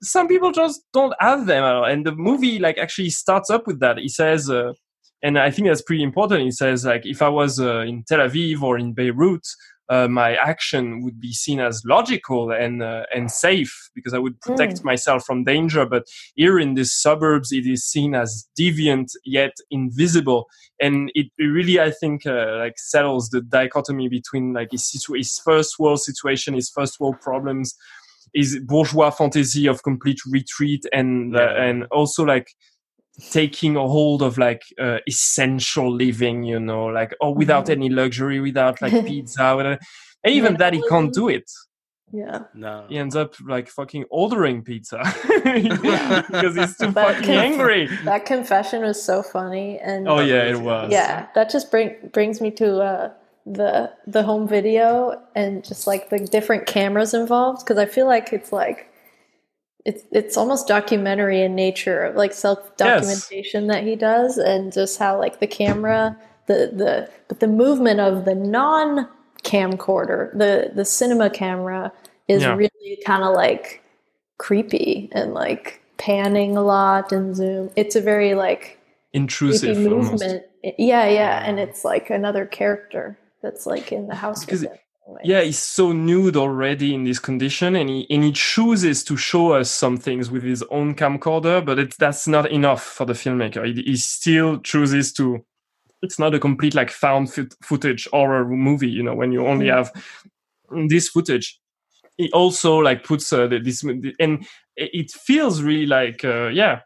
Some 0.00 0.28
people 0.28 0.52
just 0.52 0.82
don't 0.92 1.14
have 1.18 1.46
them, 1.46 1.64
and 1.64 2.06
the 2.06 2.14
movie 2.14 2.60
like 2.60 2.78
actually 2.78 3.10
starts 3.10 3.50
up 3.50 3.66
with 3.66 3.80
that. 3.80 3.98
He 3.98 4.08
says. 4.08 4.48
Uh, 4.48 4.72
and 5.22 5.38
I 5.38 5.50
think 5.50 5.66
that's 5.66 5.82
pretty 5.82 6.02
important. 6.02 6.42
He 6.42 6.50
says, 6.50 6.84
like, 6.84 7.06
if 7.06 7.22
I 7.22 7.28
was 7.30 7.58
in 7.58 8.04
Tel 8.06 8.18
Aviv 8.18 8.60
or 8.60 8.78
in 8.78 8.92
Beirut, 8.92 9.42
uh, 9.88 10.08
my 10.08 10.34
action 10.34 11.02
would 11.02 11.20
be 11.20 11.32
seen 11.32 11.60
as 11.60 11.82
logical 11.84 12.50
and 12.50 12.82
uh, 12.82 13.04
and 13.14 13.30
safe 13.30 13.90
because 13.94 14.14
I 14.14 14.18
would 14.18 14.40
protect 14.40 14.80
mm. 14.80 14.84
myself 14.84 15.24
from 15.24 15.44
danger. 15.44 15.86
But 15.86 16.04
here 16.34 16.58
in 16.58 16.74
the 16.74 16.84
suburbs, 16.84 17.52
it 17.52 17.66
is 17.66 17.84
seen 17.84 18.14
as 18.14 18.48
deviant 18.58 19.12
yet 19.24 19.52
invisible, 19.70 20.46
and 20.80 21.10
it 21.14 21.26
really, 21.38 21.80
I 21.80 21.90
think, 21.90 22.26
uh, 22.26 22.56
like 22.58 22.78
settles 22.78 23.30
the 23.30 23.40
dichotomy 23.40 24.08
between 24.08 24.52
like 24.52 24.72
his, 24.72 24.90
situ- 24.90 25.14
his 25.14 25.38
first 25.38 25.78
world 25.78 26.00
situation, 26.00 26.54
his 26.54 26.70
first 26.70 26.98
world 26.98 27.20
problems, 27.20 27.74
his 28.34 28.58
bourgeois 28.66 29.10
fantasy 29.10 29.66
of 29.66 29.82
complete 29.82 30.18
retreat, 30.30 30.84
and 30.92 31.36
uh, 31.36 31.40
yeah. 31.40 31.62
and 31.64 31.84
also 31.92 32.24
like 32.24 32.48
taking 33.30 33.76
a 33.76 33.86
hold 33.88 34.22
of 34.22 34.36
like 34.38 34.62
uh, 34.78 34.98
essential 35.08 35.90
living 35.92 36.42
you 36.42 36.60
know 36.60 36.86
like 36.86 37.14
or 37.20 37.34
without 37.34 37.64
mm-hmm. 37.64 37.72
any 37.72 37.88
luxury 37.88 38.40
without 38.40 38.80
like 38.82 38.92
pizza 39.06 39.54
whatever. 39.56 39.78
and 40.24 40.34
even 40.34 40.52
yeah. 40.52 40.58
that 40.58 40.72
he 40.74 40.82
can't 40.88 41.12
do 41.14 41.28
it 41.28 41.50
Yeah. 42.12 42.44
No. 42.54 42.84
he 42.88 42.98
ends 42.98 43.16
up 43.16 43.34
like 43.40 43.68
fucking 43.68 44.04
ordering 44.10 44.62
pizza 44.62 44.98
because 45.26 46.54
he's 46.56 46.76
too 46.76 46.92
But 46.92 47.16
fucking 47.16 47.24
can- 47.24 47.52
angry. 47.52 47.88
That 48.04 48.26
confession 48.26 48.82
was 48.82 49.02
so 49.02 49.22
funny 49.22 49.78
and 49.80 50.06
Oh 50.08 50.20
yeah, 50.20 50.44
it 50.44 50.60
was. 50.60 50.92
yeah, 50.92 51.26
that 51.34 51.50
just 51.50 51.70
bring 51.70 51.90
brings 52.12 52.40
me 52.40 52.50
to 52.52 52.68
uh 52.80 53.10
the 53.46 53.90
the 54.06 54.22
home 54.22 54.46
video 54.48 55.20
and 55.34 55.64
just 55.64 55.86
like 55.86 56.10
the 56.10 56.18
different 56.18 56.66
cameras 56.66 57.14
involved 57.14 57.60
because 57.64 57.78
I 57.78 57.86
feel 57.86 58.06
like 58.06 58.32
it's 58.32 58.52
like 58.52 58.88
it's 59.86 60.02
it's 60.12 60.36
almost 60.36 60.68
documentary 60.68 61.42
in 61.42 61.54
nature, 61.54 62.04
of 62.04 62.16
like 62.16 62.32
self 62.34 62.76
documentation 62.76 63.68
that 63.68 63.84
he 63.84 63.96
does, 63.96 64.36
and 64.38 64.72
just 64.72 64.98
how 64.98 65.18
like 65.18 65.40
the 65.40 65.46
camera, 65.46 66.16
the 66.46 66.70
the 66.74 67.10
but 67.28 67.40
the 67.40 67.46
movement 67.48 68.00
of 68.00 68.24
the 68.24 68.34
non 68.34 69.08
camcorder, 69.44 70.32
the 70.36 70.72
the 70.74 70.84
cinema 70.84 71.30
camera 71.30 71.92
is 72.28 72.42
Yeah. 72.42 72.54
really 72.56 72.98
kind 73.06 73.22
of 73.22 73.34
like 73.34 73.82
creepy 74.38 75.08
and 75.12 75.32
like 75.34 75.80
panning 75.98 76.56
a 76.56 76.62
lot 76.62 77.12
and 77.12 77.34
zoom. 77.36 77.70
It's 77.76 77.96
a 77.96 78.00
very 78.00 78.34
like 78.34 78.78
intrusive 79.12 79.76
creepy 79.76 79.90
almost. 79.94 80.12
movement. 80.12 80.44
Yeah, 80.78 81.08
yeah, 81.08 81.44
and 81.46 81.60
it's 81.60 81.84
like 81.84 82.10
another 82.10 82.44
character 82.44 83.16
that's 83.42 83.66
like 83.66 83.92
in 83.92 84.08
the 84.08 84.14
house 84.16 84.44
Because 84.44 84.66
Yeah, 85.22 85.42
he's 85.42 85.58
so 85.58 85.92
nude 85.92 86.36
already 86.36 86.94
in 86.94 87.04
this 87.04 87.18
condition, 87.20 87.76
and 87.76 87.88
he 87.88 88.06
and 88.10 88.24
he 88.24 88.32
chooses 88.32 89.04
to 89.04 89.16
show 89.16 89.52
us 89.52 89.70
some 89.70 89.96
things 89.96 90.30
with 90.30 90.42
his 90.42 90.62
own 90.70 90.94
camcorder, 90.96 91.64
but 91.64 91.78
it's 91.78 91.96
that's 91.96 92.26
not 92.28 92.50
enough 92.50 92.82
for 92.82 93.04
the 93.06 93.12
filmmaker. 93.12 93.66
He, 93.66 93.82
he 93.82 93.96
still 93.96 94.58
chooses 94.60 95.12
to. 95.14 95.44
It's 96.02 96.18
not 96.18 96.34
a 96.34 96.38
complete 96.40 96.74
like 96.74 96.90
found 96.90 97.32
footage 97.62 98.08
horror 98.12 98.46
movie, 98.48 98.88
you 98.90 99.02
know, 99.02 99.14
when 99.14 99.32
you 99.32 99.46
only 99.46 99.66
Mm. 99.66 99.76
have 99.76 99.92
this 100.90 101.08
footage. 101.08 101.60
He 102.18 102.30
also 102.32 102.78
like 102.78 103.04
puts 103.04 103.32
uh, 103.32 103.46
this 103.48 103.82
and 103.84 104.46
it 104.76 104.90
it 104.94 105.10
feels 105.12 105.62
really 105.62 105.86
like 105.86 106.24
uh, 106.24 106.48
yeah. 106.48 106.80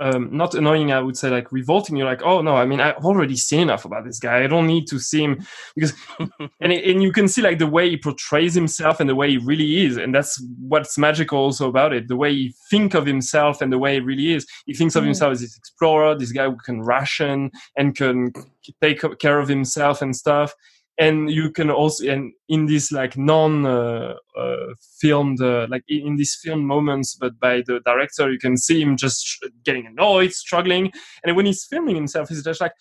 Um, 0.00 0.36
not 0.36 0.54
annoying, 0.54 0.92
I 0.92 1.00
would 1.00 1.16
say, 1.16 1.30
like 1.30 1.52
revolting. 1.52 1.96
You're 1.96 2.06
like, 2.06 2.22
oh 2.22 2.42
no, 2.42 2.56
I 2.56 2.64
mean, 2.64 2.80
I've 2.80 3.04
already 3.04 3.36
seen 3.36 3.60
enough 3.60 3.84
about 3.84 4.04
this 4.04 4.18
guy. 4.18 4.42
I 4.42 4.46
don't 4.46 4.66
need 4.66 4.86
to 4.88 4.98
see 4.98 5.22
him 5.22 5.44
because 5.74 5.92
and 6.60 6.72
it, 6.72 6.84
and 6.90 7.02
you 7.02 7.12
can 7.12 7.28
see 7.28 7.42
like 7.42 7.58
the 7.58 7.66
way 7.66 7.88
he 7.90 7.96
portrays 7.96 8.54
himself 8.54 9.00
and 9.00 9.08
the 9.08 9.14
way 9.14 9.30
he 9.30 9.38
really 9.38 9.84
is 9.84 9.96
and 9.96 10.14
that's 10.14 10.42
what's 10.58 10.98
magical 10.98 11.38
also 11.38 11.68
about 11.68 11.92
it 11.92 12.08
the 12.08 12.16
way 12.16 12.32
he 12.32 12.54
think 12.70 12.94
of 12.94 13.06
himself 13.06 13.60
and 13.60 13.72
the 13.72 13.78
way 13.78 13.94
he 13.94 14.00
really 14.00 14.32
is 14.32 14.46
he 14.66 14.74
thinks 14.74 14.96
of 14.96 15.02
Mm. 15.02 15.06
himself 15.06 15.32
as 15.32 15.40
this 15.40 15.56
explorer 15.56 16.14
this 16.16 16.32
guy 16.32 16.44
who 16.48 16.56
can 16.64 16.82
ration 16.82 17.50
and 17.76 17.94
can 17.96 18.32
take 18.80 19.02
care 19.18 19.38
of 19.38 19.48
himself 19.48 20.02
and 20.02 20.14
stuff 20.16 20.54
and 20.98 21.30
you 21.30 21.50
can 21.50 21.70
also 21.70 22.06
and 22.06 22.32
in 22.48 22.66
this 22.66 22.92
like 22.92 23.16
non 23.16 23.64
uh, 23.64 24.14
uh, 24.38 24.56
filmed 25.00 25.40
uh, 25.40 25.66
like 25.70 25.84
in 25.88 26.16
these 26.16 26.38
film 26.42 26.64
moments 26.64 27.14
but 27.14 27.38
by 27.40 27.62
the 27.66 27.80
director 27.84 28.30
you 28.30 28.38
can 28.38 28.56
see 28.56 28.80
him 28.80 28.96
just 28.96 29.44
getting 29.64 29.86
annoyed 29.86 30.32
struggling 30.32 30.92
and 31.24 31.34
when 31.36 31.46
he's 31.46 31.64
filming 31.64 31.96
himself 31.96 32.28
he's 32.28 32.44
just 32.44 32.60
like 32.60 32.72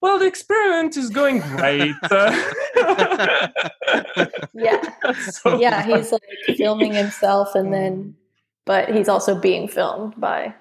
well 0.00 0.18
the 0.18 0.26
experiment 0.26 0.96
is 0.96 1.10
going 1.10 1.40
great 1.40 1.94
yeah, 4.54 4.80
So 5.20 5.58
yeah, 5.58 5.82
funny. 5.82 5.96
he's 5.96 6.12
like 6.12 6.22
filming 6.56 6.92
himself, 6.92 7.54
and 7.54 7.72
then, 7.72 8.14
but 8.64 8.94
he's 8.94 9.08
also 9.08 9.38
being 9.38 9.68
filmed 9.68 10.18
by, 10.20 10.54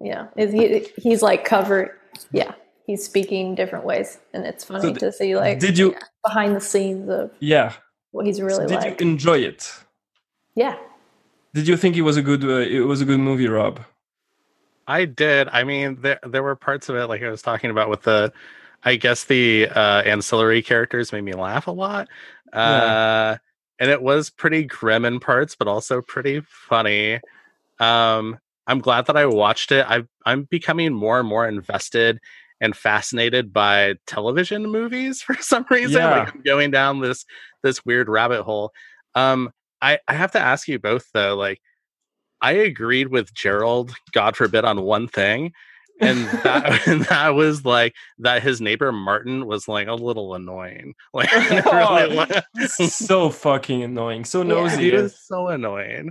yeah, 0.00 0.28
is 0.36 0.52
he? 0.52 0.86
He's 0.96 1.22
like 1.22 1.44
covered. 1.44 1.90
Yeah, 2.32 2.52
he's 2.86 3.04
speaking 3.04 3.54
different 3.54 3.84
ways, 3.84 4.18
and 4.32 4.44
it's 4.44 4.64
funny 4.64 4.88
th- 4.88 4.98
to 4.98 5.12
see 5.12 5.36
like 5.36 5.58
did 5.58 5.78
you 5.78 5.92
yeah, 5.92 5.98
behind 6.24 6.56
the 6.56 6.60
scenes 6.60 7.08
of 7.08 7.30
yeah 7.40 7.74
what 8.10 8.26
he's 8.26 8.40
really 8.40 8.66
did 8.66 8.76
like. 8.76 9.00
you 9.00 9.06
enjoy 9.08 9.38
it 9.38 9.72
yeah, 10.54 10.76
did 11.54 11.66
you 11.66 11.76
think 11.76 11.96
it 11.96 12.02
was 12.02 12.16
a 12.16 12.22
good 12.22 12.44
uh, 12.44 12.58
it 12.58 12.80
was 12.80 13.00
a 13.00 13.04
good 13.04 13.20
movie 13.20 13.48
rob 13.48 13.80
I 14.86 15.04
did. 15.04 15.48
I 15.48 15.64
mean, 15.64 15.98
there 16.00 16.18
there 16.26 16.42
were 16.42 16.56
parts 16.56 16.88
of 16.88 16.96
it, 16.96 17.06
like 17.06 17.22
I 17.22 17.30
was 17.30 17.42
talking 17.42 17.70
about, 17.70 17.88
with 17.88 18.02
the, 18.02 18.32
I 18.84 18.96
guess 18.96 19.24
the 19.24 19.68
uh, 19.68 20.02
ancillary 20.02 20.62
characters 20.62 21.12
made 21.12 21.22
me 21.22 21.32
laugh 21.32 21.66
a 21.66 21.70
lot, 21.70 22.08
uh, 22.52 23.36
and 23.78 23.90
it 23.90 24.02
was 24.02 24.30
pretty 24.30 24.64
grim 24.64 25.04
in 25.04 25.20
parts, 25.20 25.54
but 25.54 25.68
also 25.68 26.02
pretty 26.02 26.40
funny. 26.40 27.20
Um, 27.78 28.38
I'm 28.66 28.80
glad 28.80 29.06
that 29.06 29.16
I 29.16 29.26
watched 29.26 29.72
it. 29.72 29.86
I 29.88 30.04
I'm 30.26 30.44
becoming 30.44 30.92
more 30.92 31.18
and 31.18 31.28
more 31.28 31.46
invested 31.46 32.20
and 32.62 32.74
fascinated 32.74 33.52
by 33.52 33.96
television 34.06 34.62
movies 34.70 35.20
for 35.26 35.34
some 35.34 35.66
reason. 35.68 36.00
Yeah. 36.00 36.20
Like 36.20 36.34
I'm 36.34 36.42
going 36.42 36.70
down 36.70 37.00
this 37.00 37.26
this 37.62 37.84
weird 37.84 38.08
rabbit 38.08 38.44
hole. 38.44 38.72
Um, 39.14 39.50
I 39.82 39.98
I 40.08 40.14
have 40.14 40.32
to 40.32 40.40
ask 40.40 40.66
you 40.68 40.78
both 40.78 41.04
though, 41.12 41.36
like. 41.36 41.60
I 42.44 42.54
agreed 42.54 43.06
with 43.12 43.32
Gerald, 43.32 43.92
God 44.10 44.34
forbid, 44.34 44.64
on 44.64 44.82
one 44.82 45.06
thing, 45.06 45.52
and 46.00 46.26
that 46.42 46.82
and 46.88 47.02
that 47.04 47.36
was 47.36 47.64
like 47.64 47.94
that 48.18 48.42
his 48.42 48.60
neighbor 48.60 48.90
Martin 48.90 49.46
was 49.46 49.68
like 49.68 49.86
a 49.86 49.94
little 49.94 50.34
annoying. 50.34 50.94
Like 51.14 51.30
really, 51.32 52.16
like- 52.16 52.44
so 52.66 53.30
fucking 53.30 53.84
annoying 53.84 54.24
so 54.24 54.40
Yeah. 54.42 54.48
nosy 54.48 54.90
he 54.90 54.90
was 54.90 55.16
so 55.16 55.46
annoying. 55.46 56.10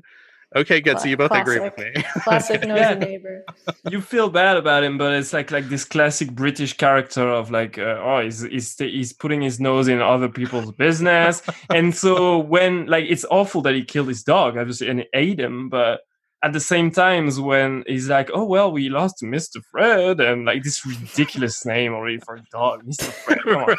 Okay, 0.53 0.81
good. 0.81 0.99
So 0.99 1.07
you 1.07 1.15
both 1.15 1.31
agree 1.31 1.59
with 1.59 1.77
me. 1.77 1.93
classic 2.23 2.61
nosy 2.67 2.81
Yeah. 2.81 2.93
neighbor. 2.95 3.45
you 3.89 4.01
feel 4.01 4.29
bad 4.29 4.57
about 4.57 4.83
him, 4.83 4.97
but 4.97 5.13
it's 5.13 5.31
like 5.31 5.49
like 5.49 5.69
this 5.69 5.85
classic 5.85 6.31
British 6.31 6.73
character 6.73 7.27
of 7.27 7.51
like, 7.51 7.77
uh, 7.77 7.99
oh, 8.03 8.21
he's, 8.21 8.41
he's 8.41 8.77
he's 8.77 9.13
putting 9.13 9.41
his 9.41 9.59
nose 9.61 9.87
in 9.87 10.01
other 10.01 10.27
people's 10.27 10.71
business, 10.85 11.41
and 11.69 11.95
so 11.95 12.37
when 12.39 12.85
like 12.87 13.05
it's 13.07 13.25
awful 13.31 13.61
that 13.61 13.75
he 13.75 13.83
killed 13.85 14.09
his 14.09 14.23
dog, 14.23 14.57
obviously, 14.57 14.89
and 14.89 15.05
ate 15.13 15.39
him, 15.39 15.69
but 15.69 16.01
at 16.43 16.53
the 16.53 16.59
same 16.59 16.89
times 16.89 17.39
when 17.39 17.83
he's 17.87 18.09
like, 18.09 18.29
oh 18.33 18.43
well, 18.43 18.71
we 18.71 18.89
lost 18.89 19.21
Mr. 19.21 19.63
Fred, 19.71 20.19
and 20.19 20.45
like 20.45 20.63
this 20.63 20.85
ridiculous 20.85 21.65
name 21.73 21.93
already 21.93 22.17
for 22.17 22.35
a 22.35 22.43
dog, 22.51 22.83
Mr. 22.85 23.11
Fred, 23.11 23.39
on. 23.47 23.77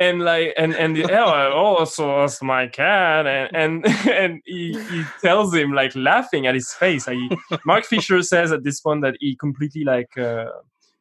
and 0.00 0.22
like 0.22 0.54
and 0.56 0.74
and 0.74 0.96
the 0.96 1.04
oh, 1.12 1.26
I 1.26 1.50
also 1.50 2.06
lost 2.06 2.42
my 2.42 2.66
cat 2.68 3.26
and 3.26 3.54
and 3.54 3.86
and 4.08 4.40
he, 4.44 4.72
he 4.90 5.04
tells 5.20 5.54
him 5.54 5.72
like 5.72 5.94
laughing 5.94 6.46
at 6.46 6.54
his 6.54 6.72
face 6.72 7.06
like 7.06 7.16
he, 7.16 7.30
mark 7.64 7.84
fisher 7.84 8.22
says 8.22 8.52
at 8.52 8.64
this 8.64 8.80
point 8.80 9.02
that 9.02 9.16
he 9.20 9.36
completely 9.36 9.84
like 9.84 10.16
uh 10.18 10.46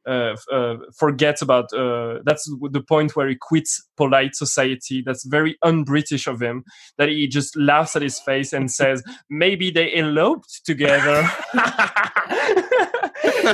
uh, 0.07 0.35
uh, 0.51 0.77
forgets 0.97 1.41
about 1.41 1.71
uh, 1.73 2.19
that's 2.25 2.49
the 2.71 2.81
point 2.81 3.15
where 3.15 3.27
he 3.29 3.35
quits 3.35 3.81
polite 3.97 4.35
society. 4.35 5.01
That's 5.05 5.25
very 5.25 5.57
un-British 5.63 6.27
of 6.27 6.41
him. 6.41 6.63
That 6.97 7.09
he 7.09 7.27
just 7.27 7.55
laughs 7.57 7.95
at 7.95 8.01
his 8.01 8.19
face 8.19 8.53
and 8.53 8.71
says, 8.71 9.03
"Maybe 9.29 9.71
they 9.71 9.93
eloped 9.95 10.65
together." 10.65 11.27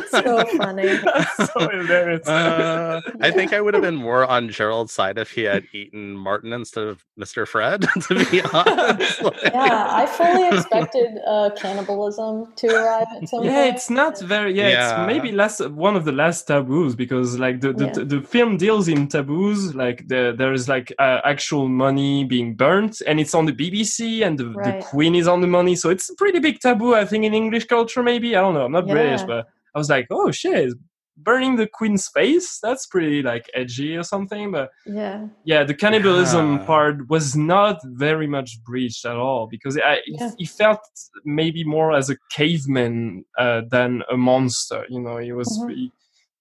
So 0.09 0.45
funny. 0.57 0.85
That's 0.97 1.35
so 1.53 1.69
hilarious. 1.69 2.27
Uh, 2.27 3.01
I 3.21 3.31
think 3.31 3.53
I 3.53 3.61
would 3.61 3.73
have 3.73 3.83
been 3.83 3.95
more 3.95 4.25
on 4.25 4.49
Gerald's 4.49 4.93
side 4.93 5.17
if 5.17 5.31
he 5.31 5.43
had 5.43 5.65
eaten 5.73 6.15
Martin 6.15 6.53
instead 6.53 6.85
of 6.87 7.03
Mr. 7.19 7.47
Fred. 7.47 7.85
To 8.07 8.25
be 8.31 8.41
honest, 8.41 9.21
Like- 9.21 9.43
Yeah, 9.43 9.87
I 9.89 10.05
fully 10.05 10.47
expected 10.55 11.17
uh, 11.25 11.49
cannibalism 11.57 12.53
to 12.57 12.67
arrive 12.67 13.07
at 13.15 13.27
some 13.29 13.39
point. 13.39 13.51
yeah 13.51 13.63
point. 13.63 13.75
it's 13.75 13.89
not 13.89 14.19
very 14.19 14.53
yeah, 14.53 14.69
Yeah. 14.69 15.01
it's 15.01 15.07
maybe 15.07 15.31
less 15.31 15.59
one 15.61 15.95
of 15.95 16.05
the 16.05 16.11
last 16.11 16.36
taboos 16.43 16.95
because 16.95 17.37
like 17.39 17.61
the 17.61 17.73
the, 17.73 17.85
Yeah. 17.85 18.03
the 18.05 18.21
film 18.21 18.57
deals 18.57 18.87
in 18.87 19.07
taboos 19.07 19.73
like 19.75 20.07
the, 20.07 20.33
there 20.37 20.53
is 20.53 20.67
like 20.67 20.91
uh, 20.99 21.19
actual 21.23 21.67
money 21.67 22.23
being 22.25 22.55
burnt 22.55 23.01
and 23.07 23.19
it's 23.19 23.33
on 23.35 23.45
the 23.45 23.53
bbc 23.53 24.25
and 24.25 24.37
the, 24.37 24.45
the 24.45 24.73
queen 24.89 25.15
is 25.15 25.27
on 25.27 25.41
the 25.41 25.47
money 25.47 25.75
so 25.75 25.89
it's 25.89 26.09
a 26.09 26.15
pretty 26.15 26.39
big 26.39 26.59
taboo 26.59 26.93
i 26.95 27.05
think 27.05 27.23
in 27.25 27.33
english 27.33 27.65
culture 27.65 28.01
maybe 28.03 28.35
i 28.35 28.41
don't 28.41 28.53
know 28.53 28.65
i'm 28.65 28.71
not 28.71 28.87
british 28.87 29.21
but 29.23 29.45
i 29.75 29.77
was 29.77 29.89
like 29.89 30.07
oh 30.11 30.31
shit 30.31 30.73
burning 31.19 31.55
the 31.55 31.65
queen's 31.65 32.07
face 32.09 32.59
that's 32.61 32.85
pretty 32.85 33.23
like 33.23 33.45
edgy 33.55 33.97
or 33.97 34.03
something 34.03 34.51
but 34.51 34.69
Yeah, 34.85 35.25
yeah 35.45 35.63
the 35.63 35.73
cannibalism 35.73 36.47
Yeah. 36.59 36.65
part 36.65 37.09
was 37.09 37.35
not 37.35 37.79
very 37.83 38.27
much 38.27 38.49
breached 38.63 39.03
at 39.03 39.15
all 39.17 39.47
because 39.47 39.75
I, 39.79 39.97
Yeah. 40.05 40.29
he 40.37 40.45
felt 40.45 40.79
maybe 41.25 41.63
more 41.63 41.91
as 41.97 42.11
a 42.11 42.17
caveman 42.29 43.25
uh, 43.39 43.61
than 43.71 44.03
a 44.11 44.17
monster 44.17 44.85
you 44.89 45.01
know 45.01 45.17
he 45.17 45.31
was 45.33 45.49
Mhm. 45.59 45.69
he, 45.75 45.91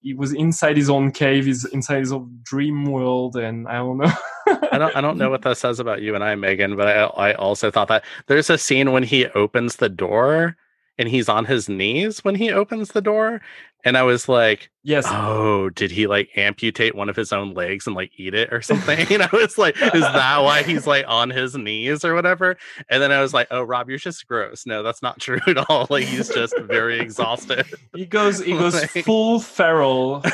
he 0.06 0.14
was 0.14 0.32
inside 0.32 0.76
his 0.76 0.88
own 0.88 1.10
cave 1.10 1.46
he's 1.46 1.64
inside 1.64 1.98
his 1.98 2.12
own 2.12 2.38
dream 2.44 2.84
world 2.84 3.34
and 3.34 3.66
i 3.66 3.78
don't 3.78 3.98
know. 3.98 4.12
I 4.72 4.78
don't 4.78 4.96
I 4.96 5.00
don't 5.00 5.18
know 5.18 5.30
what 5.30 5.42
that 5.42 5.56
says 5.56 5.80
about 5.80 6.02
you 6.02 6.14
and 6.14 6.22
I, 6.22 6.34
Megan, 6.36 6.76
but 6.76 6.86
I 6.86 7.30
I 7.30 7.34
also 7.34 7.70
thought 7.70 7.88
that 7.88 8.04
there's 8.26 8.48
a 8.50 8.58
scene 8.58 8.92
when 8.92 9.02
he 9.02 9.26
opens 9.28 9.76
the 9.76 9.88
door 9.88 10.56
and 10.98 11.08
he's 11.08 11.28
on 11.28 11.44
his 11.44 11.68
knees 11.68 12.24
when 12.24 12.34
he 12.34 12.50
opens 12.50 12.88
the 12.90 13.00
door. 13.02 13.40
And 13.84 13.96
I 13.96 14.02
was 14.02 14.28
like, 14.28 14.70
yes 14.82 15.04
oh, 15.08 15.70
did 15.70 15.92
he 15.92 16.08
like 16.08 16.30
amputate 16.36 16.96
one 16.96 17.08
of 17.08 17.14
his 17.14 17.32
own 17.32 17.54
legs 17.54 17.86
and 17.86 17.94
like 17.94 18.10
eat 18.16 18.34
it 18.34 18.52
or 18.52 18.60
something? 18.62 19.06
And 19.12 19.22
I 19.22 19.28
was 19.32 19.56
like, 19.58 19.76
is 19.80 20.00
that 20.02 20.38
why 20.38 20.62
he's 20.64 20.86
like 20.94 21.04
on 21.06 21.30
his 21.30 21.54
knees 21.56 22.04
or 22.04 22.14
whatever? 22.14 22.56
And 22.90 23.00
then 23.00 23.12
I 23.12 23.20
was 23.20 23.32
like, 23.32 23.46
oh, 23.52 23.62
Rob, 23.62 23.88
you're 23.88 23.98
just 23.98 24.26
gross. 24.26 24.66
No, 24.66 24.82
that's 24.82 25.02
not 25.02 25.20
true 25.20 25.38
at 25.46 25.58
all. 25.70 25.86
Like 25.88 26.04
he's 26.04 26.28
just 26.28 26.58
very 26.62 26.98
exhausted. 26.98 27.64
he 27.94 28.06
goes 28.06 28.40
he 28.40 28.52
goes 28.52 28.74
Like- 28.74 29.04
full 29.04 29.38
feral 29.38 30.20
uh, 30.24 30.30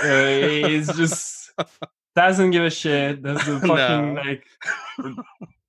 he's 0.69 0.87
just 0.97 1.51
doesn't 2.17 2.51
give 2.53 2.63
a 2.65 2.71
shit 2.71 3.23
that's 3.23 3.45
the 3.47 3.59
fucking 3.61 4.15
No. 4.15 4.21
like 4.23 4.45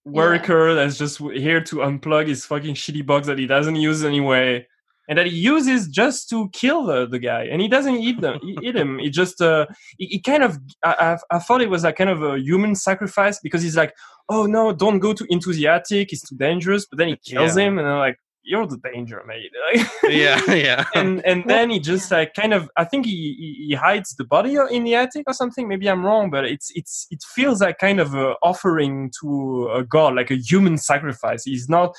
worker 0.05 0.73
that's 0.75 0.97
just 0.97 1.17
here 1.19 1.61
to 1.61 1.77
unplug 1.77 2.27
his 2.27 2.45
fucking 2.45 2.75
shitty 2.75 3.05
box 3.05 3.27
that 3.27 3.37
he 3.39 3.47
doesn't 3.47 3.75
use 3.77 4.03
anyway, 4.03 4.67
and 5.09 5.17
that 5.17 5.25
he 5.27 5.35
uses 5.35 5.87
just 5.87 6.29
to 6.29 6.49
kill 6.53 6.85
the, 6.85 7.05
the 7.07 7.19
guy, 7.19 7.43
and 7.43 7.61
he 7.61 7.67
doesn't 7.67 7.95
eat 7.95 8.21
them, 8.21 8.39
he 8.41 8.57
eat 8.61 8.75
him. 8.75 8.99
He 8.99 9.09
just 9.09 9.41
uh, 9.41 9.65
he, 9.97 10.05
he 10.07 10.19
kind 10.21 10.43
of 10.43 10.57
I, 10.83 11.17
I 11.31 11.35
I 11.35 11.39
thought 11.39 11.61
it 11.61 11.69
was 11.69 11.83
like 11.83 11.97
kind 11.97 12.09
of 12.09 12.23
a 12.23 12.39
human 12.39 12.75
sacrifice 12.75 13.39
because 13.39 13.61
he's 13.61 13.77
like, 13.77 13.93
oh 14.29 14.45
no, 14.45 14.73
don't 14.73 14.99
go 14.99 15.13
to 15.13 15.25
into 15.29 15.51
the 15.53 15.67
attic, 15.67 16.13
it's 16.13 16.27
too 16.27 16.35
dangerous. 16.37 16.85
But 16.85 16.99
then 16.99 17.09
he 17.09 17.17
kills 17.17 17.57
Yeah. 17.57 17.63
him, 17.65 17.79
and 17.79 17.87
I'm 17.87 17.99
like, 17.99 18.17
you're 18.45 18.67
the 18.67 18.77
danger, 18.77 19.23
mate. 19.25 19.51
yeah, 20.03 20.41
yeah. 20.53 20.85
and 20.93 21.25
and 21.25 21.45
then 21.47 21.69
he 21.69 21.79
just 21.79 22.11
like 22.11 22.33
kind 22.33 22.53
of 22.53 22.69
I 22.75 22.83
think 22.83 23.05
he, 23.05 23.11
he 23.11 23.65
he 23.69 23.73
hides 23.73 24.15
the 24.15 24.25
body 24.25 24.57
in 24.71 24.83
the 24.83 24.95
attic 24.95 25.23
or 25.27 25.33
something. 25.33 25.67
Maybe 25.67 25.89
I'm 25.89 26.05
wrong, 26.05 26.29
but 26.29 26.43
it's 26.45 26.69
it's 26.75 27.07
it 27.09 27.23
feels 27.35 27.61
like 27.61 27.77
kind 27.77 27.99
of 28.01 28.13
a 28.13 28.35
offering 28.43 29.11
to 29.21 29.69
a 29.73 29.83
god, 29.83 30.15
like 30.15 30.29
a 30.31 30.35
human 30.35 30.77
sacrifice. 30.77 31.43
He's 31.45 31.69
not. 31.69 31.95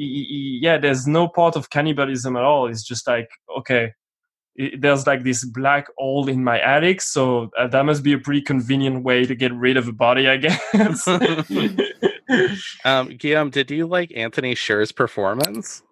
He, 0.00 0.24
he, 0.30 0.58
yeah, 0.62 0.78
there's 0.78 1.06
no 1.06 1.28
part 1.28 1.56
of 1.56 1.68
cannibalism 1.68 2.34
at 2.34 2.42
all. 2.42 2.68
It's 2.68 2.82
just 2.82 3.06
like 3.06 3.28
okay, 3.58 3.92
it, 4.56 4.80
there's 4.80 5.06
like 5.06 5.24
this 5.24 5.44
black 5.44 5.88
hole 5.98 6.26
in 6.26 6.42
my 6.42 6.58
attic, 6.58 7.02
so 7.02 7.50
uh, 7.58 7.66
that 7.68 7.84
must 7.84 8.02
be 8.02 8.14
a 8.14 8.18
pretty 8.18 8.40
convenient 8.40 9.04
way 9.04 9.26
to 9.26 9.34
get 9.34 9.52
rid 9.52 9.76
of 9.76 9.88
a 9.88 9.92
body, 9.92 10.26
I 10.26 10.38
guess. 10.38 11.06
um, 12.84 13.08
Guillaume, 13.18 13.50
did 13.50 13.70
you 13.70 13.86
like 13.86 14.10
Antony 14.16 14.54
Sher's 14.54 14.90
performance? 14.90 15.82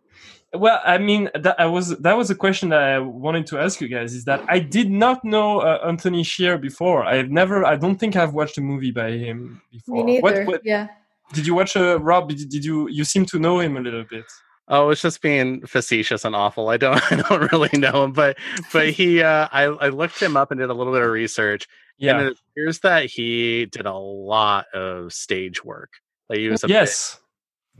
Well, 0.54 0.80
I 0.82 0.96
mean, 0.96 1.28
that 1.34 1.60
I 1.60 1.66
was 1.66 1.98
that 1.98 2.16
was 2.16 2.30
a 2.30 2.34
question 2.34 2.70
that 2.70 2.80
I 2.80 2.98
wanted 2.98 3.46
to 3.48 3.58
ask 3.58 3.78
you 3.82 3.88
guys. 3.88 4.14
Is 4.14 4.24
that 4.24 4.42
I 4.48 4.58
did 4.58 4.90
not 4.90 5.22
know 5.22 5.60
uh, 5.60 5.80
Antony 5.86 6.22
Sher 6.22 6.56
before. 6.56 7.04
I've 7.04 7.28
never. 7.28 7.66
I 7.66 7.76
don't 7.76 7.96
think 7.96 8.16
I've 8.16 8.32
watched 8.32 8.56
a 8.56 8.62
movie 8.62 8.90
by 8.90 9.10
him 9.10 9.60
before. 9.70 9.96
Me 9.96 10.20
neither. 10.20 10.22
What, 10.22 10.46
what 10.46 10.60
Yeah. 10.64 10.88
Did 11.32 11.46
you 11.46 11.54
watch? 11.54 11.76
Uh, 11.76 11.98
Rob, 12.00 12.28
did, 12.28 12.64
you? 12.64 12.88
You 12.88 13.04
seem 13.04 13.24
to 13.26 13.38
know 13.38 13.60
him 13.60 13.76
a 13.76 13.80
little 13.80 14.04
bit. 14.08 14.24
Oh, 14.70 14.90
it's 14.90 15.00
just 15.00 15.22
being 15.22 15.64
facetious 15.66 16.24
and 16.26 16.36
awful. 16.36 16.68
I 16.68 16.76
don't, 16.76 17.00
I 17.12 17.16
don't 17.16 17.50
really 17.52 17.78
know 17.78 18.04
him, 18.04 18.12
but, 18.12 18.36
but 18.72 18.90
he, 18.90 19.22
uh, 19.22 19.48
I, 19.50 19.62
I 19.64 19.88
looked 19.88 20.20
him 20.22 20.36
up 20.36 20.50
and 20.50 20.60
did 20.60 20.68
a 20.68 20.74
little 20.74 20.92
bit 20.92 21.00
of 21.02 21.10
research, 21.10 21.66
Yeah. 21.98 22.18
and 22.18 22.28
it 22.28 22.38
appears 22.52 22.80
that 22.80 23.06
he 23.06 23.64
did 23.66 23.86
a 23.86 23.96
lot 23.96 24.66
of 24.74 25.12
stage 25.12 25.64
work. 25.64 25.90
Like 26.28 26.40
he 26.40 26.48
was 26.48 26.64
a 26.64 26.68
yes. 26.68 27.18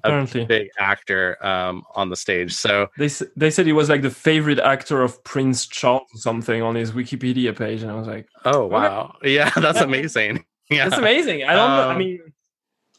a 0.03 0.09
Apparently, 0.09 0.41
big, 0.47 0.49
big 0.49 0.69
actor 0.79 1.37
um, 1.45 1.83
on 1.95 2.09
the 2.09 2.16
stage. 2.16 2.55
So 2.55 2.87
they 2.97 3.11
they 3.37 3.51
said 3.51 3.66
he 3.66 3.73
was 3.75 3.91
like 3.91 4.01
the 4.01 4.09
favorite 4.11 4.59
actor 4.59 5.03
of 5.03 5.23
Prince 5.25 5.66
Charles 5.66 6.09
or 6.15 6.19
something 6.20 6.62
on 6.62 6.75
his 6.75 6.93
Wikipedia 6.93 7.55
page, 7.55 7.83
and 7.83 7.91
I 7.91 7.97
was 7.97 8.07
like, 8.07 8.27
Oh 8.47 8.65
wow! 8.66 9.15
Yeah, 9.23 9.51
that's 9.51 9.81
amazing. 9.83 10.47
Yeah, 10.70 10.89
that's 10.89 10.99
amazing. 11.01 11.45
I 11.45 11.55
don't 11.55 11.69
know. 11.70 11.89
I 11.89 11.93
Um, 11.93 11.99
mean, 11.99 12.20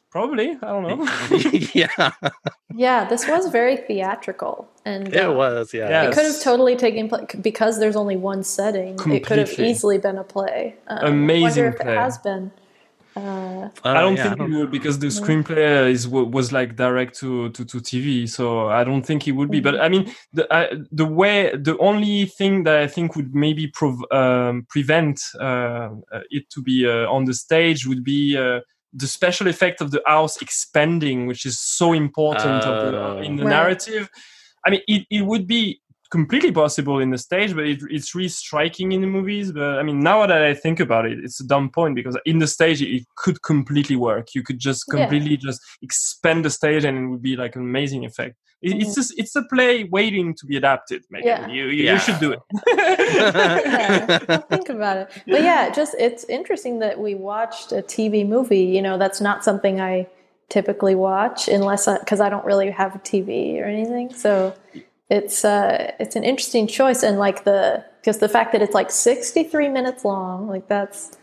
probably. 0.09 0.57
I 0.61 0.67
don't 0.67 0.83
know. 0.83 1.07
yeah, 1.73 2.11
Yeah, 2.75 3.05
this 3.05 3.27
was 3.27 3.49
very 3.49 3.77
theatrical, 3.77 4.67
and 4.85 5.13
it 5.13 5.17
uh, 5.17 5.33
was. 5.33 5.73
Yeah, 5.73 5.89
Yeah. 5.89 6.03
It 6.09 6.13
could 6.13 6.25
have 6.25 6.41
totally 6.41 6.75
taken 6.75 7.09
place 7.09 7.27
because 7.41 7.79
there's 7.79 7.95
only 7.95 8.17
one 8.17 8.43
setting. 8.43 8.97
It 9.11 9.25
could 9.25 9.39
have 9.39 9.59
easily 9.59 9.97
been 9.97 10.17
a 10.17 10.23
play. 10.23 10.75
Um, 10.87 11.13
Amazing 11.13 11.43
I 11.43 11.47
wonder 11.47 11.67
if 11.67 11.81
play. 11.81 11.93
it 11.93 11.97
has 11.97 12.17
been. 12.19 12.51
Uh, 13.15 13.69
Uh, 13.83 13.89
I 13.89 14.01
don't 14.01 14.15
yeah, 14.15 14.35
think 14.35 14.39
it 14.39 14.57
would 14.57 14.71
because 14.71 14.99
the 14.99 15.07
screenplay 15.07 15.89
is 15.89 16.07
was 16.07 16.51
like 16.51 16.75
direct 16.75 17.17
to, 17.19 17.49
to, 17.49 17.65
to 17.65 17.77
TV, 17.79 18.27
so 18.29 18.67
I 18.69 18.83
don't 18.83 19.05
think 19.05 19.27
it 19.27 19.33
would 19.33 19.49
be. 19.51 19.59
But 19.59 19.79
I 19.81 19.89
mean, 19.89 20.13
the 20.31 20.47
I, 20.53 20.69
the 20.91 21.05
way 21.05 21.51
the 21.55 21.77
only 21.79 22.25
thing 22.25 22.63
that 22.63 22.77
I 22.77 22.87
think 22.87 23.15
would 23.15 23.33
maybe 23.35 23.67
prov- 23.67 24.05
um, 24.11 24.65
prevent 24.69 25.21
uh, 25.39 25.89
uh, 26.11 26.21
it 26.29 26.49
to 26.51 26.61
be 26.61 26.87
uh, 26.87 27.09
on 27.11 27.25
the 27.25 27.33
stage 27.33 27.85
would 27.87 28.03
be 28.03 28.37
uh, 28.37 28.59
the 28.93 29.07
special 29.07 29.47
effect 29.47 29.81
of 29.81 29.91
the 29.91 30.01
house 30.07 30.41
expanding, 30.41 31.27
which 31.27 31.45
is 31.45 31.59
so 31.59 31.93
important 31.93 32.63
of 32.65 32.91
the, 32.91 32.99
Oh. 32.99 33.17
in 33.21 33.35
the 33.35 33.43
Right. 33.43 33.49
narrative. 33.49 34.09
I 34.65 34.71
mean, 34.71 34.81
it, 34.87 35.05
it 35.09 35.21
would 35.25 35.47
be 35.47 35.81
completely 36.09 36.51
possible 36.51 36.99
in 36.99 37.09
the 37.11 37.17
stage, 37.17 37.53
but 37.55 37.65
it, 37.65 37.79
it's 37.89 38.15
really 38.15 38.29
striking 38.29 38.91
in 38.91 39.01
the 39.01 39.07
movies. 39.07 39.51
But 39.51 39.79
I 39.79 39.83
mean, 39.83 39.99
now 39.99 40.25
that 40.25 40.41
I 40.41 40.53
think 40.53 40.79
about 40.79 41.05
it, 41.05 41.19
it's 41.23 41.39
a 41.39 41.45
dumb 41.47 41.69
point 41.69 41.95
because 41.95 42.17
in 42.25 42.39
the 42.39 42.47
stage 42.47 42.81
it 42.81 43.03
could 43.15 43.41
completely 43.43 43.95
work. 43.95 44.33
You 44.35 44.43
could 44.43 44.59
just 44.59 44.85
Yeah. 44.87 44.99
completely 45.01 45.37
just 45.37 45.61
expand 45.81 46.45
the 46.45 46.49
stage, 46.49 46.83
and 46.85 46.97
it 46.97 47.07
would 47.07 47.21
be 47.21 47.35
like 47.35 47.55
an 47.55 47.61
amazing 47.61 48.05
effect. 48.05 48.35
It, 48.61 48.81
It's 48.81 48.91
Mhm. 48.91 48.95
just 48.95 49.13
it's 49.17 49.35
a 49.35 49.43
play 49.43 49.85
waiting 49.85 50.33
to 50.35 50.45
be 50.45 50.57
adapted. 50.57 51.03
Megan. 51.09 51.27
Yeah. 51.27 51.47
You, 51.47 51.65
you, 51.67 51.83
Yeah. 51.85 51.93
you 51.93 51.99
should 51.99 52.19
do 52.19 52.31
it. 52.33 52.39
yeah, 52.67 54.37
think 54.49 54.69
about 54.69 54.97
it. 54.97 55.07
But 55.27 55.43
yeah, 55.43 55.69
just 55.69 55.95
it's 55.99 56.23
interesting 56.25 56.79
that 56.79 56.99
we 56.99 57.15
watched 57.15 57.71
a 57.71 57.81
TV 57.81 58.27
movie. 58.27 58.63
You 58.75 58.81
know, 58.81 58.97
that's 58.97 59.21
not 59.21 59.43
something 59.43 59.79
I 59.79 60.07
typically 60.49 60.95
watch 60.95 61.47
unless 61.47 61.85
because 61.85 62.19
I, 62.19 62.27
don't 62.29 62.43
really 62.43 62.71
have 62.71 62.95
a 62.95 62.99
TV 62.99 63.61
or 63.61 63.65
anything. 63.65 64.11
So 64.13 64.53
it's 65.09 65.43
uh 65.43 65.91
it's 65.99 66.15
an 66.15 66.23
interesting 66.23 66.67
choice 66.67 67.03
and 67.03 67.17
like 67.17 67.43
the 67.43 67.83
because 68.01 68.19
the 68.19 68.29
fact 68.29 68.51
that 68.53 68.61
it's 68.61 68.73
like 68.73 68.91
63 68.91 69.69
minutes 69.69 70.05
long, 70.05 70.47
like 70.47 70.67
that's 70.67 71.17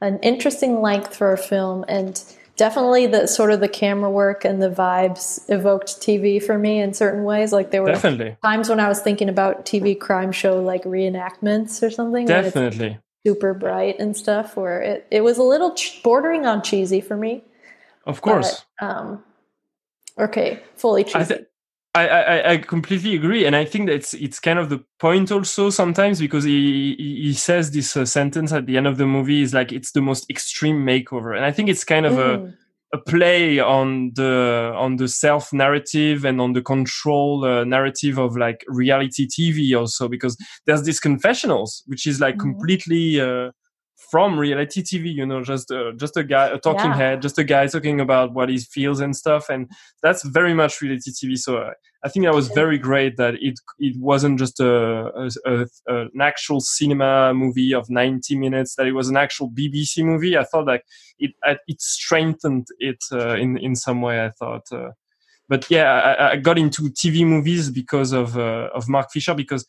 an 0.00 0.18
interesting 0.20 0.80
length 0.80 1.14
for 1.16 1.32
a 1.32 1.38
film 1.38 1.84
and 1.88 2.22
definitely 2.56 3.06
the 3.06 3.26
sort 3.26 3.50
of 3.50 3.60
the 3.60 3.68
camera 3.68 4.10
work 4.10 4.44
and 4.44 4.62
the 4.62 4.70
vibes 4.70 5.40
evoked 5.50 6.00
TV 6.00 6.42
for 6.42 6.56
me 6.58 6.80
in 6.80 6.94
certain 6.94 7.24
ways. 7.24 7.52
Like 7.52 7.70
there 7.70 7.82
were 7.82 7.88
Definitely, 7.92 8.36
times 8.42 8.68
when 8.68 8.80
I 8.80 8.88
was 8.88 9.00
thinking 9.00 9.28
about 9.28 9.66
TV 9.66 9.98
crime 9.98 10.32
show 10.32 10.60
like 10.62 10.84
reenactments 10.84 11.82
or 11.82 11.90
something. 11.90 12.26
definitely. 12.26 12.98
super 13.26 13.54
bright 13.54 13.98
and 13.98 14.16
stuff 14.16 14.56
where 14.56 14.80
it, 14.82 15.06
it 15.10 15.22
was 15.22 15.38
a 15.38 15.42
little 15.42 15.74
ch- 15.74 16.02
bordering 16.02 16.46
on 16.46 16.62
cheesy 16.62 17.00
for 17.00 17.16
me. 17.16 17.42
Of 18.06 18.20
course. 18.20 18.64
But, 18.80 18.86
um, 18.86 19.24
okay, 20.18 20.62
fully 20.76 21.04
cheesy. 21.04 21.18
I, 21.18 21.24
th- 21.24 21.46
I, 21.94 22.08
I 22.08 22.50
I 22.52 22.56
completely 22.58 23.14
agree, 23.14 23.46
and 23.46 23.54
I 23.54 23.64
think 23.64 23.86
that 23.86 23.94
it's 23.94 24.14
it's 24.14 24.40
kind 24.40 24.58
of 24.58 24.68
the 24.68 24.82
point 24.98 25.30
also 25.30 25.70
sometimes 25.70 26.18
because 26.18 26.42
he 26.42 26.96
he, 26.98 27.32
says 27.34 27.70
this 27.70 27.96
uh, 27.96 28.04
sentence 28.04 28.52
at 28.52 28.66
the 28.66 28.76
end 28.76 28.88
of 28.88 28.98
the 28.98 29.06
movie 29.06 29.42
is 29.42 29.54
like 29.54 29.70
it's 29.72 29.92
the 29.92 30.00
most 30.00 30.28
extreme 30.28 30.84
makeover, 30.84 31.36
and 31.36 31.44
I 31.44 31.52
think 31.52 31.68
it's 31.68 31.84
kind 31.84 32.04
of 32.04 32.18
a 32.18 32.40
Mm, 32.40 32.54
a 32.92 32.98
play 32.98 33.58
on 33.60 34.12
the 34.14 34.72
on 34.76 34.96
the 34.96 35.08
self 35.08 35.52
narrative 35.52 36.24
and 36.24 36.40
on 36.40 36.52
the 36.52 36.62
control 36.62 37.44
uh, 37.44 37.64
narrative 37.64 38.18
of 38.18 38.36
like 38.36 38.64
reality 38.68 39.26
TV 39.26 39.74
also 39.74 40.08
because 40.08 40.36
there's 40.66 40.82
these 40.84 41.00
confessionals 41.00 41.82
which 41.86 42.06
is 42.06 42.20
like 42.20 42.36
Mhm. 42.36 42.40
completely 42.40 43.20
uh, 43.20 43.50
from 44.14 44.38
reality 44.38 44.80
TV 44.80 45.12
you 45.12 45.26
know 45.26 45.42
just 45.42 45.72
uh, 45.72 45.90
just 45.96 46.16
a 46.16 46.22
guy 46.22 46.46
a 46.46 46.58
talking 46.68 46.92
Yeah. 46.92 46.96
head 47.02 47.20
just 47.20 47.36
a 47.36 47.42
guy 47.42 47.66
talking 47.66 47.98
about 48.00 48.32
what 48.32 48.48
he 48.48 48.58
feels 48.58 49.00
and 49.00 49.16
stuff 49.16 49.48
and 49.48 49.68
that's 50.04 50.22
very 50.38 50.54
much 50.54 50.80
reality 50.80 51.10
TV 51.10 51.36
so 51.36 51.56
uh, 51.56 51.72
I 52.04 52.08
think 52.10 52.24
that 52.26 52.34
was 52.40 52.48
very 52.62 52.78
great 52.78 53.16
that 53.16 53.34
it 53.48 53.56
it 53.88 53.96
wasn't 53.98 54.38
just 54.38 54.60
a, 54.60 54.72
a, 55.24 55.26
a 55.52 55.66
an 55.88 56.20
actual 56.20 56.60
cinema 56.60 57.34
movie 57.34 57.74
of 57.74 57.90
90 57.90 58.36
minutes 58.36 58.76
that 58.76 58.86
it 58.86 58.92
was 58.92 59.08
an 59.08 59.16
actual 59.16 59.50
BBC 59.50 60.04
movie 60.04 60.38
I 60.38 60.44
thought 60.44 60.66
like 60.68 60.84
it 61.18 61.32
it 61.66 61.80
strengthened 61.80 62.66
it 62.78 63.02
uh, 63.10 63.34
in 63.44 63.56
in 63.58 63.74
some 63.74 64.00
way. 64.06 64.24
I 64.24 64.30
thought, 64.30 64.66
uh, 64.72 64.90
but 65.48 65.70
yeah, 65.70 65.88
I, 65.92 66.32
I 66.32 66.36
got 66.36 66.58
into 66.58 66.82
TV 67.00 67.26
movies 67.26 67.70
because 67.70 68.12
of 68.12 68.36
uh, 68.36 68.68
of 68.78 68.88
Mark 68.88 69.08
Fisher 69.12 69.34
because 69.34 69.66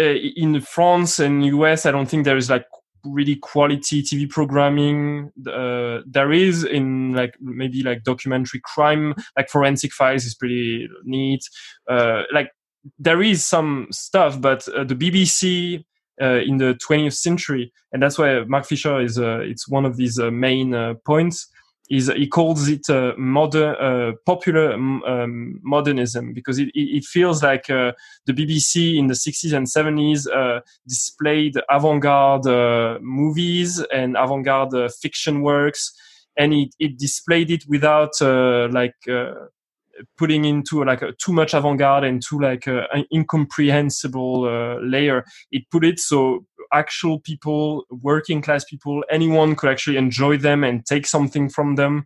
uh, 0.00 0.02
in 0.36 0.60
France 0.60 1.18
and 1.18 1.44
US, 1.46 1.86
I 1.86 1.90
don't 1.90 2.08
think 2.08 2.24
there 2.24 2.36
is 2.36 2.50
like 2.50 2.66
really 3.12 3.36
quality 3.36 4.02
TV 4.02 4.28
programming. 4.28 5.30
Uh, 5.46 6.00
there 6.06 6.32
is 6.32 6.64
in 6.64 7.12
like 7.14 7.34
maybe 7.40 7.82
like 7.82 8.04
documentary 8.04 8.60
crime, 8.64 9.14
like 9.36 9.48
Forensic 9.48 9.92
Files 9.92 10.24
is 10.24 10.34
pretty 10.34 10.88
neat. 11.04 11.42
Uh, 11.88 12.22
like 12.32 12.50
there 12.98 13.22
is 13.22 13.44
some 13.44 13.88
stuff, 13.90 14.40
but 14.40 14.66
uh, 14.68 14.84
the 14.84 14.94
BBC 14.94 15.84
uh, 16.20 16.40
in 16.46 16.58
the 16.58 16.78
20th 16.88 17.16
century, 17.16 17.72
and 17.92 18.02
that's 18.02 18.18
why 18.18 18.40
Mark 18.44 18.66
Fisher 18.66 19.00
is. 19.00 19.18
Uh, 19.18 19.40
it's 19.40 19.68
one 19.68 19.84
of 19.84 19.96
these 19.96 20.18
uh, 20.18 20.30
main 20.30 20.96
points. 21.04 21.48
He 21.88 22.26
calls 22.26 22.68
it 22.68 22.90
uh, 22.90 23.14
modern, 23.16 23.74
uh, 23.76 24.12
popular 24.26 24.74
um, 24.74 25.58
modernism 25.62 26.34
because 26.34 26.58
it, 26.58 26.68
it, 26.74 27.04
feels 27.04 27.42
like 27.42 27.70
uh, 27.70 27.92
the 28.26 28.34
BBC 28.34 28.98
in 28.98 29.06
the 29.06 29.14
60s 29.14 29.54
and 29.54 29.66
70s 29.66 30.26
uh, 30.30 30.60
displayed 30.86 31.54
avant-garde 31.70 32.46
uh, 32.46 32.98
movies 33.00 33.82
and 33.90 34.18
avant-garde 34.18 34.74
uh, 34.74 34.88
fiction 35.00 35.40
works, 35.40 35.94
and 36.36 36.52
it, 36.52 36.74
it 36.78 36.98
displayed 36.98 37.50
it 37.50 37.64
without 37.66 38.20
like 38.20 38.94
putting 40.16 40.44
into 40.44 40.84
like 40.84 41.02
too 41.16 41.32
much 41.32 41.54
avant-garde 41.54 42.04
and 42.04 42.22
too 42.22 42.38
like 42.38 42.66
an 42.66 43.06
incomprehensible 43.12 44.42
layer. 44.82 45.24
It 45.50 45.64
put 45.70 45.84
it 45.84 45.98
so 45.98 46.44
actual 46.72 47.20
people, 47.20 47.84
working 47.90 48.42
class 48.42 48.64
people, 48.64 49.04
anyone 49.10 49.56
could 49.56 49.70
actually 49.70 49.96
enjoy 49.96 50.36
them 50.36 50.64
and 50.64 50.84
take 50.84 51.06
something 51.06 51.48
from 51.48 51.76
them, 51.76 52.04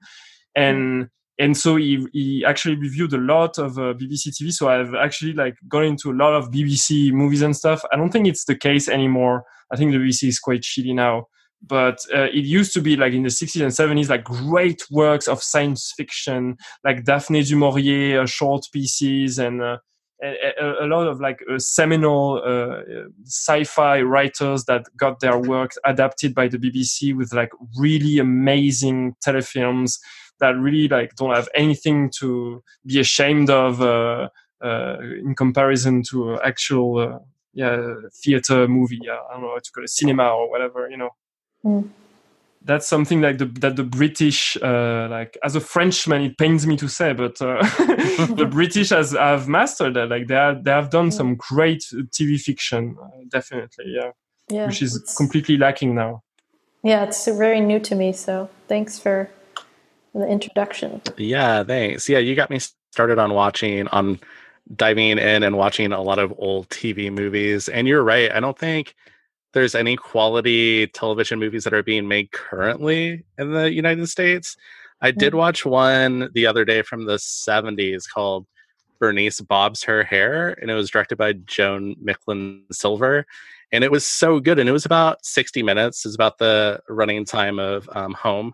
and 0.55 1.09
and 1.39 1.57
so 1.57 1.77
he, 1.77 2.07
he 2.13 2.45
actually 2.45 2.77
reviewed 2.77 3.13
a 3.15 3.19
lot 3.19 3.59
of 3.59 3.79
uh, 3.79 3.95
BBC 3.95 4.29
TV. 4.29 4.53
So 4.53 4.69
I've 4.69 4.95
actually 4.95 5.33
like 5.33 5.57
gone 5.67 5.85
into 5.85 6.11
a 6.11 6.15
lot 6.15 6.35
of 6.35 6.51
BBC 6.51 7.11
movies 7.11 7.43
and 7.43 7.57
stuff. 7.57 7.83
I 7.91 7.97
don't 7.97 8.11
think 8.11 8.29
it's 8.29 8.45
the 8.45 8.55
case 8.55 8.89
anymore. 8.89 9.45
I 9.73 9.77
think 9.77 9.93
the 9.93 9.99
BBC 9.99 10.29
is 10.29 10.39
quite 10.39 10.61
shitty 10.61 10.95
now. 10.95 11.27
but 11.63 12.05
uh, 12.15 12.25
it 12.25 12.45
used 12.45 12.73
to 12.75 12.81
be 12.81 12.97
like 12.97 13.13
in 13.13 13.23
the 13.23 13.29
60s 13.29 13.63
and 13.63 13.71
70s 13.71 14.09
like 14.09 14.25
great 14.25 14.83
works 14.91 15.29
of 15.29 15.43
science 15.43 15.93
fiction 15.97 16.57
like 16.85 17.05
daphne 17.05 17.43
du 17.43 17.57
maurier 17.57 18.21
uh, 18.21 18.27
short 18.27 18.67
pieces 18.73 19.39
and 19.39 19.63
uh, 19.63 19.79
a, 20.23 20.85
a, 20.85 20.87
lot 20.87 21.07
of 21.07 21.21
like 21.21 21.41
uh, 21.51 21.59
seminal 21.59 22.41
uh, 22.45 22.83
sci-fi 23.25 24.01
writers 24.01 24.65
that 24.65 24.85
got 24.97 25.21
their 25.21 25.39
work 25.39 25.73
adapted 25.85 26.35
by 26.35 26.49
the 26.49 26.59
BBC 26.59 27.17
with 27.17 27.33
like 27.33 27.51
really 27.77 28.19
amazing 28.19 29.17
telefilms 29.27 29.99
that 30.41 30.57
really 30.57 30.89
like 30.89 31.15
don't 31.17 31.35
have 31.35 31.49
anything 31.55 32.11
to 32.19 32.63
be 32.87 33.01
ashamed 33.01 33.51
of 33.51 33.81
uh, 33.81 34.29
uh 34.63 34.97
in 35.01 35.35
comparison 35.35 36.03
to 36.03 36.41
actual 36.43 36.99
uh, 36.99 37.19
yeah 37.53 37.95
theater 38.23 38.69
movie. 38.69 39.01
I 39.11 39.33
don't 39.33 39.43
know 39.43 39.49
what 39.49 39.65
to 39.65 39.73
call 39.73 39.85
it, 39.85 39.91
cinema 39.91 40.29
or 40.29 40.51
whatever. 40.51 40.89
You 40.89 40.99
know. 40.99 41.11
Mm 41.65 41.91
that's 42.65 42.87
something 42.87 43.21
like 43.21 43.39
the, 43.39 43.47
that 43.61 43.77
the 43.77 43.85
British, 43.85 44.57
uh, 44.63 45.09
like 45.11 45.37
as 45.43 45.57
a 45.57 45.61
Frenchman, 45.61 46.23
it 46.23 46.39
pains 46.39 46.67
me 46.67 46.77
to 46.77 46.89
say, 46.89 47.13
but 47.13 47.41
uh, 47.43 47.63
the 48.35 48.49
British 48.51 48.91
has 48.91 49.13
have 49.13 49.49
mastered 49.49 49.95
that. 49.95 50.09
Like 50.09 50.29
they 50.29 50.35
have, 50.35 50.65
they 50.65 50.71
have 50.71 50.91
done 50.91 51.07
yeah. 51.07 51.11
some 51.11 51.35
great 51.37 51.83
TV 52.11 52.41
fiction, 52.41 52.97
uh, 53.03 53.09
definitely, 53.29 53.87
yeah, 53.89 54.11
yeah, 54.49 54.67
which 54.67 54.83
is 54.83 55.15
completely 55.17 55.57
lacking 55.57 55.95
now. 55.95 56.23
Yeah, 56.83 57.05
it's 57.05 57.27
very 57.27 57.61
new 57.61 57.81
to 57.81 57.95
me. 57.95 58.13
So 58.13 58.49
thanks 58.69 58.99
for 58.99 59.31
the 60.15 60.27
introduction. 60.27 61.01
Yeah, 61.17 61.65
thanks. 61.65 62.09
Yeah, 62.09 62.19
you 62.19 62.35
got 62.35 62.51
me 62.51 62.59
started 62.93 63.19
on 63.19 63.35
watching 63.35 63.89
on 63.89 64.21
diving 64.77 65.19
in 65.19 65.43
and 65.43 65.57
watching 65.57 65.93
a 65.93 66.01
lot 66.01 66.19
of 66.19 66.33
old 66.39 66.69
TV 66.69 67.13
movies. 67.13 67.69
And 67.69 67.89
you're 67.89 68.03
right. 68.03 68.31
I 68.31 68.41
don't 68.41 68.59
think 68.59 68.95
there's 69.53 69.75
any 69.75 69.97
quality 69.97 70.87
television 70.89 71.39
movies 71.39 71.65
that 71.65 71.75
are 71.75 71.83
being 71.83 72.09
made 72.09 72.33
currently 72.33 73.25
in 73.39 73.53
the 73.53 73.73
United 73.73 74.07
States. 74.09 74.57
I 75.01 75.11
did 75.11 75.35
watch 75.35 75.67
one 75.67 76.31
the 76.33 76.47
other 76.47 76.65
day 76.65 76.83
from 76.83 77.07
the 77.07 77.17
70s 77.17 78.05
called 78.09 78.47
Bernice 79.01 79.41
Bobs 79.41 79.83
Her 79.83 80.05
Hair, 80.05 80.57
and 80.63 80.71
it 80.71 80.75
was 80.75 80.91
directed 80.91 81.17
by 81.17 81.33
Joan 81.33 81.97
Micklin 81.97 82.63
Silver. 82.73 83.27
And 83.73 83.83
it 83.83 83.91
was 83.91 84.07
so 84.07 84.39
good. 84.39 84.59
And 84.59 84.69
it 84.69 84.73
was 84.73 84.87
about 84.87 85.25
60 85.25 85.63
minutes, 85.63 86.07
is 86.07 86.15
about 86.15 86.39
the 86.39 86.81
running 86.89 87.25
time 87.25 87.59
of 87.59 87.89
um, 87.95 88.13
Home. 88.15 88.53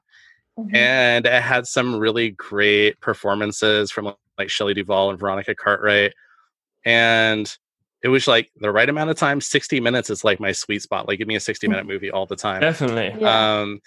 Mm-hmm. 0.59 0.75
And 0.75 1.27
it 1.27 1.43
had 1.43 1.67
some 1.67 1.97
really 1.97 2.31
great 2.31 2.99
performances 3.01 3.91
from 3.91 4.15
like 4.39 4.49
Shelley 4.49 4.75
Duvall 4.75 5.11
and 5.11 5.19
Veronica 5.19 5.55
Cartwright. 5.55 6.15
And 6.85 7.55
it 8.03 8.09
was 8.09 8.27
like 8.29 8.51
the 8.57 8.71
right 8.71 8.89
amount 8.89 9.11
of 9.11 9.17
time 9.17 9.41
60 9.41 9.81
minutes 9.81 10.11
is 10.11 10.25
like 10.25 10.41
my 10.41 10.53
sweet 10.53 10.83
spot 10.83 11.09
like 11.09 11.19
give 11.19 11.29
me 11.29 11.37
a 11.37 11.41
60 11.41 11.69
minute 11.69 11.87
movie 11.87 12.11
all 12.11 12.27
the 12.27 12.37
time. 12.37 12.61
Definitely. 12.61 13.21
Yeah. 13.21 13.61
um 13.61 13.81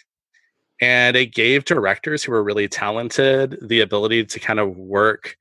and 0.80 1.16
it 1.16 1.34
gave 1.34 1.66
directors 1.66 2.24
who 2.24 2.32
were 2.32 2.44
really 2.44 2.68
talented 2.68 3.58
the 3.62 3.82
ability 3.82 4.26
to 4.26 4.40
kind 4.40 4.60
of 4.60 4.78
work 4.78 5.38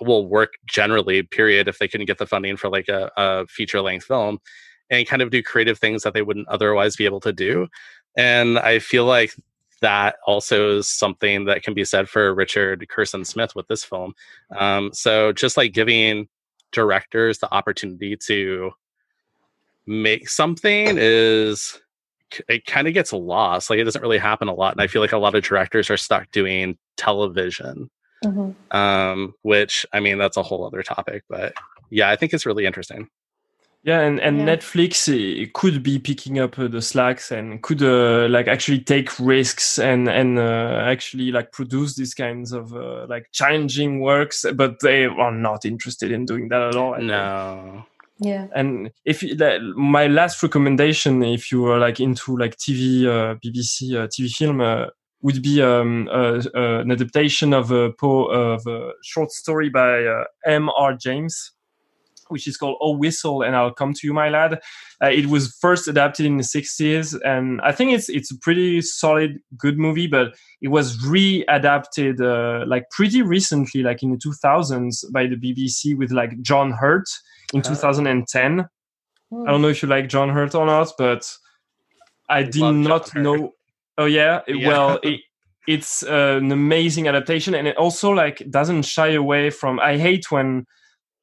will 0.00 0.26
work 0.26 0.54
generally 0.66 1.22
period 1.22 1.68
if 1.68 1.78
they 1.78 1.88
couldn't 1.88 2.06
get 2.06 2.18
the 2.18 2.26
funding 2.26 2.56
for 2.56 2.70
like 2.70 2.88
a, 2.88 3.10
a 3.16 3.46
feature 3.46 3.80
length 3.80 4.04
film 4.06 4.38
and 4.88 5.06
kind 5.06 5.22
of 5.22 5.30
do 5.30 5.42
creative 5.42 5.78
things 5.78 6.02
that 6.02 6.14
they 6.14 6.22
wouldn't 6.22 6.48
otherwise 6.48 6.96
be 6.96 7.04
able 7.04 7.20
to 7.20 7.32
do. 7.32 7.66
And 8.16 8.58
i 8.58 8.78
feel 8.78 9.04
like 9.04 9.34
that 9.80 10.16
also 10.26 10.76
is 10.76 10.88
something 10.88 11.46
that 11.46 11.62
can 11.62 11.72
be 11.72 11.86
said 11.86 12.06
for 12.06 12.34
richard 12.34 12.86
curson 12.88 13.26
smith 13.26 13.56
with 13.56 13.66
this 13.68 13.82
film. 13.82 14.14
Um, 14.56 14.90
so 14.92 15.32
just 15.32 15.56
like 15.56 15.72
giving 15.72 16.28
directors 16.72 17.38
the 17.38 17.52
opportunity 17.52 18.16
to 18.16 18.72
make 19.86 20.28
something 20.28 20.96
is 20.98 21.80
it 22.48 22.64
kind 22.64 22.86
of 22.86 22.94
gets 22.94 23.12
lost. 23.12 23.70
Like 23.70 23.78
it 23.78 23.84
doesn't 23.84 24.02
really 24.02 24.18
happen 24.18 24.48
a 24.48 24.54
lot, 24.54 24.72
and 24.72 24.80
I 24.80 24.86
feel 24.86 25.02
like 25.02 25.12
a 25.12 25.18
lot 25.18 25.34
of 25.34 25.42
directors 25.42 25.90
are 25.90 25.96
stuck 25.96 26.30
doing 26.30 26.78
television. 26.96 27.90
Mm-hmm. 28.24 28.76
Um, 28.76 29.34
which 29.42 29.86
I 29.94 30.00
mean, 30.00 30.18
that's 30.18 30.36
a 30.36 30.42
whole 30.42 30.66
other 30.66 30.82
topic, 30.82 31.24
but 31.28 31.54
yeah, 31.88 32.10
I 32.10 32.16
think 32.16 32.34
it's 32.34 32.44
really 32.44 32.66
interesting. 32.66 33.08
Yeah, 33.82 34.00
and, 34.00 34.20
and 34.20 34.40
yeah. 34.40 34.56
Netflix 34.56 35.52
could 35.54 35.82
be 35.82 35.98
picking 35.98 36.38
up 36.38 36.58
uh, 36.58 36.68
the 36.68 36.82
slacks 36.82 37.30
and 37.30 37.62
could 37.62 37.82
uh, 37.82 38.28
like 38.28 38.46
actually 38.46 38.80
take 38.80 39.18
risks 39.18 39.78
and 39.78 40.06
and 40.06 40.38
uh, 40.38 40.82
actually 40.84 41.32
like 41.32 41.52
produce 41.52 41.96
these 41.96 42.12
kinds 42.12 42.52
of 42.52 42.74
uh, 42.74 43.06
like 43.08 43.28
challenging 43.32 44.00
works, 44.00 44.44
but 44.54 44.80
they 44.80 45.06
are 45.06 45.32
not 45.32 45.64
interested 45.64 46.12
in 46.12 46.26
doing 46.26 46.48
that 46.48 46.62
at 46.62 46.76
all. 46.76 47.00
no. 47.00 47.84
Yeah. 48.22 48.48
And 48.54 48.90
if 49.06 49.22
like, 49.22 49.62
my 49.76 50.06
last 50.06 50.42
recommendation, 50.42 51.22
if 51.22 51.50
you 51.50 51.64
are 51.64 51.78
like 51.78 52.00
into 52.00 52.36
like 52.36 52.58
TV, 52.58 53.06
uh, 53.06 53.36
BBC 53.36 53.96
uh, 53.96 54.08
TV 54.08 54.28
film, 54.30 54.90
would 55.22 55.42
be 55.42 55.62
um, 55.62 56.06
an 56.12 56.90
adaptation 56.90 57.54
of 57.54 57.70
a 57.70 57.92
po- 57.92 58.26
of 58.26 58.66
a 58.66 58.92
short 59.02 59.32
story 59.32 59.70
by 59.70 60.24
M. 60.44 60.68
R. 60.76 60.92
James 60.92 61.52
which 62.30 62.46
is 62.46 62.56
called 62.56 62.78
Oh 62.80 62.96
Whistle 62.96 63.42
and 63.42 63.54
I'll 63.54 63.72
Come 63.72 63.92
to 63.94 64.06
You, 64.06 64.12
My 64.12 64.28
Lad. 64.28 64.60
Uh, 65.02 65.08
it 65.08 65.26
was 65.26 65.56
first 65.60 65.88
adapted 65.88 66.26
in 66.26 66.36
the 66.36 66.42
60s, 66.42 67.18
and 67.24 67.60
I 67.62 67.72
think 67.72 67.92
it's 67.92 68.08
it's 68.08 68.30
a 68.30 68.38
pretty 68.38 68.82
solid, 68.82 69.40
good 69.56 69.78
movie. 69.78 70.06
But 70.06 70.34
it 70.60 70.68
was 70.68 71.04
re-adapted 71.06 72.20
uh, 72.20 72.64
like 72.66 72.90
pretty 72.90 73.22
recently, 73.22 73.82
like 73.82 74.02
in 74.02 74.10
the 74.10 74.18
2000s, 74.18 75.10
by 75.12 75.26
the 75.26 75.36
BBC 75.36 75.96
with 75.96 76.10
like 76.10 76.40
John 76.42 76.72
Hurt 76.72 77.08
in 77.54 77.62
2010. 77.62 78.66
Hmm. 79.30 79.48
I 79.48 79.50
don't 79.50 79.62
know 79.62 79.68
if 79.68 79.82
you 79.82 79.88
like 79.88 80.08
John 80.08 80.28
Hurt 80.28 80.54
or 80.54 80.66
not, 80.66 80.92
but 80.98 81.32
I, 82.28 82.42
did 82.42 82.74
not 82.74 83.14
know. 83.14 83.54
Oh 83.96 84.04
yeah, 84.06 84.40
yeah. 84.48 84.68
well. 84.68 85.00
It, 85.02 85.20
it's 85.66 86.02
uh, 86.02 86.38
an 86.40 86.50
amazing 86.50 87.06
adaptation 87.06 87.54
and 87.54 87.68
it 87.68 87.76
also 87.76 88.10
like 88.10 88.42
doesn't 88.50 88.82
shy 88.82 89.08
away 89.08 89.50
from 89.50 89.78
i 89.78 89.96
hate 89.98 90.30
when 90.30 90.66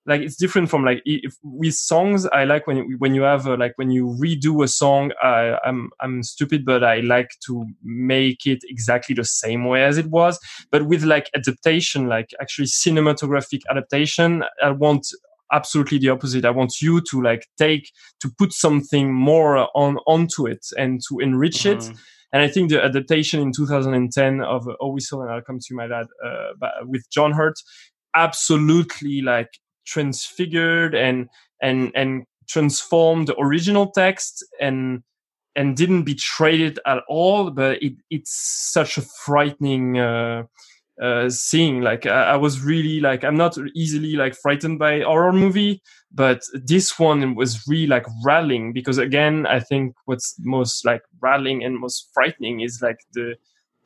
like 0.08 0.22
it's 0.22 0.38
different 0.38 0.70
from 0.70 0.84
like 0.84 1.02
if, 1.06 1.36
with 1.44 1.76
songs 1.76 2.26
i 2.28 2.44
like 2.44 2.66
when 2.66 2.96
when 2.98 3.14
you 3.14 3.22
have 3.22 3.46
like 3.46 3.74
when 3.76 3.92
you 3.92 4.18
redo 4.20 4.64
a 4.64 4.68
song 4.68 5.12
I, 5.22 5.58
i'm 5.66 5.90
i'm 6.00 6.24
stupid 6.24 6.66
but 6.66 6.84
i 6.84 7.02
like 7.02 7.30
to 7.46 7.66
make 7.84 8.46
it 8.46 8.60
exactly 8.64 9.14
the 9.14 9.26
same 9.26 9.66
way 9.66 9.84
as 9.84 9.98
it 9.98 10.08
was. 10.08 10.40
But 10.72 10.88
with 10.88 11.04
like 11.04 11.30
adaptation 11.36 12.08
like 12.08 12.32
actually 12.42 12.68
cinematographic 12.68 13.62
adaptation 13.70 14.44
i 14.64 14.72
want 14.72 15.08
absolutely 15.54 15.98
the 15.98 16.10
opposite. 16.10 16.44
I 16.44 16.50
want 16.50 16.82
you 16.82 17.02
to 17.10 17.22
like 17.22 17.48
take 17.58 17.90
to 18.20 18.30
put 18.38 18.52
something 18.52 19.14
more 19.14 19.70
on 19.76 19.96
onto 20.06 20.46
it 20.46 20.66
and 20.78 21.00
to 21.08 21.20
enrich 21.20 21.64
mm-hmm. 21.64 21.92
it 21.92 21.98
and 22.34 22.42
I 22.42 22.50
think 22.50 22.70
the 22.70 22.84
adaptation 22.84 23.40
in 23.40 23.52
2010 23.54 24.42
of 24.42 24.68
Oh 24.82 24.92
Whistle 24.92 25.22
and 25.22 25.32
I'll 25.32 25.42
Come 25.42 25.60
to 25.60 25.76
My 25.76 25.88
Dad 25.88 26.08
uh, 26.24 26.68
with 26.84 27.10
John 27.10 27.32
Hurt 27.32 27.56
absolutely 28.16 29.22
like 29.22 29.50
transfigured 29.88 30.94
and 30.94 31.30
and 31.62 31.92
and 31.96 32.26
transformed 32.48 33.28
the 33.28 33.40
original 33.40 33.92
text 33.92 34.46
and 34.62 35.02
and 35.56 35.76
didn't 35.76 36.04
betray 36.04 36.62
it 36.62 36.78
at 36.86 37.00
all 37.08 37.50
but 37.50 37.82
it, 37.82 37.94
it's 38.10 38.34
such 38.72 38.98
a 38.98 39.02
frightening 39.26 39.98
uh, 39.98 40.44
uh, 41.02 41.30
seeing 41.30 41.82
like 41.82 42.06
I, 42.06 42.32
I, 42.32 42.36
was 42.38 42.62
really 42.62 43.00
like 43.00 43.24
i'm 43.24 43.38
not 43.38 43.58
easily 43.76 44.14
like 44.16 44.36
frightened 44.36 44.80
by 44.80 45.02
horror 45.02 45.34
movie 45.34 45.82
but 46.12 46.42
this 46.54 46.98
one 46.98 47.36
was 47.36 47.68
really 47.68 47.88
like 47.88 48.06
rattling 48.24 48.74
because 48.74 48.98
again 48.98 49.46
i 49.46 49.60
think 49.60 49.96
what's 50.06 50.36
most 50.40 50.86
like 50.86 51.04
rattling 51.22 51.64
and 51.64 51.80
most 51.80 52.10
frightening 52.14 52.62
is 52.62 52.82
like 52.82 52.98
the 53.14 53.36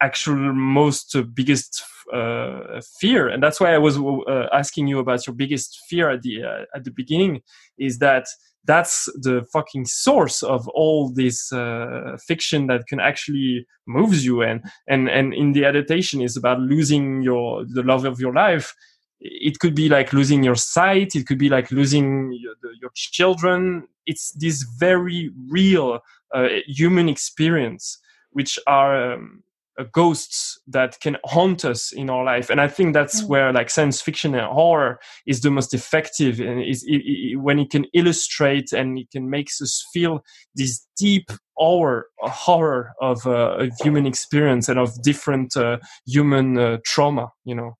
actual 0.02 0.36
most 0.54 1.16
uh, 1.16 1.22
biggest 1.22 1.84
uh, 2.14 2.82
fear. 3.00 3.30
And 3.30 3.42
that's 3.42 3.60
why 3.60 3.74
i 3.74 3.78
was 3.78 3.98
uh, 3.98 4.48
asking 4.52 4.88
you 4.88 5.00
about 5.00 5.26
your 5.26 5.36
biggest 5.36 5.80
fear 5.90 6.10
at 6.10 6.22
the 6.22 6.44
uh, 6.44 6.66
at 6.76 6.84
the 6.84 6.92
beginning 6.92 7.42
is 7.78 8.00
that 8.00 8.26
that's 8.66 9.06
the 9.16 9.44
fucking 9.52 9.86
source 9.86 10.44
of 10.44 10.68
all 10.70 11.12
this 11.12 11.52
uh, 11.52 12.16
fiction 12.28 12.68
that 12.68 12.86
can 12.88 13.00
actually 13.00 13.66
moves 13.88 14.26
you. 14.26 14.42
And 14.42 14.64
and 14.88 15.10
and 15.10 15.34
in 15.34 15.54
the 15.54 15.66
adaptation 15.66 16.22
is 16.22 16.38
about 16.38 16.60
losing 16.60 17.22
your 17.22 17.66
the 17.66 17.84
love 17.84 18.06
of 18.06 18.20
your 18.20 18.34
life. 18.34 18.74
It 19.20 19.60
could 19.60 19.76
be 19.76 19.88
like 19.88 20.14
losing 20.14 20.44
your 20.44 20.56
sight. 20.56 21.16
It 21.16 21.28
could 21.28 21.38
be 21.38 21.50
like 21.50 21.72
losing 21.72 22.34
your, 22.34 22.56
your 22.82 22.92
children. 22.96 23.88
It's 24.08 24.32
this 24.32 24.64
very 24.80 25.32
real 25.48 26.00
uh, 26.34 26.48
human 26.66 27.08
experience 27.08 28.00
which 28.32 28.58
are 28.66 29.14
um, 29.14 29.44
ghosts 29.86 30.60
that 30.68 31.00
can 31.00 31.18
haunt 31.26 31.66
us 31.66 31.92
in 31.92 32.10
our 32.10 32.24
life 32.24 32.50
and 32.50 32.62
i 32.62 32.68
think 32.68 32.94
that's 32.94 33.24
mm. 33.24 33.28
where 33.28 33.54
like 33.54 33.70
science 33.70 34.02
fiction 34.02 34.36
and 34.36 34.46
horror 34.48 35.00
is 35.26 35.42
the 35.42 35.52
most 35.52 35.74
effective 35.74 36.40
and 36.40 36.64
is 36.64 36.84
it, 36.88 37.02
it, 37.06 37.38
when 37.38 37.60
it 37.60 37.70
can 37.70 37.86
illustrate 37.94 38.72
and 38.72 38.98
it 38.98 39.10
can 39.12 39.30
make 39.30 39.48
us 39.62 39.86
feel 39.94 40.24
this 40.56 40.86
deep 40.98 41.32
horror 41.56 42.08
horror 42.20 42.94
of, 43.02 43.26
uh, 43.26 43.58
of 43.58 43.72
human 43.82 44.06
experience 44.06 44.70
and 44.70 44.80
of 44.80 45.02
different 45.02 45.56
uh, 45.58 45.78
human 46.06 46.58
uh, 46.58 46.78
trauma 46.86 47.30
you 47.46 47.56
know 47.56 47.76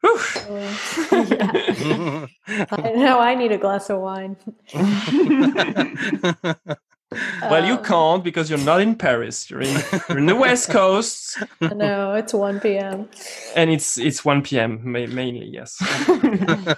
yeah. 0.04 0.74
I 2.70 2.92
know 2.94 3.18
I 3.18 3.34
need 3.34 3.52
a 3.52 3.58
glass 3.58 3.90
of 3.90 4.00
wine. 4.00 4.36
well, 7.42 7.64
you 7.64 7.74
Um, 7.74 7.84
can't 7.84 8.24
because 8.24 8.50
you're 8.50 8.58
not 8.64 8.80
in 8.80 8.94
Paris. 8.96 9.48
You're 9.50 9.62
in 9.62 9.82
you're 10.08 10.18
in 10.18 10.26
the 10.26 10.36
West 10.36 10.70
Coast, 10.78 11.38
No, 11.60 12.14
it's 12.14 12.32
1 12.34 12.60
p.m. 12.60 13.08
and 13.56 13.70
it's 13.70 13.98
it's 13.98 14.24
1 14.24 14.42
p.m. 14.42 14.80
ma- 14.84 15.06
mainly. 15.06 15.46
Yes. 15.52 15.76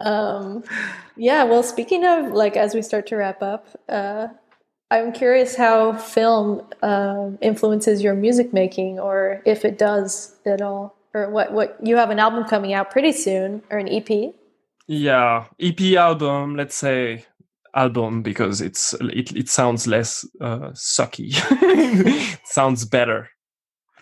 Um, 0.00 0.62
yeah, 1.16 1.42
well, 1.44 1.62
speaking 1.62 2.04
of 2.04 2.32
like 2.32 2.56
as 2.56 2.74
we 2.74 2.82
start 2.82 3.06
to 3.08 3.16
wrap 3.16 3.42
up, 3.42 3.66
uh, 3.88 4.28
I'm 4.90 5.12
curious 5.12 5.56
how 5.56 5.94
film 5.94 6.62
uh, 6.82 7.30
influences 7.40 8.00
your 8.02 8.14
music 8.14 8.52
making, 8.52 9.00
or 9.00 9.42
if 9.44 9.64
it 9.64 9.76
does 9.76 10.36
at 10.46 10.62
all, 10.62 10.94
or 11.14 11.30
what 11.30 11.52
what 11.52 11.76
you 11.82 11.96
have 11.96 12.10
an 12.10 12.18
album 12.20 12.44
coming 12.44 12.72
out 12.74 12.90
pretty 12.90 13.12
soon, 13.12 13.62
or 13.70 13.78
an 13.78 13.88
EP. 13.88 14.08
yeah, 14.86 15.46
EP 15.60 15.80
album. 15.96 16.54
Let's 16.56 16.76
say 16.76 17.26
album 17.82 18.22
because 18.22 18.60
it's 18.60 18.94
it 19.00 19.32
it 19.36 19.48
sounds 19.48 19.86
less 19.86 20.24
uh, 20.40 20.70
sucky. 20.74 21.30
sounds 22.44 22.84
better. 22.84 23.28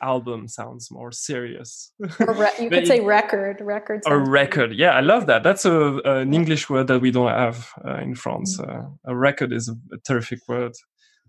Album 0.03 0.47
sounds 0.49 0.91
more 0.91 1.11
serious. 1.13 1.91
Re- 2.19 2.51
you 2.61 2.69
could 2.75 2.87
say 2.87 3.01
record. 3.01 3.57
Record. 3.61 4.03
a 4.07 4.19
record 4.19 4.71
yeah 4.75 4.93
i 5.01 5.01
love 5.01 5.25
that 5.27 5.43
that's 5.43 5.65
a, 5.65 5.77
an 6.05 6.35
english 6.35 6.69
word 6.71 6.87
that 6.89 7.01
we 7.01 7.11
don't 7.11 7.33
have 7.45 7.59
uh, 7.87 7.97
in 8.07 8.15
france 8.15 8.61
uh, 8.61 8.83
a 9.07 9.17
record 9.17 9.53
is 9.53 9.69
a, 9.69 9.77
a 9.95 9.99
terrific 10.07 10.41
word 10.49 10.73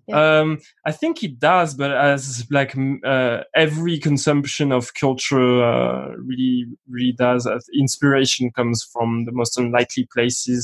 Yeah. 0.07 0.39
um 0.39 0.57
i 0.85 0.91
think 1.01 1.23
it 1.23 1.35
does 1.39 1.75
but 1.81 1.91
as 1.91 2.45
like 2.57 2.73
uh, 3.13 3.37
every 3.65 3.97
consumption 4.09 4.71
of 4.77 4.93
culture 5.05 5.49
uh, 5.71 6.09
really 6.29 6.65
really 6.93 7.13
does 7.25 7.43
uh, 7.47 7.59
inspiration 7.83 8.51
comes 8.57 8.77
from 8.93 9.25
the 9.27 9.31
most 9.39 9.57
unlikely 9.57 10.05
places 10.15 10.61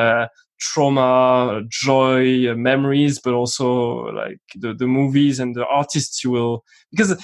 uh 0.00 0.26
trauma 0.58 1.62
joy 1.68 2.54
memories 2.54 3.20
but 3.20 3.34
also 3.34 4.06
like 4.12 4.40
the, 4.54 4.74
the 4.74 4.86
movies 4.86 5.38
and 5.38 5.54
the 5.54 5.66
artists 5.66 6.24
you 6.24 6.30
will 6.30 6.64
because 6.90 7.16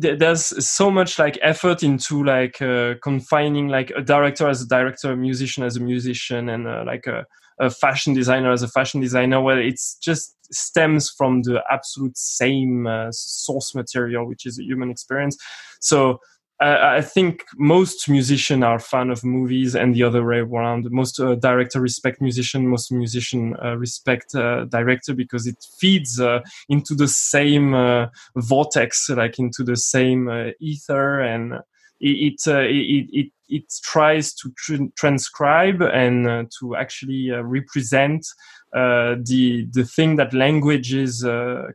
th- 0.00 0.18
there's 0.18 0.66
so 0.66 0.90
much 0.90 1.18
like 1.18 1.38
effort 1.42 1.82
into 1.82 2.22
like 2.24 2.60
uh, 2.60 2.94
confining 3.02 3.68
like 3.68 3.90
a 3.96 4.02
director 4.02 4.48
as 4.48 4.62
a 4.62 4.66
director 4.66 5.12
a 5.12 5.16
musician 5.16 5.64
as 5.64 5.76
a 5.76 5.80
musician 5.80 6.48
and 6.48 6.66
uh, 6.66 6.82
like 6.86 7.06
a, 7.06 7.24
a 7.60 7.70
fashion 7.70 8.14
designer 8.14 8.52
as 8.52 8.62
a 8.62 8.68
fashion 8.68 9.00
designer 9.00 9.40
where 9.40 9.60
it's 9.60 9.96
just 9.96 10.36
stems 10.52 11.10
from 11.10 11.42
the 11.42 11.62
absolute 11.70 12.16
same 12.16 12.86
uh, 12.86 13.10
source 13.10 13.74
material 13.74 14.26
which 14.26 14.46
is 14.46 14.58
a 14.58 14.62
human 14.62 14.90
experience. 14.90 15.36
So 15.80 16.18
uh, 16.60 16.78
I 16.80 17.00
think 17.00 17.44
most 17.56 18.08
musicians 18.08 18.62
are 18.62 18.78
fan 18.78 19.10
of 19.10 19.24
movies 19.24 19.74
and 19.74 19.94
the 19.94 20.04
other 20.04 20.24
way 20.24 20.38
around. 20.38 20.88
Most 20.90 21.18
uh, 21.18 21.34
director 21.34 21.80
respect 21.80 22.20
musician, 22.20 22.68
most 22.68 22.92
musician 22.92 23.56
uh, 23.62 23.76
respect 23.76 24.34
uh, 24.34 24.64
director 24.66 25.14
because 25.14 25.46
it 25.48 25.56
feeds 25.78 26.20
uh, 26.20 26.40
into 26.68 26.94
the 26.94 27.08
same 27.08 27.74
uh, 27.74 28.06
vortex, 28.36 29.10
like 29.10 29.38
into 29.38 29.64
the 29.64 29.76
same 29.76 30.28
uh, 30.28 30.50
ether, 30.60 31.20
and 31.20 31.54
it 32.00 32.40
it, 32.46 32.54
it 32.70 33.08
it 33.12 33.32
it 33.48 33.64
tries 33.82 34.32
to 34.34 34.50
tr- 34.56 34.90
transcribe 34.96 35.82
and 35.82 36.26
uh, 36.26 36.44
to 36.58 36.76
actually 36.76 37.30
uh, 37.30 37.42
represent 37.42 38.26
uh, 38.74 39.16
the 39.24 39.66
the 39.72 39.84
thing 39.84 40.16
that 40.16 40.34
languages 40.34 41.24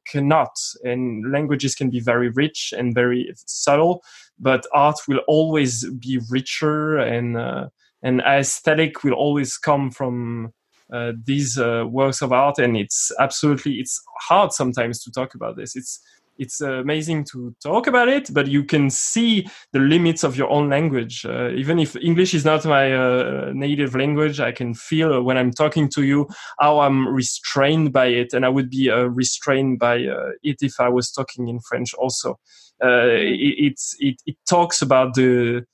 cannot. 0.06 0.51
And 0.84 1.31
languages 1.31 1.76
can 1.76 1.89
be 1.89 1.99
very 1.99 2.30
rich 2.30 2.73
and 2.77 2.93
very 2.93 3.31
subtle, 3.45 4.03
but 4.40 4.66
art 4.74 4.98
will 5.07 5.22
always 5.28 5.90
be 5.91 6.20
richer 6.30 6.98
and 6.98 7.38
uh, 7.38 7.68
and 8.02 8.22
aesthetic 8.22 9.03
will 9.03 9.14
always 9.14 9.57
come 9.57 9.91
from 9.91 10.53
uh, 10.91 11.11
these 11.26 11.57
uh, 11.57 11.86
works 11.88 12.22
of 12.22 12.32
art. 12.32 12.57
And 12.57 12.78
it's 12.78 13.11
absolutely 13.20 13.74
it's 13.74 14.02
hard 14.22 14.53
sometimes 14.53 15.03
to 15.03 15.11
talk 15.11 15.36
about 15.36 15.56
this. 15.57 15.76
It's 15.76 15.99
it's 16.40 16.61
amazing 16.61 17.26
to 17.26 17.53
talk 17.61 17.86
about 17.86 18.07
it, 18.07 18.34
but 18.34 18.48
you 18.48 18.64
can 18.64 18.90
see 18.90 19.45
the 19.74 19.80
limits 19.80 20.24
of 20.24 20.38
your 20.38 20.49
own 20.49 20.70
language. 20.70 21.26
Uh, 21.26 21.49
even 21.49 21.80
if 21.80 21.98
English 21.98 22.34
is 22.34 22.45
not 22.45 22.64
my 22.64 22.94
uh, 22.94 23.52
native 23.53 23.94
language, 23.94 24.40
I 24.40 24.53
can 24.53 24.74
feel 24.74 25.22
when 25.22 25.38
I'm 25.38 25.52
talking 25.52 25.90
to 25.90 26.03
you 26.03 26.30
how 26.61 26.80
I'm 26.80 27.10
restrained 27.10 27.91
by 27.91 28.06
it, 28.06 28.32
and 28.32 28.45
I 28.45 28.49
would 28.49 28.70
be 28.70 28.90
uh, 28.90 29.03
restrained 29.10 29.80
by 29.80 29.95
it 30.41 30.57
if 30.61 30.80
I 30.80 30.88
was 30.88 31.11
talking 31.11 31.49
in 31.49 31.60
French 31.60 31.94
also. 31.95 32.40
Uh, 32.84 33.07
it, 33.07 33.56
it's 33.57 33.95
it, 33.99 34.22
it 34.26 34.38
talks 34.47 34.81
about 34.81 35.14
the 35.14 35.65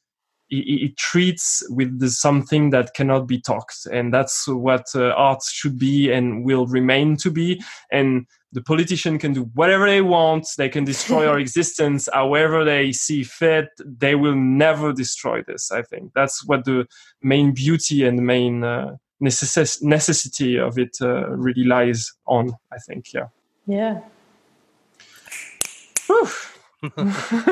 it, 0.49 0.55
it 0.55 0.97
treats 0.97 1.63
with 1.69 1.99
the 1.99 2.09
something 2.09 2.69
that 2.71 2.93
cannot 2.93 3.27
be 3.27 3.39
talked, 3.39 3.85
and 3.91 4.13
that's 4.13 4.47
what 4.47 4.85
uh, 4.95 5.09
art 5.09 5.43
should 5.43 5.79
be 5.79 6.11
and 6.11 6.45
will 6.45 6.65
remain 6.67 7.17
to 7.17 7.31
be. 7.31 7.61
And 7.91 8.27
the 8.51 8.61
politician 8.61 9.19
can 9.19 9.33
do 9.33 9.43
whatever 9.53 9.85
they 9.85 10.01
want. 10.01 10.47
They 10.57 10.69
can 10.69 10.85
destroy 10.85 11.27
our 11.27 11.39
existence 11.45 12.07
however 12.13 12.63
they 12.63 12.91
see 12.91 13.23
fit. 13.23 13.69
They 13.83 14.15
will 14.15 14.35
never 14.35 14.93
destroy 14.93 15.43
this. 15.45 15.71
I 15.71 15.81
think 15.81 16.13
that's 16.15 16.45
what 16.47 16.63
the 16.63 16.87
main 17.21 17.53
beauty 17.53 18.05
and 18.05 18.17
the 18.17 18.23
main 18.23 18.63
uh, 18.63 18.95
necess- 19.21 19.83
necessity 19.83 20.57
of 20.57 20.77
it 20.77 20.97
uh, 21.01 21.29
really 21.29 21.65
lies 21.65 22.13
on. 22.27 22.51
I 22.71 22.77
think, 22.87 23.13
yeah. 23.13 23.27
Yeah. 23.67 24.01
Whew. 26.07 26.29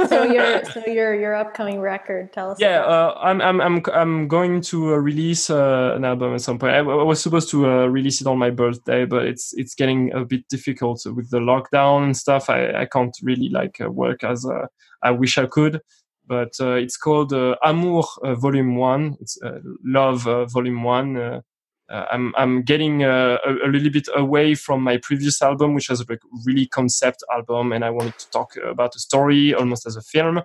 So 0.07 0.23
your 0.23 0.64
so 0.65 0.85
your 0.85 1.15
your 1.15 1.35
upcoming 1.35 1.80
record. 1.80 2.31
Tell 2.34 2.51
us. 2.51 2.57
yeah, 2.60 2.81
uh, 2.81 3.18
I'm 3.22 3.41
I'm 3.41 3.61
I'm 3.61 3.81
I'm 3.93 4.27
going 4.27 4.61
to 4.61 4.93
uh, 4.93 4.97
release 4.97 5.49
uh, 5.49 5.93
an 5.95 6.05
album 6.05 6.34
at 6.34 6.41
some 6.41 6.60
point. 6.60 6.73
I, 6.73 6.80
I 6.80 7.03
was 7.03 7.22
supposed 7.22 7.49
to 7.51 7.69
uh, 7.69 7.85
release 7.88 8.22
it 8.22 8.27
on 8.27 8.38
my 8.38 8.49
birthday, 8.49 9.05
but 9.05 9.26
it's 9.26 9.53
it's 9.53 9.76
getting 9.76 10.14
a 10.14 10.26
bit 10.26 10.47
difficult 10.49 11.01
with 11.05 11.30
the 11.30 11.39
lockdown 11.39 12.03
and 12.03 12.18
stuff. 12.18 12.49
I, 12.49 12.73
I 12.73 12.85
can't 12.85 13.15
really 13.23 13.49
like 13.49 13.80
uh, 13.81 13.89
work 13.89 14.23
as 14.23 14.45
uh, 14.45 14.68
I 15.01 15.11
wish 15.11 15.38
I 15.38 15.45
could. 15.45 15.81
But 16.26 16.53
uh, 16.60 16.76
it's 16.76 16.95
called 16.97 17.34
uh, 17.34 17.55
Amour 17.64 18.03
Volume 18.23 18.77
One. 18.77 19.18
It's 19.19 19.38
uh, 19.43 19.60
Love 19.84 20.26
uh, 20.26 20.45
Volume 20.45 20.84
One. 20.84 21.41
Uh, 21.89 22.05
I'm 22.11 22.34
I'm 22.38 22.64
getting 22.64 23.03
uh, 23.03 23.38
a, 23.45 23.68
a 23.68 23.69
little 23.69 23.91
bit 23.91 24.07
away 24.15 24.55
from 24.55 24.81
my 24.81 24.97
previous 24.97 25.41
album, 25.41 25.73
which 25.73 25.89
was 25.89 26.01
a 26.01 26.05
really 26.45 26.68
concept 26.68 27.23
album, 27.31 27.73
and 27.73 27.84
I 27.84 27.89
wanted 27.89 28.18
to 28.19 28.30
talk 28.31 28.55
about 28.55 28.95
a 28.95 28.99
story 28.99 29.53
almost 29.53 29.85
as 29.85 29.95
a 29.95 30.01
film. 30.01 30.41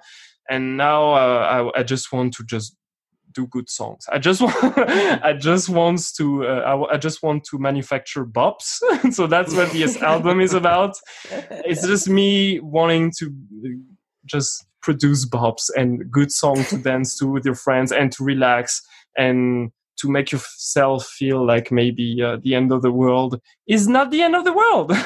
And 0.51 0.77
now 0.77 1.13
uh, 1.13 1.71
I, 1.77 1.81
I 1.81 1.83
just 1.83 2.13
want 2.13 2.35
to 2.35 2.45
just 2.45 2.75
do 3.33 3.47
good 3.47 3.69
songs. 3.69 4.07
I 4.11 4.19
just 4.19 4.41
want, 4.43 4.57
I 4.79 5.33
just 5.35 5.69
want 5.69 6.01
to 6.17 6.47
uh, 6.47 6.87
I, 6.91 6.95
I 6.95 6.97
just 6.97 7.23
want 7.23 7.45
to 7.45 7.59
manufacture 7.59 8.25
bops. 8.25 8.81
so 9.13 9.27
that's 9.27 9.55
what 9.55 9.71
this 9.73 10.01
album 10.03 10.41
is 10.41 10.55
about. 10.55 10.97
It's 11.31 11.87
just 11.87 12.09
me 12.09 12.61
wanting 12.61 13.13
to 13.19 13.33
just 14.25 14.67
produce 14.83 15.29
bops 15.29 15.71
and 15.77 16.11
good 16.11 16.33
song 16.33 16.65
to 16.65 16.79
dance 16.79 17.17
to 17.19 17.27
with 17.27 17.45
your 17.45 17.55
friends 17.55 17.93
and 17.93 18.13
to 18.13 18.25
relax 18.25 18.83
and 19.17 19.71
to 19.99 20.09
make 20.11 20.33
yourself 20.33 21.07
feel 21.07 21.45
like 21.47 21.71
maybe 21.73 22.23
uh, 22.23 22.37
the 22.43 22.55
end 22.55 22.73
of 22.73 22.83
the 22.83 22.93
world 22.93 23.41
is 23.67 23.89
not 23.89 24.11
the 24.11 24.23
end 24.23 24.35
of 24.37 24.45
the 24.45 24.53
world. 24.53 24.93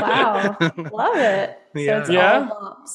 Wow. 0.00 0.56
Love 0.92 1.16
it. 1.16 1.58
So 1.74 1.80
Yeah. 1.80 1.98
it's 2.00 2.10
Yeah. 2.10 2.48
all 2.50 2.60
bops. 2.60 2.90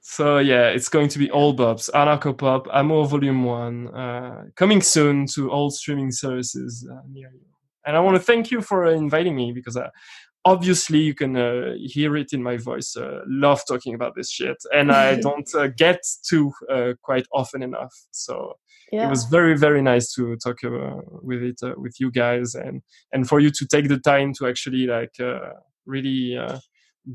So 0.00 0.38
yeah, 0.38 0.68
it's 0.68 0.88
going 0.90 1.08
to 1.08 1.18
be 1.18 1.30
all 1.30 1.56
bops, 1.56 1.88
anarcho 1.94 2.36
pop, 2.36 2.66
Amour 2.72 3.06
Volume 3.06 3.44
One, 3.44 3.88
uh, 3.88 4.44
coming 4.54 4.82
soon 4.82 5.26
to 5.34 5.50
all 5.50 5.70
streaming 5.70 6.10
services 6.12 6.86
uh, 6.90 7.00
near 7.10 7.30
you. 7.32 7.40
And 7.86 7.96
I 7.96 8.00
want 8.00 8.16
to 8.16 8.22
thank 8.22 8.50
you 8.50 8.60
for 8.60 8.86
inviting 8.86 9.34
me 9.34 9.52
because 9.52 9.76
uh, 9.76 9.88
obviously 10.44 10.98
you 11.00 11.14
can 11.14 11.36
uh, 11.36 11.74
hear 11.78 12.16
it 12.16 12.32
in 12.32 12.42
my 12.42 12.56
voice. 12.56 12.96
Uh, 12.96 13.20
love 13.26 13.62
talking 13.66 13.94
about 13.94 14.14
this 14.16 14.30
shit, 14.30 14.56
and 14.72 14.92
I 14.92 15.16
don't 15.20 15.48
uh, 15.54 15.68
get 15.68 16.00
to 16.30 16.52
uh, 16.70 16.92
quite 17.02 17.26
often 17.32 17.62
enough. 17.62 17.94
So 18.10 18.58
Yeah. 18.92 19.06
it 19.06 19.10
was 19.10 19.24
very 19.24 19.56
very 19.58 19.82
nice 19.82 20.12
to 20.14 20.36
talk 20.36 20.58
uh, 20.64 21.00
with 21.22 21.42
it 21.42 21.58
uh, 21.62 21.74
with 21.76 21.94
you 22.00 22.10
guys 22.10 22.54
and 22.54 22.82
and 23.12 23.26
for 23.28 23.40
you 23.40 23.50
to 23.58 23.66
take 23.66 23.88
the 23.88 23.98
time 23.98 24.32
to 24.34 24.46
actually 24.46 24.86
like 24.86 25.16
uh, 25.20 25.50
really 25.86 26.36
uh, 26.36 26.58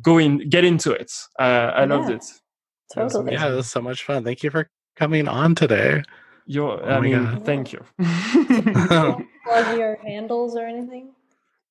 go 0.02 0.18
in 0.20 0.50
get 0.50 0.64
into 0.64 0.92
it. 0.92 1.12
Uh, 1.40 1.72
I 1.82 1.86
loved 1.86 2.10
it. 2.10 2.26
That 2.96 3.04
was 3.04 3.14
Totally. 3.14 3.34
Yeah, 3.34 3.52
it 3.54 3.56
was 3.56 3.70
so 3.72 3.82
much 3.82 4.04
fun. 4.04 4.24
Thank 4.24 4.42
you 4.44 4.50
for 4.52 4.70
coming 4.96 5.28
on 5.28 5.56
today. 5.56 6.04
You're, 6.48 6.82
Oh 6.84 6.90
I 6.90 7.00
my 7.00 7.00
mean, 7.00 7.24
God. 7.26 7.46
thank 7.46 7.72
you. 7.74 7.82
Plug 9.46 9.78
your 9.78 9.98
handles 10.04 10.56
or 10.56 10.66
anything. 10.66 11.14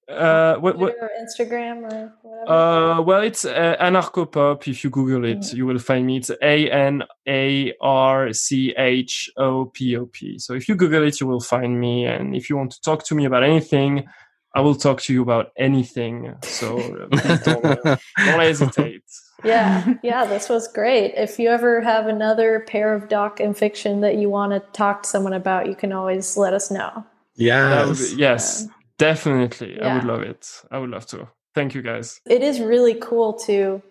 Uh, 0.09 0.57
what, 0.57 0.79
what, 0.79 0.95
or 1.01 1.11
Instagram 1.21 1.83
or 1.83 2.13
whatever. 2.23 2.51
uh, 2.53 3.01
well, 3.03 3.21
it's 3.23 3.45
uh, 3.45 3.77
anarcho 3.81 4.31
pop. 4.31 4.67
If 4.67 4.83
you 4.85 4.91
Google 4.91 5.25
it, 5.25 5.39
Mhm. 5.41 5.55
you 5.55 5.67
will 5.67 5.79
find 5.79 6.07
me. 6.07 6.17
It's 6.19 6.31
A 6.43 6.71
N 6.71 7.03
A 7.29 7.73
R 7.81 8.33
C 8.33 8.75
H 8.77 9.31
O 9.37 9.67
P 9.67 9.97
O 9.97 10.07
P. 10.07 10.39
So 10.39 10.55
if 10.55 10.69
you 10.69 10.75
Google 10.77 11.03
it, 11.07 11.21
you 11.21 11.27
will 11.27 11.41
find 11.41 11.79
me. 11.79 12.07
And 12.07 12.35
if 12.35 12.49
you 12.49 12.57
want 12.57 12.71
to 12.73 12.81
talk 12.81 13.05
to 13.07 13.15
me 13.15 13.25
about 13.27 13.45
anything, 13.45 14.07
I 14.55 14.61
will 14.63 14.75
talk 14.75 15.01
to 15.03 15.13
you 15.13 15.23
about 15.23 15.53
anything. 15.59 16.35
So 16.43 16.79
uh, 16.79 17.37
don't, 17.45 17.65
uh, 17.65 17.97
don't 18.17 18.41
hesitate. 18.41 19.03
yeah, 19.45 19.95
yeah, 20.03 20.25
this 20.25 20.49
was 20.49 20.67
great. 20.73 21.13
If 21.17 21.39
you 21.39 21.51
ever 21.51 21.81
have 21.83 22.07
another 22.07 22.61
pair 22.67 22.95
of 22.95 23.09
doc 23.09 23.41
and 23.41 23.57
fiction 23.57 24.01
that 24.01 24.17
you 24.17 24.31
want 24.31 24.53
to 24.53 24.61
talk 24.73 25.03
to 25.03 25.09
someone 25.09 25.35
about, 25.35 25.67
you 25.69 25.77
can 25.77 25.93
always 25.93 26.37
let 26.37 26.55
us 26.55 26.71
know. 26.71 27.05
That 27.37 27.87
would 27.89 28.19
yes. 28.19 28.65
be- 28.65 28.73
yes. 28.99 29.19
Definitely. 29.23 29.81
I 29.81 29.95
would 29.95 30.05
love 30.05 30.23
it. 30.23 30.62
I 30.70 30.79
would 30.79 30.91
love 30.91 31.07
to. 31.07 31.29
Thank 31.55 31.75
you 31.75 31.83
guys. 31.83 32.20
It 32.27 32.43
is 32.43 32.61
really 32.61 32.95
cool 32.95 33.33
to 33.47 33.83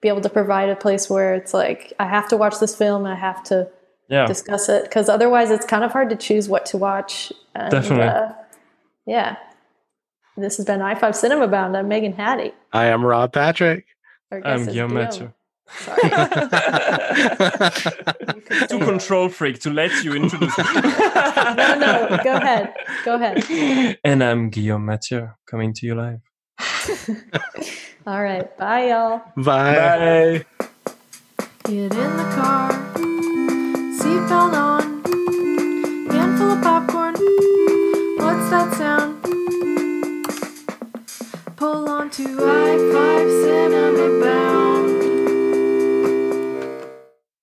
be 0.00 0.08
able 0.08 0.20
to 0.22 0.28
provide 0.30 0.68
a 0.68 0.76
place 0.76 1.08
where 1.10 1.34
it's 1.34 1.54
like 1.54 1.92
I 1.98 2.06
have 2.06 2.28
to 2.28 2.36
watch 2.36 2.58
this 2.60 2.76
film, 2.76 3.06
I 3.06 3.14
have 3.14 3.42
to 3.44 3.68
Yeah. 4.08 4.26
discuss 4.26 4.68
it 4.68 4.84
because 4.84 5.08
otherwise 5.08 5.50
it's 5.50 5.64
kind 5.66 5.84
of 5.84 5.92
hard 5.92 6.10
to 6.10 6.16
choose 6.16 6.48
what 6.48 6.66
to 6.66 6.76
watch. 6.76 7.32
And, 7.54 7.70
Definitely. 7.70 8.06
Uh, 8.06 8.32
yeah. 9.06 9.36
This 10.36 10.56
has 10.56 10.66
been 10.66 10.80
i5 10.80 11.00
Cinemabound. 11.00 11.76
I'm 11.76 11.88
Megan 11.88 12.12
Hattie. 12.14 12.52
I 12.72 12.86
am 12.86 13.04
Rob 13.04 13.32
Patrick. 13.32 13.86
I'm 14.32 14.60
is 14.62 14.68
Guillaume 14.68 14.90
Guillaume. 14.90 14.92
Mathieu. 14.94 15.32
Sorry. 15.68 16.10
You 18.52 18.66
Too 18.68 18.76
it. 18.80 18.84
control 18.84 19.28
freak 19.30 19.60
to 19.60 19.70
let 19.70 20.04
you 20.04 20.14
introduce 20.14 20.56
me. 20.58 20.64
No, 20.64 21.74
no, 21.78 22.18
go 22.22 22.36
ahead. 22.36 22.74
Go 23.04 23.14
ahead. 23.14 23.98
And 24.04 24.22
I'm 24.22 24.50
Guillaume 24.50 24.84
Mathieu 24.84 25.28
coming 25.46 25.72
to 25.74 25.86
you 25.86 25.94
live. 25.94 26.20
All 28.06 28.22
right. 28.22 28.54
Bye, 28.58 28.88
y'all. 28.90 29.22
Bye. 29.36 29.74
Bye. 29.74 30.66
Get 31.64 31.92
in 31.94 32.16
the 32.16 32.28
car, 32.36 32.70
seatbelt 34.00 34.52
on, 34.52 34.82
handful 36.10 36.50
of 36.50 36.62
popcorn. 36.62 37.14
What's 38.18 38.50
that 38.50 38.74
sound? 38.76 39.22
Pull 41.56 41.88
onto 41.88 42.24
I 42.40 42.76
5 42.92 43.30
Cinema 43.44 44.20
Bound. 44.24 44.71